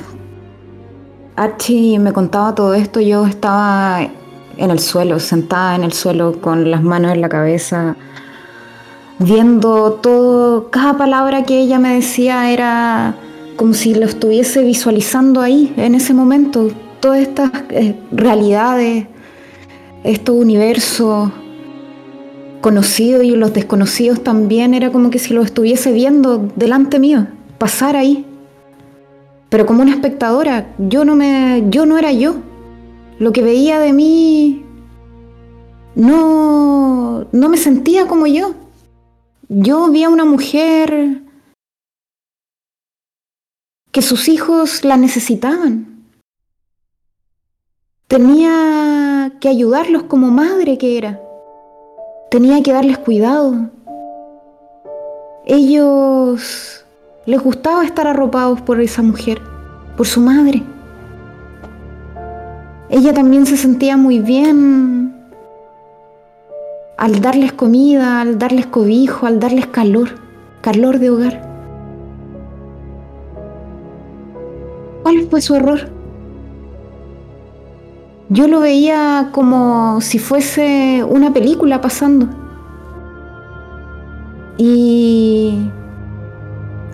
Archie 1.34 1.98
me 1.98 2.12
contaba 2.12 2.54
todo 2.54 2.72
esto, 2.74 3.00
yo 3.00 3.26
estaba 3.26 4.02
en 4.56 4.70
el 4.70 4.78
suelo, 4.78 5.18
sentada 5.18 5.74
en 5.74 5.82
el 5.82 5.92
suelo 5.92 6.40
con 6.40 6.70
las 6.70 6.84
manos 6.84 7.12
en 7.12 7.22
la 7.22 7.28
cabeza, 7.28 7.96
viendo 9.18 9.94
todo, 9.94 10.70
cada 10.70 10.96
palabra 10.96 11.42
que 11.42 11.58
ella 11.58 11.80
me 11.80 11.96
decía 11.96 12.52
era 12.52 13.16
como 13.56 13.74
si 13.74 13.94
lo 13.94 14.04
estuviese 14.04 14.62
visualizando 14.62 15.40
ahí, 15.40 15.72
en 15.76 15.94
ese 15.94 16.14
momento, 16.14 16.70
todas 17.00 17.20
estas 17.20 17.50
eh, 17.70 17.94
realidades, 18.12 19.06
estos 20.04 20.36
universos 20.36 21.30
conocidos 22.60 23.24
y 23.24 23.30
los 23.30 23.52
desconocidos 23.52 24.22
también, 24.22 24.74
era 24.74 24.92
como 24.92 25.10
que 25.10 25.18
si 25.18 25.32
lo 25.32 25.42
estuviese 25.42 25.92
viendo 25.92 26.48
delante 26.54 26.98
mío, 26.98 27.26
pasar 27.58 27.96
ahí. 27.96 28.26
Pero 29.48 29.64
como 29.64 29.82
una 29.82 29.92
espectadora, 29.92 30.74
yo 30.78 31.04
no 31.04 31.16
me 31.16 31.64
yo 31.70 31.86
no 31.86 31.98
era 31.98 32.12
yo. 32.12 32.34
Lo 33.18 33.32
que 33.32 33.42
veía 33.42 33.78
de 33.78 33.92
mí 33.92 34.64
no 35.94 37.26
no 37.32 37.48
me 37.48 37.56
sentía 37.56 38.06
como 38.06 38.26
yo. 38.26 38.54
Yo 39.48 39.88
vi 39.90 40.02
a 40.02 40.08
una 40.08 40.24
mujer 40.24 41.22
que 43.96 44.02
sus 44.02 44.28
hijos 44.28 44.84
la 44.84 44.98
necesitaban. 44.98 46.04
Tenía 48.08 49.32
que 49.40 49.48
ayudarlos 49.48 50.02
como 50.02 50.26
madre 50.26 50.76
que 50.76 50.98
era. 50.98 51.18
Tenía 52.30 52.62
que 52.62 52.74
darles 52.74 52.98
cuidado. 52.98 53.70
Ellos 55.46 56.84
les 57.24 57.40
gustaba 57.40 57.86
estar 57.86 58.06
arropados 58.06 58.60
por 58.60 58.82
esa 58.82 59.00
mujer, 59.00 59.40
por 59.96 60.06
su 60.06 60.20
madre. 60.20 60.62
Ella 62.90 63.14
también 63.14 63.46
se 63.46 63.56
sentía 63.56 63.96
muy 63.96 64.18
bien 64.18 65.16
al 66.98 67.22
darles 67.22 67.54
comida, 67.54 68.20
al 68.20 68.38
darles 68.38 68.66
cobijo, 68.66 69.24
al 69.24 69.40
darles 69.40 69.68
calor, 69.68 70.10
calor 70.60 70.98
de 70.98 71.08
hogar. 71.08 71.45
¿Cuál 75.16 75.30
fue 75.30 75.40
su 75.40 75.54
error? 75.54 75.80
Yo 78.28 78.48
lo 78.48 78.60
veía 78.60 79.30
como 79.32 80.02
si 80.02 80.18
fuese 80.18 81.02
una 81.08 81.32
película 81.32 81.80
pasando. 81.80 82.28
Y 84.58 85.70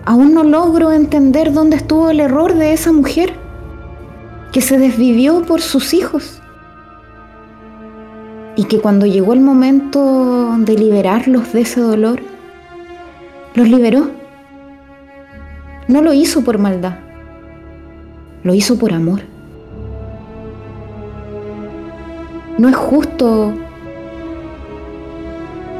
aún 0.05 0.33
no 0.33 0.45
logro 0.45 0.93
entender 0.93 1.51
dónde 1.51 1.75
estuvo 1.75 2.11
el 2.11 2.21
error 2.21 2.53
de 2.53 2.71
esa 2.71 2.93
mujer 2.93 3.33
que 4.53 4.61
se 4.61 4.77
desvivió 4.77 5.41
por 5.41 5.59
sus 5.59 5.93
hijos 5.93 6.41
y 8.55 8.63
que 8.65 8.79
cuando 8.79 9.05
llegó 9.05 9.33
el 9.33 9.41
momento 9.41 10.55
de 10.59 10.77
liberarlos 10.77 11.51
de 11.51 11.61
ese 11.61 11.81
dolor, 11.81 12.21
los 13.53 13.67
liberó. 13.67 14.11
No 15.89 16.01
lo 16.01 16.13
hizo 16.13 16.41
por 16.41 16.57
maldad, 16.57 16.93
lo 18.43 18.53
hizo 18.53 18.77
por 18.77 18.93
amor. 18.93 19.21
No 22.57 22.69
es 22.69 22.75
justo 22.75 23.53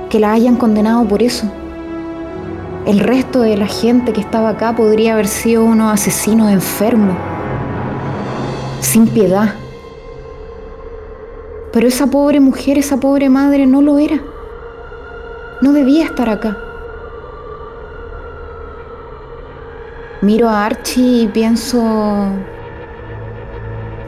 que 0.10 0.20
la 0.20 0.32
hayan 0.32 0.56
condenado 0.56 1.06
por 1.06 1.22
eso. 1.22 1.46
El 2.86 3.00
resto 3.00 3.42
de 3.42 3.58
la 3.58 3.68
gente 3.68 4.14
que 4.14 4.22
estaba 4.22 4.50
acá 4.50 4.76
podría 4.76 5.14
haber 5.14 5.28
sido 5.28 5.64
unos 5.64 5.94
asesinos 5.94 6.52
enfermos, 6.52 7.16
sin 8.82 9.08
piedad. 9.08 9.54
Pero 11.72 11.88
esa 11.88 12.08
pobre 12.08 12.40
mujer, 12.40 12.78
esa 12.78 12.98
pobre 12.98 13.30
madre 13.30 13.66
no 13.66 13.82
lo 13.82 13.98
era. 13.98 14.22
No 15.62 15.74
debía 15.74 16.06
estar 16.06 16.30
acá. 16.30 16.58
Miro 20.24 20.48
a 20.48 20.66
Archie 20.66 21.24
y 21.24 21.28
pienso, 21.28 21.84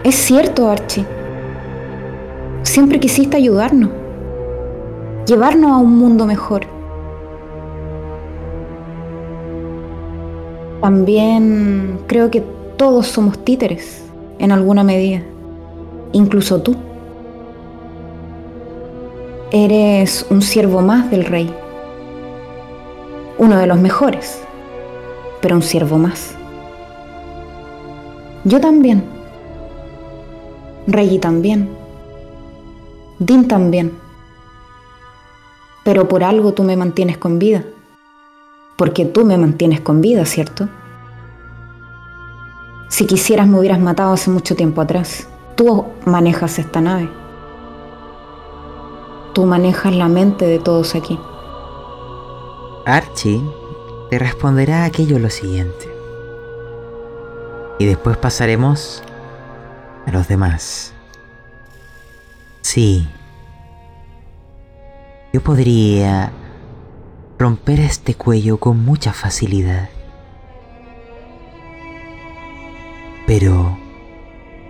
es 0.05 0.15
cierto 0.15 0.69
Archie, 0.69 1.05
siempre 2.63 3.01
quisiste 3.01 3.35
ayudarnos, 3.35 3.89
llevarnos 5.27 5.71
a 5.73 5.75
un 5.75 5.97
mundo 5.97 6.25
mejor. 6.25 6.67
También 10.79 11.99
creo 12.07 12.31
que 12.31 12.45
todos 12.77 13.07
somos 13.07 13.37
títeres 13.43 14.05
en 14.39 14.53
alguna 14.53 14.85
medida, 14.85 15.21
incluso 16.13 16.61
tú. 16.61 16.77
Eres 19.51 20.25
un 20.29 20.41
siervo 20.41 20.79
más 20.79 21.11
del 21.11 21.25
rey, 21.25 21.53
uno 23.37 23.57
de 23.57 23.67
los 23.67 23.77
mejores, 23.79 24.44
pero 25.45 25.57
un 25.57 25.61
siervo 25.61 25.99
más. 25.99 26.33
Yo 28.45 28.59
también, 28.59 29.05
Rey 30.87 31.19
también, 31.19 31.69
Din 33.19 33.47
también, 33.47 33.91
pero 35.83 36.07
por 36.07 36.23
algo 36.23 36.53
tú 36.53 36.63
me 36.63 36.75
mantienes 36.75 37.19
con 37.19 37.37
vida 37.37 37.63
porque 38.75 39.05
tú 39.05 39.23
me 39.23 39.37
mantienes 39.37 39.81
con 39.81 40.01
vida, 40.01 40.25
¿cierto? 40.25 40.67
Si 42.89 43.05
quisieras 43.05 43.47
me 43.47 43.59
hubieras 43.59 43.79
matado 43.79 44.13
hace 44.13 44.31
mucho 44.31 44.55
tiempo 44.55 44.81
atrás. 44.81 45.29
Tú 45.55 45.85
manejas 46.05 46.57
esta 46.57 46.81
nave. 46.81 47.07
Tú 49.33 49.45
manejas 49.45 49.95
la 49.95 50.07
mente 50.07 50.47
de 50.47 50.57
todos 50.57 50.95
aquí. 50.95 51.19
Archie 52.87 53.43
te 54.09 54.19
responderá 54.19 54.85
aquello 54.85 55.19
lo 55.19 55.29
siguiente. 55.29 55.89
Y 57.79 57.85
después 57.85 58.17
pasaremos 58.17 59.03
a 60.05 60.11
los 60.11 60.27
demás. 60.27 60.93
Sí. 62.61 63.07
Yo 65.33 65.41
podría 65.41 66.31
romper 67.37 67.79
este 67.79 68.15
cuello 68.15 68.57
con 68.57 68.83
mucha 68.83 69.11
facilidad. 69.11 69.89
Pero 73.27 73.77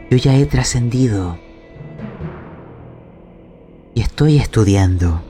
yo 0.10 0.18
ya 0.18 0.36
he 0.36 0.46
trascendido 0.46 1.38
y 3.94 4.02
estoy 4.02 4.38
estudiando 4.38 5.22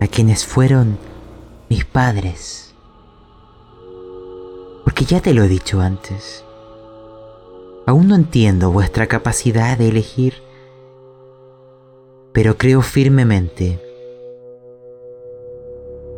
a 0.00 0.06
quienes 0.06 0.46
fueron 0.46 0.98
mis 1.68 1.84
padres. 1.84 2.69
Porque 4.90 5.04
ya 5.04 5.20
te 5.20 5.34
lo 5.34 5.44
he 5.44 5.48
dicho 5.48 5.80
antes. 5.80 6.44
Aún 7.86 8.08
no 8.08 8.16
entiendo 8.16 8.72
vuestra 8.72 9.06
capacidad 9.06 9.78
de 9.78 9.86
elegir, 9.86 10.42
pero 12.32 12.58
creo 12.58 12.82
firmemente 12.82 13.80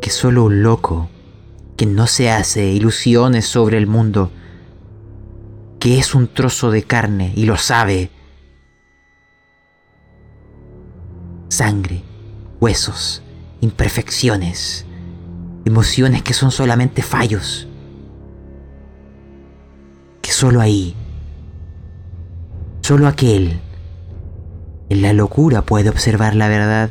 que 0.01 0.09
solo 0.09 0.45
un 0.45 0.63
loco 0.63 1.07
que 1.77 1.85
no 1.85 2.07
se 2.07 2.31
hace 2.31 2.65
ilusiones 2.71 3.45
sobre 3.45 3.77
el 3.77 3.85
mundo, 3.85 4.31
que 5.79 5.99
es 5.99 6.15
un 6.15 6.27
trozo 6.27 6.71
de 6.71 6.81
carne 6.81 7.31
y 7.35 7.45
lo 7.45 7.57
sabe. 7.57 8.09
Sangre, 11.49 12.01
huesos, 12.59 13.21
imperfecciones, 13.61 14.87
emociones 15.63 16.23
que 16.23 16.33
son 16.33 16.49
solamente 16.49 17.03
fallos, 17.03 17.67
solo 20.33 20.61
ahí, 20.61 20.95
solo 22.81 23.07
aquel, 23.07 23.59
en 24.89 25.01
la 25.01 25.13
locura 25.13 25.61
puede 25.61 25.89
observar 25.89 26.35
la 26.35 26.47
verdad 26.47 26.89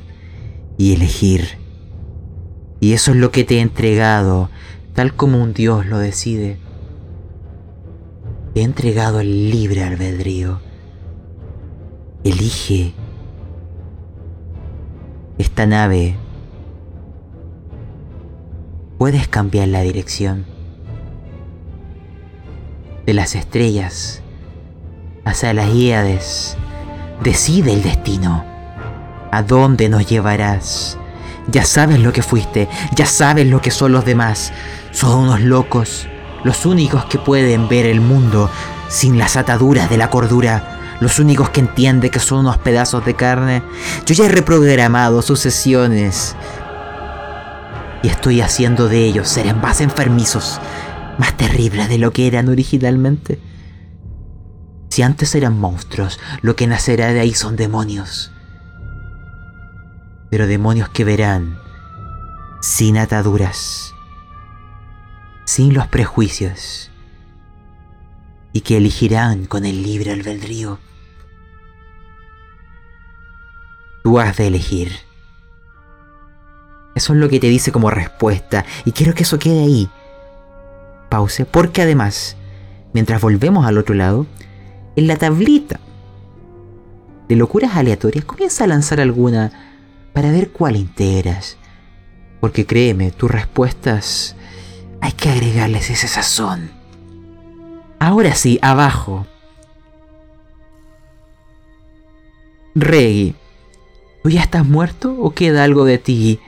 y 0.78 0.94
elegir 0.94 1.62
y 2.82 2.94
eso 2.94 3.12
es 3.12 3.16
lo 3.16 3.30
que 3.30 3.44
te 3.44 3.58
he 3.58 3.60
entregado, 3.60 4.50
tal 4.92 5.14
como 5.14 5.40
un 5.40 5.52
Dios 5.52 5.86
lo 5.86 5.98
decide. 5.98 6.58
Te 8.52 8.60
he 8.60 8.64
entregado 8.64 9.20
el 9.20 9.52
libre 9.52 9.84
albedrío. 9.84 10.60
Elige 12.24 12.92
esta 15.38 15.64
nave. 15.64 16.16
Puedes 18.98 19.28
cambiar 19.28 19.68
la 19.68 19.82
dirección 19.82 20.51
de 23.06 23.14
las 23.14 23.34
estrellas 23.34 24.22
hacia 25.24 25.54
las 25.54 25.72
Híades. 25.74 26.56
Decide 27.22 27.72
el 27.72 27.82
destino. 27.82 28.44
¿A 29.30 29.42
dónde 29.42 29.88
nos 29.88 30.06
llevarás? 30.06 30.98
Ya 31.48 31.64
sabes 31.64 31.98
lo 31.98 32.12
que 32.12 32.22
fuiste, 32.22 32.68
ya 32.94 33.06
sabes 33.06 33.46
lo 33.46 33.60
que 33.60 33.70
son 33.70 33.92
los 33.92 34.04
demás. 34.04 34.52
Son 34.92 35.18
unos 35.18 35.40
locos, 35.40 36.06
los 36.44 36.66
únicos 36.66 37.04
que 37.06 37.18
pueden 37.18 37.68
ver 37.68 37.86
el 37.86 38.00
mundo 38.00 38.50
sin 38.88 39.18
las 39.18 39.36
ataduras 39.36 39.88
de 39.88 39.96
la 39.96 40.10
cordura, 40.10 40.96
los 41.00 41.18
únicos 41.18 41.50
que 41.50 41.60
entienden 41.60 42.10
que 42.10 42.20
son 42.20 42.40
unos 42.40 42.58
pedazos 42.58 43.04
de 43.04 43.14
carne. 43.14 43.62
Yo 44.04 44.14
ya 44.14 44.26
he 44.26 44.28
reprogramado 44.28 45.22
sus 45.22 45.40
sesiones 45.40 46.36
y 48.02 48.08
estoy 48.08 48.40
haciendo 48.40 48.88
de 48.88 48.98
ellos 49.04 49.28
seres 49.28 49.56
más 49.56 49.80
enfermizos, 49.80 50.60
más 51.18 51.36
terribles 51.36 51.88
de 51.88 51.98
lo 51.98 52.12
que 52.12 52.26
eran 52.26 52.48
originalmente. 52.48 53.38
Si 54.90 55.02
antes 55.02 55.34
eran 55.34 55.58
monstruos, 55.58 56.20
lo 56.42 56.56
que 56.56 56.66
nacerá 56.66 57.12
de 57.12 57.20
ahí 57.20 57.34
son 57.34 57.56
demonios 57.56 58.32
pero 60.32 60.46
demonios 60.46 60.88
que 60.88 61.04
verán 61.04 61.58
sin 62.62 62.96
ataduras, 62.96 63.94
sin 65.44 65.74
los 65.74 65.86
prejuicios, 65.88 66.90
y 68.54 68.62
que 68.62 68.78
elegirán 68.78 69.44
con 69.44 69.66
el 69.66 69.82
libre 69.82 70.10
albedrío. 70.10 70.78
Tú 74.02 74.18
has 74.18 74.38
de 74.38 74.46
elegir. 74.46 74.90
Eso 76.94 77.12
es 77.12 77.18
lo 77.18 77.28
que 77.28 77.38
te 77.38 77.48
dice 77.48 77.70
como 77.70 77.90
respuesta, 77.90 78.64
y 78.86 78.92
quiero 78.92 79.12
que 79.12 79.24
eso 79.24 79.38
quede 79.38 79.64
ahí. 79.64 79.90
Pause, 81.12 81.44
porque 81.44 81.82
además 81.82 82.38
mientras 82.94 83.20
volvemos 83.20 83.66
al 83.66 83.76
otro 83.76 83.94
lado, 83.94 84.26
en 84.96 85.06
la 85.06 85.16
tablita 85.16 85.78
de 87.28 87.36
locuras 87.36 87.76
aleatorias 87.76 88.24
comienza 88.24 88.64
a 88.64 88.66
lanzar 88.66 88.98
alguna 88.98 89.52
para 90.14 90.30
ver 90.30 90.52
cuál 90.52 90.74
integras. 90.74 91.58
Porque 92.40 92.64
créeme, 92.64 93.10
tus 93.10 93.30
respuestas 93.30 94.36
hay 95.02 95.12
que 95.12 95.28
agregarles 95.28 95.90
ese 95.90 96.08
sazón. 96.08 96.70
Ahora 97.98 98.34
sí, 98.34 98.58
abajo. 98.62 99.26
Reggie, 102.74 103.34
¿tú 104.22 104.30
ya 104.30 104.40
estás 104.40 104.66
muerto 104.66 105.14
o 105.20 105.34
queda 105.34 105.64
algo 105.64 105.84
de 105.84 105.98
ti? 105.98 106.40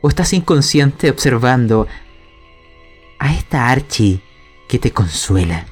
¿O 0.00 0.08
estás 0.08 0.32
inconsciente 0.32 1.10
observando 1.10 1.88
a 3.18 3.32
esta 3.32 3.70
Archie 3.70 4.20
que 4.68 4.78
te 4.78 4.90
consuela? 4.90 5.66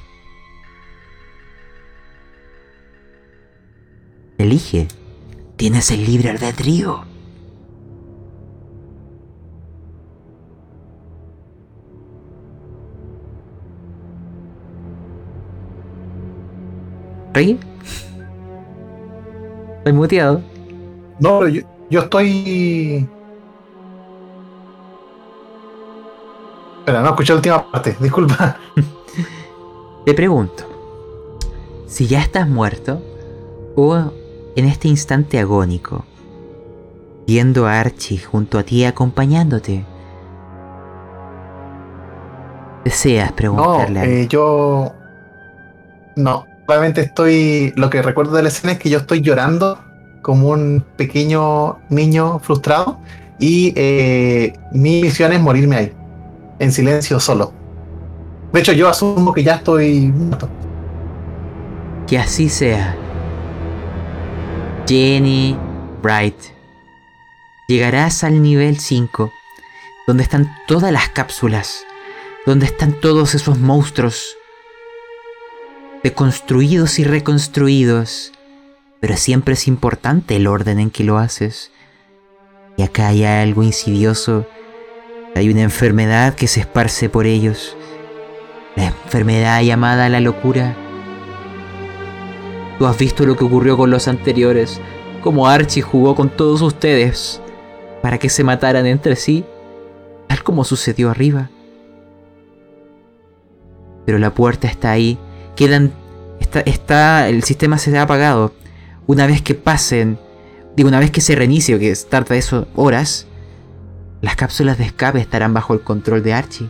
Elige. 4.37 4.87
Tienes 5.55 5.89
el 5.91 6.05
libre 6.05 6.29
albedrío. 6.29 7.05
¿Rey? 17.33 17.59
Estoy 19.77 19.93
muteado. 19.93 20.41
No, 21.19 21.47
yo 21.47 21.63
estoy. 21.91 23.07
Espera, 26.85 27.01
no 27.01 27.09
escuché 27.09 27.33
la 27.33 27.37
última 27.37 27.71
parte, 27.71 27.95
disculpa. 27.99 28.57
Te 30.05 30.13
pregunto, 30.13 30.63
si 31.87 32.05
ya 32.05 32.19
estás 32.21 32.47
muerto 32.47 33.01
o 33.75 34.11
en 34.55 34.65
este 34.65 34.87
instante 34.87 35.39
agónico, 35.39 36.05
viendo 37.25 37.65
a 37.65 37.79
Archie 37.79 38.19
junto 38.19 38.59
a 38.59 38.63
ti 38.63 38.85
acompañándote, 38.85 39.83
deseas 42.83 43.29
No, 43.31 43.35
preguntarle 43.35 43.99
algo? 44.01 44.13
eh, 44.13 44.27
yo. 44.29 44.93
No, 46.15 46.45
solamente 46.67 47.01
estoy. 47.01 47.73
Lo 47.75 47.89
que 47.89 48.03
recuerdo 48.03 48.35
de 48.35 48.43
la 48.43 48.49
escena 48.49 48.73
es 48.73 48.79
que 48.79 48.91
yo 48.91 48.99
estoy 48.99 49.21
llorando 49.21 49.79
como 50.21 50.49
un 50.49 50.85
pequeño 50.97 51.79
niño 51.89 52.37
frustrado 52.39 52.99
y 53.39 53.73
eh, 53.75 54.53
mi 54.71 55.01
misión 55.01 55.33
es 55.33 55.41
morirme 55.41 55.75
ahí, 55.77 55.93
en 56.59 56.71
silencio 56.71 57.19
solo. 57.19 57.53
De 58.51 58.59
hecho, 58.59 58.71
yo 58.71 58.87
asumo 58.87 59.33
que 59.33 59.43
ya 59.43 59.55
estoy 59.55 60.07
muerto. 60.07 60.49
Que 62.07 62.17
así 62.17 62.49
sea. 62.49 62.95
Jenny 64.87 65.57
Bright. 66.01 66.37
Llegarás 67.67 68.23
al 68.23 68.41
nivel 68.41 68.79
5, 68.79 69.31
donde 70.07 70.23
están 70.23 70.55
todas 70.67 70.91
las 70.91 71.09
cápsulas, 71.09 71.83
donde 72.45 72.67
están 72.67 72.93
todos 72.93 73.33
esos 73.33 73.57
monstruos, 73.57 74.37
deconstruidos 76.03 76.99
y 76.99 77.03
reconstruidos. 77.03 78.31
Pero 79.01 79.17
siempre 79.17 79.55
es 79.55 79.67
importante 79.67 80.35
el 80.35 80.45
orden 80.47 80.79
en 80.79 80.91
que 80.91 81.03
lo 81.03 81.17
haces. 81.17 81.71
Y 82.77 82.83
acá 82.83 83.07
hay 83.07 83.23
algo 83.25 83.63
insidioso. 83.63 84.47
Hay 85.35 85.49
una 85.49 85.63
enfermedad 85.63 86.33
que 86.33 86.47
se 86.47 86.61
esparce 86.61 87.09
por 87.09 87.25
ellos. 87.25 87.75
La 88.77 88.85
enfermedad 88.85 89.61
llamada 89.61 90.07
la 90.07 90.21
locura. 90.21 90.77
Tú 92.79 92.85
has 92.85 92.97
visto 92.97 93.25
lo 93.25 93.35
que 93.35 93.43
ocurrió 93.43 93.75
con 93.75 93.91
los 93.91 94.07
anteriores, 94.07 94.79
como 95.21 95.47
Archie 95.47 95.81
jugó 95.81 96.15
con 96.15 96.29
todos 96.29 96.61
ustedes 96.61 97.41
para 98.01 98.17
que 98.17 98.29
se 98.29 98.45
mataran 98.45 98.85
entre 98.85 99.17
sí, 99.17 99.43
tal 100.27 100.41
como 100.41 100.63
sucedió 100.63 101.09
arriba. 101.09 101.49
Pero 104.05 104.19
la 104.19 104.33
puerta 104.33 104.67
está 104.67 104.91
ahí, 104.91 105.17
quedan, 105.57 105.91
está, 106.39 106.61
está, 106.61 107.27
el 107.27 107.43
sistema 107.43 107.77
se 107.77 107.97
ha 107.97 108.03
apagado. 108.03 108.53
Una 109.05 109.27
vez 109.27 109.41
que 109.41 109.53
pasen, 109.53 110.17
digo, 110.77 110.87
una 110.87 110.99
vez 110.99 111.11
que 111.11 111.21
se 111.21 111.35
reinicie, 111.35 111.77
que 111.77 111.93
tarda 112.09 112.35
eso 112.37 112.67
horas, 112.75 113.27
las 114.25 114.35
cápsulas 114.35 114.79
de 114.79 114.85
escape 114.85 115.19
estarán 115.19 115.53
bajo 115.53 115.75
el 115.75 115.81
control 115.81 116.23
de 116.23 116.33
Archie. 116.33 116.67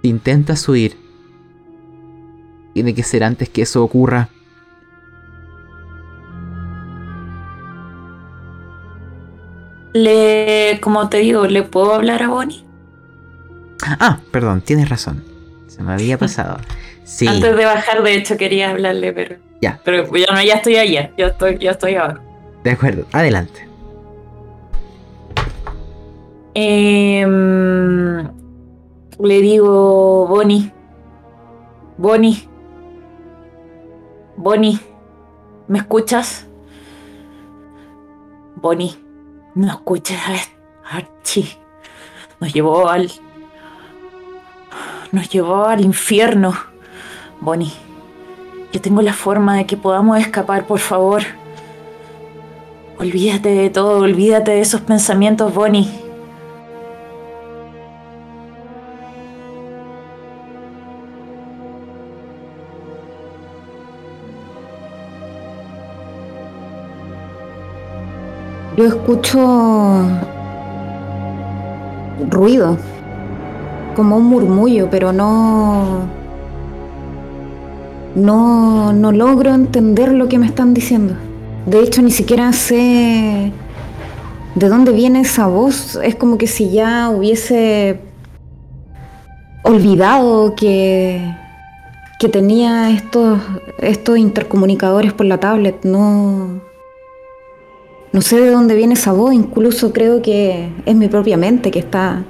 Si 0.00 0.08
intentas 0.08 0.68
huir, 0.68 0.96
tiene 2.74 2.94
que 2.94 3.02
ser 3.02 3.24
antes 3.24 3.48
que 3.48 3.62
eso 3.62 3.82
ocurra. 3.82 4.28
Le, 9.94 10.78
como 10.80 11.08
te 11.08 11.18
digo, 11.18 11.46
¿le 11.46 11.64
puedo 11.64 11.92
hablar 11.92 12.22
a 12.22 12.28
Bonnie? 12.28 12.64
Ah, 13.82 14.20
perdón, 14.30 14.60
tienes 14.60 14.88
razón. 14.88 15.24
Se 15.66 15.82
me 15.82 15.92
había 15.92 16.18
pasado. 16.24 16.58
Sí, 17.02 17.26
Antes 17.26 17.56
de 17.56 17.64
bajar, 17.64 18.04
de 18.04 18.14
hecho, 18.14 18.36
quería 18.36 18.70
hablarle, 18.70 19.12
pero. 19.12 19.36
Ya. 19.60 19.80
Pero 19.84 20.04
ya 20.14 20.32
no, 20.32 20.40
ya 20.40 20.54
estoy 20.54 20.76
allá. 20.76 21.10
Ya 21.18 21.26
estoy, 21.26 21.58
ya 21.58 21.72
estoy 21.72 21.96
abajo. 21.96 22.20
de 22.62 22.70
acuerdo. 22.70 23.06
Adelante. 23.10 23.67
Em, 26.54 28.28
le 29.18 29.40
digo, 29.40 30.26
Bonnie. 30.26 30.72
Bonnie. 31.96 32.48
Bonnie. 34.36 34.80
¿Me 35.66 35.78
escuchas? 35.78 36.46
Bonnie. 38.56 38.96
No 39.54 39.68
escuchas 39.68 40.18
a 40.84 40.96
Archie. 40.96 41.58
Nos 42.40 42.52
llevó 42.52 42.88
al. 42.88 43.10
Nos 45.12 45.28
llevó 45.28 45.64
al 45.64 45.84
infierno. 45.84 46.54
Bonnie. 47.40 47.72
Yo 48.72 48.80
tengo 48.80 49.02
la 49.02 49.12
forma 49.12 49.56
de 49.56 49.66
que 49.66 49.76
podamos 49.76 50.18
escapar, 50.18 50.66
por 50.66 50.78
favor. 50.78 51.22
Olvídate 52.98 53.48
de 53.48 53.70
todo, 53.70 54.00
olvídate 54.00 54.52
de 54.52 54.60
esos 54.60 54.80
pensamientos, 54.80 55.54
Bonnie. 55.54 56.07
Yo 68.78 68.84
escucho 68.84 70.04
ruido, 72.30 72.78
como 73.96 74.18
un 74.18 74.26
murmullo, 74.26 74.88
pero 74.88 75.12
no, 75.12 76.06
no, 78.14 78.92
no 78.92 79.10
logro 79.10 79.52
entender 79.52 80.12
lo 80.12 80.28
que 80.28 80.38
me 80.38 80.46
están 80.46 80.74
diciendo. 80.74 81.14
De 81.66 81.80
hecho, 81.80 82.02
ni 82.02 82.12
siquiera 82.12 82.52
sé 82.52 83.52
de 84.54 84.68
dónde 84.68 84.92
viene 84.92 85.22
esa 85.22 85.48
voz. 85.48 85.98
Es 86.00 86.14
como 86.14 86.38
que 86.38 86.46
si 86.46 86.70
ya 86.70 87.10
hubiese 87.10 87.98
olvidado 89.64 90.54
que, 90.54 91.34
que 92.20 92.28
tenía 92.28 92.90
estos, 92.90 93.40
estos 93.80 94.18
intercomunicadores 94.18 95.12
por 95.12 95.26
la 95.26 95.40
tablet. 95.40 95.84
No, 95.84 96.67
no 98.12 98.22
sé 98.22 98.40
de 98.40 98.50
dónde 98.50 98.74
viene 98.74 98.94
esa 98.94 99.12
voz, 99.12 99.34
incluso 99.34 99.92
creo 99.92 100.22
que 100.22 100.70
es 100.86 100.94
mi 100.94 101.08
propia 101.08 101.36
mente 101.36 101.70
que 101.70 101.78
está, 101.78 102.24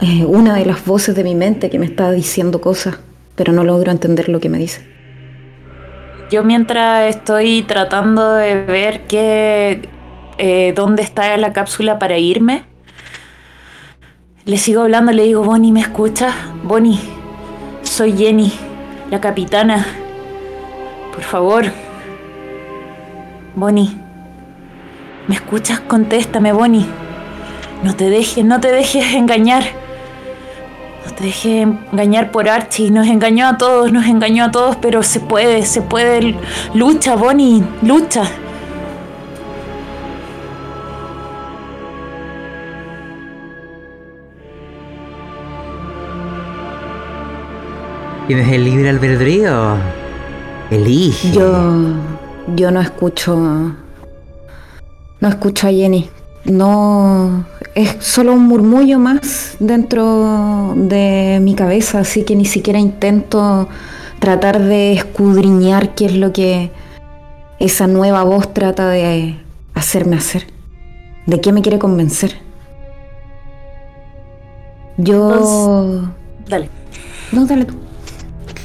eh, 0.00 0.24
una 0.24 0.54
de 0.56 0.64
las 0.64 0.84
voces 0.84 1.14
de 1.14 1.24
mi 1.24 1.34
mente 1.34 1.70
que 1.70 1.78
me 1.78 1.86
está 1.86 2.10
diciendo 2.10 2.60
cosas, 2.60 2.98
pero 3.34 3.52
no 3.52 3.64
logro 3.64 3.90
entender 3.90 4.28
lo 4.28 4.40
que 4.40 4.48
me 4.48 4.58
dice. 4.58 4.86
Yo 6.30 6.42
mientras 6.42 7.14
estoy 7.14 7.62
tratando 7.62 8.32
de 8.32 8.62
ver 8.64 9.06
qué, 9.06 9.88
eh, 10.38 10.72
dónde 10.74 11.02
está 11.02 11.36
la 11.36 11.52
cápsula 11.52 11.98
para 11.98 12.18
irme, 12.18 12.64
le 14.46 14.58
sigo 14.58 14.82
hablando, 14.82 15.12
le 15.12 15.22
digo, 15.24 15.42
Bonnie, 15.42 15.72
¿me 15.72 15.80
escuchas? 15.80 16.34
Bonnie, 16.62 16.98
soy 17.82 18.16
Jenny, 18.16 18.52
la 19.10 19.20
capitana. 19.20 19.86
Por 21.14 21.22
favor. 21.22 21.64
Bonnie, 23.54 24.03
¿me 25.28 25.34
escuchas? 25.34 25.80
Contéstame, 25.80 26.52
Bonnie. 26.52 26.86
No 27.82 27.94
te 27.94 28.08
dejes, 28.08 28.44
no 28.44 28.60
te 28.60 28.72
dejes 28.72 29.14
engañar. 29.14 29.64
No 31.06 31.12
te 31.12 31.24
dejes 31.24 31.68
engañar 31.92 32.30
por 32.30 32.48
Archie. 32.48 32.90
Nos 32.90 33.06
engañó 33.06 33.46
a 33.46 33.58
todos, 33.58 33.92
nos 33.92 34.06
engañó 34.06 34.44
a 34.44 34.50
todos, 34.50 34.76
pero 34.76 35.02
se 35.02 35.20
puede, 35.20 35.66
se 35.66 35.82
puede. 35.82 36.34
Lucha, 36.74 37.14
Bonnie, 37.14 37.62
lucha. 37.82 38.24
Tienes 48.26 48.50
el 48.50 48.64
libre 48.64 48.88
albedrío. 48.88 49.76
Elige. 50.70 51.32
Yo, 51.32 51.92
yo 52.56 52.70
no 52.70 52.80
escucho, 52.80 53.74
no 55.24 55.30
escucho 55.30 55.68
a 55.68 55.70
Jenny. 55.70 56.10
No, 56.44 57.46
es 57.74 57.96
solo 58.00 58.34
un 58.34 58.42
murmullo 58.42 58.98
más 58.98 59.56
dentro 59.58 60.74
de 60.76 61.38
mi 61.40 61.54
cabeza, 61.54 62.00
así 62.00 62.24
que 62.24 62.36
ni 62.36 62.44
siquiera 62.44 62.78
intento 62.78 63.66
tratar 64.18 64.60
de 64.60 64.92
escudriñar 64.92 65.94
qué 65.94 66.04
es 66.04 66.14
lo 66.14 66.34
que 66.34 66.70
esa 67.58 67.86
nueva 67.86 68.22
voz 68.22 68.52
trata 68.52 68.90
de 68.90 69.40
hacerme 69.72 70.16
hacer. 70.16 70.46
¿De 71.24 71.40
qué 71.40 71.52
me 71.52 71.62
quiere 71.62 71.78
convencer? 71.78 72.36
Yo... 74.98 76.02
Dale. 76.46 76.68
No, 77.32 77.46
dale 77.46 77.64
tú. 77.64 77.74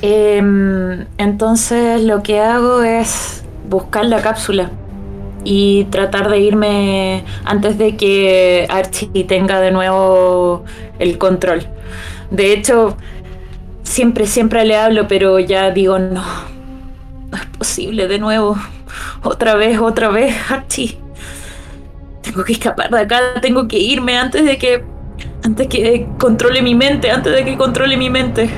Em, 0.01 1.05
entonces 1.17 2.03
lo 2.03 2.21
que 2.21 2.41
hago 2.41 2.81
es 2.81 3.43
buscar 3.69 4.05
la 4.05 4.21
cápsula 4.21 4.71
y 5.43 5.85
tratar 5.85 6.29
de 6.29 6.39
irme 6.39 7.23
antes 7.45 7.77
de 7.77 7.95
que 7.95 8.67
Archie 8.69 9.23
tenga 9.25 9.59
de 9.59 9.71
nuevo 9.71 10.63
el 10.99 11.17
control. 11.17 11.67
De 12.31 12.53
hecho, 12.53 12.97
siempre, 13.83 14.27
siempre 14.27 14.65
le 14.65 14.75
hablo, 14.75 15.07
pero 15.07 15.39
ya 15.39 15.71
digo, 15.71 15.97
no, 15.99 16.23
no 17.31 17.37
es 17.37 17.45
posible 17.57 18.07
de 18.07 18.19
nuevo. 18.19 18.57
Otra 19.23 19.55
vez, 19.55 19.79
otra 19.79 20.09
vez, 20.09 20.35
Archie. 20.49 20.97
Tengo 22.21 22.43
que 22.43 22.53
escapar 22.53 22.89
de 22.89 22.99
acá, 22.99 23.19
tengo 23.41 23.67
que 23.67 23.77
irme 23.79 24.17
antes 24.17 24.45
de 24.45 24.57
que... 24.57 24.83
Antes 25.43 25.67
que 25.67 26.07
controle 26.17 26.61
mi 26.61 26.75
mente, 26.75 27.09
antes 27.09 27.33
de 27.33 27.45
que 27.45 27.57
controle 27.57 27.95
mi 27.95 28.09
mente. 28.09 28.49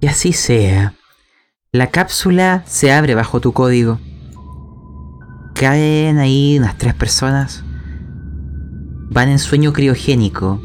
Y 0.00 0.06
así 0.06 0.32
sea. 0.32 0.94
La 1.74 1.86
cápsula 1.86 2.64
se 2.66 2.92
abre 2.92 3.14
bajo 3.14 3.40
tu 3.40 3.54
código. 3.54 3.98
Caen 5.54 6.18
ahí 6.18 6.58
unas 6.58 6.76
tres 6.76 6.92
personas. 6.92 7.64
Van 9.08 9.30
en 9.30 9.38
sueño 9.38 9.72
criogénico 9.72 10.60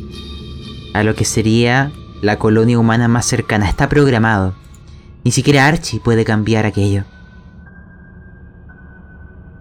a 0.94 1.04
lo 1.04 1.16
que 1.16 1.24
sería 1.24 1.94
la 2.22 2.38
colonia 2.38 2.78
humana 2.78 3.08
más 3.08 3.26
cercana. 3.26 3.70
Está 3.70 3.88
programado. 3.88 4.54
Ni 5.24 5.32
siquiera 5.32 5.66
Archie 5.66 6.02
puede 6.02 6.26
cambiar 6.26 6.66
aquello. 6.66 7.06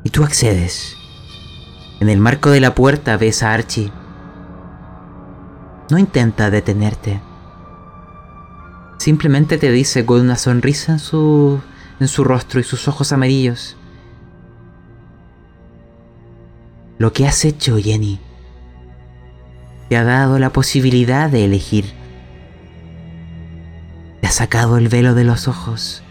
Y 0.02 0.10
tú 0.10 0.24
accedes. 0.24 0.97
En 2.01 2.09
el 2.09 2.18
marco 2.18 2.51
de 2.51 2.59
la 2.59 2.74
puerta 2.74 3.16
ves 3.16 3.44
a 3.44 3.52
Archie. 3.52 3.93
No 5.93 5.98
intenta 5.98 6.51
detenerte. 6.51 7.20
Simplemente 8.98 9.59
te 9.59 9.70
dice 9.70 10.06
con 10.06 10.20
una 10.20 10.36
sonrisa 10.36 10.93
en 10.93 10.98
su, 10.98 11.60
en 12.01 12.09
su 12.09 12.24
rostro 12.24 12.60
y 12.60 12.64
sus 12.64 12.89
ojos 12.89 13.12
amarillos. 13.12 13.77
Lo 16.98 17.12
que 17.12 17.27
has 17.27 17.44
hecho, 17.44 17.77
Jenny, 17.78 18.18
te 19.89 19.97
ha 19.97 20.05
dado 20.05 20.39
la 20.39 20.51
posibilidad 20.51 21.31
de 21.31 21.44
elegir. 21.44 21.93
Te 24.20 24.27
ha 24.27 24.31
sacado 24.31 24.78
el 24.78 24.89
velo 24.89 25.14
de 25.14 25.24
los 25.24 25.47
ojos. 25.47 26.02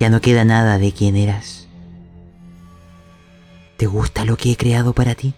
Ya 0.00 0.10
no 0.10 0.20
queda 0.20 0.44
nada 0.44 0.78
de 0.78 0.92
quien 0.92 1.16
eras. 1.16 1.68
¿Te 3.76 3.86
gusta 3.86 4.24
lo 4.24 4.36
que 4.36 4.52
he 4.52 4.56
creado 4.56 4.92
para 4.94 5.14
ti? 5.14 5.34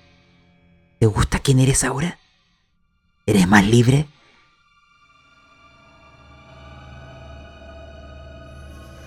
¿Te 0.98 1.06
gusta 1.06 1.38
quién 1.38 1.58
eres 1.58 1.84
ahora? 1.84 2.18
¿Eres 3.26 3.46
más 3.46 3.66
libre? 3.66 4.06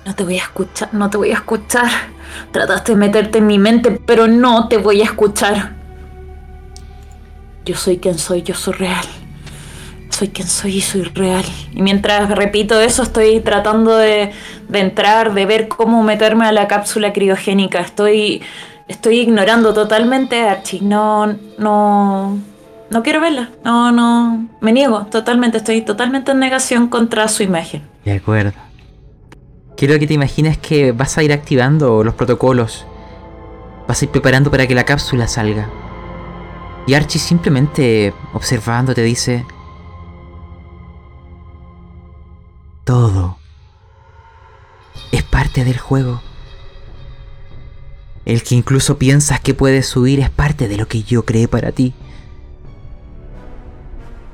No 0.06 0.14
te 0.14 0.24
voy 0.24 0.36
a 0.36 0.44
escuchar, 0.44 0.90
no 0.94 1.10
te 1.10 1.18
voy 1.18 1.32
a 1.32 1.36
escuchar. 1.36 1.90
Trataste 2.52 2.92
de 2.92 2.98
meterte 2.98 3.40
en 3.40 3.48
mi 3.48 3.58
mente, 3.58 3.92
pero 4.06 4.28
no 4.28 4.68
te 4.68 4.78
voy 4.78 5.02
a 5.02 5.06
escuchar. 5.06 5.74
Yo 7.66 7.76
soy 7.76 7.98
quien 7.98 8.20
soy, 8.20 8.44
yo 8.44 8.54
soy 8.54 8.74
real. 8.74 9.06
Soy 10.10 10.28
quien 10.28 10.48
soy 10.48 10.78
y 10.78 10.82
soy 10.82 11.02
real. 11.02 11.44
Y 11.74 11.82
mientras 11.82 12.30
repito 12.30 12.80
eso, 12.80 13.02
estoy 13.02 13.40
tratando 13.40 13.98
de, 13.98 14.32
de 14.70 14.80
entrar, 14.80 15.34
de 15.34 15.46
ver 15.48 15.68
cómo 15.68 16.04
meterme 16.04 16.46
a 16.46 16.52
la 16.52 16.68
cápsula 16.68 17.12
criogénica. 17.12 17.82
Estoy, 17.82 18.44
estoy 18.88 19.22
ignorando 19.22 19.74
totalmente 19.74 20.40
a 20.40 20.52
Archie. 20.52 20.82
No, 20.84 21.36
no, 21.58 22.38
no 22.92 23.04
quiero 23.04 23.22
verla. 23.22 23.50
No, 23.64 23.92
no, 23.92 24.48
me 24.62 24.72
niego 24.72 25.08
totalmente. 25.08 25.58
Estoy 25.58 25.82
totalmente 25.82 26.32
en 26.32 26.40
negación 26.40 26.88
contra 26.90 27.28
su 27.28 27.42
imagen. 27.42 27.82
De 28.06 28.14
acuerdo. 28.14 28.54
Quiero 29.78 30.00
que 30.00 30.08
te 30.08 30.14
imagines 30.14 30.58
que 30.58 30.94
vas 30.94 31.18
a 31.18 31.24
ir 31.24 31.34
activando 31.34 32.04
los 32.04 32.16
protocolos. 32.16 32.86
Vas 33.88 34.02
a 34.02 34.06
ir 34.06 34.12
preparando 34.12 34.50
para 34.50 34.68
que 34.68 34.76
la 34.76 34.86
cápsula 34.86 35.28
salga. 35.28 35.70
Y 36.88 36.94
Archie 36.94 37.20
simplemente 37.20 38.14
observando 38.34 38.94
te 38.94 39.02
dice... 39.02 39.46
Todo 42.86 43.38
es 45.12 45.24
parte 45.24 45.66
del 45.66 45.78
juego. 45.78 46.22
El 48.26 48.44
que 48.44 48.56
incluso 48.56 48.98
piensas 48.98 49.40
que 49.40 49.54
puedes 49.54 49.88
subir 49.88 50.20
es 50.20 50.30
parte 50.30 50.68
de 50.68 50.78
lo 50.78 50.88
que 50.88 51.04
yo 51.04 51.26
creé 51.26 51.48
para 51.48 51.72
ti. 51.72 51.94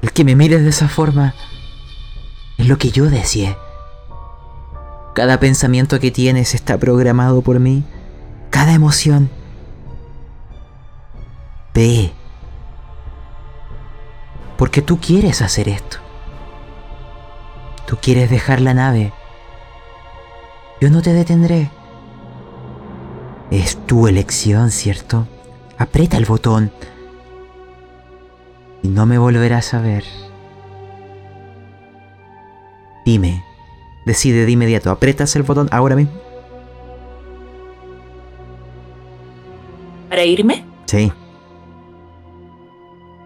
El 0.01 0.11
que 0.11 0.23
me 0.23 0.35
mires 0.35 0.63
de 0.63 0.69
esa 0.69 0.88
forma 0.88 1.34
es 2.57 2.68
lo 2.68 2.77
que 2.77 2.91
yo 2.91 3.05
deseé. 3.05 3.55
Cada 5.14 5.40
pensamiento 5.40 6.00
que 6.00 6.10
tienes 6.10 6.56
está 6.56 6.78
programado 6.78 7.42
por 7.42 7.60
mí. 7.60 7.84
Cada 8.50 8.74
emoción. 8.74 9.30
Ve. 11.74 12.12
Porque 14.58 14.82
tú 14.82 15.00
quieres 15.00 15.42
hacer 15.42 15.68
esto. 15.68 15.98
Tú 17.86 17.98
quieres 18.02 18.30
dejar 18.30 18.62
la 18.62 18.74
nave. 18.74 19.12
Yo 20.80 20.90
no 20.90 21.02
te 21.02 21.12
detendré. 21.12 21.70
Es 23.52 23.76
tu 23.86 24.08
elección, 24.08 24.72
¿cierto? 24.72 25.28
Aprieta 25.78 26.16
el 26.16 26.26
botón. 26.26 26.72
Y 28.82 28.88
no 28.88 29.06
me 29.06 29.18
volverás 29.18 29.74
a 29.74 29.82
ver. 29.82 30.06
Dime. 33.06 33.51
Decide 34.06 34.45
de 34.45 34.52
inmediato. 34.52 34.90
¿Apretas 34.90 35.36
el 35.36 35.44
botón 35.44 35.68
ahora 35.72 35.95
mismo? 35.95 36.14
¿Para 40.10 40.26
irme? 40.26 40.65
Sí. 40.86 41.11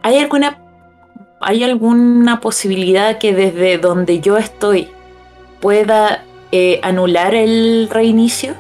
¿Hay 0.03 0.17
alguna, 0.19 0.59
¿Hay 1.41 1.63
alguna 1.63 2.41
posibilidad 2.41 3.17
que 3.17 3.33
desde 3.33 3.77
donde 3.77 4.19
yo 4.19 4.37
estoy 4.37 4.89
pueda 5.61 6.23
eh, 6.51 6.79
anular 6.83 7.33
el 7.33 7.89
reinicio 7.89 8.53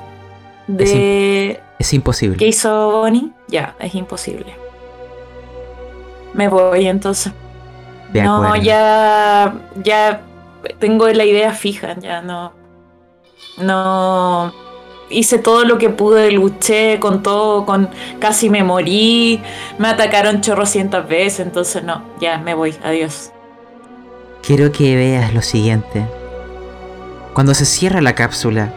de 0.67 1.59
Es 1.77 1.93
imposible. 1.93 2.37
que 2.37 2.47
hizo 2.47 2.91
Bonnie? 2.91 3.31
Ya, 3.47 3.75
es 3.79 3.93
imposible. 3.93 4.55
Me 6.33 6.47
voy 6.47 6.87
entonces. 6.87 7.31
De 8.11 8.23
no, 8.23 8.55
ya, 8.55 9.53
ya 9.83 10.21
tengo 10.79 11.07
la 11.07 11.25
idea 11.25 11.53
fija, 11.53 11.95
ya 11.99 12.21
no. 12.21 12.53
No. 13.57 14.53
Hice 15.09 15.37
todo 15.37 15.65
lo 15.65 15.77
que 15.77 15.89
pude, 15.89 16.31
luché 16.31 16.99
con 16.99 17.21
todo, 17.21 17.65
con 17.65 17.89
casi 18.19 18.49
me 18.49 18.63
morí, 18.63 19.39
me 19.77 19.87
atacaron 19.87 20.41
chorrocientas 20.41 21.07
veces, 21.07 21.41
entonces 21.41 21.83
no, 21.83 22.03
ya 22.19 22.39
me 22.39 22.55
voy, 22.55 22.75
adiós. 22.83 23.31
Quiero 24.41 24.71
que 24.71 24.95
veas 24.95 25.33
lo 25.33 25.41
siguiente. 25.41 26.07
Cuando 27.33 27.53
se 27.53 27.65
cierra 27.65 28.01
la 28.01 28.15
cápsula 28.15 28.73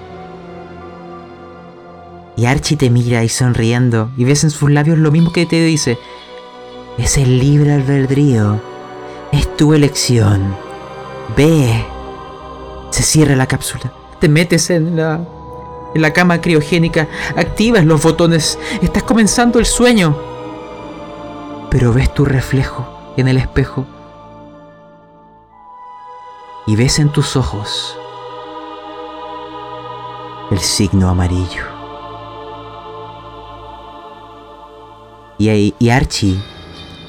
y 2.37 2.47
Archie 2.47 2.77
te 2.77 2.91
mira 2.91 3.25
y 3.25 3.29
sonriendo 3.29 4.11
y 4.17 4.25
ves 4.25 4.45
en 4.45 4.51
sus 4.51 4.71
labios 4.71 4.99
lo 4.99 5.11
mismo 5.11 5.33
que 5.33 5.47
te 5.47 5.65
dice, 5.65 5.99
es 6.99 7.17
el 7.17 7.39
libre 7.39 7.73
albedrío, 7.73 8.61
es 9.33 9.57
tu 9.57 9.75
elección. 9.75 10.68
Ve. 11.37 11.85
Se 12.91 13.03
cierra 13.03 13.37
la 13.37 13.47
cápsula. 13.47 13.93
Te 14.21 14.29
metes 14.29 14.71
en 14.71 14.97
la 14.97 15.21
en 15.95 16.03
la 16.03 16.13
cama 16.13 16.41
criogénica, 16.41 17.09
activas 17.37 17.85
los 17.85 18.03
botones, 18.03 18.59
estás 18.83 19.03
comenzando 19.03 19.59
el 19.59 19.67
sueño. 19.67 20.17
Pero 21.71 21.93
ves 21.93 22.13
tu 22.15 22.25
reflejo 22.25 22.87
en 23.17 23.29
el 23.29 23.37
espejo 23.37 23.85
y 26.67 26.77
ves 26.77 26.99
en 26.99 27.11
tus 27.11 27.37
ojos 27.37 27.97
el 30.51 30.61
signo 30.61 31.09
amarillo. 31.09 31.65
Y, 35.39 35.75
y 35.79 35.91
Archie, 35.91 36.41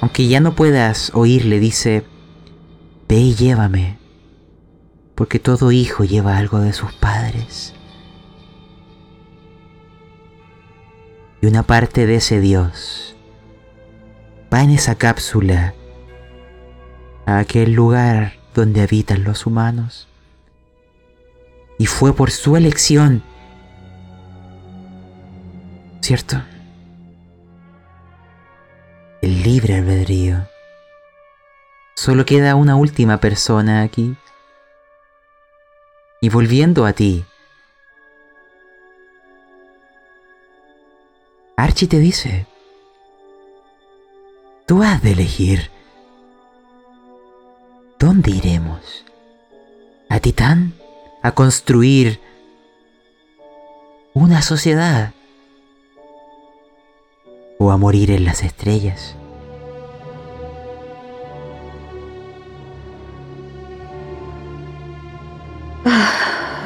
aunque 0.01 0.27
ya 0.27 0.39
no 0.39 0.53
puedas 0.53 1.11
oírle, 1.13 1.59
dice, 1.59 2.05
Ve 3.07 3.17
y 3.17 3.35
llévame, 3.35 3.98
porque 5.19 5.37
todo 5.37 5.73
hijo 5.73 6.05
lleva 6.05 6.37
algo 6.37 6.59
de 6.59 6.71
sus 6.71 6.93
padres. 6.93 7.73
Y 11.41 11.47
una 11.47 11.63
parte 11.63 12.05
de 12.05 12.15
ese 12.15 12.39
Dios 12.39 13.17
va 14.51 14.63
en 14.63 14.69
esa 14.69 14.95
cápsula 14.95 15.73
a 17.25 17.39
aquel 17.39 17.73
lugar 17.73 18.35
donde 18.55 18.81
habitan 18.81 19.25
los 19.25 19.45
humanos. 19.45 20.07
Y 21.77 21.85
fue 21.85 22.15
por 22.15 22.31
su 22.31 22.55
elección, 22.55 23.21
¿cierto? 25.99 26.41
El 29.21 29.43
libre 29.43 29.75
albedrío. 29.75 30.47
Solo 31.97 32.25
queda 32.25 32.55
una 32.55 32.77
última 32.77 33.17
persona 33.17 33.81
aquí. 33.81 34.15
Y 36.21 36.29
volviendo 36.29 36.85
a 36.85 36.93
ti, 36.93 37.23
Archie 41.55 41.87
te 41.87 41.99
dice, 41.99 42.45
tú 44.65 44.83
has 44.83 45.01
de 45.01 45.11
elegir. 45.11 45.71
¿Dónde 47.99 48.31
iremos? 48.31 49.05
¿A 50.09 50.19
Titán? 50.19 50.73
¿A 51.21 51.33
construir 51.33 52.19
una 54.13 54.41
sociedad? 54.41 55.13
¿O 57.57 57.71
a 57.71 57.77
morir 57.77 58.11
en 58.11 58.23
las 58.23 58.43
estrellas? 58.43 59.15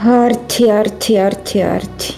Archie, 0.06 0.70
Archie, 0.70 1.18
Archie, 1.18 1.64
Archie. 1.64 2.16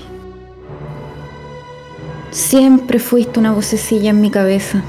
Siempre 2.31 2.97
fuiste 2.97 3.39
una 3.39 3.53
vocecilla 3.53 4.09
en 4.09 4.21
mi 4.21 4.31
cabeza. 4.31 4.81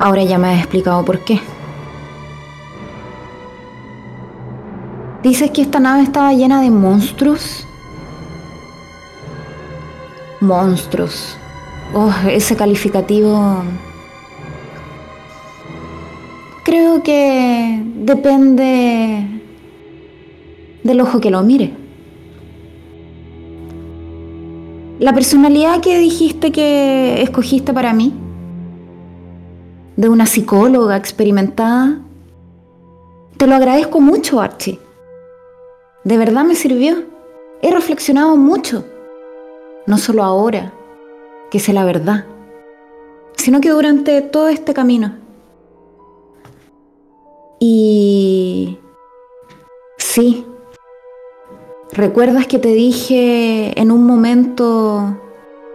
Ahora 0.00 0.24
ya 0.24 0.36
me 0.36 0.48
has 0.48 0.58
explicado 0.58 1.04
por 1.04 1.20
qué. 1.20 1.38
Dices 5.22 5.52
que 5.52 5.62
esta 5.62 5.78
nave 5.78 6.02
estaba 6.02 6.32
llena 6.32 6.60
de 6.60 6.72
monstruos. 6.72 7.64
Monstruos. 10.40 11.36
Oh, 11.94 12.12
ese 12.28 12.56
calificativo. 12.56 13.62
Creo 16.64 17.00
que 17.04 17.80
depende 17.94 19.39
del 20.82 21.00
ojo 21.00 21.20
que 21.20 21.30
lo 21.30 21.42
mire. 21.42 21.72
La 24.98 25.14
personalidad 25.14 25.80
que 25.80 25.98
dijiste 25.98 26.52
que 26.52 27.22
escogiste 27.22 27.72
para 27.72 27.92
mí, 27.94 28.12
de 29.96 30.08
una 30.08 30.26
psicóloga 30.26 30.96
experimentada, 30.96 32.00
te 33.36 33.46
lo 33.46 33.54
agradezco 33.54 34.00
mucho, 34.00 34.40
Archie. 34.40 34.78
De 36.04 36.18
verdad 36.18 36.44
me 36.44 36.54
sirvió. 36.54 37.04
He 37.62 37.70
reflexionado 37.70 38.36
mucho, 38.36 38.84
no 39.86 39.98
solo 39.98 40.22
ahora, 40.22 40.72
que 41.50 41.60
sé 41.60 41.72
la 41.72 41.84
verdad, 41.84 42.26
sino 43.36 43.60
que 43.60 43.70
durante 43.70 44.20
todo 44.22 44.48
este 44.48 44.72
camino. 44.72 45.16
Y 47.58 48.78
sí, 49.98 50.46
¿Recuerdas 51.92 52.46
que 52.46 52.58
te 52.58 52.72
dije 52.72 53.78
en 53.80 53.90
un 53.90 54.04
momento 54.04 55.20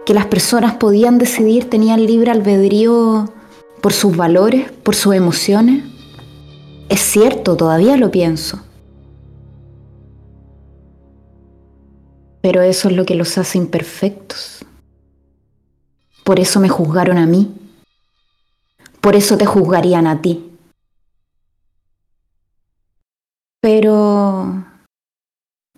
que 0.06 0.14
las 0.14 0.26
personas 0.26 0.74
podían 0.76 1.18
decidir, 1.18 1.68
tenían 1.68 2.06
libre 2.06 2.30
albedrío 2.30 3.32
por 3.82 3.92
sus 3.92 4.16
valores, 4.16 4.72
por 4.72 4.94
sus 4.94 5.14
emociones? 5.14 5.84
Es 6.88 7.00
cierto, 7.00 7.56
todavía 7.56 7.98
lo 7.98 8.10
pienso. 8.10 8.60
Pero 12.40 12.62
eso 12.62 12.88
es 12.88 12.96
lo 12.96 13.04
que 13.04 13.14
los 13.14 13.36
hace 13.36 13.58
imperfectos. 13.58 14.64
Por 16.24 16.40
eso 16.40 16.60
me 16.60 16.70
juzgaron 16.70 17.18
a 17.18 17.26
mí. 17.26 17.52
Por 19.02 19.16
eso 19.16 19.36
te 19.36 19.44
juzgarían 19.44 20.06
a 20.06 20.22
ti. 20.22 20.50
Pero 23.60 24.64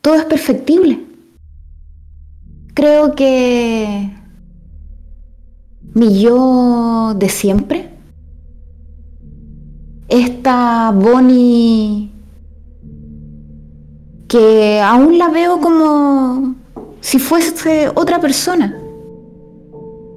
todo 0.08 0.16
es 0.16 0.24
perfectible. 0.24 1.04
Creo 2.72 3.14
que 3.14 4.10
mi 5.92 6.22
yo 6.22 7.12
de 7.14 7.28
siempre, 7.28 7.90
esta 10.08 10.90
Bonnie 10.92 12.10
que 14.28 14.80
aún 14.80 15.18
la 15.18 15.28
veo 15.28 15.60
como 15.60 16.54
si 17.02 17.18
fuese 17.18 17.90
otra 17.94 18.18
persona, 18.18 18.80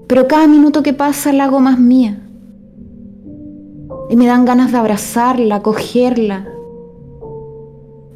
pero 0.07 0.25
cada 0.25 0.47
minuto 0.47 0.83
que 0.83 0.93
pasa 0.93 1.33
la 1.33 1.43
hago 1.43 1.59
más 1.59 1.77
mía. 1.77 2.17
Y 4.09 4.15
me 4.15 4.25
dan 4.25 4.45
ganas 4.45 4.71
de 4.71 4.77
abrazarla, 4.77 5.61
cogerla, 5.61 6.47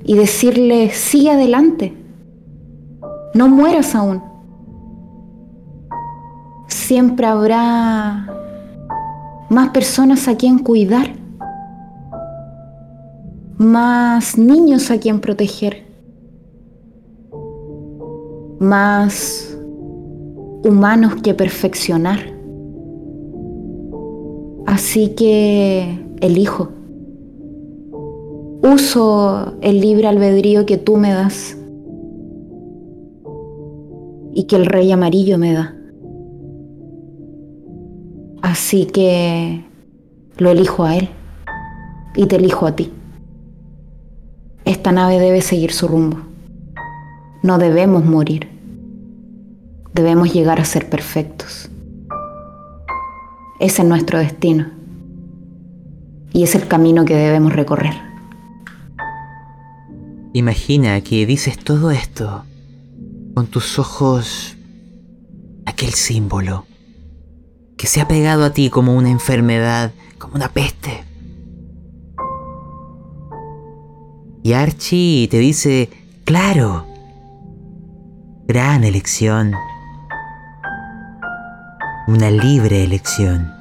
y 0.08 0.14
decirle, 0.14 0.92
sigue 0.92 1.32
adelante, 1.32 1.94
no 3.34 3.50
mueras 3.50 3.96
aún. 3.96 4.22
Siempre 6.68 7.26
habrá 7.26 8.28
más 9.50 9.70
personas 9.70 10.28
a 10.28 10.38
quien 10.38 10.60
cuidar, 10.60 11.16
más 13.58 14.38
niños 14.38 14.92
a 14.92 15.00
quien 15.00 15.20
proteger, 15.20 15.88
más 18.60 19.58
humanos 20.64 21.16
que 21.24 21.34
perfeccionar. 21.34 22.20
Así 24.68 25.16
que 25.16 26.00
elijo 26.22 26.75
uso 28.66 29.54
el 29.62 29.80
libre 29.80 30.08
albedrío 30.08 30.66
que 30.66 30.78
tú 30.78 30.98
me 30.98 31.12
das 31.12 31.58
y 34.34 34.46
que 34.46 34.56
el 34.56 34.66
rey 34.66 34.92
amarillo 34.92 35.38
me 35.38 35.54
da. 35.54 35.76
Así 38.42 38.86
que 38.86 39.64
lo 40.38 40.50
elijo 40.50 40.84
a 40.84 40.98
él 40.98 41.10
y 42.16 42.26
te 42.26 42.38
elijo 42.38 42.66
a 42.66 42.76
ti. 42.76 42.92
Esta 44.66 44.92
nave 44.92 45.20
debe 45.20 45.42
seguir 45.42 45.72
su 45.72 45.88
rumbo. 45.88 46.18
No 47.44 47.58
debemos 47.60 48.04
morir. 48.04 48.50
Debemos 49.94 50.34
llegar 50.34 50.60
a 50.60 50.66
ser 50.66 50.90
perfectos. 50.90 51.70
Ese 53.60 53.82
es 53.84 53.88
nuestro 53.88 54.20
destino. 54.20 54.68
Y 56.34 56.44
es 56.44 56.56
el 56.56 56.68
camino 56.68 57.06
que 57.06 57.16
debemos 57.16 57.54
recorrer. 57.54 58.15
Imagina 60.36 61.00
que 61.00 61.26
dices 61.26 61.58
todo 61.58 61.92
esto 61.92 62.44
con 63.36 63.48
tus 63.48 63.80
ojos 63.80 64.58
aquel 65.66 65.94
símbolo 65.94 66.66
que 67.78 67.88
se 67.88 68.02
ha 68.02 68.08
pegado 68.10 68.44
a 68.44 68.50
ti 68.50 68.70
como 68.70 68.98
una 68.98 69.10
enfermedad, 69.10 69.94
como 70.18 70.36
una 70.36 70.50
peste. 70.50 71.06
Y 74.44 74.52
Archie 74.52 75.30
te 75.30 75.40
dice, 75.40 75.90
claro, 76.26 76.86
gran 78.46 78.84
elección, 78.84 79.54
una 82.10 82.30
libre 82.30 82.84
elección. 82.84 83.54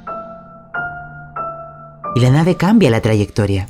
Y 2.16 2.20
la 2.20 2.30
nave 2.30 2.56
cambia 2.56 2.90
la 2.90 3.00
trayectoria 3.00 3.68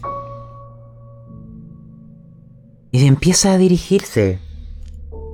y 2.94 3.08
empieza 3.08 3.52
a 3.52 3.58
dirigirse 3.58 4.38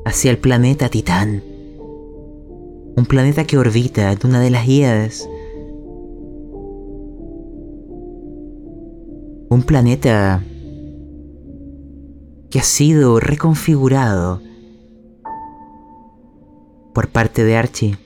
hacia 0.07 0.31
el 0.31 0.39
planeta 0.39 0.89
Titán. 0.89 1.43
Un 2.97 3.05
planeta 3.07 3.45
que 3.45 3.59
orbita 3.59 4.11
en 4.11 4.19
una 4.25 4.41
de 4.41 4.49
las 4.49 4.67
guías. 4.67 5.29
Un 9.51 9.63
planeta 9.67 10.43
que 12.49 12.61
ha 12.61 12.63
sido 12.63 13.21
reconfigurado 13.21 14.41
por 16.95 17.11
parte 17.11 17.45
de 17.45 17.59
Archie. 17.59 17.99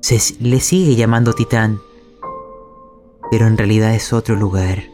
Se 0.00 0.18
le 0.40 0.58
sigue 0.58 0.96
llamando 0.96 1.34
Titán, 1.34 1.78
pero 3.30 3.46
en 3.46 3.56
realidad 3.56 3.94
es 3.94 4.12
otro 4.12 4.34
lugar, 4.34 4.91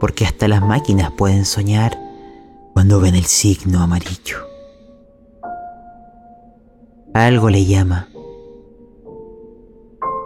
porque 0.00 0.24
hasta 0.24 0.48
las 0.48 0.62
máquinas 0.62 1.10
pueden 1.12 1.44
soñar 1.44 1.98
cuando 2.72 3.00
ven 3.00 3.14
el 3.14 3.24
signo 3.24 3.80
amarillo. 3.80 4.38
Algo 7.14 7.48
le 7.48 7.64
llama. 7.64 8.08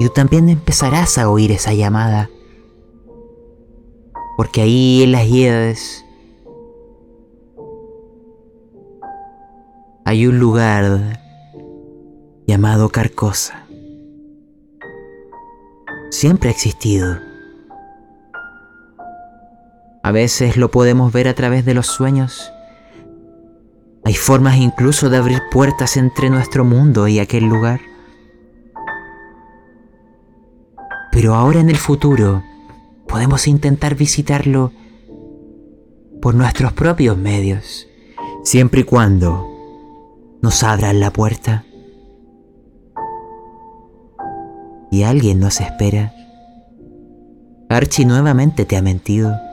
Y 0.00 0.06
tú 0.06 0.12
también 0.12 0.48
empezarás 0.48 1.18
a 1.18 1.30
oír 1.30 1.52
esa 1.52 1.72
llamada. 1.72 2.28
Porque 4.36 4.62
ahí 4.62 5.02
en 5.02 5.12
las 5.12 5.28
hiedas 5.28 6.04
hay 10.04 10.26
un 10.26 10.40
lugar 10.40 11.20
llamado 12.46 12.88
Carcosa. 12.88 13.66
Siempre 16.10 16.48
ha 16.48 16.52
existido. 16.52 17.29
A 20.02 20.12
veces 20.12 20.56
lo 20.56 20.70
podemos 20.70 21.12
ver 21.12 21.28
a 21.28 21.34
través 21.34 21.64
de 21.64 21.74
los 21.74 21.86
sueños. 21.86 22.52
Hay 24.04 24.14
formas 24.14 24.56
incluso 24.56 25.10
de 25.10 25.18
abrir 25.18 25.42
puertas 25.50 25.96
entre 25.96 26.30
nuestro 26.30 26.64
mundo 26.64 27.06
y 27.06 27.18
aquel 27.18 27.44
lugar. 27.44 27.80
Pero 31.12 31.34
ahora 31.34 31.60
en 31.60 31.68
el 31.68 31.76
futuro 31.76 32.42
podemos 33.06 33.46
intentar 33.46 33.94
visitarlo 33.94 34.72
por 36.22 36.34
nuestros 36.34 36.72
propios 36.72 37.18
medios, 37.18 37.86
siempre 38.42 38.82
y 38.82 38.84
cuando 38.84 39.46
nos 40.40 40.62
abran 40.62 41.00
la 41.00 41.12
puerta. 41.12 41.64
Y 44.90 45.02
alguien 45.02 45.40
nos 45.40 45.60
espera. 45.60 46.14
Archie 47.68 48.06
nuevamente 48.06 48.64
te 48.64 48.76
ha 48.76 48.82
mentido. 48.82 49.49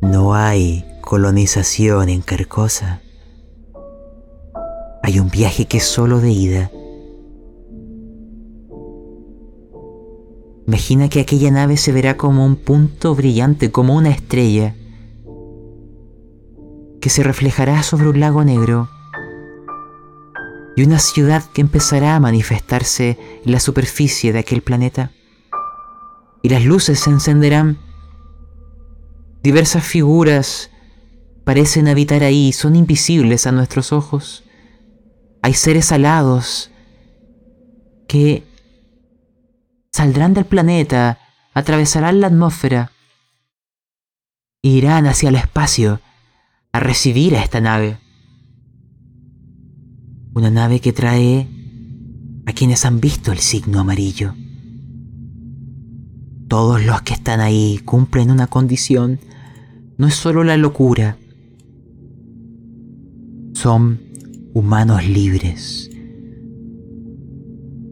No 0.00 0.34
hay 0.34 0.84
colonización 1.00 2.10
en 2.10 2.20
Carcosa. 2.20 3.00
Hay 5.02 5.18
un 5.18 5.30
viaje 5.30 5.66
que 5.66 5.78
es 5.78 5.84
solo 5.84 6.20
de 6.20 6.30
ida. 6.30 6.70
Imagina 10.66 11.08
que 11.08 11.20
aquella 11.20 11.50
nave 11.50 11.76
se 11.76 11.92
verá 11.92 12.16
como 12.16 12.44
un 12.44 12.56
punto 12.56 13.14
brillante, 13.14 13.70
como 13.70 13.94
una 13.94 14.10
estrella, 14.10 14.74
que 17.00 17.08
se 17.08 17.22
reflejará 17.22 17.82
sobre 17.82 18.08
un 18.08 18.20
lago 18.20 18.44
negro 18.44 18.90
y 20.76 20.82
una 20.82 20.98
ciudad 20.98 21.42
que 21.54 21.62
empezará 21.62 22.16
a 22.16 22.20
manifestarse 22.20 23.18
en 23.44 23.52
la 23.52 23.60
superficie 23.60 24.32
de 24.32 24.40
aquel 24.40 24.60
planeta. 24.60 25.12
Y 26.42 26.50
las 26.50 26.64
luces 26.64 27.00
se 27.00 27.10
encenderán. 27.10 27.85
Diversas 29.42 29.84
figuras 29.84 30.70
parecen 31.44 31.88
habitar 31.88 32.24
ahí, 32.24 32.52
son 32.52 32.74
invisibles 32.76 33.46
a 33.46 33.52
nuestros 33.52 33.92
ojos. 33.92 34.44
Hay 35.42 35.54
seres 35.54 35.92
alados 35.92 36.70
que 38.08 38.44
saldrán 39.92 40.34
del 40.34 40.44
planeta, 40.44 41.18
atravesarán 41.54 42.20
la 42.20 42.26
atmósfera 42.26 42.92
e 44.62 44.68
irán 44.68 45.06
hacia 45.06 45.28
el 45.28 45.36
espacio 45.36 46.00
a 46.72 46.80
recibir 46.80 47.36
a 47.36 47.42
esta 47.42 47.60
nave. 47.60 47.98
Una 50.34 50.50
nave 50.50 50.80
que 50.80 50.92
trae 50.92 51.48
a 52.46 52.52
quienes 52.52 52.84
han 52.84 53.00
visto 53.00 53.32
el 53.32 53.38
signo 53.38 53.80
amarillo. 53.80 54.34
Todos 56.48 56.84
los 56.84 57.02
que 57.02 57.14
están 57.14 57.40
ahí 57.40 57.80
cumplen 57.84 58.30
una 58.30 58.46
condición. 58.46 59.18
No 59.98 60.06
es 60.06 60.14
solo 60.14 60.44
la 60.44 60.56
locura. 60.56 61.16
Son 63.54 64.00
humanos 64.52 65.06
libres 65.06 65.90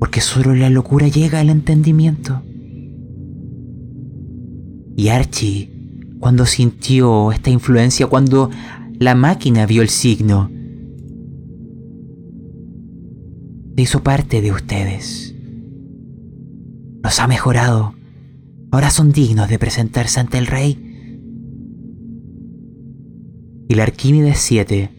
porque 0.04 0.20
solo 0.20 0.54
la 0.54 0.68
locura 0.68 1.08
llega 1.08 1.40
al 1.40 1.48
entendimiento. 1.48 2.42
Y 4.96 5.08
Archie, 5.08 5.70
cuando 6.20 6.44
sintió 6.44 7.32
esta 7.32 7.48
influencia, 7.48 8.06
cuando 8.06 8.50
la 8.98 9.14
máquina 9.14 9.64
vio 9.64 9.80
el 9.80 9.88
signo, 9.88 10.50
se 13.74 13.80
hizo 13.80 14.02
parte 14.02 14.42
de 14.42 14.52
ustedes. 14.52 15.34
Los 17.02 17.18
ha 17.18 17.26
mejorado. 17.26 17.94
Ahora 18.72 18.90
son 18.90 19.10
dignos 19.10 19.48
de 19.48 19.58
presentarse 19.58 20.20
ante 20.20 20.36
el 20.36 20.46
rey. 20.46 20.83
La 23.74 23.82
Arquímedes 23.82 24.38
7 24.38 24.90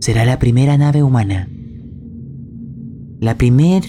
será 0.00 0.24
la 0.24 0.38
primera 0.40 0.76
nave 0.76 1.04
humana. 1.04 1.48
La 3.20 3.36
primer, 3.38 3.84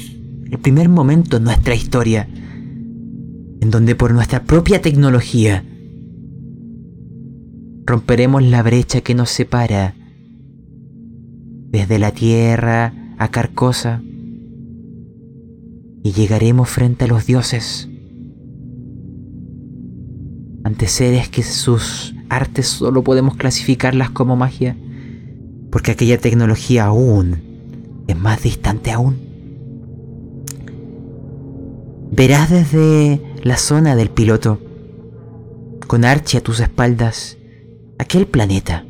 el 0.51 0.59
primer 0.59 0.89
momento 0.89 1.37
en 1.37 1.45
nuestra 1.45 1.73
historia 1.73 2.27
en 3.61 3.71
donde 3.71 3.95
por 3.95 4.13
nuestra 4.13 4.43
propia 4.43 4.79
tecnología 4.79 5.63
romperemos 7.85 8.43
la 8.43 8.61
brecha 8.61 9.01
que 9.01 9.15
nos 9.15 9.31
separa 9.31 9.95
desde 11.71 11.97
la 11.97 12.11
Tierra 12.11 12.93
a 13.17 13.31
Carcosa 13.31 14.03
y 16.03 16.11
llegaremos 16.11 16.69
frente 16.69 17.05
a 17.05 17.07
los 17.07 17.25
dioses, 17.25 17.89
ante 20.67 20.87
seres 20.87 21.29
que 21.29 21.43
sus 21.43 22.13
artes 22.29 22.67
solo 22.67 23.01
podemos 23.01 23.37
clasificarlas 23.37 24.09
como 24.09 24.35
magia, 24.35 24.75
porque 25.71 25.91
aquella 25.91 26.17
tecnología 26.17 26.85
aún 26.85 28.03
es 28.05 28.17
más 28.17 28.43
distante 28.43 28.91
aún. 28.91 29.15
Verás 32.11 32.49
desde 32.49 33.21
la 33.43 33.55
zona 33.55 33.95
del 33.95 34.09
piloto, 34.09 34.59
con 35.87 36.03
Archie 36.03 36.39
a 36.39 36.43
tus 36.43 36.59
espaldas, 36.59 37.37
aquel 37.97 38.27
planeta. 38.27 38.85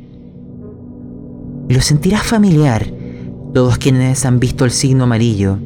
Y 1.68 1.74
lo 1.74 1.80
sentirás 1.80 2.24
familiar. 2.24 2.92
Todos 3.54 3.78
quienes 3.78 4.24
han 4.26 4.40
visto 4.40 4.64
el 4.64 4.72
signo 4.72 5.04
amarillo 5.04 5.58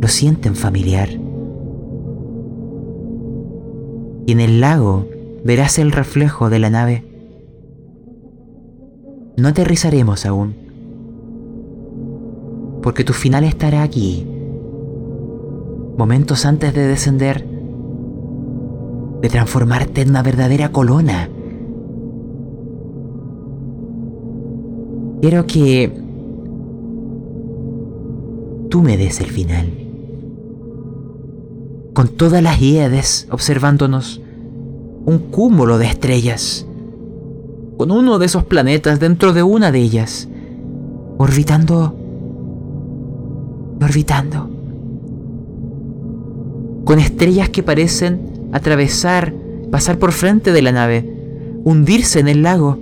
lo 0.00 0.08
sienten 0.08 0.54
familiar. 0.54 1.23
Y 4.26 4.32
en 4.32 4.40
el 4.40 4.60
lago 4.60 5.06
verás 5.44 5.78
el 5.78 5.92
reflejo 5.92 6.50
de 6.50 6.58
la 6.58 6.70
nave. 6.70 7.04
No 9.36 9.48
aterrizaremos 9.48 10.24
aún 10.26 10.64
porque 12.84 13.02
tu 13.02 13.14
final 13.14 13.44
estará 13.44 13.82
aquí, 13.82 14.26
momentos 15.96 16.44
antes 16.44 16.74
de 16.74 16.86
descender, 16.86 17.42
de 19.22 19.28
transformarte 19.30 20.02
en 20.02 20.10
una 20.10 20.22
verdadera 20.22 20.70
colona. 20.70 21.30
Quiero 25.22 25.46
que 25.46 25.90
tú 28.68 28.82
me 28.82 28.98
des 28.98 29.18
el 29.22 29.30
final. 29.30 29.83
Con 31.94 32.08
todas 32.08 32.42
las 32.42 32.60
hiedes 32.60 33.26
observándonos, 33.30 34.20
un 35.06 35.18
cúmulo 35.30 35.78
de 35.78 35.86
estrellas, 35.86 36.66
con 37.78 37.90
uno 37.90 38.18
de 38.18 38.26
esos 38.26 38.44
planetas 38.44 39.00
dentro 39.00 39.32
de 39.32 39.42
una 39.42 39.72
de 39.72 39.78
ellas, 39.78 40.28
orbitando 41.18 41.94
orbitando, 43.84 44.48
con 46.84 46.98
estrellas 46.98 47.48
que 47.50 47.62
parecen 47.62 48.48
atravesar, 48.52 49.34
pasar 49.70 49.98
por 49.98 50.12
frente 50.12 50.52
de 50.52 50.62
la 50.62 50.72
nave, 50.72 51.08
hundirse 51.64 52.20
en 52.20 52.28
el 52.28 52.42
lago, 52.42 52.78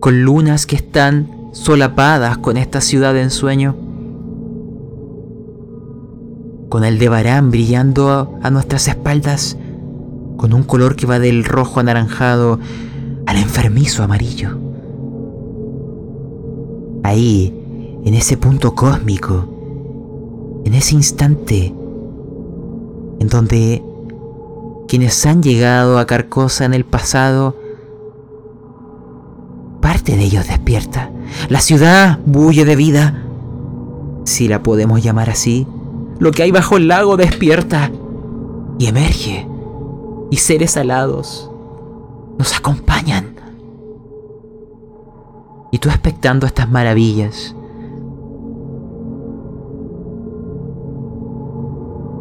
con 0.00 0.22
lunas 0.22 0.66
que 0.66 0.76
están 0.76 1.28
solapadas 1.52 2.38
con 2.38 2.56
esta 2.56 2.80
ciudad 2.80 3.16
en 3.16 3.30
sueño, 3.30 3.74
con 6.76 6.84
el 6.84 6.98
de 6.98 7.08
Barán 7.08 7.50
brillando 7.50 8.38
a 8.42 8.50
nuestras 8.50 8.86
espaldas, 8.86 9.56
con 10.36 10.52
un 10.52 10.62
color 10.62 10.94
que 10.94 11.06
va 11.06 11.18
del 11.18 11.42
rojo 11.42 11.80
anaranjado 11.80 12.60
al 13.24 13.38
enfermizo 13.38 14.02
amarillo. 14.02 14.58
Ahí, 17.02 17.98
en 18.04 18.12
ese 18.12 18.36
punto 18.36 18.74
cósmico, 18.74 20.60
en 20.66 20.74
ese 20.74 20.96
instante 20.96 21.74
en 23.20 23.26
donde 23.26 23.82
quienes 24.86 25.24
han 25.24 25.42
llegado 25.42 25.98
a 25.98 26.06
Carcosa 26.06 26.66
en 26.66 26.74
el 26.74 26.84
pasado, 26.84 27.56
parte 29.80 30.14
de 30.14 30.24
ellos 30.24 30.46
despierta. 30.46 31.10
La 31.48 31.62
ciudad 31.62 32.18
bulle 32.26 32.66
de 32.66 32.76
vida. 32.76 33.22
si 34.26 34.46
la 34.46 34.62
podemos 34.62 35.02
llamar 35.02 35.30
así, 35.30 35.66
lo 36.18 36.30
que 36.30 36.42
hay 36.42 36.50
bajo 36.50 36.76
el 36.76 36.88
lago 36.88 37.16
despierta 37.16 37.90
y 38.78 38.86
emerge, 38.86 39.46
y 40.30 40.36
seres 40.36 40.76
alados 40.76 41.50
nos 42.38 42.56
acompañan. 42.56 43.36
Y 45.72 45.78
tú 45.78 45.88
expectando 45.88 46.46
estas 46.46 46.70
maravillas, 46.70 47.54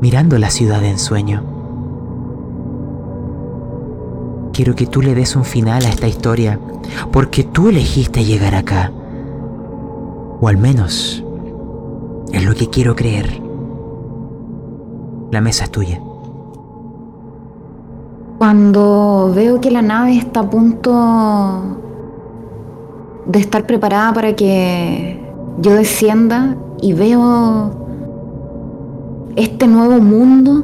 mirando 0.02 0.38
la 0.38 0.50
ciudad 0.50 0.84
en 0.84 1.00
sueño. 1.00 1.44
Quiero 4.52 4.76
que 4.76 4.88
tú 4.88 5.02
le 5.02 5.16
des 5.16 5.36
un 5.36 5.46
final 5.46 5.86
a 5.86 5.90
esta 5.90 6.08
historia, 6.08 6.60
porque 7.12 7.44
tú 7.44 7.70
elegiste 7.70 8.24
llegar 8.24 8.56
acá. 8.56 8.92
O 10.42 10.48
al 10.48 10.58
menos 10.58 11.24
es 12.32 12.44
lo 12.44 12.54
que 12.56 12.70
quiero 12.70 12.96
creer. 12.96 13.45
La 15.36 15.42
mesa 15.42 15.66
es 15.66 15.70
tuya. 15.70 16.00
Cuando 18.38 19.34
veo 19.36 19.60
que 19.60 19.70
la 19.70 19.82
nave 19.82 20.16
está 20.16 20.40
a 20.40 20.50
punto 20.50 21.78
de 23.26 23.40
estar 23.40 23.68
preparada 23.68 24.14
para 24.14 24.34
que 24.34 25.20
yo 25.60 25.74
descienda 25.74 26.56
y 26.82 26.94
veo 26.94 27.70
este 29.36 29.68
nuevo 29.68 30.00
mundo, 30.00 30.64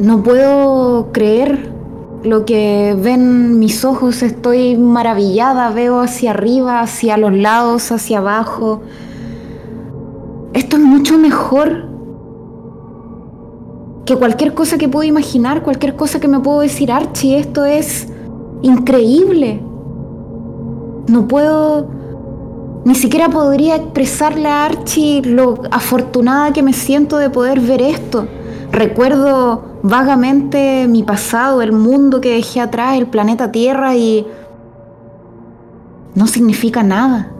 no 0.00 0.20
puedo 0.24 1.12
creer 1.12 1.72
lo 2.24 2.44
que 2.44 2.98
ven 3.00 3.60
mis 3.60 3.84
ojos, 3.84 4.24
estoy 4.24 4.76
maravillada, 4.76 5.70
veo 5.70 6.00
hacia 6.00 6.32
arriba, 6.32 6.80
hacia 6.80 7.16
los 7.16 7.32
lados, 7.32 7.92
hacia 7.92 8.18
abajo. 8.18 8.80
Esto 10.54 10.76
es 10.76 10.82
mucho 10.82 11.16
mejor 11.16 11.89
que 14.10 14.16
cualquier 14.16 14.54
cosa 14.54 14.76
que 14.76 14.88
puedo 14.88 15.04
imaginar, 15.04 15.62
cualquier 15.62 15.94
cosa 15.94 16.18
que 16.18 16.26
me 16.26 16.40
puedo 16.40 16.62
decir, 16.62 16.90
Archie, 16.90 17.38
esto 17.38 17.64
es 17.64 18.08
increíble. 18.60 19.62
No 21.06 21.28
puedo, 21.28 21.86
ni 22.84 22.96
siquiera 22.96 23.28
podría 23.28 23.76
expresarle 23.76 24.48
a 24.48 24.64
Archie 24.64 25.22
lo 25.22 25.62
afortunada 25.70 26.52
que 26.52 26.60
me 26.60 26.72
siento 26.72 27.18
de 27.18 27.30
poder 27.30 27.60
ver 27.60 27.82
esto. 27.82 28.26
Recuerdo 28.72 29.78
vagamente 29.84 30.88
mi 30.88 31.04
pasado, 31.04 31.62
el 31.62 31.70
mundo 31.70 32.20
que 32.20 32.34
dejé 32.34 32.60
atrás, 32.60 32.98
el 32.98 33.06
planeta 33.06 33.52
Tierra 33.52 33.94
y 33.94 34.26
no 36.16 36.26
significa 36.26 36.82
nada 36.82 37.30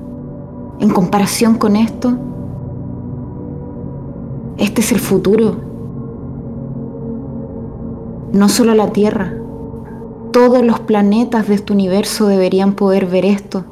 en 0.78 0.90
comparación 0.90 1.56
con 1.56 1.74
esto. 1.74 2.16
Este 4.56 4.82
es 4.82 4.92
el 4.92 5.01
futuro 5.01 5.69
no 8.32 8.48
solo 8.48 8.74
la 8.74 8.93
Tierra, 8.93 9.35
todos 10.32 10.62
los 10.62 10.81
planetas 10.81 11.48
de 11.48 11.55
este 11.55 11.73
universo 11.73 12.27
deberían 12.27 12.74
poder 12.74 13.07
ver 13.07 13.24
esto. 13.24 13.65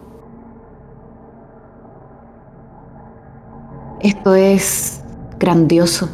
Esto 4.00 4.34
es 4.34 5.02
grandioso. 5.38 6.08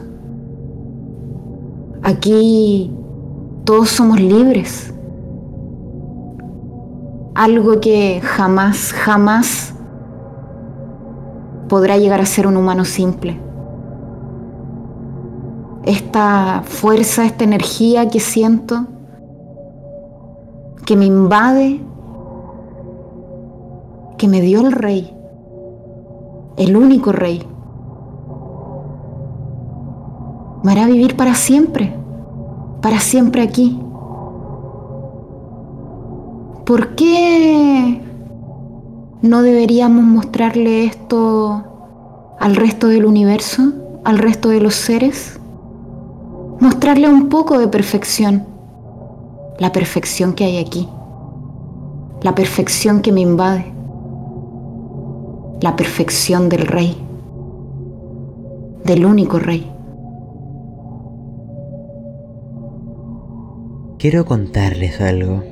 Aquí 2.02 2.92
todos 3.64 3.88
somos 3.88 4.20
libres. 4.20 4.92
Algo 7.34 7.80
que 7.80 8.20
jamás, 8.22 8.92
jamás 8.92 9.74
podrá 11.68 11.96
llegar 11.96 12.20
a 12.20 12.26
ser 12.26 12.46
un 12.46 12.56
humano 12.56 12.84
simple 12.84 13.40
esta 15.84 16.62
fuerza, 16.64 17.24
esta 17.24 17.44
energía 17.44 18.08
que 18.08 18.20
siento, 18.20 18.86
que 20.86 20.96
me 20.96 21.06
invade, 21.06 21.80
que 24.16 24.28
me 24.28 24.40
dio 24.40 24.60
el 24.60 24.72
rey, 24.72 25.14
el 26.56 26.76
único 26.76 27.12
rey. 27.12 27.42
Me 30.62 30.72
hará 30.72 30.86
vivir 30.86 31.16
para 31.16 31.34
siempre, 31.34 31.94
para 32.80 32.98
siempre 33.00 33.42
aquí. 33.42 33.80
¿Por 36.64 36.94
qué 36.94 38.00
no 39.20 39.42
deberíamos 39.42 40.04
mostrarle 40.04 40.86
esto 40.86 41.62
al 42.40 42.56
resto 42.56 42.88
del 42.88 43.04
universo, 43.04 43.72
al 44.04 44.16
resto 44.16 44.48
de 44.48 44.60
los 44.60 44.74
seres? 44.74 45.38
Mostrarle 46.60 47.08
un 47.08 47.28
poco 47.28 47.58
de 47.58 47.68
perfección, 47.68 48.46
la 49.58 49.72
perfección 49.72 50.34
que 50.34 50.44
hay 50.44 50.58
aquí, 50.58 50.88
la 52.22 52.34
perfección 52.34 53.02
que 53.02 53.12
me 53.12 53.20
invade, 53.20 53.72
la 55.60 55.76
perfección 55.76 56.48
del 56.48 56.66
rey, 56.66 56.96
del 58.84 59.06
único 59.06 59.38
rey. 59.38 59.70
Quiero 63.98 64.26
contarles 64.26 65.00
algo. 65.00 65.42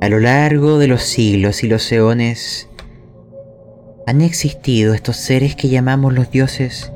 A 0.00 0.08
lo 0.08 0.20
largo 0.20 0.78
de 0.78 0.86
los 0.86 1.02
siglos 1.02 1.64
y 1.64 1.68
los 1.68 1.90
eones 1.90 2.68
han 4.06 4.20
existido 4.20 4.94
estos 4.94 5.16
seres 5.16 5.56
que 5.56 5.68
llamamos 5.68 6.14
los 6.14 6.30
dioses 6.30 6.92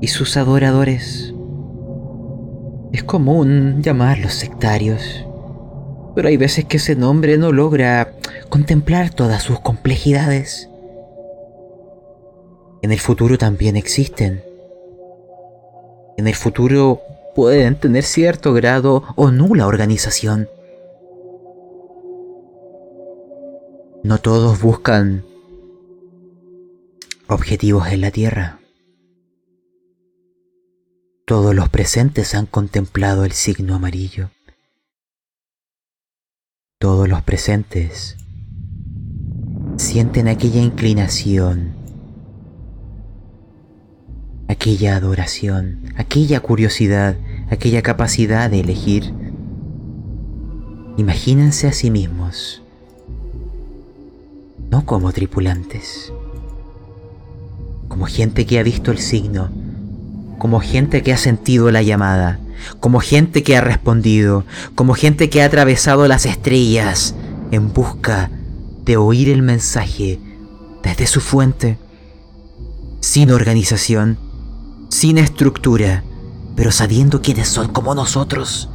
y 0.00 0.08
sus 0.08 0.38
adoradores. 0.38 1.34
Es 2.92 3.02
común 3.04 3.82
llamarlos 3.82 4.34
sectarios, 4.34 5.26
pero 6.14 6.28
hay 6.28 6.36
veces 6.36 6.66
que 6.66 6.76
ese 6.76 6.94
nombre 6.94 7.38
no 7.38 7.50
logra 7.50 8.12
contemplar 8.50 9.14
todas 9.14 9.42
sus 9.42 9.60
complejidades. 9.60 10.68
En 12.82 12.92
el 12.92 12.98
futuro 12.98 13.38
también 13.38 13.76
existen. 13.76 14.44
En 16.18 16.26
el 16.26 16.34
futuro 16.34 17.00
pueden 17.34 17.76
tener 17.76 18.04
cierto 18.04 18.52
grado 18.52 19.02
o 19.16 19.30
nula 19.30 19.66
organización. 19.66 20.50
No 24.02 24.18
todos 24.18 24.60
buscan 24.60 25.24
objetivos 27.28 27.88
en 27.88 28.00
la 28.02 28.10
Tierra. 28.10 28.61
Todos 31.24 31.54
los 31.54 31.68
presentes 31.68 32.34
han 32.34 32.46
contemplado 32.46 33.24
el 33.24 33.30
signo 33.30 33.76
amarillo. 33.76 34.30
Todos 36.80 37.08
los 37.08 37.22
presentes 37.22 38.16
sienten 39.76 40.26
aquella 40.26 40.60
inclinación, 40.60 41.74
aquella 44.48 44.96
adoración, 44.96 45.94
aquella 45.96 46.40
curiosidad, 46.40 47.16
aquella 47.50 47.82
capacidad 47.82 48.50
de 48.50 48.58
elegir. 48.58 49.14
Imagínense 50.96 51.68
a 51.68 51.72
sí 51.72 51.92
mismos, 51.92 52.64
no 54.70 54.84
como 54.84 55.12
tripulantes, 55.12 56.12
como 57.86 58.06
gente 58.06 58.44
que 58.44 58.58
ha 58.58 58.64
visto 58.64 58.90
el 58.90 58.98
signo, 58.98 59.61
como 60.42 60.58
gente 60.58 61.04
que 61.04 61.12
ha 61.12 61.16
sentido 61.16 61.70
la 61.70 61.82
llamada, 61.82 62.40
como 62.80 62.98
gente 62.98 63.44
que 63.44 63.56
ha 63.56 63.60
respondido, 63.60 64.44
como 64.74 64.94
gente 64.94 65.30
que 65.30 65.40
ha 65.40 65.44
atravesado 65.46 66.08
las 66.08 66.26
estrellas 66.26 67.14
en 67.52 67.72
busca 67.72 68.28
de 68.84 68.96
oír 68.96 69.28
el 69.28 69.40
mensaje 69.40 70.18
desde 70.82 71.06
su 71.06 71.20
fuente, 71.20 71.78
sin 72.98 73.30
organización, 73.30 74.18
sin 74.88 75.18
estructura, 75.18 76.02
pero 76.56 76.72
sabiendo 76.72 77.22
quiénes 77.22 77.46
son 77.46 77.68
como 77.68 77.94
nosotros. 77.94 78.68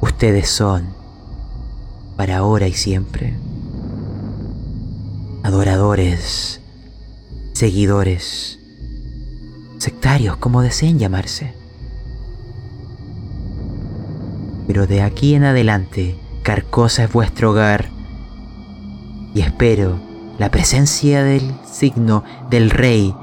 Ustedes 0.00 0.48
son, 0.48 0.86
para 2.16 2.38
ahora 2.38 2.66
y 2.66 2.72
siempre, 2.72 3.36
adoradores 5.42 6.62
seguidores, 7.54 8.58
sectarios, 9.78 10.36
como 10.36 10.60
deseen 10.60 10.98
llamarse. 10.98 11.54
Pero 14.66 14.86
de 14.88 15.02
aquí 15.02 15.34
en 15.34 15.44
adelante, 15.44 16.16
Carcosa 16.42 17.04
es 17.04 17.12
vuestro 17.12 17.52
hogar 17.52 17.90
y 19.34 19.40
espero 19.40 20.00
la 20.36 20.50
presencia 20.50 21.22
del 21.22 21.54
signo 21.64 22.24
del 22.50 22.70
rey, 22.70 23.14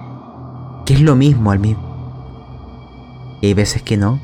que 0.85 0.93
es 0.93 1.01
lo 1.01 1.15
mismo 1.17 1.51
al 1.51 1.59
mismo. 1.59 3.37
Y 3.41 3.47
hay 3.47 3.53
veces 3.53 3.81
que 3.81 3.97
no, 3.97 4.21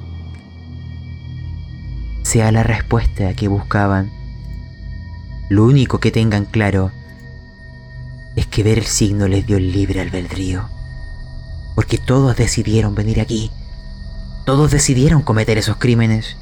sea 2.24 2.52
la 2.54 2.64
respuesta 2.64 3.34
que 3.34 3.50
buscaban. 3.50 4.10
Lo 5.50 5.66
único 5.66 6.00
que 6.00 6.12
tengan 6.12 6.46
claro 6.46 6.92
es 8.38 8.46
que 8.46 8.62
ver 8.62 8.78
el 8.78 8.86
signo 8.86 9.28
les 9.28 9.48
dio 9.48 9.58
el 9.58 9.72
libre 9.72 10.00
albedrío. 10.00 10.70
Porque 11.74 11.98
todos 11.98 12.38
decidieron 12.38 12.94
venir 12.94 13.20
aquí. 13.20 13.50
Todos 14.46 14.70
decidieron 14.70 15.24
cometer 15.24 15.58
esos 15.58 15.78
crímenes. 15.78 16.38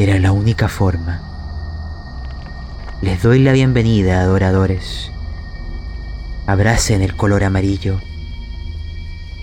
Era 0.00 0.18
la 0.18 0.32
única 0.32 0.68
forma. 0.68 1.22
Les 3.00 3.22
doy 3.22 3.38
la 3.38 3.52
bienvenida, 3.52 4.20
adoradores. 4.20 5.12
Abracen 6.46 7.00
el 7.00 7.16
color 7.16 7.44
amarillo. 7.44 8.00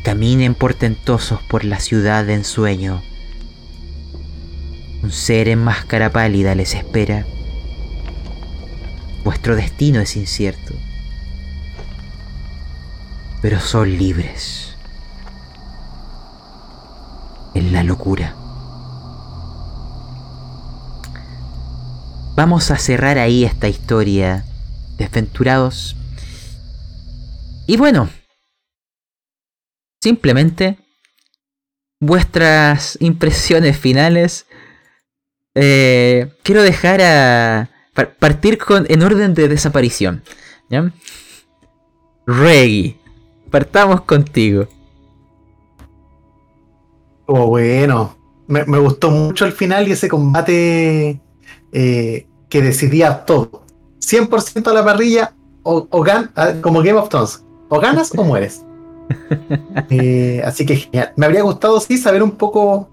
Caminen 0.04 0.56
portentosos 0.56 1.42
por 1.42 1.64
la 1.64 1.80
ciudad 1.80 2.26
de 2.26 2.34
ensueño. 2.34 3.02
Un 5.04 5.12
ser 5.12 5.48
en 5.48 5.64
máscara 5.64 6.12
pálida 6.12 6.54
les 6.54 6.74
espera. 6.74 7.26
Vuestro 9.24 9.56
destino 9.56 10.02
es 10.02 10.18
incierto. 10.18 10.74
Pero 13.42 13.60
son 13.60 13.98
libres. 13.98 14.76
En 17.54 17.74
la 17.74 17.84
locura. 17.84 18.36
Vamos 22.36 22.70
a 22.70 22.78
cerrar 22.78 23.18
ahí 23.18 23.46
esta 23.46 23.68
historia, 23.68 24.46
desventurados. 24.98 25.96
Y 27.66 27.78
bueno, 27.78 28.10
simplemente 30.02 30.78
vuestras 32.00 32.98
impresiones 33.02 33.78
finales. 33.78 34.46
Eh, 35.56 36.32
quiero 36.44 36.62
dejar 36.62 37.02
a 37.02 37.70
partir 38.20 38.58
con 38.58 38.86
en 38.90 39.02
orden 39.02 39.34
de 39.34 39.48
desaparición. 39.48 40.24
¿ya? 40.70 40.92
Reggie, 42.26 43.00
partamos 43.50 44.02
contigo. 44.02 44.68
Oh, 47.26 47.48
bueno. 47.48 48.16
Me, 48.48 48.64
me 48.64 48.78
gustó 48.78 49.12
mucho 49.12 49.46
el 49.46 49.52
final 49.52 49.88
y 49.88 49.92
ese 49.92 50.08
combate 50.08 51.20
eh, 51.74 52.28
que 52.50 52.62
decidía 52.62 53.26
todo. 53.26 53.64
100% 54.00 54.68
a 54.68 54.74
la 54.74 54.86
parrilla 54.86 55.34
o, 55.64 55.86
o 55.90 56.02
gan 56.02 56.32
como 56.62 56.82
Game 56.82 56.98
of 56.98 57.10
Thrones. 57.10 57.44
O 57.70 57.80
ganas 57.80 58.12
o 58.18 58.24
mueres. 58.24 58.64
Eh, 59.90 60.42
así 60.44 60.66
que 60.66 60.76
genial. 60.76 61.14
Me 61.16 61.26
habría 61.26 61.42
gustado, 61.42 61.80
sí, 61.80 61.98
saber 61.98 62.22
un 62.22 62.32
poco 62.32 62.90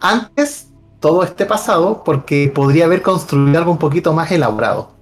antes 0.00 0.68
todo 1.00 1.22
este 1.22 1.44
pasado, 1.44 2.02
porque 2.02 2.50
podría 2.54 2.86
haber 2.86 3.02
construido 3.02 3.58
algo 3.58 3.72
un 3.72 3.78
poquito 3.78 4.14
más 4.14 4.32
elaborado. 4.32 4.92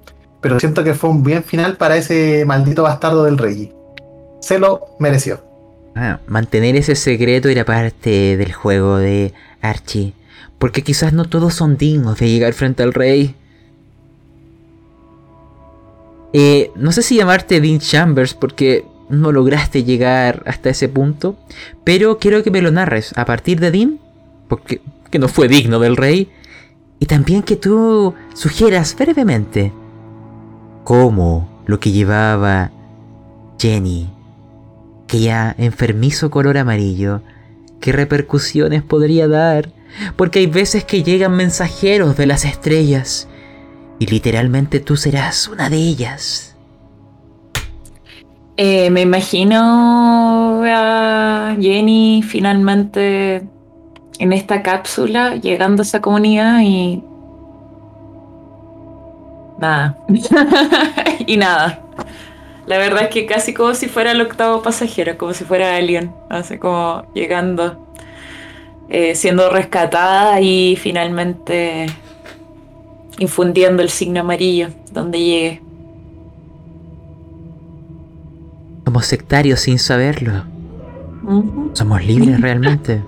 Pero 0.40 0.58
siento 0.58 0.82
que 0.82 0.94
fue 0.94 1.10
un 1.10 1.22
bien 1.22 1.44
final 1.44 1.76
para 1.76 1.96
ese 1.96 2.44
maldito 2.44 2.82
bastardo 2.82 3.22
del 3.22 3.38
rey. 3.38 3.72
Se 4.42 4.58
lo 4.58 4.88
mereció. 4.98 5.40
Ah, 5.94 6.18
mantener 6.26 6.74
ese 6.74 6.96
secreto 6.96 7.48
era 7.48 7.64
parte 7.64 8.36
del 8.36 8.52
juego 8.52 8.98
de 8.98 9.32
Archie. 9.60 10.14
Porque 10.58 10.82
quizás 10.82 11.12
no 11.12 11.26
todos 11.26 11.54
son 11.54 11.76
dignos 11.76 12.18
de 12.18 12.28
llegar 12.28 12.52
frente 12.52 12.82
al 12.82 12.92
rey. 12.92 13.36
Eh, 16.32 16.70
no 16.74 16.90
sé 16.92 17.02
si 17.02 17.16
llamarte 17.16 17.60
Dean 17.60 17.78
Chambers 17.78 18.34
porque 18.34 18.84
no 19.08 19.30
lograste 19.30 19.84
llegar 19.84 20.42
hasta 20.46 20.70
ese 20.70 20.88
punto. 20.88 21.36
Pero 21.84 22.18
quiero 22.18 22.42
que 22.42 22.50
me 22.50 22.62
lo 22.62 22.72
narres 22.72 23.12
a 23.16 23.24
partir 23.24 23.60
de 23.60 23.70
Dean. 23.70 24.00
Porque 24.48 24.80
que 25.08 25.20
no 25.20 25.28
fue 25.28 25.46
digno 25.46 25.78
del 25.78 25.96
rey. 25.96 26.32
Y 26.98 27.06
también 27.06 27.44
que 27.44 27.54
tú 27.54 28.14
sugieras 28.34 28.96
brevemente 28.96 29.72
cómo 30.82 31.62
lo 31.66 31.78
que 31.78 31.92
llevaba 31.92 32.72
Jenny, 33.58 34.10
que 35.12 35.20
ya 35.20 35.54
enfermizo 35.58 36.30
color 36.30 36.56
amarillo, 36.56 37.20
qué 37.80 37.92
repercusiones 37.92 38.82
podría 38.82 39.28
dar 39.28 39.68
porque 40.16 40.38
hay 40.38 40.46
veces 40.46 40.84
que 40.84 41.02
llegan 41.02 41.36
mensajeros 41.36 42.16
de 42.16 42.24
las 42.24 42.46
estrellas 42.46 43.28
y 43.98 44.06
literalmente 44.06 44.80
tú 44.80 44.96
serás 44.96 45.48
una 45.48 45.68
de 45.68 45.76
ellas. 45.76 46.56
Eh, 48.56 48.88
me 48.88 49.02
imagino 49.02 50.62
a 50.64 51.56
Jenny 51.60 52.22
finalmente 52.26 53.46
en 54.18 54.32
esta 54.32 54.62
cápsula 54.62 55.36
llegando 55.36 55.82
a 55.82 55.84
esa 55.84 56.00
comunidad 56.00 56.60
y 56.62 57.04
nada. 59.58 59.98
y 61.26 61.36
nada. 61.36 61.81
La 62.72 62.78
verdad 62.78 63.02
es 63.02 63.08
que 63.10 63.26
casi 63.26 63.52
como 63.52 63.74
si 63.74 63.86
fuera 63.86 64.12
el 64.12 64.20
octavo 64.22 64.62
pasajero, 64.62 65.18
como 65.18 65.34
si 65.34 65.44
fuera 65.44 65.76
Alien, 65.76 66.10
así 66.30 66.56
como 66.56 67.04
llegando 67.12 67.86
eh, 68.88 69.14
siendo 69.14 69.50
rescatada 69.50 70.40
y 70.40 70.76
finalmente 70.76 71.84
infundiendo 73.18 73.82
el 73.82 73.90
signo 73.90 74.20
amarillo 74.20 74.68
donde 74.90 75.18
llegue. 75.18 75.62
Somos 78.86 79.04
sectarios 79.04 79.60
sin 79.60 79.78
saberlo. 79.78 80.42
Somos 81.74 82.02
libres 82.02 82.40
realmente. 82.40 83.02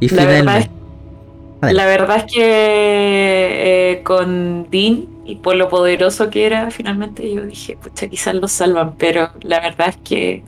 Y 0.00 0.10
la 0.10 0.26
verdad, 0.26 0.58
es, 0.58 1.72
la 1.72 1.86
verdad 1.86 2.16
es 2.18 2.24
que 2.30 3.92
eh, 3.92 4.02
con 4.02 4.68
Dean 4.70 5.13
y 5.24 5.36
por 5.36 5.56
lo 5.56 5.68
poderoso 5.68 6.30
que 6.30 6.46
era, 6.46 6.70
finalmente 6.70 7.32
yo 7.32 7.44
dije, 7.46 7.76
pucha, 7.76 8.08
quizás 8.08 8.34
lo 8.34 8.48
salvan, 8.48 8.94
pero 8.96 9.30
la 9.40 9.60
verdad 9.60 9.88
es 9.88 9.96
que 9.96 10.44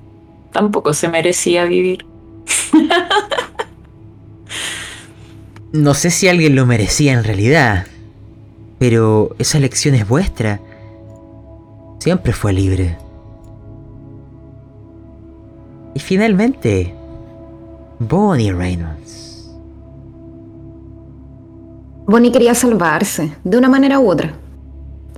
tampoco 0.53 0.93
se 0.93 1.09
merecía 1.09 1.65
vivir. 1.65 2.05
no 5.73 5.95
sé 5.95 6.11
si 6.11 6.29
alguien 6.29 6.55
lo 6.55 6.67
merecía 6.67 7.13
en 7.13 7.25
realidad, 7.25 7.87
pero 8.79 9.35
esa 9.39 9.59
elección 9.59 9.95
es 9.95 10.07
vuestra. 10.07 10.61
Siempre 11.99 12.33
fue 12.33 12.53
libre. 12.53 12.99
Y 15.95 16.01
finalmente, 16.01 16.95
Bonnie 17.99 18.53
Reynolds. 18.53 19.51
Bonnie 22.07 22.31
quería 22.31 22.55
salvarse, 22.55 23.33
de 23.43 23.59
una 23.59 23.69
manera 23.69 23.99
u 23.99 24.11
otra, 24.11 24.35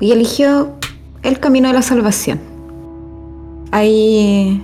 y 0.01 0.13
eligió 0.13 0.73
el 1.23 1.41
camino 1.41 1.69
de 1.69 1.75
la 1.75 1.83
salvación. 1.83 2.41
Ahí 3.71 4.63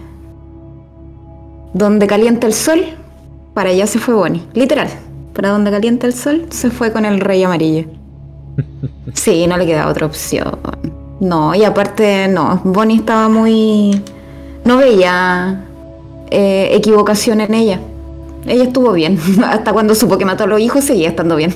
donde 1.72 2.06
calienta 2.06 2.46
el 2.46 2.54
sol, 2.54 2.84
para 3.52 3.70
allá 3.70 3.86
se 3.86 3.98
fue 3.98 4.14
Bonnie. 4.14 4.42
Literal. 4.54 4.88
Para 5.34 5.50
donde 5.50 5.70
calienta 5.70 6.06
el 6.06 6.14
sol, 6.14 6.46
se 6.50 6.70
fue 6.70 6.92
con 6.92 7.04
el 7.04 7.20
rey 7.20 7.42
amarillo. 7.42 7.86
Sí, 9.12 9.46
no 9.46 9.56
le 9.56 9.66
queda 9.66 9.88
otra 9.88 10.06
opción. 10.06 10.58
No, 11.20 11.54
y 11.54 11.62
aparte, 11.62 12.26
no. 12.26 12.60
Bonnie 12.64 12.96
estaba 12.96 13.28
muy. 13.28 14.02
No 14.64 14.78
veía 14.78 15.66
eh, 16.30 16.70
equivocación 16.72 17.40
en 17.40 17.54
ella. 17.54 17.80
Ella 18.46 18.64
estuvo 18.64 18.92
bien. 18.92 19.18
Hasta 19.44 19.72
cuando 19.72 19.94
supo 19.94 20.18
que 20.18 20.24
mató 20.24 20.44
a 20.44 20.46
los 20.48 20.58
hijos, 20.58 20.84
seguía 20.84 21.08
estando 21.08 21.36
bien. 21.36 21.54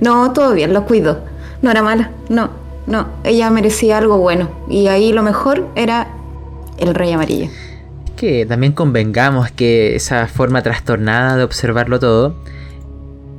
No, 0.00 0.32
todo 0.32 0.52
bien, 0.52 0.72
los 0.72 0.82
cuidó. 0.84 1.20
No 1.62 1.70
era 1.70 1.82
mala. 1.82 2.10
No, 2.28 2.50
no. 2.86 3.08
Ella 3.24 3.50
merecía 3.50 3.98
algo 3.98 4.18
bueno. 4.18 4.50
Y 4.68 4.88
ahí 4.88 5.12
lo 5.12 5.22
mejor 5.22 5.68
era 5.74 6.08
el 6.78 6.94
rey 6.94 7.12
amarillo 7.12 7.50
que 8.16 8.46
también 8.46 8.72
convengamos 8.72 9.50
que 9.50 9.94
esa 9.94 10.26
forma 10.26 10.62
trastornada 10.62 11.36
de 11.36 11.44
observarlo 11.44 12.00
todo 12.00 12.34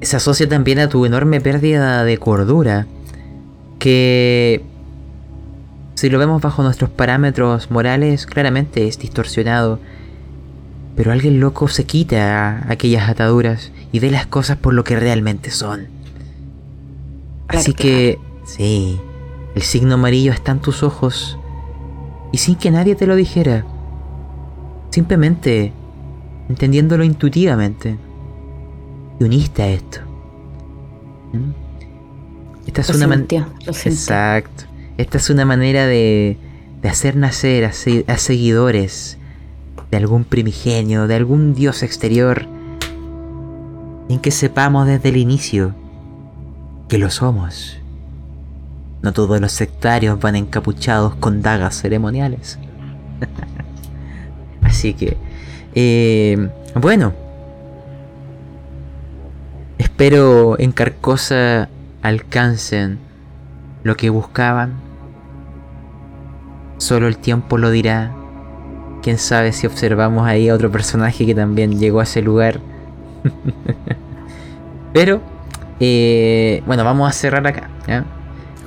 se 0.02 0.16
asocia 0.16 0.48
también 0.48 0.80
a 0.80 0.90
tu 0.90 1.06
enorme 1.06 1.42
pérdida 1.42 2.04
de 2.04 2.18
cordura, 2.18 2.86
que 3.80 4.62
si 5.96 6.10
lo 6.10 6.20
vemos 6.20 6.42
bajo 6.42 6.62
nuestros 6.62 6.90
parámetros 6.90 7.72
morales, 7.72 8.26
claramente 8.26 8.88
es 8.88 9.00
distorsionado. 9.00 9.80
Pero 10.96 11.12
alguien 11.12 11.40
loco 11.40 11.68
se 11.68 11.86
quita 11.86 12.66
aquellas 12.70 13.10
ataduras 13.10 13.72
y 13.92 14.00
ve 14.00 14.12
las 14.12 14.28
cosas 14.28 14.58
por 14.58 14.74
lo 14.74 14.84
que 14.84 15.00
realmente 15.00 15.52
son. 15.52 15.88
Así 17.48 17.74
que, 17.74 18.20
sí, 18.46 19.00
el 19.58 19.64
signo 19.64 19.96
amarillo 19.96 20.32
está 20.32 20.52
en 20.52 20.60
tus 20.60 20.84
ojos 20.84 21.38
y 22.32 22.38
sin 22.38 22.56
que 22.56 22.70
nadie 22.70 22.96
te 22.96 23.08
lo 23.08 23.16
dijera 23.16 23.66
Simplemente 24.90 25.74
entendiéndolo 26.50 27.04
intuitivamente. 27.04 27.98
Y 29.20 29.24
uniste 29.24 29.64
a 29.64 29.70
esto. 29.70 30.00
¿Mm? 31.34 32.68
Esta 32.68 32.82
es 32.82 32.90
una 32.90 33.08
manera. 33.08 33.50
Exacto. 33.66 34.64
Esta 34.98 35.18
es 35.18 35.30
una 35.30 35.46
manera 35.46 35.86
de, 35.86 36.38
de 36.82 36.90
hacer 36.90 37.16
nacer 37.16 37.66
a, 37.66 37.70
a 37.70 38.18
seguidores 38.18 39.18
de 39.92 39.98
algún 39.98 40.24
primigenio, 40.24 41.08
de 41.08 41.16
algún 41.16 41.54
dios 41.54 41.84
exterior, 41.84 42.48
en 44.10 44.20
que 44.20 44.32
sepamos 44.32 44.88
desde 44.88 45.10
el 45.10 45.18
inicio 45.18 45.76
que 46.90 46.98
lo 46.98 47.10
somos. 47.10 47.78
No 49.08 49.14
todos 49.14 49.40
los 49.40 49.54
sectarios 49.54 50.20
van 50.20 50.36
encapuchados 50.36 51.16
con 51.16 51.42
dagas 51.42 51.80
ceremoniales. 51.80 52.60
Así 54.62 54.94
que, 54.94 55.16
eh, 55.74 56.50
bueno, 56.76 57.14
espero 59.78 60.60
en 60.60 60.74
Carcosa 60.74 61.70
alcancen 62.02 63.00
lo 63.84 63.96
que 63.96 64.10
buscaban. 64.10 64.74
Solo 66.80 67.08
el 67.08 67.18
tiempo 67.18 67.58
lo 67.58 67.72
dirá. 67.72 68.12
Quién 69.04 69.20
sabe 69.20 69.54
si 69.54 69.68
observamos 69.68 70.28
ahí 70.28 70.50
a 70.50 70.54
otro 70.54 70.70
personaje 70.70 71.26
que 71.26 71.34
también 71.34 71.80
llegó 71.80 72.02
a 72.02 72.04
ese 72.04 72.22
lugar. 72.22 72.60
Pero, 74.94 75.22
eh, 75.80 76.62
bueno, 76.66 76.84
vamos 76.84 77.08
a 77.10 77.14
cerrar 77.14 77.48
acá. 77.48 77.70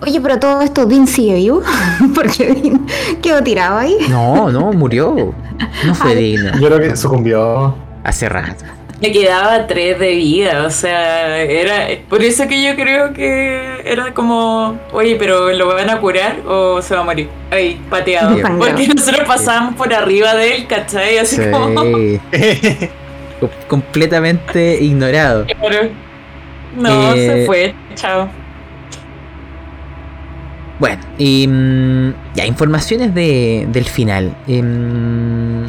Oye, 0.03 0.21
pero 0.21 0.39
todo 0.39 0.61
esto, 0.63 0.87
Dean 0.87 1.07
sigue 1.07 1.35
vivo. 1.35 1.63
Porque 2.15 2.47
Dean 2.55 2.87
quedó 3.23 3.43
tirado 3.43 3.79
ahí. 3.79 3.97
No, 4.09 4.51
no, 4.51 4.73
murió. 4.73 5.35
No 5.87 5.95
fue 5.95 6.15
digno. 6.17 6.53
Yo 6.59 6.69
creo 6.69 6.81
que 6.81 6.97
sucumbió. 6.97 7.75
Hace 8.05 8.29
rato. 8.29 8.65
Le 9.01 9.13
quedaba 9.13 9.67
tres 9.67 9.99
de 9.99 10.11
vida, 10.15 10.65
o 10.67 10.71
sea, 10.71 11.39
era 11.41 11.87
por 12.11 12.23
eso 12.23 12.47
que 12.47 12.63
yo 12.63 12.75
creo 12.77 13.15
que 13.15 13.81
era 13.87 14.13
como, 14.13 14.79
oye, 14.93 15.17
pero 15.17 15.51
¿lo 15.55 15.69
van 15.69 15.89
a 15.89 15.99
curar 16.01 16.41
o 16.47 16.83
se 16.83 16.95
va 16.95 17.01
a 17.01 17.05
morir? 17.05 17.31
Ahí, 17.51 17.81
pateado. 17.89 18.37
Porque 18.59 18.89
nosotros 18.89 19.27
pasábamos 19.27 19.75
por 19.77 19.95
arriba 19.95 20.35
de 20.35 20.55
él, 20.57 20.67
¿cachai? 20.67 21.17
Así 21.17 21.37
Sí. 21.37 21.43
como, 21.51 21.75
Com- 23.41 23.49
completamente 23.69 24.83
ignorado. 24.83 25.47
pero 25.63 25.89
no, 26.77 27.15
Eh, 27.15 27.27
se 27.27 27.47
fue, 27.47 27.75
chao. 27.95 28.29
Bueno, 30.81 31.02
mm, 31.19 32.35
ya, 32.35 32.47
informaciones 32.47 33.15
de, 33.15 33.69
del 33.70 33.85
final. 33.85 34.35
Em, 34.48 35.66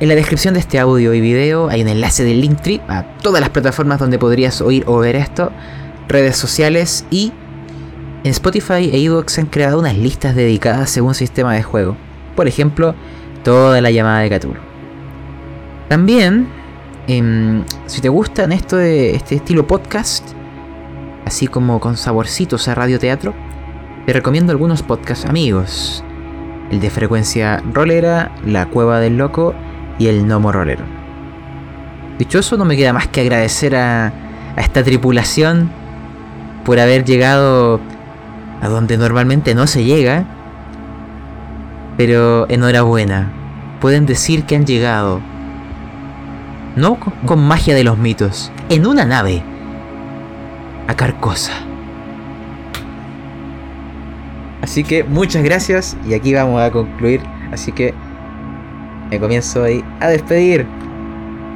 en 0.00 0.08
la 0.08 0.14
descripción 0.14 0.54
de 0.54 0.60
este 0.60 0.78
audio 0.78 1.12
y 1.12 1.20
video 1.20 1.68
hay 1.68 1.82
un 1.82 1.88
enlace 1.88 2.22
del 2.22 2.40
Linktree 2.40 2.80
a 2.86 3.02
todas 3.20 3.40
las 3.40 3.50
plataformas 3.50 3.98
donde 3.98 4.16
podrías 4.16 4.60
oír 4.60 4.84
o 4.86 4.98
ver 4.98 5.16
esto, 5.16 5.50
redes 6.06 6.36
sociales 6.36 7.04
y 7.10 7.32
en 8.22 8.30
Spotify 8.30 8.90
e 8.92 8.98
iVoox 8.98 9.40
han 9.40 9.46
creado 9.46 9.80
unas 9.80 9.98
listas 9.98 10.36
dedicadas 10.36 10.88
según 10.88 11.14
sistema 11.14 11.52
de 11.52 11.64
juego. 11.64 11.96
Por 12.36 12.46
ejemplo, 12.46 12.94
toda 13.42 13.80
la 13.80 13.90
llamada 13.90 14.20
de 14.20 14.30
Cthulhu. 14.30 14.60
También, 15.88 16.46
em, 17.08 17.64
si 17.86 18.00
te 18.00 18.08
gustan 18.08 18.52
esto 18.52 18.76
de 18.76 19.16
este 19.16 19.34
estilo 19.34 19.66
podcast, 19.66 20.28
así 21.24 21.48
como 21.48 21.80
con 21.80 21.96
saborcitos 21.96 22.68
a 22.68 22.74
radioteatro, 22.76 23.34
te 24.06 24.12
recomiendo 24.12 24.52
algunos 24.52 24.82
podcasts 24.82 25.24
amigos. 25.24 26.04
El 26.70 26.80
de 26.80 26.90
frecuencia 26.90 27.62
rolera, 27.72 28.32
La 28.44 28.66
Cueva 28.66 29.00
del 29.00 29.16
Loco 29.16 29.54
y 29.98 30.08
El 30.08 30.26
Nomo 30.26 30.52
Rolero. 30.52 30.84
Dicho 32.18 32.38
eso, 32.38 32.56
no 32.56 32.64
me 32.64 32.76
queda 32.76 32.92
más 32.92 33.08
que 33.08 33.22
agradecer 33.22 33.76
a, 33.76 34.06
a 34.08 34.60
esta 34.60 34.82
tripulación 34.82 35.70
por 36.64 36.78
haber 36.78 37.04
llegado 37.04 37.80
a 38.60 38.68
donde 38.68 38.98
normalmente 38.98 39.54
no 39.54 39.66
se 39.66 39.84
llega. 39.84 40.24
Pero 41.96 42.48
enhorabuena, 42.48 43.32
pueden 43.80 44.04
decir 44.04 44.44
que 44.44 44.56
han 44.56 44.66
llegado. 44.66 45.20
No 46.76 46.96
con, 46.96 47.12
con 47.24 47.46
magia 47.46 47.74
de 47.74 47.84
los 47.84 47.98
mitos, 47.98 48.52
en 48.68 48.86
una 48.86 49.04
nave. 49.04 49.42
A 50.88 50.94
Carcosa. 50.94 51.52
Así 54.64 54.82
que 54.82 55.04
muchas 55.04 55.42
gracias 55.42 55.94
y 56.08 56.14
aquí 56.14 56.32
vamos 56.32 56.58
a 56.58 56.70
concluir. 56.70 57.20
Así 57.52 57.70
que 57.70 57.92
me 59.10 59.20
comienzo 59.20 59.62
ahí 59.62 59.84
a 60.00 60.08
despedir 60.08 60.66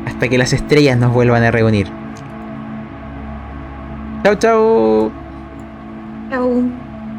hasta 0.04 0.28
que 0.28 0.36
las 0.36 0.52
estrellas 0.52 0.98
nos 0.98 1.14
vuelvan 1.14 1.42
a 1.42 1.50
reunir. 1.50 1.88
Chau 4.24 4.34
chau. 4.34 5.12
Chau. 6.28 6.70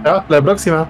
Hasta 0.06 0.26
la 0.30 0.42
próxima. 0.43 0.88